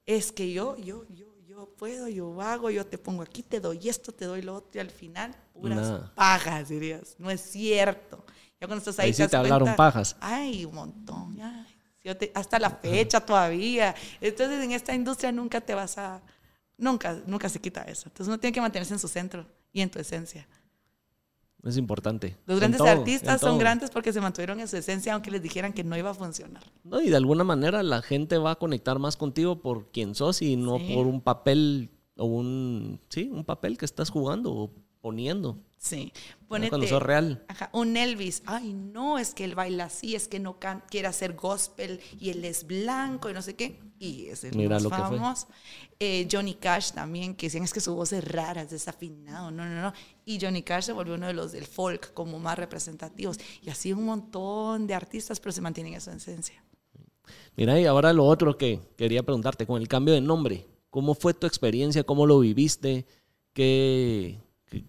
es 0.05 0.31
que 0.31 0.51
yo, 0.51 0.77
yo, 0.77 1.05
yo, 1.09 1.27
yo 1.47 1.67
puedo, 1.77 2.07
yo 2.07 2.41
hago, 2.41 2.69
yo 2.69 2.85
te 2.85 2.97
pongo 2.97 3.23
aquí, 3.23 3.43
te 3.43 3.59
doy 3.59 3.89
esto, 3.89 4.11
te 4.11 4.25
doy 4.25 4.41
lo 4.41 4.55
otro, 4.55 4.71
y 4.75 4.79
al 4.79 4.89
final, 4.89 5.35
puras 5.53 6.09
pajas, 6.15 6.69
dirías. 6.69 7.15
No 7.17 7.29
es 7.29 7.41
cierto. 7.41 8.23
Ya 8.59 8.67
cuando 8.67 8.77
estás 8.77 8.99
ahí, 8.99 9.07
ahí 9.07 9.13
sí 9.13 9.27
te, 9.27 9.35
hablaron 9.35 9.75
pajas. 9.75 10.15
Ay, 10.19 10.65
un 10.65 10.75
montón. 10.75 11.37
hasta 12.33 12.59
la 12.59 12.69
fecha 12.69 13.19
todavía. 13.19 13.95
Entonces, 14.19 14.63
en 14.63 14.71
esta 14.71 14.93
industria 14.93 15.31
nunca 15.31 15.61
te 15.61 15.73
vas 15.73 15.97
a... 15.97 16.21
Nunca, 16.77 17.19
nunca 17.25 17.47
se 17.47 17.59
quita 17.59 17.81
eso. 17.83 18.09
Entonces, 18.09 18.27
uno 18.27 18.39
tiene 18.39 18.53
que 18.53 18.61
mantenerse 18.61 18.93
en 18.93 18.99
su 18.99 19.07
centro 19.07 19.45
y 19.71 19.81
en 19.81 19.89
tu 19.89 19.99
esencia. 19.99 20.47
Es 21.63 21.77
importante. 21.77 22.37
Los 22.47 22.59
grandes 22.59 22.81
artistas 22.81 23.39
son 23.39 23.57
grandes 23.59 23.91
porque 23.91 24.11
se 24.11 24.19
mantuvieron 24.19 24.59
en 24.59 24.67
su 24.67 24.77
esencia 24.77 25.13
aunque 25.13 25.29
les 25.29 25.41
dijeran 25.41 25.73
que 25.73 25.83
no 25.83 25.95
iba 25.95 26.09
a 26.09 26.13
funcionar. 26.13 26.63
No, 26.83 27.01
y 27.01 27.09
de 27.09 27.15
alguna 27.15 27.43
manera 27.43 27.83
la 27.83 28.01
gente 28.01 28.37
va 28.37 28.51
a 28.51 28.55
conectar 28.55 28.97
más 28.97 29.15
contigo 29.15 29.61
por 29.61 29.91
quien 29.91 30.15
sos 30.15 30.41
y 30.41 30.55
no 30.55 30.79
por 30.93 31.05
un 31.05 31.21
papel 31.21 31.89
o 32.17 32.25
un, 32.25 32.99
sí, 33.09 33.29
un 33.31 33.43
papel 33.43 33.77
que 33.77 33.85
estás 33.85 34.09
jugando 34.09 34.53
o 34.53 34.71
poniendo. 35.01 35.57
Sí. 35.81 36.13
Ponete, 36.47 36.69
cuando 36.69 36.87
sos 36.87 37.01
real. 37.01 37.43
Ajá, 37.47 37.71
un 37.73 37.97
Elvis. 37.97 38.43
Ay, 38.45 38.71
no, 38.71 39.17
es 39.17 39.33
que 39.33 39.43
él 39.43 39.55
baila 39.55 39.85
así, 39.85 40.13
es 40.13 40.27
que 40.27 40.39
no 40.39 40.59
quiere 40.89 41.07
hacer 41.07 41.33
gospel 41.33 41.99
y 42.19 42.29
él 42.29 42.45
es 42.45 42.67
blanco 42.67 43.31
y 43.31 43.33
no 43.33 43.41
sé 43.41 43.55
qué. 43.55 43.79
Y 43.97 44.27
es 44.27 44.43
el 44.43 44.55
Mira 44.55 44.79
lo 44.79 44.91
famoso. 44.91 45.47
Eh, 45.99 46.27
Johnny 46.31 46.53
Cash 46.53 46.91
también, 46.91 47.35
que 47.35 47.47
decían 47.47 47.63
es 47.63 47.73
que 47.73 47.79
su 47.79 47.95
voz 47.95 48.13
es 48.13 48.23
rara, 48.23 48.61
es 48.61 48.69
desafinado. 48.69 49.49
No, 49.49 49.65
no, 49.65 49.81
no. 49.81 49.93
Y 50.23 50.39
Johnny 50.39 50.61
Cash 50.61 50.83
se 50.83 50.91
volvió 50.91 51.15
uno 51.15 51.25
de 51.25 51.33
los 51.33 51.51
del 51.51 51.65
folk 51.65 52.13
como 52.13 52.37
más 52.37 52.59
representativos. 52.59 53.39
Y 53.63 53.71
así 53.71 53.91
un 53.91 54.05
montón 54.05 54.85
de 54.85 54.93
artistas, 54.93 55.39
pero 55.39 55.51
se 55.51 55.61
mantienen 55.61 55.95
en 55.95 56.01
su 56.01 56.11
esencia. 56.11 56.63
Mira, 57.57 57.79
y 57.79 57.85
ahora 57.85 58.13
lo 58.13 58.25
otro 58.25 58.55
que 58.55 58.79
quería 58.97 59.23
preguntarte, 59.23 59.65
con 59.65 59.81
el 59.81 59.87
cambio 59.87 60.13
de 60.13 60.21
nombre, 60.21 60.67
¿cómo 60.91 61.15
fue 61.15 61.33
tu 61.33 61.47
experiencia? 61.47 62.03
¿Cómo 62.03 62.27
lo 62.27 62.39
viviste? 62.39 63.07
¿Qué, 63.53 64.39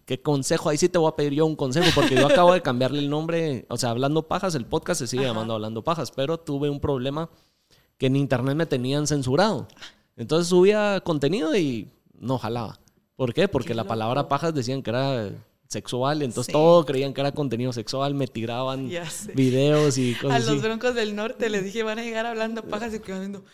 ¿Qué, 0.04 0.22
consejo? 0.22 0.68
Ahí 0.68 0.78
sí 0.78 0.88
te 0.88 0.98
voy 0.98 1.08
a 1.08 1.16
pedir 1.16 1.32
yo 1.32 1.46
un 1.46 1.56
consejo, 1.56 1.88
porque 1.94 2.14
yo 2.14 2.26
acabo 2.28 2.52
de 2.52 2.62
cambiarle 2.62 3.00
el 3.00 3.10
nombre. 3.10 3.66
O 3.68 3.76
sea, 3.76 3.90
Hablando 3.90 4.28
Pajas, 4.28 4.54
el 4.54 4.64
podcast 4.64 5.00
se 5.00 5.06
sigue 5.08 5.24
llamando 5.24 5.54
Hablando 5.54 5.82
Pajas, 5.82 6.12
pero 6.12 6.38
tuve 6.38 6.70
un 6.70 6.78
problema 6.78 7.28
que 7.98 8.06
en 8.06 8.16
internet 8.16 8.56
me 8.56 8.66
tenían 8.66 9.06
censurado. 9.06 9.66
Entonces 10.16 10.48
subía 10.48 11.00
contenido 11.04 11.56
y 11.56 11.90
no 12.18 12.38
jalaba. 12.38 12.78
¿Por 13.16 13.34
qué? 13.34 13.48
Porque 13.48 13.74
la 13.74 13.84
palabra 13.84 14.28
pajas 14.28 14.54
decían 14.54 14.82
que 14.82 14.90
era 14.90 15.30
sexual, 15.68 16.22
entonces 16.22 16.52
todo 16.52 16.84
creían 16.84 17.14
que 17.14 17.20
era 17.20 17.32
contenido 17.32 17.72
sexual, 17.72 18.14
me 18.14 18.26
tiraban 18.26 18.90
videos 19.34 19.96
y 19.96 20.14
cosas 20.14 20.46
A 20.46 20.52
los 20.52 20.62
broncos 20.62 20.94
del 20.94 21.16
norte 21.16 21.48
les 21.48 21.64
dije, 21.64 21.82
van 21.82 21.98
a 21.98 22.02
llegar 22.02 22.26
hablando 22.26 22.62
pajas 22.62 22.92
y 22.94 23.00
quedan 23.00 23.20
viendo, 23.20 23.44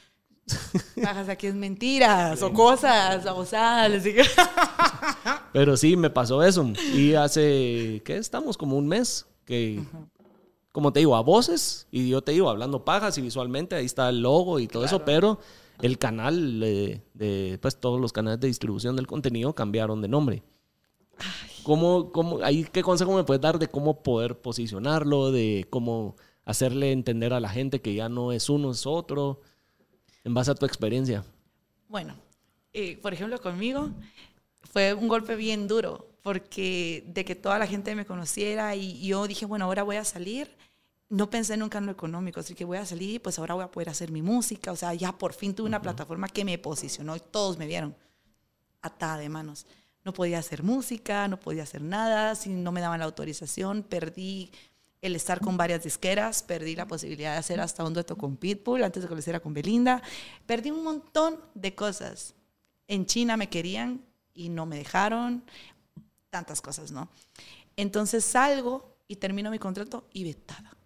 pajas 1.03 1.29
aquí 1.29 1.47
es 1.47 1.55
mentiras 1.55 2.43
o 2.43 2.53
cosas 2.53 3.25
abusadas, 3.25 3.91
les 3.91 4.05
dije. 4.05 4.23
Pero 5.53 5.77
sí, 5.77 5.97
me 5.97 6.11
pasó 6.11 6.43
eso. 6.43 6.71
Y 6.95 7.15
hace, 7.15 8.03
¿qué 8.05 8.17
estamos? 8.17 8.57
Como 8.57 8.77
un 8.77 8.87
mes 8.87 9.27
que, 9.45 9.83
como 10.73 10.93
te 10.93 11.01
digo, 11.01 11.17
a 11.17 11.23
voces, 11.23 11.87
y 11.91 12.09
yo 12.09 12.23
te 12.23 12.33
digo, 12.33 12.51
hablando 12.51 12.85
pajas 12.85 13.17
y 13.19 13.23
visualmente, 13.23 13.77
ahí 13.77 13.87
está 13.87 14.09
el 14.11 14.21
logo 14.21 14.61
y 14.61 14.69
todo 14.69 14.85
eso, 14.85 15.05
pero 15.05 15.39
el 15.81 15.99
canal 15.99 16.61
de, 16.61 17.59
pues 17.63 17.81
todos 17.81 18.01
los 18.01 18.13
canales 18.13 18.41
de 18.41 18.49
distribución 18.49 18.97
del 18.97 19.07
contenido 19.07 19.55
cambiaron 19.55 20.03
de 20.03 20.09
nombre. 20.09 20.43
¿Cómo, 21.63 22.13
cómo, 22.13 22.41
ahí, 22.43 22.65
¿Qué 22.65 22.83
consejo 22.83 23.15
me 23.15 23.25
puedes 23.25 23.41
dar 23.41 23.59
de 23.59 23.69
cómo 23.69 24.03
poder 24.03 24.41
posicionarlo, 24.41 25.31
de 25.31 25.67
cómo 25.69 26.17
hacerle 26.45 26.93
entender 26.93 27.33
a 27.33 27.41
la 27.41 27.49
gente 27.49 27.81
que 27.81 27.95
ya 27.95 28.09
no 28.09 28.33
es 28.33 28.49
uno, 28.49 28.71
es 28.71 28.87
otro, 28.87 29.41
en 30.25 30.35
base 30.35 30.51
a 30.51 30.55
tu 30.55 30.65
experiencia? 30.65 31.25
Bueno, 31.89 32.15
eh, 32.73 32.97
por 32.99 33.13
ejemplo, 33.13 33.41
conmigo, 33.41 33.91
fue 34.73 34.95
un 34.95 35.09
golpe 35.09 35.35
bien 35.35 35.67
duro, 35.67 36.09
porque 36.23 37.05
de 37.09 37.25
que 37.25 37.35
toda 37.35 37.59
la 37.59 37.67
gente 37.67 37.95
me 37.95 38.07
conociera 38.07 38.75
y 38.77 39.07
yo 39.07 39.27
dije, 39.27 39.47
bueno, 39.47 39.65
ahora 39.65 39.83
voy 39.83 39.97
a 39.97 40.05
salir. 40.05 40.57
No 41.11 41.31
pensé 41.31 41.57
nunca 41.57 41.79
en 41.79 41.87
lo 41.87 41.93
económico, 41.93 42.41
así 42.41 42.55
que 42.55 42.67
voy 42.67 42.77
a 42.77 42.85
salir 42.85 43.15
y 43.15 43.19
pues 43.19 43.39
ahora 43.39 43.55
voy 43.55 43.65
a 43.65 43.71
poder 43.71 43.89
hacer 43.89 44.11
mi 44.11 44.21
música. 44.21 44.73
O 44.73 44.77
sea, 44.77 44.93
ya 44.93 45.13
por 45.13 45.33
fin 45.33 45.55
tuve 45.55 45.67
una 45.67 45.81
plataforma 45.81 46.29
que 46.29 46.45
me 46.45 46.59
posicionó 46.59 47.17
y 47.17 47.21
todos 47.21 47.57
me 47.57 47.67
vieron 47.67 47.97
atada 48.83 49.17
de 49.17 49.29
manos. 49.31 49.67
No 50.05 50.13
podía 50.13 50.39
hacer 50.39 50.63
música, 50.63 51.27
no 51.29 51.41
podía 51.41 51.63
hacer 51.63 51.83
nada, 51.83 52.35
si 52.35 52.51
no 52.51 52.73
me 52.73 52.81
daban 52.81 53.01
la 53.01 53.07
autorización, 53.07 53.83
perdí 53.83 54.51
el 55.01 55.17
estar 55.17 55.41
con 55.41 55.57
varias 55.57 55.85
disqueras, 55.85 56.43
perdí 56.43 56.75
la 56.77 56.87
posibilidad 56.87 57.33
de 57.33 57.39
hacer 57.39 57.61
hasta 57.61 57.85
un 57.85 57.95
dueto 57.95 58.17
con 58.17 58.37
Pitbull 58.37 58.83
antes 58.83 59.03
de 59.03 59.09
que 59.09 59.15
lo 59.15 59.21
hiciera 59.21 59.41
con 59.41 59.55
Belinda, 59.55 60.03
perdí 60.45 60.71
un 60.71 60.83
montón 60.83 61.41
de 61.55 61.75
cosas. 61.75 62.35
En 62.87 63.07
China 63.07 63.37
me 63.37 63.49
querían, 63.49 64.05
y 64.39 64.49
no 64.51 64.67
me 64.67 64.79
dejaron, 64.79 65.43
tantas 66.31 66.61
cosas, 66.61 66.93
¿no? 66.93 67.09
Entonces 67.77 68.25
salgo 68.25 68.97
y 69.09 69.17
termino 69.17 69.51
mi 69.51 69.59
contrato 69.59 70.07
y 70.13 70.23
vetada. 70.23 70.77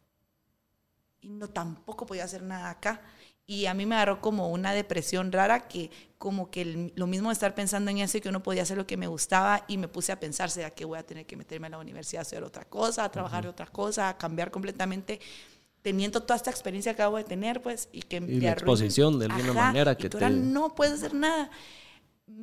Y 1.20 1.28
no 1.28 1.48
tampoco 1.48 2.06
podía 2.06 2.24
hacer 2.24 2.42
nada 2.42 2.70
acá. 2.70 3.02
Y 3.44 3.66
a 3.66 3.74
mí 3.74 3.84
me 3.84 3.96
agarró 3.96 4.22
como 4.22 4.48
una 4.48 4.72
depresión 4.72 5.30
rara 5.32 5.68
que 5.68 5.90
como 6.16 6.50
que 6.50 6.92
lo 6.94 7.06
mismo 7.06 7.28
de 7.28 7.34
estar 7.34 7.54
pensando 7.54 7.90
en 7.90 7.98
eso 7.98 8.16
y 8.16 8.20
que 8.22 8.30
uno 8.30 8.42
podía 8.42 8.62
hacer 8.62 8.78
lo 8.78 8.86
que 8.86 8.96
me 8.96 9.06
gustaba 9.06 9.64
y 9.68 9.76
me 9.76 9.88
puse 9.88 10.12
a 10.12 10.18
pensar, 10.18 10.48
¿será 10.48 10.70
que 10.70 10.86
voy 10.86 10.98
a 10.98 11.02
tener 11.04 11.26
que 11.26 11.36
meterme 11.36 11.66
a 11.66 11.70
la 11.70 11.78
universidad 11.78 12.20
a 12.20 12.22
hacer 12.22 12.42
otra 12.44 12.64
cosa, 12.64 13.04
a 13.04 13.10
trabajar 13.10 13.42
de 13.44 13.50
otra 13.50 13.66
cosa, 13.66 14.08
a 14.08 14.16
cambiar 14.16 14.50
completamente? 14.50 15.20
teniendo 15.82 16.22
toda 16.22 16.36
esta 16.36 16.48
experiencia 16.52 16.94
que 16.94 17.02
acabo 17.02 17.16
de 17.16 17.24
tener, 17.24 17.60
pues, 17.60 17.88
y 17.90 18.02
que... 18.02 18.18
Y 18.18 18.40
la 18.40 18.52
exposición 18.52 19.18
de 19.18 19.26
alguna 19.26 19.52
manera 19.52 19.96
que 19.96 20.08
te... 20.08 20.30
no 20.30 20.76
puedes 20.76 20.94
hacer 20.94 21.12
nada 21.12 21.50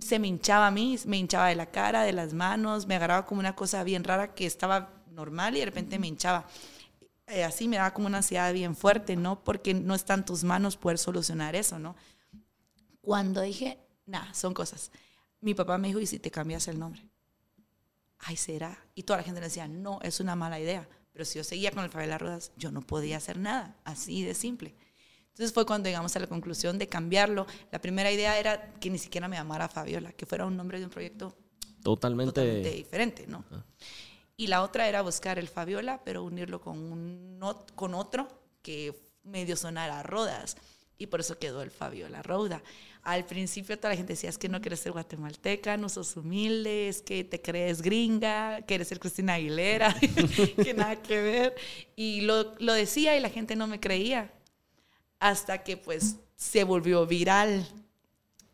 se 0.01 0.19
me 0.19 0.27
hinchaba 0.27 0.67
a 0.67 0.71
mí, 0.71 0.97
me 1.05 1.17
hinchaba 1.17 1.47
de 1.47 1.55
la 1.55 1.67
cara, 1.67 2.03
de 2.03 2.13
las 2.13 2.33
manos, 2.33 2.87
me 2.87 2.95
agarraba 2.95 3.25
como 3.25 3.39
una 3.39 3.55
cosa 3.55 3.83
bien 3.83 4.03
rara 4.03 4.33
que 4.33 4.45
estaba 4.45 5.03
normal 5.11 5.55
y 5.55 5.59
de 5.59 5.65
repente 5.65 5.99
me 5.99 6.07
hinchaba. 6.07 6.47
Eh, 7.27 7.43
así 7.43 7.67
me 7.67 7.77
daba 7.77 7.93
como 7.93 8.07
una 8.07 8.17
ansiedad 8.17 8.51
bien 8.53 8.75
fuerte, 8.75 9.15
¿no? 9.15 9.43
Porque 9.43 9.73
no 9.73 9.93
está 9.93 10.15
en 10.15 10.25
tus 10.25 10.43
manos 10.43 10.77
poder 10.77 10.97
solucionar 10.97 11.55
eso, 11.55 11.77
¿no? 11.77 11.95
Cuando 13.01 13.41
dije, 13.41 13.79
nada, 14.05 14.33
son 14.33 14.53
cosas. 14.53 14.91
Mi 15.41 15.53
papá 15.53 15.77
me 15.77 15.89
dijo, 15.89 15.99
¿y 15.99 16.07
si 16.07 16.19
te 16.19 16.31
cambias 16.31 16.67
el 16.67 16.79
nombre? 16.79 17.07
Ay, 18.19 18.35
será. 18.35 18.77
Y 18.95 19.03
toda 19.03 19.17
la 19.17 19.23
gente 19.23 19.39
le 19.39 19.47
decía, 19.47 19.67
no, 19.67 19.99
es 20.01 20.19
una 20.19 20.35
mala 20.35 20.59
idea. 20.59 20.87
Pero 21.11 21.25
si 21.25 21.37
yo 21.37 21.43
seguía 21.43 21.71
con 21.71 21.83
el 21.83 21.89
Favela 21.89 22.17
Ruedas, 22.17 22.51
yo 22.57 22.71
no 22.71 22.81
podía 22.81 23.17
hacer 23.17 23.37
nada, 23.37 23.75
así 23.83 24.23
de 24.23 24.33
simple. 24.33 24.75
Entonces 25.39 25.53
fue 25.53 25.65
cuando 25.65 25.87
llegamos 25.87 26.13
a 26.17 26.19
la 26.19 26.27
conclusión 26.27 26.77
de 26.77 26.89
cambiarlo. 26.89 27.47
La 27.71 27.79
primera 27.79 28.11
idea 28.11 28.37
era 28.37 28.73
que 28.73 28.89
ni 28.89 28.97
siquiera 28.97 29.29
me 29.29 29.37
llamara 29.37 29.69
Fabiola, 29.69 30.11
que 30.11 30.25
fuera 30.25 30.45
un 30.45 30.57
nombre 30.57 30.79
de 30.79 30.83
un 30.83 30.91
proyecto 30.91 31.33
totalmente, 31.81 32.33
totalmente 32.33 32.71
diferente, 32.71 33.25
¿no? 33.25 33.45
Y 34.35 34.47
la 34.47 34.63
otra 34.63 34.89
era 34.89 35.01
buscar 35.01 35.39
el 35.39 35.47
Fabiola, 35.47 36.01
pero 36.03 36.25
unirlo 36.25 36.59
con, 36.59 36.77
un, 36.77 37.39
con 37.75 37.93
otro 37.93 38.27
que 38.61 38.93
medio 39.23 39.55
sonara 39.55 40.01
a 40.01 40.03
Rodas. 40.03 40.57
Y 40.97 41.07
por 41.07 41.21
eso 41.21 41.39
quedó 41.39 41.61
el 41.61 41.71
Fabiola 41.71 42.21
Roda. 42.21 42.61
Al 43.03 43.25
principio 43.25 43.77
toda 43.77 43.91
la 43.91 43.95
gente 43.95 44.11
decía, 44.11 44.29
es 44.29 44.37
que 44.37 44.49
no 44.49 44.59
quieres 44.59 44.81
ser 44.81 44.91
guatemalteca, 44.91 45.77
no 45.77 45.87
sos 45.87 46.17
humilde, 46.17 46.89
es 46.89 47.01
que 47.01 47.23
te 47.23 47.41
crees 47.41 47.81
gringa, 47.81 48.61
quieres 48.63 48.89
ser 48.89 48.99
Cristina 48.99 49.35
Aguilera, 49.35 49.95
que 50.61 50.73
nada 50.73 50.97
que 50.97 51.21
ver. 51.21 51.55
Y 51.95 52.21
lo, 52.21 52.55
lo 52.59 52.73
decía 52.73 53.15
y 53.15 53.21
la 53.21 53.29
gente 53.29 53.55
no 53.55 53.67
me 53.67 53.79
creía. 53.79 54.33
Hasta 55.19 55.63
que 55.63 55.77
pues 55.77 56.17
se 56.35 56.63
volvió 56.63 57.05
viral 57.05 57.67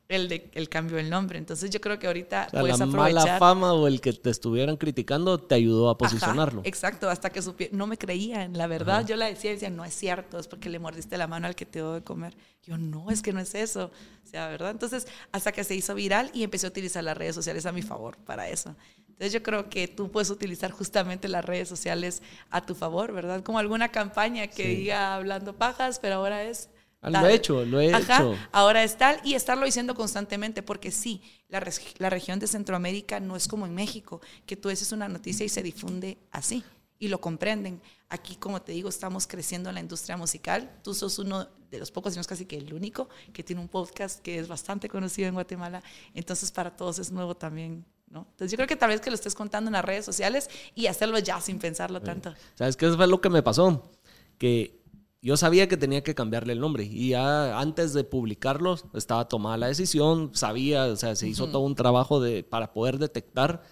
el, 0.07 0.30
de, 0.30 0.51
el 0.53 0.70
cambio 0.70 0.97
del 0.97 1.09
nombre. 1.09 1.38
Entonces 1.39 1.70
yo 1.72 1.82
creo 1.82 1.97
que 1.97 2.07
ahorita 2.07 2.45
o 2.47 2.49
sea, 2.51 2.59
puedes 2.61 2.78
la 2.80 2.86
aprovechar. 2.86 3.26
mala 3.26 3.39
fama 3.39 3.74
o 3.74 3.88
el 3.88 4.01
que 4.01 4.13
te 4.13 4.30
estuvieran 4.30 4.78
criticando 4.78 5.39
te 5.39 5.55
ayudó 5.55 5.89
a 5.89 5.97
posicionarlo. 5.97 6.61
Ajá, 6.61 6.70
exacto, 6.70 7.09
hasta 7.09 7.32
que 7.32 7.41
supi- 7.41 7.72
no 7.72 7.88
me 7.88 7.97
creían, 7.97 8.55
la 8.57 8.68
verdad. 8.68 9.05
Yo 9.05 9.16
la 9.16 9.26
decía 9.28 9.51
y 9.51 9.53
decía, 9.55 9.70
no 9.72 9.84
es 9.84 9.93
cierto, 9.95 10.38
es 10.39 10.47
porque 10.47 10.70
le 10.70 10.78
mordiste 10.80 11.18
la 11.18 11.28
mano 11.28 11.47
al 11.47 11.55
que 11.55 11.66
te 11.66 11.80
dio 11.80 11.93
de 11.93 12.03
comer. 12.03 12.36
Yo, 12.63 12.78
no, 12.78 13.09
es 13.09 13.22
que 13.22 13.34
no 13.34 13.39
es 13.39 13.55
eso. 13.55 13.91
O 14.24 14.28
sea, 14.28 14.47
¿verdad? 14.47 14.72
Entonces, 14.72 15.07
hasta 15.32 15.51
que 15.51 15.63
se 15.63 15.76
hizo 15.76 15.95
viral 15.95 16.30
y 16.34 16.43
empecé 16.43 16.68
a 16.68 16.70
utilizar 16.70 17.03
las 17.03 17.18
redes 17.18 17.34
sociales 17.36 17.66
a 17.66 17.72
mi 17.72 17.82
favor 17.82 18.18
para 18.18 18.47
eso. 18.49 18.76
Entonces, 19.16 19.34
yo 19.34 19.43
creo 19.43 19.70
que 19.70 19.88
tú 19.88 20.11
puedes 20.11 20.30
utilizar 20.30 20.72
justamente 20.72 21.28
las 21.30 21.43
redes 21.45 21.70
sociales 21.70 22.22
a 22.49 22.66
tu 22.66 22.76
favor, 22.76 23.13
¿verdad? 23.13 23.43
Como 23.43 23.59
alguna 23.59 23.89
campaña 23.89 24.47
que 24.47 24.63
Sí. 24.63 24.76
diga 24.76 25.16
hablando 25.16 25.55
pajas, 25.55 25.99
pero 25.99 26.16
ahora 26.16 26.43
es... 26.43 26.70
Ah, 27.01 27.09
lo 27.11 27.28
he 27.28 27.36
hecho, 27.36 27.63
lo 27.66 27.80
he 27.80 27.93
Ajá, 27.93 28.16
hecho. 28.18 28.36
ahora 28.51 28.84
es 28.84 28.97
tal 28.97 29.22
y 29.24 29.36
estarlo 29.36 29.66
diciendo 29.66 29.93
constantemente, 29.93 30.63
porque 30.63 30.91
sí, 30.91 31.22
la, 31.49 31.63
la 31.99 32.09
región 32.09 32.39
de 32.39 32.47
Centroamérica 32.47 33.20
no 33.20 33.36
es 33.36 33.47
como 33.47 33.66
en 33.68 33.76
México, 33.76 34.22
que 34.47 34.57
tú 34.57 34.70
dices 34.70 34.91
una 34.91 35.07
noticia 35.07 35.45
y 35.45 35.49
se 35.49 35.61
difunde 35.61 36.18
así 36.32 36.63
y 36.97 37.07
lo 37.09 37.22
comprenden. 37.22 37.80
Aquí, 38.09 38.36
como 38.38 38.61
te 38.61 38.72
digo, 38.72 38.89
estamos 38.89 39.28
creciendo 39.28 39.70
en 39.70 39.76
la 39.76 39.82
industria 39.82 40.18
musical. 40.18 40.80
Tú 40.84 40.93
sos 40.95 41.20
uno 41.20 41.47
de 41.70 41.78
los 41.78 41.91
pocos, 41.91 42.13
si 42.13 42.18
no 42.18 42.22
es 42.22 42.28
casi 42.28 42.45
que 42.45 42.57
el 42.57 42.74
único, 42.74 43.07
que 43.34 43.43
tiene 43.43 43.61
un 43.61 43.68
podcast 43.68 44.20
que 44.22 44.39
es 44.39 44.47
bastante 44.47 44.89
conocido 44.89 45.28
en 45.28 45.36
Guatemala. 45.36 45.84
Entonces, 46.16 46.51
para 46.51 46.76
todos 46.76 46.97
es 46.99 47.11
nuevo 47.11 47.36
también, 47.36 47.86
¿no? 48.08 48.28
Entonces, 48.32 48.51
yo 48.51 48.58
creo 48.58 48.68
que 48.68 48.76
tal 48.76 48.89
vez 48.89 49.01
que 49.01 49.10
lo 49.10 49.16
estés 49.16 49.36
contando 49.36 49.70
en 49.70 49.74
las 49.74 49.86
redes 49.86 50.06
sociales 50.06 50.49
y 50.74 50.88
hacerlo 50.88 51.20
ya 51.20 51.41
sin 51.41 51.60
pensarlo 51.60 52.01
tanto. 52.01 52.34
¿Sabes 52.56 52.78
qué 52.78 52.89
fue 52.91 53.08
lo 53.08 53.22
que 53.22 53.30
me 53.30 53.43
pasó? 53.43 53.91
Que 54.38 54.82
yo 55.22 55.38
sabía 55.38 55.68
que 55.68 55.76
tenía 55.76 56.03
que 56.03 56.14
cambiarle 56.14 56.53
el 56.53 56.60
nombre 56.60 56.84
y 56.84 57.10
ya 57.10 57.60
antes 57.60 57.93
de 57.93 58.03
publicarlo 58.03 58.78
estaba 58.93 59.28
tomada 59.28 59.58
la 59.58 59.68
decisión, 59.68 60.30
sabía, 60.36 60.86
o 60.86 60.95
sea, 60.95 61.16
se 61.16 61.28
hizo 61.28 61.47
todo 61.47 61.62
un 61.62 61.74
trabajo 61.74 62.20
de, 62.20 62.43
para 62.43 62.74
poder 62.74 62.99
detectar 62.99 63.64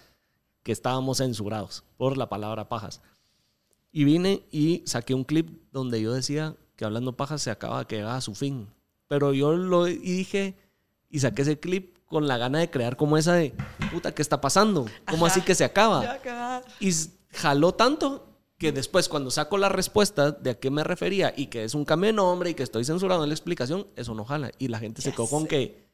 que 0.64 0.72
estábamos 0.72 1.18
censurados 1.18 1.84
por 1.96 2.16
la 2.16 2.28
palabra 2.28 2.68
pajas. 2.68 3.02
Y 3.92 4.02
vine 4.02 4.42
y 4.50 4.82
saqué 4.86 5.14
un 5.14 5.22
clip 5.22 5.62
donde 5.70 6.02
yo 6.02 6.12
decía 6.12 6.56
que 6.74 6.84
hablando 6.84 7.16
pajas 7.16 7.42
se 7.42 7.52
acaba, 7.52 7.86
que 7.86 7.96
llegaba 7.96 8.16
a 8.16 8.20
su 8.20 8.34
fin. 8.34 8.66
Pero 9.06 9.32
yo 9.32 9.54
lo 9.54 9.86
y 9.86 9.96
dije 9.96 10.56
y 11.08 11.20
saqué 11.20 11.42
ese 11.42 11.60
clip 11.60 11.93
con 12.14 12.28
la 12.28 12.38
gana 12.38 12.60
de 12.60 12.70
crear 12.70 12.96
como 12.96 13.16
esa 13.16 13.32
de, 13.32 13.52
puta, 13.90 14.14
¿qué 14.14 14.22
está 14.22 14.40
pasando? 14.40 14.86
¿Cómo 15.10 15.26
Ajá. 15.26 15.34
así 15.34 15.44
que 15.44 15.56
se 15.56 15.64
acaba? 15.64 16.20
Y 16.78 16.92
jaló 17.30 17.74
tanto 17.74 18.28
que 18.56 18.70
después 18.70 19.08
cuando 19.08 19.32
saco 19.32 19.58
la 19.58 19.68
respuesta 19.68 20.30
de 20.30 20.50
a 20.50 20.54
qué 20.54 20.70
me 20.70 20.84
refería 20.84 21.34
y 21.36 21.46
que 21.46 21.64
es 21.64 21.74
un 21.74 21.84
cambio 21.84 22.06
de 22.06 22.12
nombre 22.12 22.50
y 22.50 22.54
que 22.54 22.62
estoy 22.62 22.84
censurado 22.84 23.24
en 23.24 23.30
la 23.30 23.34
explicación, 23.34 23.88
eso 23.96 24.14
no 24.14 24.24
jala. 24.24 24.52
Y 24.60 24.68
la 24.68 24.78
gente 24.78 25.02
se 25.02 25.10
quedó 25.10 25.26
con 25.26 25.48
que 25.48 25.88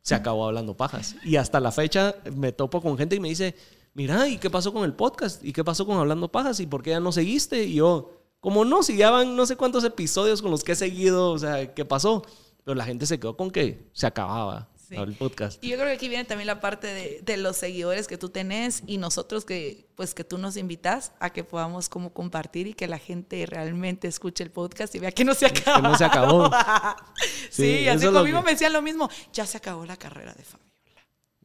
se 0.00 0.14
acabó 0.14 0.46
hablando 0.46 0.74
pajas. 0.74 1.16
Y 1.22 1.36
hasta 1.36 1.60
la 1.60 1.70
fecha 1.70 2.14
me 2.34 2.52
topo 2.52 2.80
con 2.80 2.96
gente 2.96 3.16
y 3.16 3.20
me 3.20 3.28
dice, 3.28 3.54
mira, 3.92 4.26
¿y 4.26 4.38
qué 4.38 4.48
pasó 4.48 4.72
con 4.72 4.84
el 4.84 4.94
podcast? 4.94 5.44
¿Y 5.44 5.52
qué 5.52 5.64
pasó 5.64 5.84
con 5.84 5.98
Hablando 5.98 6.32
Pajas? 6.32 6.60
¿Y 6.60 6.66
por 6.66 6.82
qué 6.82 6.92
ya 6.92 7.00
no 7.00 7.12
seguiste? 7.12 7.64
Y 7.64 7.74
yo, 7.74 8.22
como 8.40 8.64
no, 8.64 8.82
si 8.82 8.96
ya 8.96 9.10
van 9.10 9.36
no 9.36 9.44
sé 9.44 9.56
cuántos 9.56 9.84
episodios 9.84 10.40
con 10.40 10.50
los 10.50 10.64
que 10.64 10.72
he 10.72 10.76
seguido, 10.76 11.30
o 11.30 11.38
sea, 11.38 11.74
¿qué 11.74 11.84
pasó? 11.84 12.24
Pero 12.64 12.74
la 12.74 12.86
gente 12.86 13.04
se 13.04 13.20
quedó 13.20 13.36
con 13.36 13.50
que 13.50 13.90
se 13.92 14.06
acababa 14.06 14.70
Sí. 14.88 14.96
podcast. 15.18 15.62
Y 15.62 15.68
yo 15.68 15.76
creo 15.76 15.86
que 15.88 15.92
aquí 15.94 16.08
viene 16.08 16.24
también 16.24 16.46
la 16.46 16.60
parte 16.60 16.86
de, 16.86 17.20
de 17.22 17.36
los 17.36 17.56
seguidores 17.56 18.06
que 18.08 18.16
tú 18.16 18.28
tenés 18.30 18.82
y 18.86 18.96
nosotros 18.98 19.44
que, 19.44 19.86
pues, 19.96 20.14
que 20.14 20.24
tú 20.24 20.38
nos 20.38 20.56
invitas 20.56 21.12
a 21.20 21.30
que 21.30 21.44
podamos 21.44 21.88
como 21.88 22.12
compartir 22.12 22.66
y 22.68 22.74
que 22.74 22.86
la 22.88 22.98
gente 22.98 23.44
realmente 23.46 24.08
escuche 24.08 24.42
el 24.44 24.50
podcast 24.50 24.94
y 24.94 24.98
vea 24.98 25.12
que 25.12 25.24
no 25.24 25.34
se 25.34 25.46
acabó. 25.46 25.82
no 25.82 25.94
se 25.96 26.04
acabó. 26.04 26.50
sí, 27.50 27.80
Sí, 27.80 27.88
así 27.88 28.06
conmigo 28.06 28.38
que- 28.40 28.44
me 28.46 28.50
decían 28.52 28.72
lo 28.72 28.82
mismo. 28.82 29.08
Ya 29.32 29.46
se 29.46 29.56
acabó 29.58 29.84
la 29.84 29.96
carrera 29.96 30.32
de 30.34 30.42
Fabiola. 30.44 30.68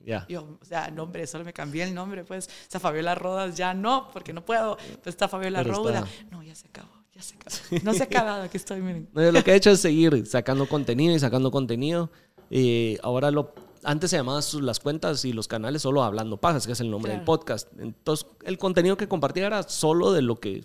Ya. 0.05 0.25
Yo, 0.27 0.57
o 0.61 0.65
sea, 0.65 0.89
nombre, 0.91 1.25
solo 1.27 1.45
me 1.45 1.53
cambié 1.53 1.83
el 1.83 1.93
nombre, 1.93 2.23
pues. 2.25 2.47
O 2.47 2.71
sea, 2.71 2.79
Fabiola 2.79 3.15
Rodas 3.15 3.55
ya 3.55 3.73
no, 3.73 4.09
porque 4.11 4.33
no 4.33 4.43
puedo. 4.45 4.75
Pues 5.01 5.07
está 5.15 5.27
Fabiola 5.27 5.63
Pero 5.63 5.75
Roda. 5.75 5.99
está. 5.99 6.25
No, 6.29 6.43
ya 6.43 6.53
se 6.55 6.67
acabó, 6.67 6.91
ya 7.13 7.21
se 7.21 7.35
acabó. 7.35 7.55
No 7.83 7.93
se 7.93 8.03
ha 8.03 8.05
acabado, 8.05 8.43
aquí 8.43 8.57
estoy, 8.57 8.81
miren. 8.81 9.09
No, 9.13 9.31
lo 9.31 9.43
que 9.43 9.51
he 9.51 9.55
hecho 9.55 9.71
es 9.71 9.79
seguir 9.79 10.25
sacando 10.27 10.67
contenido 10.67 11.15
y 11.15 11.19
sacando 11.19 11.51
contenido. 11.51 12.11
Y 12.55 12.97
ahora 13.01 13.31
lo... 13.31 13.51
Antes 13.83 14.11
se 14.11 14.17
llamaban 14.17 14.43
las 14.61 14.79
cuentas 14.79 15.25
y 15.25 15.33
los 15.33 15.47
canales 15.47 15.81
solo 15.81 16.03
Hablando 16.03 16.37
Pajas, 16.37 16.67
que 16.67 16.73
es 16.73 16.79
el 16.81 16.91
nombre 16.91 17.11
del 17.11 17.21
Claro. 17.21 17.25
podcast. 17.25 17.67
Entonces, 17.79 18.27
el 18.45 18.57
contenido 18.59 18.95
que 18.95 19.07
compartía 19.07 19.47
era 19.47 19.63
solo 19.63 20.11
de 20.13 20.21
lo 20.21 20.39
que 20.39 20.63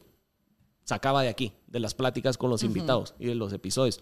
sacaba 0.84 1.22
de 1.22 1.28
aquí, 1.30 1.55
de 1.66 1.80
las 1.80 1.95
pláticas 1.95 2.36
con 2.36 2.51
los 2.51 2.62
invitados 2.62 3.14
y 3.18 3.26
de 3.26 3.34
los 3.34 3.53
episodios. 3.55 4.01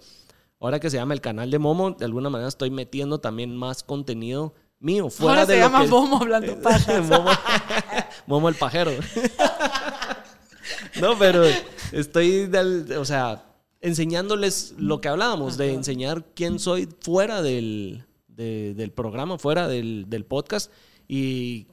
Ahora 0.58 0.80
que 0.80 0.90
se 0.90 0.96
llama 0.96 1.14
el 1.14 1.20
canal 1.20 1.48
de 1.50 1.60
Momo, 1.60 1.92
de 1.92 2.04
alguna 2.06 2.28
manera 2.28 2.48
estoy 2.48 2.70
metiendo 2.70 3.20
también 3.20 3.56
más 3.56 3.84
contenido 3.84 4.52
mío, 4.80 5.08
fuera 5.08 5.42
Ahora 5.42 5.46
de 5.46 5.54
se 5.54 5.60
lo 5.60 5.66
llama 5.66 5.82
que... 5.84 5.88
Momo 5.88 6.16
hablando 6.20 6.58
pajas. 6.62 7.08
Momo, 7.08 7.30
Momo 8.26 8.48
el 8.48 8.56
pajero. 8.56 8.90
no, 11.00 11.16
pero 11.18 11.44
estoy, 11.92 12.46
del- 12.46 12.92
o 12.98 13.04
sea, 13.04 13.44
enseñándoles 13.80 14.74
lo 14.78 15.00
que 15.00 15.08
hablábamos, 15.08 15.56
de 15.56 15.72
enseñar 15.74 16.24
quién 16.34 16.58
soy 16.58 16.88
fuera 17.00 17.42
del, 17.42 18.04
de- 18.28 18.74
del 18.74 18.90
programa, 18.92 19.38
fuera 19.38 19.68
del, 19.68 20.06
del 20.08 20.24
podcast 20.24 20.70
y 21.08 21.66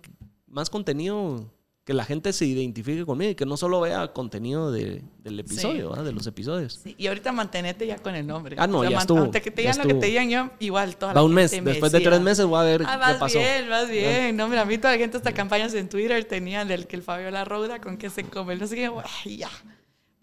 más 0.48 0.70
contenido 0.70 1.50
que 1.86 1.94
la 1.94 2.06
gente 2.06 2.32
se 2.32 2.46
identifique 2.46 3.06
conmigo 3.06 3.32
y 3.32 3.36
que 3.36 3.46
no 3.46 3.58
solo 3.58 3.82
vea 3.82 4.14
contenido 4.14 4.72
de- 4.72 5.02
del 5.20 5.40
episodio, 5.42 5.90
¿verdad? 5.90 6.06
de 6.06 6.14
los 6.14 6.26
episodios. 6.28 6.80
Sí, 6.82 6.96
y 6.98 7.08
ahorita 7.08 7.34
mantenete 7.34 7.86
ya 7.86 7.98
con 7.98 8.16
el 8.16 8.26
nombre. 8.26 8.56
Ah, 8.58 8.68
no, 8.68 8.84
ya 8.86 8.92
man- 8.92 9.00
estuvo, 9.02 9.20
Aunque 9.20 9.42
que 9.42 9.52
te 9.52 9.64
ya 9.64 9.72
digan 9.72 9.78
lo 9.80 9.84
que 9.84 9.90
estuvo. 9.90 10.00
te 10.02 10.08
digan 10.08 10.30
yo, 10.30 10.50
igual 10.60 10.96
toda 10.96 11.12
Va 11.12 11.20
la 11.20 11.26
un 11.26 11.34
mes, 11.34 11.52
después 11.52 11.92
de 11.92 12.00
tres 12.00 12.22
meses 12.22 12.46
voy 12.46 12.60
a 12.60 12.64
ver 12.64 12.84
Ah, 12.86 13.12
qué 13.14 13.20
pasó. 13.20 13.38
bien, 13.38 13.68
más 13.68 13.90
bien. 13.90 14.38
No, 14.38 14.48
mira, 14.48 14.62
a 14.62 14.66
mí 14.66 14.78
toda 14.78 14.94
la 14.94 14.98
gente 15.00 15.18
hasta 15.18 15.34
campañas 15.34 15.74
en 15.74 15.90
Twitter 15.90 16.24
tenían 16.24 16.70
del 16.70 16.88
que 16.88 16.96
el 16.96 17.02
Fabiola 17.02 17.44
Roda 17.44 17.82
con 17.82 17.98
que 17.98 18.10
se 18.10 18.24
come. 18.24 18.56
No 18.56 18.66
sé 18.66 18.76
qué, 18.76 18.90
ya. 19.36 19.50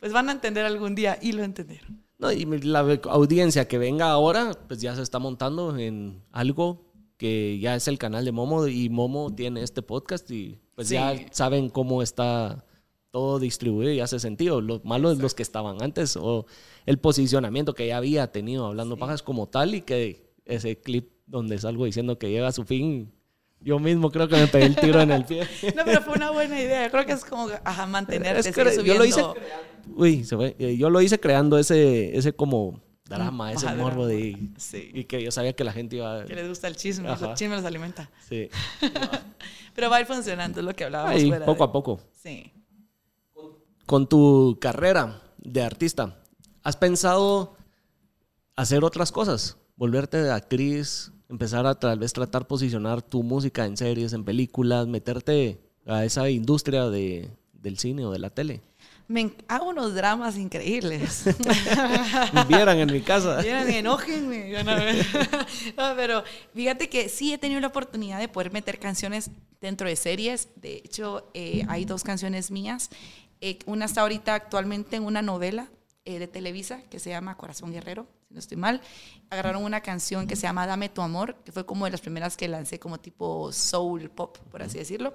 Pues 0.00 0.12
van 0.12 0.28
a 0.28 0.32
entender 0.32 0.64
algún 0.64 0.94
día 0.94 1.18
y 1.20 1.32
lo 1.32 1.42
entendieron. 1.44 2.02
No, 2.18 2.32
y 2.32 2.44
la 2.44 2.80
audiencia 3.10 3.66
que 3.68 3.78
venga 3.78 4.10
ahora, 4.10 4.52
pues 4.68 4.80
ya 4.80 4.94
se 4.96 5.02
está 5.02 5.18
montando 5.18 5.76
en 5.78 6.22
algo 6.32 6.90
que 7.16 7.58
ya 7.58 7.74
es 7.76 7.86
el 7.88 7.98
canal 7.98 8.24
de 8.24 8.32
Momo 8.32 8.66
y 8.66 8.88
Momo 8.88 9.34
tiene 9.34 9.62
este 9.62 9.82
podcast 9.82 10.30
y 10.30 10.58
pues 10.74 10.88
Sí. 10.88 10.94
ya 10.94 11.14
saben 11.32 11.68
cómo 11.68 12.02
está 12.02 12.64
todo 13.10 13.38
distribuido 13.38 13.92
y 13.92 14.00
hace 14.00 14.18
sentido. 14.20 14.60
Lo 14.60 14.80
malo 14.84 15.10
es 15.10 15.18
los 15.18 15.34
que 15.34 15.42
estaban 15.42 15.82
antes 15.82 16.16
o 16.16 16.46
el 16.86 16.98
posicionamiento 16.98 17.74
que 17.74 17.86
ya 17.88 17.96
había 17.98 18.32
tenido 18.32 18.66
hablando 18.66 18.96
pajas 18.96 19.22
como 19.22 19.48
tal 19.48 19.74
y 19.74 19.82
que 19.82 20.30
ese 20.46 20.78
clip 20.80 21.10
donde 21.26 21.58
salgo 21.58 21.84
diciendo 21.84 22.18
que 22.18 22.30
llega 22.30 22.48
a 22.48 22.52
su 22.52 22.64
fin, 22.64 23.12
yo 23.60 23.78
mismo 23.78 24.10
creo 24.10 24.26
que 24.28 24.36
me 24.36 24.46
pegué 24.46 24.66
el 24.66 24.76
tiro 24.76 25.00
en 25.00 25.10
el 25.10 25.24
pie. 25.24 25.46
No, 25.76 25.84
pero 25.84 26.00
fue 26.02 26.14
una 26.14 26.30
buena 26.30 26.60
idea. 26.60 26.90
Creo 26.90 27.04
que 27.06 27.12
es 27.12 27.24
como, 27.24 27.48
ajá, 27.64 27.86
mantenerte, 27.86 28.48
Es 28.48 28.54
que 28.54 28.84
yo 28.84 28.94
lo 28.94 29.04
hice. 29.04 29.22
Uy, 29.94 30.24
se 30.24 30.36
fue. 30.36 30.56
Eh, 30.58 30.76
Yo 30.76 30.88
lo 30.90 31.00
hice 31.00 31.18
creando 31.18 31.58
ese, 31.58 32.16
ese 32.16 32.32
como 32.32 32.80
drama, 33.06 33.52
ese 33.52 33.66
Ajá, 33.66 33.74
morbo 33.76 34.06
drama. 34.06 34.20
de... 34.20 34.48
Sí. 34.56 34.90
Y 34.94 35.04
que 35.04 35.22
yo 35.22 35.30
sabía 35.32 35.52
que 35.54 35.64
la 35.64 35.72
gente 35.72 35.96
iba... 35.96 36.24
Que 36.26 36.34
les 36.34 36.48
gusta 36.48 36.68
el 36.68 36.76
chisme, 36.76 37.08
Ajá. 37.08 37.30
el 37.30 37.34
chisme 37.34 37.56
los 37.56 37.64
alimenta. 37.64 38.08
Sí. 38.28 38.48
Pero 39.74 39.90
va 39.90 39.96
a 39.96 40.00
ir 40.00 40.06
funcionando, 40.06 40.60
es 40.60 40.66
lo 40.66 40.74
que 40.74 40.84
hablábamos. 40.84 41.16
Ahí, 41.20 41.28
fuera 41.28 41.44
poco 41.44 41.64
de- 41.64 41.68
a 41.68 41.72
poco. 41.72 42.00
Sí. 42.22 42.52
Con 43.86 44.08
tu 44.08 44.58
carrera 44.60 45.22
de 45.38 45.62
artista, 45.62 46.22
¿has 46.62 46.76
pensado 46.76 47.56
hacer 48.54 48.84
otras 48.84 49.10
cosas? 49.10 49.56
Volverte 49.76 50.30
actriz, 50.30 51.10
empezar 51.30 51.66
a 51.66 51.74
tal 51.74 51.98
vez 51.98 52.12
tratar 52.12 52.46
posicionar 52.46 53.00
tu 53.02 53.22
música 53.22 53.64
en 53.64 53.76
series, 53.76 54.12
en 54.12 54.24
películas, 54.24 54.86
meterte 54.86 55.60
a 55.86 56.04
esa 56.04 56.28
industria 56.28 56.90
de, 56.90 57.30
del 57.54 57.78
cine 57.78 58.04
o 58.04 58.10
de 58.10 58.18
la 58.18 58.30
tele. 58.30 58.60
Me 59.08 59.32
hago 59.48 59.70
unos 59.70 59.94
dramas 59.94 60.36
increíbles. 60.36 61.24
Vieran 62.48 62.78
en 62.78 62.92
mi 62.92 63.00
casa. 63.00 63.40
Vieran, 63.40 63.82
no- 63.82 63.98
No, 65.76 65.96
pero 65.96 66.22
fíjate 66.54 66.88
que 66.88 67.08
sí 67.08 67.32
he 67.32 67.38
tenido 67.38 67.60
la 67.60 67.66
oportunidad 67.68 68.20
de 68.20 68.28
poder 68.28 68.52
meter 68.52 68.78
canciones 68.78 69.30
dentro 69.60 69.88
de 69.88 69.96
series. 69.96 70.48
De 70.56 70.74
hecho, 70.76 71.28
eh, 71.34 71.64
hay 71.68 71.84
dos 71.86 72.04
canciones 72.04 72.50
mías. 72.52 72.90
Eh, 73.40 73.58
una 73.66 73.86
está 73.86 74.02
ahorita 74.02 74.34
actualmente 74.34 74.96
en 74.96 75.04
una 75.04 75.22
novela 75.22 75.70
eh, 76.04 76.18
de 76.20 76.28
Televisa 76.28 76.80
que 76.90 77.00
se 77.00 77.10
llama 77.10 77.36
Corazón 77.36 77.72
Guerrero. 77.72 78.06
Si 78.30 78.34
no 78.34 78.40
estoy 78.40 78.56
mal. 78.56 78.80
Agarraron 79.28 79.64
una 79.64 79.80
canción 79.80 80.28
que 80.28 80.36
se 80.36 80.42
llama 80.42 80.66
Dame 80.66 80.88
tu 80.88 81.02
amor, 81.02 81.34
que 81.44 81.50
fue 81.50 81.66
como 81.66 81.84
de 81.84 81.90
las 81.90 82.00
primeras 82.00 82.36
que 82.36 82.46
lancé 82.46 82.78
como 82.78 82.98
tipo 83.00 83.52
soul 83.52 84.08
pop, 84.08 84.38
por 84.50 84.62
así 84.62 84.78
decirlo. 84.78 85.14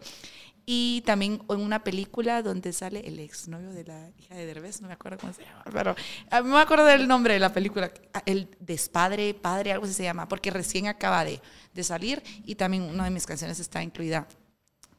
Y 0.66 1.02
también 1.06 1.42
en 1.48 1.62
una 1.62 1.84
película 1.84 2.42
donde 2.42 2.74
sale 2.74 3.08
el 3.08 3.20
exnovio 3.20 3.72
de 3.72 3.86
la 3.86 4.10
hija 4.18 4.36
de 4.36 4.46
Derbez, 4.48 4.82
no 4.82 4.88
me 4.88 4.96
acuerdo 4.96 5.20
cómo 5.20 5.32
se 5.32 5.44
llama, 5.44 5.64
pero 5.72 5.96
a 6.32 6.42
mí 6.42 6.50
me 6.50 6.60
acuerdo 6.60 6.86
del 6.86 7.08
nombre 7.08 7.36
de 7.36 7.40
la 7.40 7.54
película, 7.54 7.92
el 8.26 8.50
despadre, 8.60 9.36
padre, 9.36 9.72
algo 9.72 9.86
así 9.86 9.94
se 9.94 10.04
llama, 10.04 10.28
porque 10.28 10.50
recién 10.50 10.88
acaba 10.88 11.24
de, 11.24 11.40
de 11.74 11.84
salir 11.84 12.22
y 12.46 12.56
también 12.56 12.84
una 12.84 13.04
de 13.04 13.12
mis 13.12 13.28
canciones 13.28 13.60
está 13.60 13.84
incluida 13.84 14.28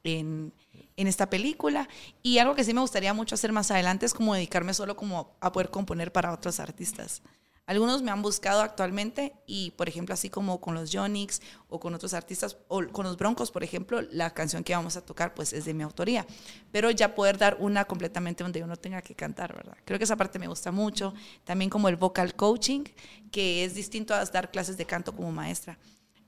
en, 0.05 0.53
en 0.97 1.07
esta 1.07 1.29
película. 1.29 1.89
Y 2.23 2.39
algo 2.39 2.55
que 2.55 2.64
sí 2.64 2.73
me 2.73 2.81
gustaría 2.81 3.12
mucho 3.12 3.35
hacer 3.35 3.53
más 3.53 3.71
adelante 3.73 4.07
es 4.07 4.14
como 4.14 4.35
dedicarme 4.35 4.73
solo 4.73 4.97
como 4.97 5.37
a 5.41 5.51
poder 5.51 5.71
componer 5.71 6.12
para 6.12 6.33
otros 6.33 6.61
artistas. 6.61 7.23
Algunos 7.67 8.01
me 8.01 8.12
han 8.12 8.23
buscado 8.23 8.61
actualmente 8.61 9.35
y, 9.45 9.73
por 9.73 9.89
ejemplo, 9.89 10.14
así 10.14 10.31
como 10.31 10.61
con 10.61 10.75
los 10.75 10.95
Jonix 10.95 11.43
o 11.69 11.81
con 11.81 11.95
otros 11.95 12.14
artistas, 12.14 12.57
o 12.69 12.87
con 12.93 13.05
los 13.05 13.17
Broncos, 13.17 13.51
por 13.51 13.64
ejemplo, 13.64 14.03
la 14.12 14.33
canción 14.33 14.62
que 14.62 14.73
vamos 14.73 14.97
a 14.97 15.05
tocar 15.05 15.35
pues 15.35 15.53
es 15.53 15.64
de 15.64 15.75
mi 15.75 15.83
autoría. 15.83 16.25
Pero 16.71 16.93
ya 16.93 17.17
poder 17.17 17.39
dar 17.39 17.57
una 17.59 17.85
completamente 17.85 18.45
donde 18.45 18.61
yo 18.61 18.69
no 18.69 18.77
tenga 18.77 19.03
que 19.03 19.17
cantar, 19.17 19.53
¿verdad? 19.53 19.77
Creo 19.85 19.99
que 19.99 20.05
esa 20.05 20.17
parte 20.17 20.39
me 20.39 20.47
gusta 20.47 20.71
mucho. 20.71 21.12
También 21.43 21.69
como 21.69 21.89
el 21.89 21.97
vocal 21.97 22.37
coaching, 22.37 22.85
que 23.33 23.64
es 23.64 23.75
distinto 23.75 24.14
a 24.14 24.25
dar 24.25 24.53
clases 24.53 24.77
de 24.77 24.87
canto 24.87 25.12
como 25.12 25.33
maestra. 25.33 25.77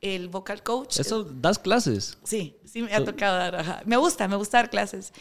El 0.01 0.29
vocal 0.29 0.63
coach... 0.65 0.99
¿Eso 0.99 1.23
das 1.23 1.59
clases? 1.59 2.19
Sí, 2.25 2.57
sí 2.65 2.83
me 2.83 2.95
ha 2.95 3.05
tocado 3.05 3.37
dar. 3.39 3.55
Ajá. 3.57 3.83
Me 3.85 3.97
gusta, 3.97 4.27
me 4.27 4.37
gusta 4.37 4.59
dar 4.59 4.71
clases 4.71 5.13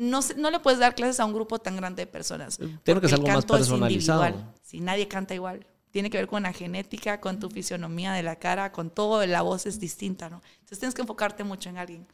no, 0.00 0.20
no 0.38 0.50
le 0.50 0.60
puedes 0.60 0.80
dar 0.80 0.94
clases 0.94 1.20
a 1.20 1.26
un 1.26 1.34
grupo 1.34 1.58
tan 1.58 1.76
grande 1.76 2.02
de 2.02 2.06
personas. 2.06 2.58
Tiene 2.82 3.02
que 3.02 3.08
ser 3.08 3.18
algo 3.18 3.28
más 3.28 3.44
personalizado. 3.44 4.34
Si 4.62 4.80
nadie 4.80 5.06
canta 5.06 5.34
igual. 5.34 5.66
Tiene 5.90 6.08
que 6.08 6.18
ver 6.18 6.28
con 6.28 6.44
la 6.44 6.52
genética, 6.52 7.20
con 7.20 7.40
tu 7.40 7.50
fisionomía 7.50 8.12
de 8.12 8.22
la 8.22 8.36
cara, 8.36 8.70
con 8.70 8.90
todo. 8.90 9.26
La 9.26 9.42
voz 9.42 9.66
es 9.66 9.78
distinta, 9.80 10.30
¿no? 10.30 10.40
Entonces 10.54 10.78
tienes 10.78 10.94
que 10.94 11.02
enfocarte 11.02 11.44
mucho 11.44 11.68
en 11.68 11.78
alguien. 11.78 12.06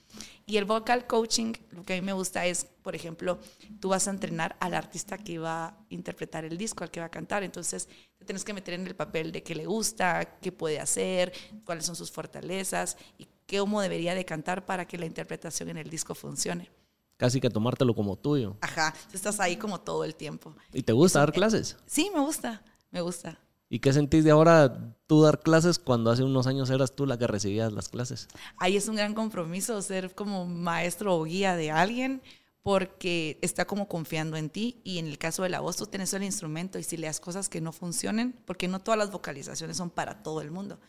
Y 0.47 0.57
el 0.57 0.65
vocal 0.65 1.07
coaching, 1.07 1.53
lo 1.71 1.85
que 1.85 1.93
a 1.93 1.97
mí 1.97 2.03
me 2.03 2.15
gusta 2.15 2.47
es, 2.47 2.65
por 2.83 2.97
ejemplo, 2.97 3.39
tú 3.79 3.91
vas 3.91 4.09
a 4.09 4.11
entrenar 4.11 4.57
al 4.61 4.75
artista 4.75 5.19
que 5.19 5.39
va 5.39 5.67
a 5.67 5.77
interpretar 5.91 6.45
el 6.45 6.57
disco, 6.57 6.83
al 6.83 6.91
que 6.91 7.01
va 7.01 7.07
a 7.07 7.11
cantar. 7.11 7.45
Entonces 7.45 7.87
te 8.19 8.25
tienes 8.25 8.45
que 8.45 8.55
meter 8.55 8.75
en 8.75 8.87
el 8.87 8.97
papel 8.97 9.31
de 9.31 9.45
qué 9.45 9.55
le 9.55 9.67
gusta, 9.67 10.39
qué 10.41 10.51
puede 10.51 10.81
hacer, 10.81 11.33
cuáles 11.65 11.85
son 11.85 11.95
sus 11.95 12.11
fortalezas 12.11 12.97
y 13.19 13.29
cómo 13.49 13.81
debería 13.81 14.15
de 14.15 14.25
cantar 14.25 14.65
para 14.65 14.89
que 14.89 14.99
la 14.99 15.07
interpretación 15.07 15.69
en 15.69 15.77
el 15.77 15.89
disco 15.89 16.17
funcione 16.17 16.69
casi 17.17 17.41
que 17.41 17.51
tomártelo 17.51 17.95
como 17.95 18.17
tuyo. 18.17 18.57
Ajá, 18.61 18.95
estás 19.13 19.41
ahí 19.41 19.57
como 19.57 19.81
todo 19.81 20.05
el 20.05 20.15
tiempo. 20.15 20.55
¿Y 20.73 20.83
te 20.83 20.93
gusta 20.93 21.21
dar 21.21 21.33
clases? 21.33 21.77
Sí, 21.87 22.11
me 22.15 22.21
gusta, 22.21 22.63
me 22.91 23.01
gusta. 23.01 23.39
¿Y 23.69 23.81
qué 23.81 23.93
sentís 23.93 24.23
de 24.23 24.31
ahora 24.31 24.95
tú 25.07 25.23
dar 25.23 25.41
clases 25.41 25.79
cuando 25.79 26.11
hace 26.11 26.23
unos 26.23 26.47
años 26.47 26.71
eras 26.71 26.95
tú 26.95 27.05
la 27.05 27.19
que 27.19 27.27
recibías 27.27 27.73
las 27.73 27.89
clases? 27.89 28.29
Ahí 28.59 28.77
es 28.77 28.87
un 28.87 28.97
gran 28.97 29.15
compromiso 29.15 29.83
ser 29.83 30.15
como 30.15 30.47
maestro 30.47 31.17
o 31.17 31.25
guía 31.25 31.57
de 31.57 31.73
alguien 31.73 32.23
porque 32.63 33.39
está 33.43 33.65
como 33.65 33.89
confiando 33.89 34.37
en 34.37 34.51
ti 34.51 34.81
y 34.85 34.99
en 34.99 35.07
el 35.07 35.19
caso 35.19 35.43
de 35.43 35.49
la 35.49 35.61
voz 35.61 35.77
tú 35.77 35.87
tienes 35.87 36.13
el 36.15 36.23
instrumento 36.23 36.79
y 36.79 36.83
si 36.85 36.97
le 36.97 37.07
das 37.07 37.21
cosas 37.21 37.49
que 37.49 37.61
no 37.61 37.73
funcionen, 37.73 38.33
porque 38.45 38.67
no 38.69 38.81
todas 38.81 38.99
las 38.99 39.11
vocalizaciones 39.11 39.77
son 39.77 39.91
para 39.91 40.23
todo 40.23 40.41
el 40.41 40.51
mundo, 40.51 40.81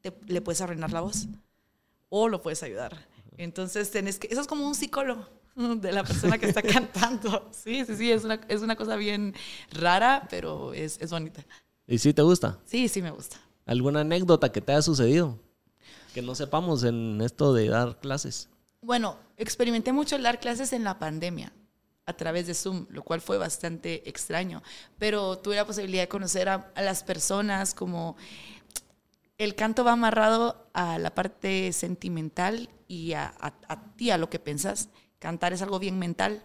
te, 0.00 0.12
le 0.26 0.40
puedes 0.40 0.60
arruinar 0.60 0.92
la 0.92 1.00
voz 1.00 1.28
o 2.08 2.28
lo 2.28 2.42
puedes 2.42 2.62
ayudar. 2.62 3.08
Entonces 3.38 3.90
tenés 3.90 4.18
que, 4.18 4.28
eso 4.28 4.40
es 4.40 4.46
como 4.46 4.66
un 4.66 4.74
psicólogo, 4.74 5.28
de 5.80 5.92
la 5.92 6.04
persona 6.04 6.38
que 6.38 6.46
está 6.46 6.62
cantando. 6.62 7.48
Sí, 7.52 7.84
sí, 7.84 7.96
sí, 7.96 8.10
es 8.10 8.24
una, 8.24 8.40
es 8.48 8.62
una 8.62 8.76
cosa 8.76 8.96
bien 8.96 9.34
rara, 9.72 10.26
pero 10.30 10.72
es, 10.72 11.00
es 11.00 11.10
bonita. 11.10 11.44
¿Y 11.86 11.98
sí 11.98 12.14
te 12.14 12.22
gusta? 12.22 12.58
Sí, 12.64 12.88
sí 12.88 13.02
me 13.02 13.10
gusta. 13.10 13.36
¿Alguna 13.66 14.00
anécdota 14.00 14.52
que 14.52 14.60
te 14.60 14.72
haya 14.72 14.82
sucedido? 14.82 15.38
Que 16.14 16.22
no 16.22 16.34
sepamos 16.34 16.84
en 16.84 17.20
esto 17.20 17.52
de 17.52 17.68
dar 17.68 17.98
clases. 18.00 18.48
Bueno, 18.80 19.16
experimenté 19.36 19.92
mucho 19.92 20.16
el 20.16 20.22
dar 20.22 20.40
clases 20.40 20.72
en 20.72 20.84
la 20.84 20.98
pandemia 20.98 21.52
a 22.06 22.12
través 22.14 22.46
de 22.46 22.54
Zoom, 22.54 22.86
lo 22.90 23.02
cual 23.02 23.20
fue 23.20 23.38
bastante 23.38 24.08
extraño, 24.08 24.62
pero 24.98 25.38
tuve 25.38 25.56
la 25.56 25.66
posibilidad 25.66 26.02
de 26.02 26.08
conocer 26.08 26.48
a, 26.48 26.72
a 26.74 26.82
las 26.82 27.04
personas 27.04 27.74
como 27.74 28.16
el 29.38 29.54
canto 29.54 29.84
va 29.84 29.92
amarrado 29.92 30.68
a 30.72 30.98
la 30.98 31.14
parte 31.14 31.72
sentimental 31.72 32.68
y 32.88 33.12
a, 33.12 33.32
a, 33.38 33.54
a 33.68 33.92
ti, 33.96 34.10
a 34.10 34.18
lo 34.18 34.28
que 34.28 34.38
pensas 34.38 34.88
cantar 35.20 35.52
es 35.52 35.62
algo 35.62 35.78
bien 35.78 35.98
mental, 35.98 36.42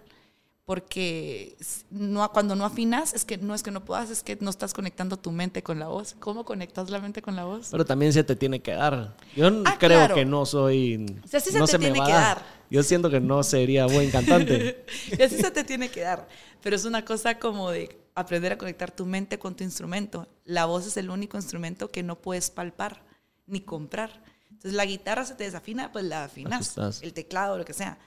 porque 0.65 1.55
no, 1.91 2.27
cuando 2.31 2.55
no 2.55 2.65
afinas 2.65 3.13
es 3.13 3.23
que 3.23 3.37
no 3.37 3.53
es 3.53 3.61
que 3.61 3.69
no 3.69 3.85
puedas, 3.85 4.09
es 4.09 4.23
que 4.23 4.35
no 4.41 4.49
estás 4.49 4.73
conectando 4.73 5.17
tu 5.17 5.31
mente 5.31 5.61
con 5.63 5.79
la 5.79 5.87
voz. 5.87 6.15
¿Cómo 6.19 6.43
conectas 6.43 6.89
la 6.89 6.99
mente 6.99 7.21
con 7.21 7.35
la 7.35 7.45
voz? 7.45 7.69
Pero 7.71 7.85
también 7.85 8.11
se 8.13 8.23
te 8.23 8.35
tiene 8.35 8.61
que 8.61 8.73
dar. 8.73 9.15
Yo 9.35 9.47
ah, 9.65 9.75
creo 9.79 10.13
que 10.13 10.25
no 10.25 10.45
soy... 10.45 11.19
O 11.23 11.27
sea, 11.27 11.39
sí 11.39 11.51
se 11.51 11.59
te 11.59 11.79
tiene 11.79 12.01
que 12.03 12.11
dar. 12.11 12.43
Yo 12.71 12.81
siento 12.81 13.11
que 13.11 13.19
no 13.19 13.43
sería 13.43 13.85
buen 13.85 14.09
cantante. 14.09 14.85
y 15.17 15.21
así 15.21 15.37
se 15.37 15.51
te 15.51 15.63
tiene 15.63 15.89
que 15.89 16.01
dar. 16.01 16.27
Pero 16.61 16.75
es 16.75 16.85
una 16.85 17.05
cosa 17.05 17.37
como 17.37 17.69
de 17.69 17.99
aprender 18.15 18.53
a 18.53 18.57
conectar 18.57 18.89
tu 18.89 19.05
mente 19.05 19.37
con 19.37 19.55
tu 19.55 19.63
instrumento. 19.63 20.27
La 20.45 20.65
voz 20.65 20.87
es 20.87 20.97
el 20.97 21.11
único 21.11 21.37
instrumento 21.37 21.91
que 21.91 22.01
no 22.01 22.19
puedes 22.19 22.49
palpar 22.49 23.03
ni 23.45 23.61
comprar. 23.61 24.23
Entonces 24.49 24.73
la 24.73 24.85
guitarra 24.85 25.25
se 25.25 25.35
te 25.35 25.43
desafina, 25.43 25.91
pues 25.91 26.05
la 26.05 26.23
afinas. 26.23 26.75
El 27.03 27.13
teclado, 27.13 27.59
lo 27.59 27.65
que 27.65 27.73
sea 27.73 27.99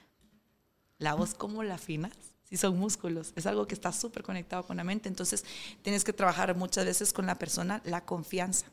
la 0.99 1.15
voz, 1.15 1.33
¿cómo 1.33 1.63
la 1.63 1.75
afinas? 1.75 2.11
Si 2.43 2.57
son 2.57 2.77
músculos, 2.77 3.31
es 3.35 3.45
algo 3.45 3.67
que 3.67 3.75
está 3.75 3.91
súper 3.91 4.23
conectado 4.23 4.63
con 4.63 4.77
la 4.77 4.83
mente. 4.83 5.07
Entonces, 5.07 5.45
tienes 5.81 6.03
que 6.03 6.13
trabajar 6.13 6.55
muchas 6.55 6.85
veces 6.85 7.13
con 7.13 7.25
la 7.25 7.35
persona 7.35 7.81
la 7.85 8.05
confianza 8.05 8.65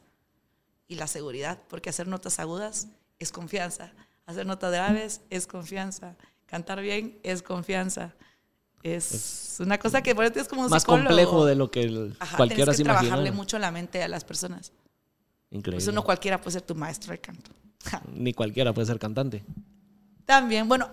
y 0.89 0.97
la 0.97 1.07
seguridad, 1.07 1.59
porque 1.69 1.91
hacer 1.91 2.09
notas 2.09 2.39
agudas 2.39 2.89
es 3.19 3.33
confianza, 3.33 3.93
hacer 4.25 4.47
notas 4.47 4.73
graves 4.73 5.21
es 5.31 5.47
confianza, 5.47 6.17
cantar 6.47 6.81
bien 6.81 7.19
es 7.23 7.43
confianza. 7.43 8.15
Es, 8.83 9.57
una 9.59 9.79
cosa 9.79 10.01
que 10.01 10.15
por 10.15 10.25
es 10.25 10.49
como 10.49 10.63
un 10.63 10.71
más 10.71 10.85
complejo 10.85 11.45
de 11.45 11.57
lo 11.57 11.71
que 11.71 12.13
cualquiera 12.37 12.73
se 12.73 12.83
imagina. 12.83 13.01
trabajarle 13.01 13.33
mucho 13.33 13.59
la 13.59 13.73
mente 13.73 14.03
a 14.03 14.09
las 14.09 14.25
personas. 14.25 14.73
Increíble. 15.51 15.85
Pues 15.85 15.95
no 15.95 16.05
cualquiera 16.05 16.41
puede 16.41 16.53
ser 16.53 16.63
tu 16.63 16.75
maestro 16.75 17.13
de 17.13 17.19
canto. 17.19 17.51
Ni 18.15 18.33
cualquiera 18.33 18.73
puede 18.73 18.87
ser 18.87 18.99
cantante. 18.99 19.45
También, 20.25 20.69
bueno, 20.69 20.89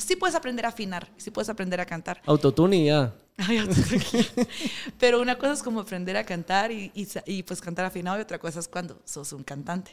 sí 0.00 0.16
puedes 0.16 0.34
aprender 0.34 0.66
a 0.66 0.70
afinar, 0.70 1.08
sí 1.16 1.30
puedes 1.30 1.48
aprender 1.48 1.80
a 1.80 1.86
cantar. 1.86 2.22
Autotune 2.26 2.84
ya. 2.84 3.14
Pero 4.98 5.20
una 5.20 5.38
cosa 5.38 5.52
es 5.52 5.62
como 5.62 5.80
aprender 5.80 6.16
a 6.16 6.24
cantar 6.24 6.70
y, 6.72 6.92
y, 6.94 7.42
pues 7.42 7.60
cantar 7.60 7.86
afinado 7.86 8.18
y 8.18 8.20
otra 8.20 8.38
cosa 8.38 8.60
es 8.60 8.68
cuando 8.68 9.00
sos 9.04 9.32
un 9.32 9.44
cantante. 9.44 9.92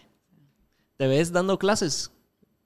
¿Te 0.97 1.07
ves 1.07 1.31
dando 1.31 1.57
clases 1.57 2.11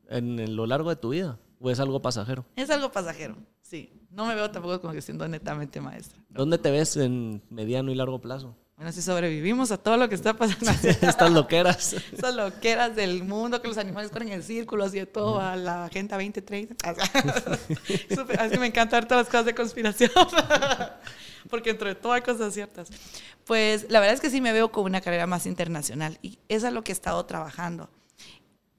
en, 0.09 0.55
lo 0.55 0.65
largo 0.65 0.89
de 0.89 0.95
tu 0.95 1.09
vida 1.09 1.37
o 1.59 1.69
es 1.69 1.79
algo 1.79 2.01
pasajero? 2.01 2.45
Es 2.55 2.69
algo 2.69 2.91
pasajero, 2.91 3.35
sí. 3.61 3.91
No 4.09 4.25
me 4.25 4.35
veo 4.35 4.49
tampoco 4.51 4.81
como 4.81 4.93
que 4.93 5.01
siendo 5.01 5.27
netamente 5.27 5.79
maestra. 5.79 6.19
¿Dónde 6.29 6.57
te 6.57 6.71
ves 6.71 6.97
en 6.97 7.41
mediano 7.49 7.91
y 7.91 7.95
largo 7.95 8.19
plazo? 8.19 8.55
Bueno, 8.81 8.93
si 8.93 9.03
sobrevivimos 9.03 9.69
a 9.69 9.77
todo 9.77 9.95
lo 9.95 10.09
que 10.09 10.15
está 10.15 10.33
pasando. 10.33 10.71
Estas 10.89 11.29
loqueras. 11.29 11.93
Estas 11.93 12.33
loqueras 12.33 12.95
del 12.95 13.23
mundo, 13.23 13.61
que 13.61 13.67
los 13.67 13.77
animales 13.77 14.09
corren 14.09 14.29
en 14.29 14.41
círculos 14.41 14.95
y 14.95 14.97
de 14.97 15.05
todo, 15.05 15.39
a 15.39 15.55
la 15.55 15.85
Agenda 15.85 16.17
2030. 16.17 16.95
es 17.87 18.51
que 18.51 18.57
me 18.57 18.65
encanta 18.65 18.95
ver 18.95 19.05
todas 19.05 19.25
las 19.25 19.27
cosas 19.27 19.45
de 19.45 19.53
conspiración. 19.53 20.09
Porque 21.51 21.69
dentro 21.69 21.89
de 21.89 21.93
todo 21.93 22.13
hay 22.13 22.23
cosas 22.23 22.55
ciertas. 22.55 22.89
Pues 23.45 23.85
la 23.87 23.99
verdad 23.99 24.15
es 24.15 24.19
que 24.19 24.31
sí 24.31 24.41
me 24.41 24.51
veo 24.51 24.71
con 24.71 24.85
una 24.85 24.99
carrera 24.99 25.27
más 25.27 25.45
internacional 25.45 26.17
y 26.23 26.39
eso 26.49 26.65
es 26.65 26.73
lo 26.73 26.83
que 26.83 26.91
he 26.91 26.95
estado 26.95 27.23
trabajando. 27.27 27.87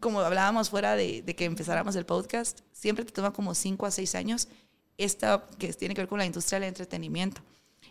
Como 0.01 0.19
hablábamos 0.19 0.69
fuera 0.69 0.97
de, 0.97 1.23
de 1.23 1.37
que 1.37 1.45
empezáramos 1.45 1.95
el 1.95 2.07
podcast, 2.07 2.59
siempre 2.73 3.05
te 3.05 3.13
toma 3.13 3.33
como 3.33 3.55
5 3.55 3.87
a 3.87 3.93
6 3.93 4.17
años 4.17 4.49
esta 4.99 5.47
que 5.61 5.73
tiene 5.75 5.95
que 5.95 6.01
ver 6.01 6.09
con 6.09 6.19
la 6.19 6.27
industria 6.27 6.59
del 6.59 6.71
entretenimiento. 6.71 7.41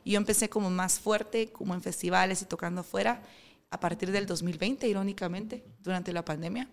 Y 0.04 0.12
yo 0.12 0.18
empecé 0.18 0.50
como 0.50 0.70
más 0.70 1.00
fuerte, 1.00 1.52
como 1.52 1.74
en 1.74 1.82
festivales 1.82 2.42
y 2.42 2.46
tocando 2.46 2.82
afuera, 2.82 3.24
a 3.70 3.80
partir 3.80 4.12
del 4.12 4.26
2020, 4.26 4.88
irónicamente, 4.88 5.64
durante 5.80 6.12
la 6.12 6.26
pandemia. 6.26 6.68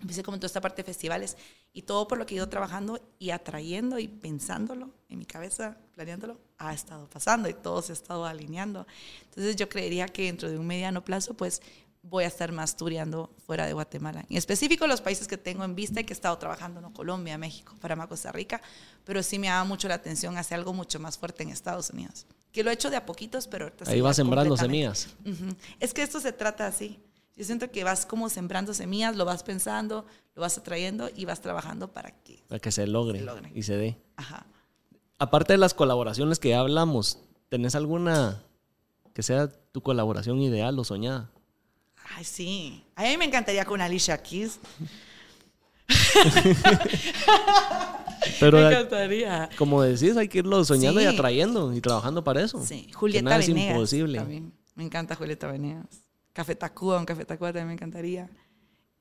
Empecé 0.00 0.22
como 0.22 0.36
en 0.36 0.40
toda 0.40 0.46
esta 0.46 0.62
parte 0.62 0.82
de 0.82 0.86
festivales 0.86 1.36
y 1.72 1.82
todo 1.82 2.08
por 2.08 2.16
lo 2.16 2.24
que 2.24 2.34
he 2.34 2.36
ido 2.36 2.48
trabajando 2.48 3.00
y 3.18 3.30
atrayendo 3.30 3.98
y 3.98 4.08
pensándolo 4.08 4.90
en 5.10 5.18
mi 5.18 5.26
cabeza, 5.26 5.76
planeándolo, 5.92 6.40
ha 6.56 6.72
estado 6.72 7.08
pasando 7.10 7.48
y 7.50 7.54
todo 7.54 7.82
se 7.82 7.92
ha 7.92 7.94
estado 7.94 8.24
alineando. 8.24 8.86
Entonces 9.24 9.56
yo 9.56 9.68
creería 9.68 10.08
que 10.08 10.24
dentro 10.24 10.50
de 10.50 10.58
un 10.58 10.66
mediano 10.66 11.04
plazo, 11.04 11.34
pues 11.34 11.60
voy 12.02 12.24
a 12.24 12.28
estar 12.28 12.50
más 12.50 12.76
tureando 12.76 13.30
fuera 13.44 13.66
de 13.66 13.74
Guatemala. 13.74 14.24
En 14.30 14.38
específico 14.38 14.86
los 14.86 15.02
países 15.02 15.28
que 15.28 15.36
tengo 15.36 15.64
en 15.64 15.74
vista 15.74 16.00
y 16.00 16.04
que 16.04 16.12
he 16.12 16.14
estado 16.14 16.38
trabajando, 16.38 16.80
¿no? 16.80 16.94
Colombia, 16.94 17.36
México, 17.36 17.74
Panamá, 17.78 18.08
Costa 18.08 18.32
Rica, 18.32 18.62
pero 19.04 19.22
sí 19.22 19.38
me 19.38 19.48
llama 19.48 19.64
mucho 19.64 19.86
la 19.86 19.94
atención 19.96 20.38
hacia 20.38 20.56
algo 20.56 20.72
mucho 20.72 20.98
más 20.98 21.18
fuerte 21.18 21.42
en 21.42 21.50
Estados 21.50 21.90
Unidos. 21.90 22.26
Que 22.52 22.64
lo 22.64 22.70
he 22.70 22.74
hecho 22.74 22.90
de 22.90 22.96
a 22.96 23.06
poquitos, 23.06 23.46
pero 23.46 23.72
Ahí 23.86 24.00
vas 24.00 24.16
sembrando 24.16 24.56
semillas. 24.56 25.08
Es 25.78 25.94
que 25.94 26.02
esto 26.02 26.20
se 26.20 26.32
trata 26.32 26.66
así. 26.66 27.00
Yo 27.36 27.44
siento 27.44 27.70
que 27.70 27.84
vas 27.84 28.04
como 28.04 28.28
sembrando 28.28 28.74
semillas, 28.74 29.16
lo 29.16 29.24
vas 29.24 29.42
pensando, 29.42 30.04
lo 30.34 30.42
vas 30.42 30.58
atrayendo 30.58 31.08
y 31.14 31.24
vas 31.24 31.40
trabajando 31.40 31.92
para 31.92 32.10
que, 32.10 32.42
para 32.48 32.58
que 32.58 32.70
se 32.70 32.86
logre, 32.86 33.24
y 33.54 33.62
se 33.62 33.76
dé. 33.76 33.96
Aparte 35.18 35.54
de 35.54 35.58
las 35.58 35.72
colaboraciones 35.72 36.38
que 36.38 36.50
ya 36.50 36.60
hablamos, 36.60 37.18
¿tenés 37.48 37.74
alguna 37.74 38.42
que 39.14 39.22
sea 39.22 39.48
tu 39.48 39.82
colaboración 39.82 40.40
ideal 40.40 40.78
o 40.78 40.84
soñada? 40.84 41.30
Ay, 42.16 42.24
sí. 42.24 42.84
A 42.96 43.04
mí 43.04 43.16
me 43.16 43.24
encantaría 43.24 43.64
con 43.64 43.80
Alicia 43.80 44.20
Keys. 44.22 44.58
Pero 48.38 48.58
me 48.58 48.64
eh, 48.64 48.68
encantaría. 48.68 49.48
como 49.56 49.82
decís, 49.82 50.16
hay 50.16 50.28
que 50.28 50.38
irlo 50.38 50.64
soñando 50.64 51.00
y 51.00 51.04
atrayendo 51.04 51.72
y 51.74 51.80
trabajando 51.80 52.22
para 52.24 52.42
eso. 52.42 52.64
Sí, 52.64 52.88
Julieta 52.92 53.24
nada 53.24 53.38
es 53.40 53.48
Venegas. 53.48 53.74
imposible. 53.74 54.18
También. 54.18 54.52
Me 54.74 54.84
encanta 54.84 55.14
Julieta 55.14 55.50
Venegas. 55.50 55.86
Café 56.32 56.54
Tacuba, 56.54 56.98
un 56.98 57.04
Café 57.06 57.24
Tacuba 57.24 57.48
también 57.48 57.68
me 57.68 57.72
encantaría. 57.74 58.30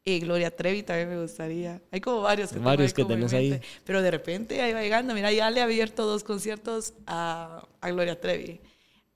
Y 0.03 0.19
Gloria 0.19 0.55
Trevi 0.55 0.81
también 0.83 1.09
me 1.09 1.21
gustaría. 1.21 1.81
Hay 1.91 1.99
como 2.01 2.21
varios 2.21 2.49
que 2.49 2.55
tengo 2.55 2.65
Varios 2.65 2.93
que 2.93 3.05
tenés 3.05 3.33
ahí. 3.33 3.51
mente. 3.51 3.67
Pero 3.83 4.01
de 4.01 4.09
repente 4.11 4.61
ahí 4.61 4.73
va 4.73 4.81
llegando. 4.81 5.13
Mira, 5.13 5.31
ya 5.31 5.51
le 5.51 5.59
he 5.59 5.63
abierto 5.63 6.05
dos 6.05 6.23
conciertos 6.23 6.93
a, 7.05 7.67
a 7.81 7.89
Gloria 7.91 8.19
Trevi. 8.19 8.61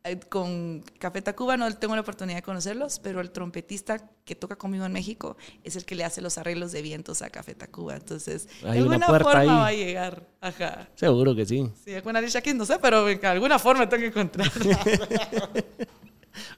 Eh, 0.06 0.20
Con 0.20 0.84
Café 1.00 1.22
Tacuba 1.22 1.56
no 1.56 1.74
tengo 1.78 1.96
la 1.96 2.02
oportunidad 2.02 2.38
de 2.40 2.44
conocerlos, 2.44 3.00
pero 3.00 3.22
el 3.22 3.32
trompetista 3.32 4.00
que 4.26 4.36
toca 4.36 4.58
conmigo 4.58 4.86
en 4.86 4.92
México 4.92 5.38
es 5.64 5.78
el 5.78 5.86
que 5.86 5.96
le 5.96 6.04
hace 6.04 6.20
los 6.22 6.38
arreglos 6.38 6.74
de 6.74 6.82
vientos 6.82 7.22
a 7.22 7.30
Café 7.30 7.56
Tacuba. 7.56 7.96
Entonces, 7.96 8.50
Hay 8.66 8.80
de 8.80 8.84
una 8.86 8.96
alguna 8.98 9.08
forma 9.20 9.40
ahí. 9.40 9.48
va 9.48 9.68
a 9.68 9.72
llegar. 9.72 10.28
Ajá. 10.42 10.90
Seguro 10.96 11.34
que 11.36 11.46
sí. 11.46 11.72
Sí, 11.86 11.94
Alicia 11.96 12.42
Keys 12.42 12.56
no 12.56 12.66
sé, 12.66 12.80
pero 12.82 13.06
de 13.06 13.26
alguna 13.28 13.58
forma 13.60 13.88
tengo 13.88 14.02
que 14.02 14.08
encontrar. 14.08 14.52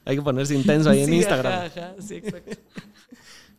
Hay 0.04 0.16
que 0.16 0.22
ponerse 0.22 0.54
intenso 0.54 0.90
ahí 0.90 1.02
en 1.02 1.12
Instagram. 1.12 1.52
ajá, 1.52 1.64
ajá, 1.66 1.94
sí, 2.00 2.16
exacto. 2.16 2.50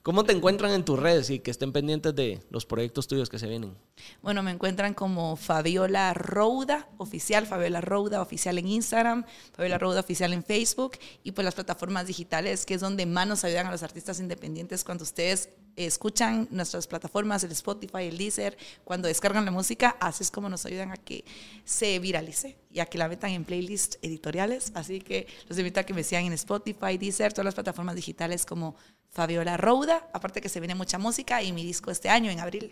¿Cómo 0.08 0.24
te 0.24 0.32
encuentran 0.32 0.72
en 0.72 0.86
tus 0.86 0.98
redes 0.98 1.30
y 1.32 1.40
que 1.40 1.52
estén 1.52 1.74
pendientes 1.74 2.16
de 2.16 2.42
los 2.50 2.66
proyectos 2.66 3.08
tuyos 3.08 3.28
que 3.28 3.40
se 3.40 3.46
vienen? 3.46 3.76
Bueno, 4.22 4.42
me 4.42 4.52
encuentran 4.52 4.94
como 4.94 5.36
Fabiola 5.36 6.14
Rouda 6.14 6.88
Oficial, 6.96 7.46
Fabiola 7.46 7.82
Rouda 7.82 8.22
Oficial 8.22 8.58
en 8.58 8.70
Instagram, 8.70 9.26
Fabiola 9.52 9.78
Rouda 9.78 10.00
Oficial 10.00 10.32
en 10.32 10.46
Facebook 10.46 10.94
y 11.26 11.34
pues 11.34 11.44
las 11.44 11.56
plataformas 11.56 12.08
digitales, 12.08 12.66
que 12.66 12.76
es 12.76 12.80
donde 12.80 13.06
más 13.06 13.28
nos 13.28 13.44
ayudan 13.44 13.68
a 13.68 13.72
los 13.72 13.84
artistas 13.84 14.22
independientes 14.22 14.86
cuando 14.86 15.04
ustedes 15.04 15.50
escuchan 15.76 16.48
nuestras 16.52 16.88
plataformas, 16.88 17.44
el 17.44 17.52
Spotify, 17.52 18.04
el 18.04 18.18
Deezer, 18.18 18.58
cuando 18.86 19.10
descargan 19.10 19.44
la 19.44 19.52
música, 19.52 19.98
así 20.00 20.24
es 20.24 20.32
como 20.32 20.48
nos 20.48 20.66
ayudan 20.66 20.92
a 20.92 20.96
que 20.96 21.26
se 21.66 22.00
viralice 22.00 22.58
y 22.72 22.80
a 22.80 22.86
que 22.86 22.98
la 22.98 23.08
metan 23.08 23.32
en 23.32 23.44
playlists 23.44 24.00
editoriales. 24.02 24.72
Así 24.74 25.02
que 25.02 25.28
los 25.48 25.58
invito 25.58 25.80
a 25.80 25.84
que 25.84 25.94
me 25.94 26.04
sigan 26.04 26.26
en 26.26 26.34
Spotify, 26.34 26.98
Deezer, 26.98 27.32
todas 27.32 27.46
las 27.46 27.56
plataformas 27.56 27.96
digitales 27.96 28.46
como 28.46 28.76
Fabiola 29.18 29.58
Rouda, 29.58 30.08
aparte 30.14 30.42
que 30.42 30.48
se 30.48 30.60
viene 30.60 30.76
mucha 30.76 31.00
música 31.00 31.42
y 31.42 31.52
mi 31.52 31.66
disco 31.66 31.90
este 31.90 32.08
año 32.08 32.30
en 32.30 32.40
abril. 32.40 32.70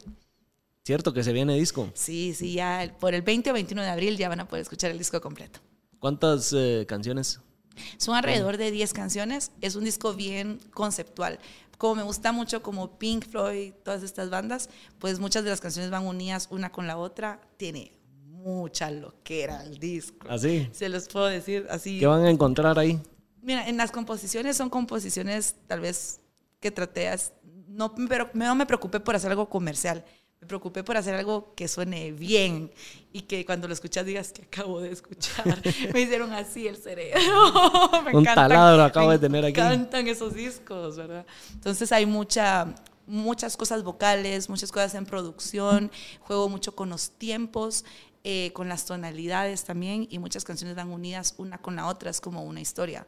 ¿Cierto 0.84 1.12
que 1.12 1.24
se 1.24 1.34
viene 1.34 1.56
disco? 1.56 1.90
Sí, 1.96 2.36
sí, 2.38 2.54
ya 2.54 2.96
por 3.00 3.16
el 3.16 3.24
20 3.24 3.50
o 3.50 3.54
21 3.56 3.82
de 3.82 3.90
abril 3.90 4.16
ya 4.16 4.30
van 4.30 4.42
a 4.42 4.48
poder 4.48 4.62
escuchar 4.62 4.92
el 4.92 5.00
disco 5.00 5.20
completo. 5.20 5.60
¿Cuántas 5.98 6.54
eh, 6.56 6.86
canciones? 6.88 7.40
Son 7.98 8.14
alrededor 8.14 8.58
de 8.58 8.70
10 8.70 8.94
canciones. 8.94 9.54
Es 9.60 9.76
un 9.76 9.86
disco 9.86 10.14
bien 10.14 10.60
conceptual. 10.72 11.40
Como 11.80 11.96
me 11.96 12.04
gusta 12.04 12.32
mucho 12.32 12.62
como 12.62 13.00
Pink 13.00 13.28
Floyd, 13.28 13.74
todas 13.84 14.04
estas 14.04 14.30
bandas, 14.30 14.70
pues 15.00 15.18
muchas 15.18 15.44
de 15.46 15.50
las 15.50 15.62
canciones 15.62 15.90
van 15.90 16.06
unidas 16.06 16.48
una 16.52 16.72
con 16.72 16.86
la 16.86 16.98
otra. 16.98 17.42
Tiene 17.58 17.92
mucha 18.24 18.92
loquera 18.92 19.64
el 19.64 19.80
disco. 19.80 20.28
¿Así? 20.30 20.70
Se 20.74 20.90
los 20.90 21.08
puedo 21.08 21.26
decir 21.26 21.66
así. 21.72 22.00
¿Qué 22.00 22.06
van 22.06 22.24
a 22.24 22.30
encontrar 22.30 22.78
ahí? 22.78 23.02
Mira, 23.42 23.68
en 23.68 23.78
las 23.78 23.90
composiciones 23.90 24.56
son 24.58 24.70
composiciones 24.70 25.56
tal 25.68 25.80
vez 25.80 26.22
que 26.66 26.72
traté, 26.72 27.12
no, 27.68 27.94
pero 27.94 28.28
no 28.34 28.56
me 28.56 28.66
preocupé 28.66 29.00
por 29.00 29.16
hacer 29.16 29.30
algo 29.30 29.48
comercial, 29.48 30.04
me 30.42 30.48
preocupé 30.48 30.84
por 30.84 30.98
hacer 30.98 31.14
algo 31.14 31.54
que 31.54 31.68
suene 31.68 32.12
bien 32.12 32.72
y 33.14 33.22
que 33.22 33.46
cuando 33.46 33.68
lo 33.68 33.74
escuchas 33.76 34.04
digas 34.04 34.32
que 34.34 34.42
acabo 34.42 34.82
de 34.82 34.90
escuchar. 34.92 35.62
me 35.94 36.02
hicieron 36.02 36.34
así 36.34 36.68
el 36.68 36.78
cerebro. 36.78 37.22
me 38.04 38.16
Un 38.18 38.24
encantan- 38.26 38.50
taladro 38.50 38.84
acabo 38.84 39.12
de 39.12 39.20
tener 39.20 39.46
aquí. 39.46 39.62
Me 39.62 39.68
encantan 39.68 40.08
esos 40.08 40.34
discos, 40.34 40.98
¿verdad? 40.98 41.24
Entonces 41.54 41.92
hay 41.92 42.08
mucha, 42.08 42.74
muchas 43.06 43.56
cosas 43.58 43.84
vocales, 43.84 44.50
muchas 44.50 44.72
cosas 44.72 44.96
en 44.96 45.06
producción, 45.06 45.92
juego 46.22 46.50
mucho 46.50 46.74
con 46.76 46.90
los 46.90 47.12
tiempos. 47.12 47.86
eh, 48.28 48.50
con 48.54 48.68
las 48.68 48.86
tonalidades 48.86 49.66
también 49.66 50.08
y 50.10 50.18
muchas 50.18 50.44
canciones 50.44 50.76
van 50.76 50.90
unidas 50.90 51.36
una 51.38 51.60
con 51.60 51.76
la 51.76 51.86
otra, 51.86 52.10
es 52.10 52.20
como 52.20 52.42
una 52.44 52.60
historia 52.60 53.06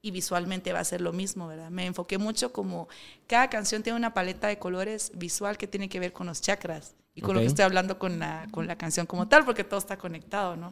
y 0.00 0.10
visualmente 0.10 0.72
va 0.72 0.80
a 0.80 0.84
ser 0.84 1.00
lo 1.00 1.12
mismo, 1.12 1.48
¿verdad? 1.48 1.70
Me 1.70 1.86
enfoqué 1.86 2.18
mucho 2.18 2.52
como 2.52 2.88
cada 3.26 3.50
canción 3.50 3.82
tiene 3.82 3.96
una 3.96 4.14
paleta 4.14 4.48
de 4.48 4.58
colores 4.58 5.12
visual 5.14 5.58
que 5.58 5.66
tiene 5.66 5.88
que 5.88 6.00
ver 6.00 6.12
con 6.12 6.26
los 6.26 6.40
chakras 6.40 6.94
y 7.14 7.20
con 7.20 7.34
lo 7.34 7.40
que 7.40 7.46
estoy 7.46 7.64
hablando 7.64 7.98
con 7.98 8.18
la, 8.18 8.46
con 8.52 8.66
la 8.66 8.76
canción 8.76 9.06
como 9.06 9.26
tal, 9.28 9.44
porque 9.44 9.64
todo 9.64 9.80
está 9.80 9.98
conectado, 9.98 10.56
¿no? 10.56 10.70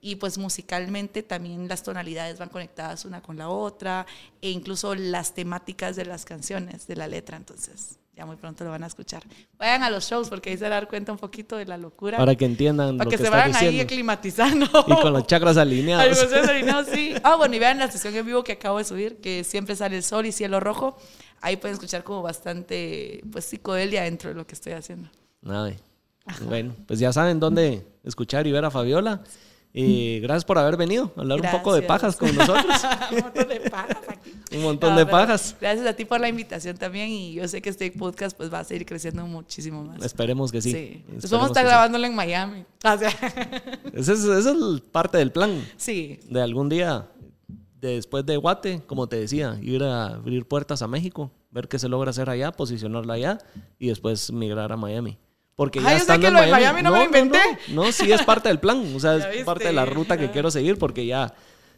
Y 0.00 0.16
pues 0.16 0.38
musicalmente 0.38 1.22
también 1.22 1.68
las 1.68 1.82
tonalidades 1.82 2.38
van 2.38 2.48
conectadas 2.48 3.04
una 3.04 3.20
con 3.20 3.36
la 3.36 3.48
otra 3.48 4.06
e 4.40 4.50
incluso 4.50 4.94
las 4.94 5.34
temáticas 5.34 5.96
de 5.96 6.06
las 6.06 6.24
canciones, 6.24 6.86
de 6.86 6.96
la 6.96 7.06
letra, 7.06 7.36
entonces 7.36 7.99
ya 8.20 8.26
muy 8.26 8.36
pronto 8.36 8.64
lo 8.64 8.70
van 8.70 8.84
a 8.84 8.86
escuchar. 8.86 9.22
Vayan 9.58 9.82
a 9.82 9.88
los 9.88 10.04
shows 10.04 10.28
porque 10.28 10.50
ahí 10.50 10.58
se 10.58 10.64
van 10.64 10.72
a 10.72 10.74
dar 10.74 10.88
cuenta 10.88 11.10
un 11.10 11.16
poquito 11.16 11.56
de 11.56 11.64
la 11.64 11.78
locura. 11.78 12.18
Para 12.18 12.34
que 12.34 12.44
entiendan 12.44 12.98
para 12.98 13.06
lo 13.06 13.10
que, 13.10 13.16
que, 13.16 13.24
se 13.24 13.30
vayan 13.30 13.56
ahí 13.56 13.68
diciendo. 13.68 13.82
aclimatizando. 13.84 14.66
Y 14.88 14.94
con 15.00 15.14
los 15.14 15.26
chakras 15.26 15.56
alineados. 15.56 16.18
pues, 16.18 16.30
eso, 16.30 16.66
no, 16.66 16.84
sí. 16.84 17.14
Ah, 17.22 17.36
bueno, 17.36 17.56
y 17.56 17.58
vean 17.58 17.78
la 17.78 17.90
sesión 17.90 18.14
en 18.14 18.26
vivo 18.26 18.44
que 18.44 18.52
acabo 18.52 18.76
de 18.76 18.84
subir, 18.84 19.22
que 19.22 19.42
siempre 19.42 19.74
sale 19.74 19.96
el 19.96 20.02
sol 20.02 20.26
y 20.26 20.32
cielo 20.32 20.60
rojo. 20.60 20.98
Ahí 21.40 21.56
pueden 21.56 21.76
escuchar 21.76 22.04
como 22.04 22.20
bastante, 22.20 23.22
pues, 23.32 23.46
psicodelia 23.46 24.02
dentro 24.02 24.28
de 24.28 24.36
lo 24.36 24.46
que 24.46 24.52
estoy 24.52 24.74
haciendo. 24.74 25.08
Nada. 25.40 25.72
Bueno, 26.44 26.74
pues 26.86 26.98
ya 26.98 27.14
saben 27.14 27.40
dónde 27.40 27.86
escuchar 28.04 28.46
y 28.46 28.52
ver 28.52 28.66
a 28.66 28.70
Fabiola. 28.70 29.22
Y 29.72 30.18
gracias 30.18 30.44
por 30.44 30.58
haber 30.58 30.76
venido 30.76 31.12
a 31.16 31.20
hablar 31.20 31.40
un 31.40 31.50
poco 31.50 31.72
de 31.74 31.82
pajas 31.82 32.16
con 32.16 32.34
nosotros. 32.34 32.64
Un 33.12 33.20
montón 33.20 33.48
de 33.48 33.60
pajas 33.70 33.98
aquí. 34.08 34.30
Un 34.56 34.62
montón 34.64 34.90
No, 34.94 34.98
de 34.98 35.06
pajas. 35.06 35.56
Gracias 35.60 35.86
a 35.86 35.92
ti 35.94 36.04
por 36.04 36.20
la 36.20 36.28
invitación 36.28 36.76
también 36.76 37.08
y 37.08 37.34
yo 37.34 37.46
sé 37.46 37.62
que 37.62 37.68
este 37.70 37.90
podcast 37.92 38.36
pues 38.36 38.52
va 38.52 38.58
a 38.60 38.64
seguir 38.64 38.84
creciendo 38.84 39.24
muchísimo 39.26 39.84
más. 39.84 40.02
Esperemos 40.04 40.50
que 40.50 40.60
sí. 40.60 40.72
Sí. 40.72 40.76
Esperemos 40.78 41.20
Pues 41.20 41.30
vamos 41.30 41.44
a 41.46 41.48
estar 41.50 41.64
sí. 41.64 41.68
grabándolo 41.68 42.06
en 42.06 42.14
Miami. 42.16 42.64
O 42.84 42.98
sea, 42.98 43.10
Esa 43.92 44.12
es, 44.12 44.24
es 44.24 44.80
parte 44.90 45.18
del 45.18 45.30
plan. 45.30 45.64
sí. 45.76 46.18
De 46.28 46.40
algún 46.42 46.68
día, 46.68 47.06
después 47.80 48.26
de 48.26 48.36
Guate, 48.38 48.82
como 48.88 49.06
te 49.08 49.16
decía, 49.20 49.56
ir 49.62 49.84
a 49.84 50.06
abrir 50.14 50.46
puertas 50.48 50.82
a 50.82 50.88
México, 50.88 51.30
ver 51.52 51.68
qué 51.68 51.78
se 51.78 51.88
logra 51.88 52.10
hacer 52.10 52.28
allá, 52.28 52.50
posicionarla 52.50 53.14
allá 53.14 53.38
y 53.78 53.86
después 53.88 54.32
migrar 54.32 54.72
a 54.72 54.76
Miami. 54.76 55.16
Porque 55.60 55.78
Ah, 55.80 55.82
ya 55.90 55.96
estando 55.98 56.26
en 56.26 56.50
Miami 56.50 56.80
no 56.80 56.90
me 56.90 57.00
lo 57.00 57.04
inventé. 57.04 57.38
No, 57.68 57.84
no, 57.84 57.92
sí 57.92 58.10
es 58.10 58.22
parte 58.22 58.48
del 58.48 58.60
plan. 58.60 58.94
O 58.96 58.98
sea, 58.98 59.16
es 59.30 59.44
parte 59.44 59.64
de 59.64 59.74
la 59.74 59.84
ruta 59.84 60.16
que 60.16 60.30
quiero 60.30 60.50
seguir 60.50 60.78
porque 60.78 61.04
ya, 61.04 61.34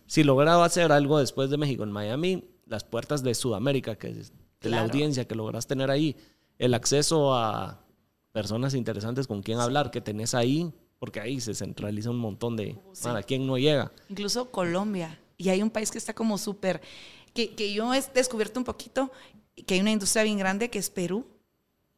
si 0.06 0.22
lograba 0.22 0.64
hacer 0.64 0.92
algo 0.92 1.18
después 1.18 1.50
de 1.50 1.56
México 1.56 1.82
en 1.82 1.90
Miami, 1.90 2.44
las 2.66 2.84
puertas 2.84 3.24
de 3.24 3.34
Sudamérica, 3.34 3.96
que 3.96 4.10
es 4.10 4.32
de 4.60 4.70
la 4.70 4.82
audiencia 4.82 5.26
que 5.26 5.34
logras 5.34 5.66
tener 5.66 5.90
ahí, 5.90 6.14
el 6.58 6.74
acceso 6.74 7.34
a 7.34 7.84
personas 8.30 8.74
interesantes 8.74 9.26
con 9.26 9.42
quien 9.42 9.58
hablar 9.58 9.90
que 9.90 10.00
tenés 10.00 10.32
ahí, 10.36 10.72
porque 11.00 11.18
ahí 11.18 11.40
se 11.40 11.52
centraliza 11.52 12.08
un 12.10 12.18
montón 12.18 12.54
de, 12.56 12.78
Sí. 12.92 13.02
para 13.02 13.24
quién 13.24 13.48
no 13.48 13.58
llega. 13.58 13.90
incluso 14.08 14.48
Colombia. 14.52 15.18
Y 15.36 15.48
hay 15.48 15.60
un 15.60 15.70
país 15.70 15.90
que 15.90 15.98
está 15.98 16.14
como 16.14 16.38
súper, 16.38 16.80
que, 17.34 17.56
que 17.56 17.74
yo 17.74 17.92
he 17.92 18.00
descubierto 18.14 18.60
un 18.60 18.64
poquito, 18.64 19.10
que 19.66 19.74
hay 19.74 19.80
una 19.80 19.90
industria 19.90 20.22
bien 20.22 20.38
grande 20.38 20.70
que 20.70 20.78
es 20.78 20.88
Perú. 20.88 21.26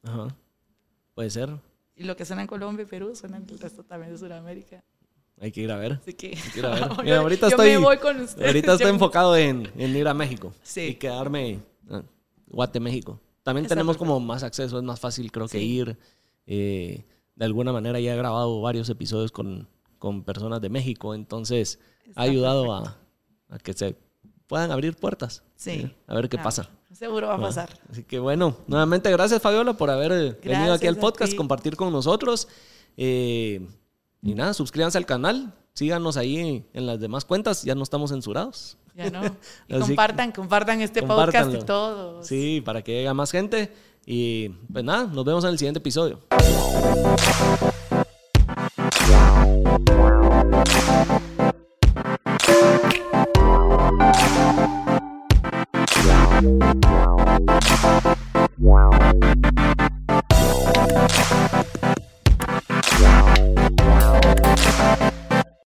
Ajá. 0.02 0.35
Puede 1.15 1.28
ser. 1.28 1.51
Y 1.96 2.04
lo 2.04 2.16
que 2.16 2.24
suena 2.24 2.42
en 2.42 2.48
Colombia 2.48 2.82
y 2.82 2.86
Perú 2.86 3.14
suena 3.14 3.36
en 3.36 3.46
el 3.48 3.58
resto 3.58 3.84
también 3.84 4.12
de 4.12 4.18
Sudamérica. 4.18 4.82
Hay 5.40 5.50
que 5.52 5.60
ir 5.62 5.70
a 5.72 5.76
ver. 5.76 5.92
Así 5.94 6.12
que 6.14 6.28
Hay 6.28 6.50
que 6.52 6.58
ir 6.60 6.66
a 6.66 6.70
ver. 6.70 6.88
yo- 6.96 7.02
Mira, 7.02 7.18
ahorita 7.18 7.46
yo 7.48 7.50
estoy, 7.56 7.70
me 7.70 7.76
voy 7.78 7.96
con 7.98 8.20
ustedes. 8.20 8.46
ahorita 8.46 8.72
estoy 8.74 8.90
enfocado 8.90 9.36
en, 9.36 9.70
en 9.76 9.96
ir 9.96 10.06
a 10.08 10.14
México 10.14 10.52
Sí. 10.62 10.80
y 10.82 10.94
quedarme 10.96 11.60
ah, 11.90 12.02
Guate, 12.46 12.80
México. 12.80 13.20
También 13.42 13.64
Está 13.66 13.74
tenemos 13.74 13.96
perfecto. 13.96 14.14
como 14.14 14.20
más 14.26 14.42
acceso, 14.42 14.78
es 14.78 14.84
más 14.84 14.98
fácil 15.00 15.30
creo 15.30 15.48
que 15.48 15.60
ir. 15.62 15.98
Eh, 16.46 17.04
de 17.36 17.44
alguna 17.44 17.72
manera 17.72 17.98
ya 18.00 18.14
he 18.14 18.16
grabado 18.16 18.60
varios 18.60 18.88
episodios 18.88 19.32
con, 19.32 19.68
con 19.98 20.22
personas 20.24 20.60
de 20.60 20.68
México, 20.68 21.14
entonces 21.14 21.78
Está 22.06 22.20
ha 22.20 22.24
ayudado 22.24 22.72
a, 22.72 22.96
a 23.48 23.58
que 23.58 23.72
se 23.72 23.96
puedan 24.46 24.70
abrir 24.70 24.94
puertas. 24.96 25.42
Sí. 25.56 25.70
Eh, 25.70 25.94
A 26.06 26.14
ver 26.14 26.28
qué 26.28 26.38
pasa. 26.38 26.70
Seguro 26.94 27.26
va 27.26 27.34
a 27.34 27.36
Ah, 27.36 27.40
pasar. 27.40 27.68
Así 27.90 28.04
que 28.04 28.18
bueno, 28.18 28.56
nuevamente 28.66 29.10
gracias 29.10 29.42
Fabiola 29.42 29.72
por 29.74 29.90
haber 29.90 30.12
eh, 30.12 30.38
venido 30.44 30.72
aquí 30.72 30.86
al 30.86 30.96
podcast, 30.96 31.32
ti. 31.32 31.36
compartir 31.36 31.76
con 31.76 31.92
nosotros. 31.92 32.48
Eh, 32.96 33.66
y 34.22 34.34
nada, 34.34 34.54
suscríbanse 34.54 34.96
al 34.98 35.04
canal, 35.06 35.52
síganos 35.74 36.16
ahí 36.16 36.64
en 36.72 36.86
las 36.86 37.00
demás 37.00 37.24
cuentas, 37.24 37.62
ya 37.64 37.74
no 37.74 37.82
estamos 37.82 38.10
censurados. 38.10 38.78
Ya 38.94 39.10
no. 39.10 39.22
Y 39.68 39.78
compartan, 39.78 40.30
compartan 40.30 40.80
este 40.80 41.02
podcast 41.02 41.52
y 41.52 41.58
todo. 41.64 42.22
Sí, 42.22 42.62
para 42.64 42.82
que 42.82 42.92
llegue 42.92 43.08
a 43.08 43.14
más 43.14 43.32
gente. 43.32 43.72
Y 44.06 44.50
pues 44.72 44.84
nada, 44.84 45.04
nos 45.06 45.24
vemos 45.24 45.42
en 45.44 45.50
el 45.50 45.58
siguiente 45.58 45.78
episodio. 45.78 46.20
Wow. 58.59 59.53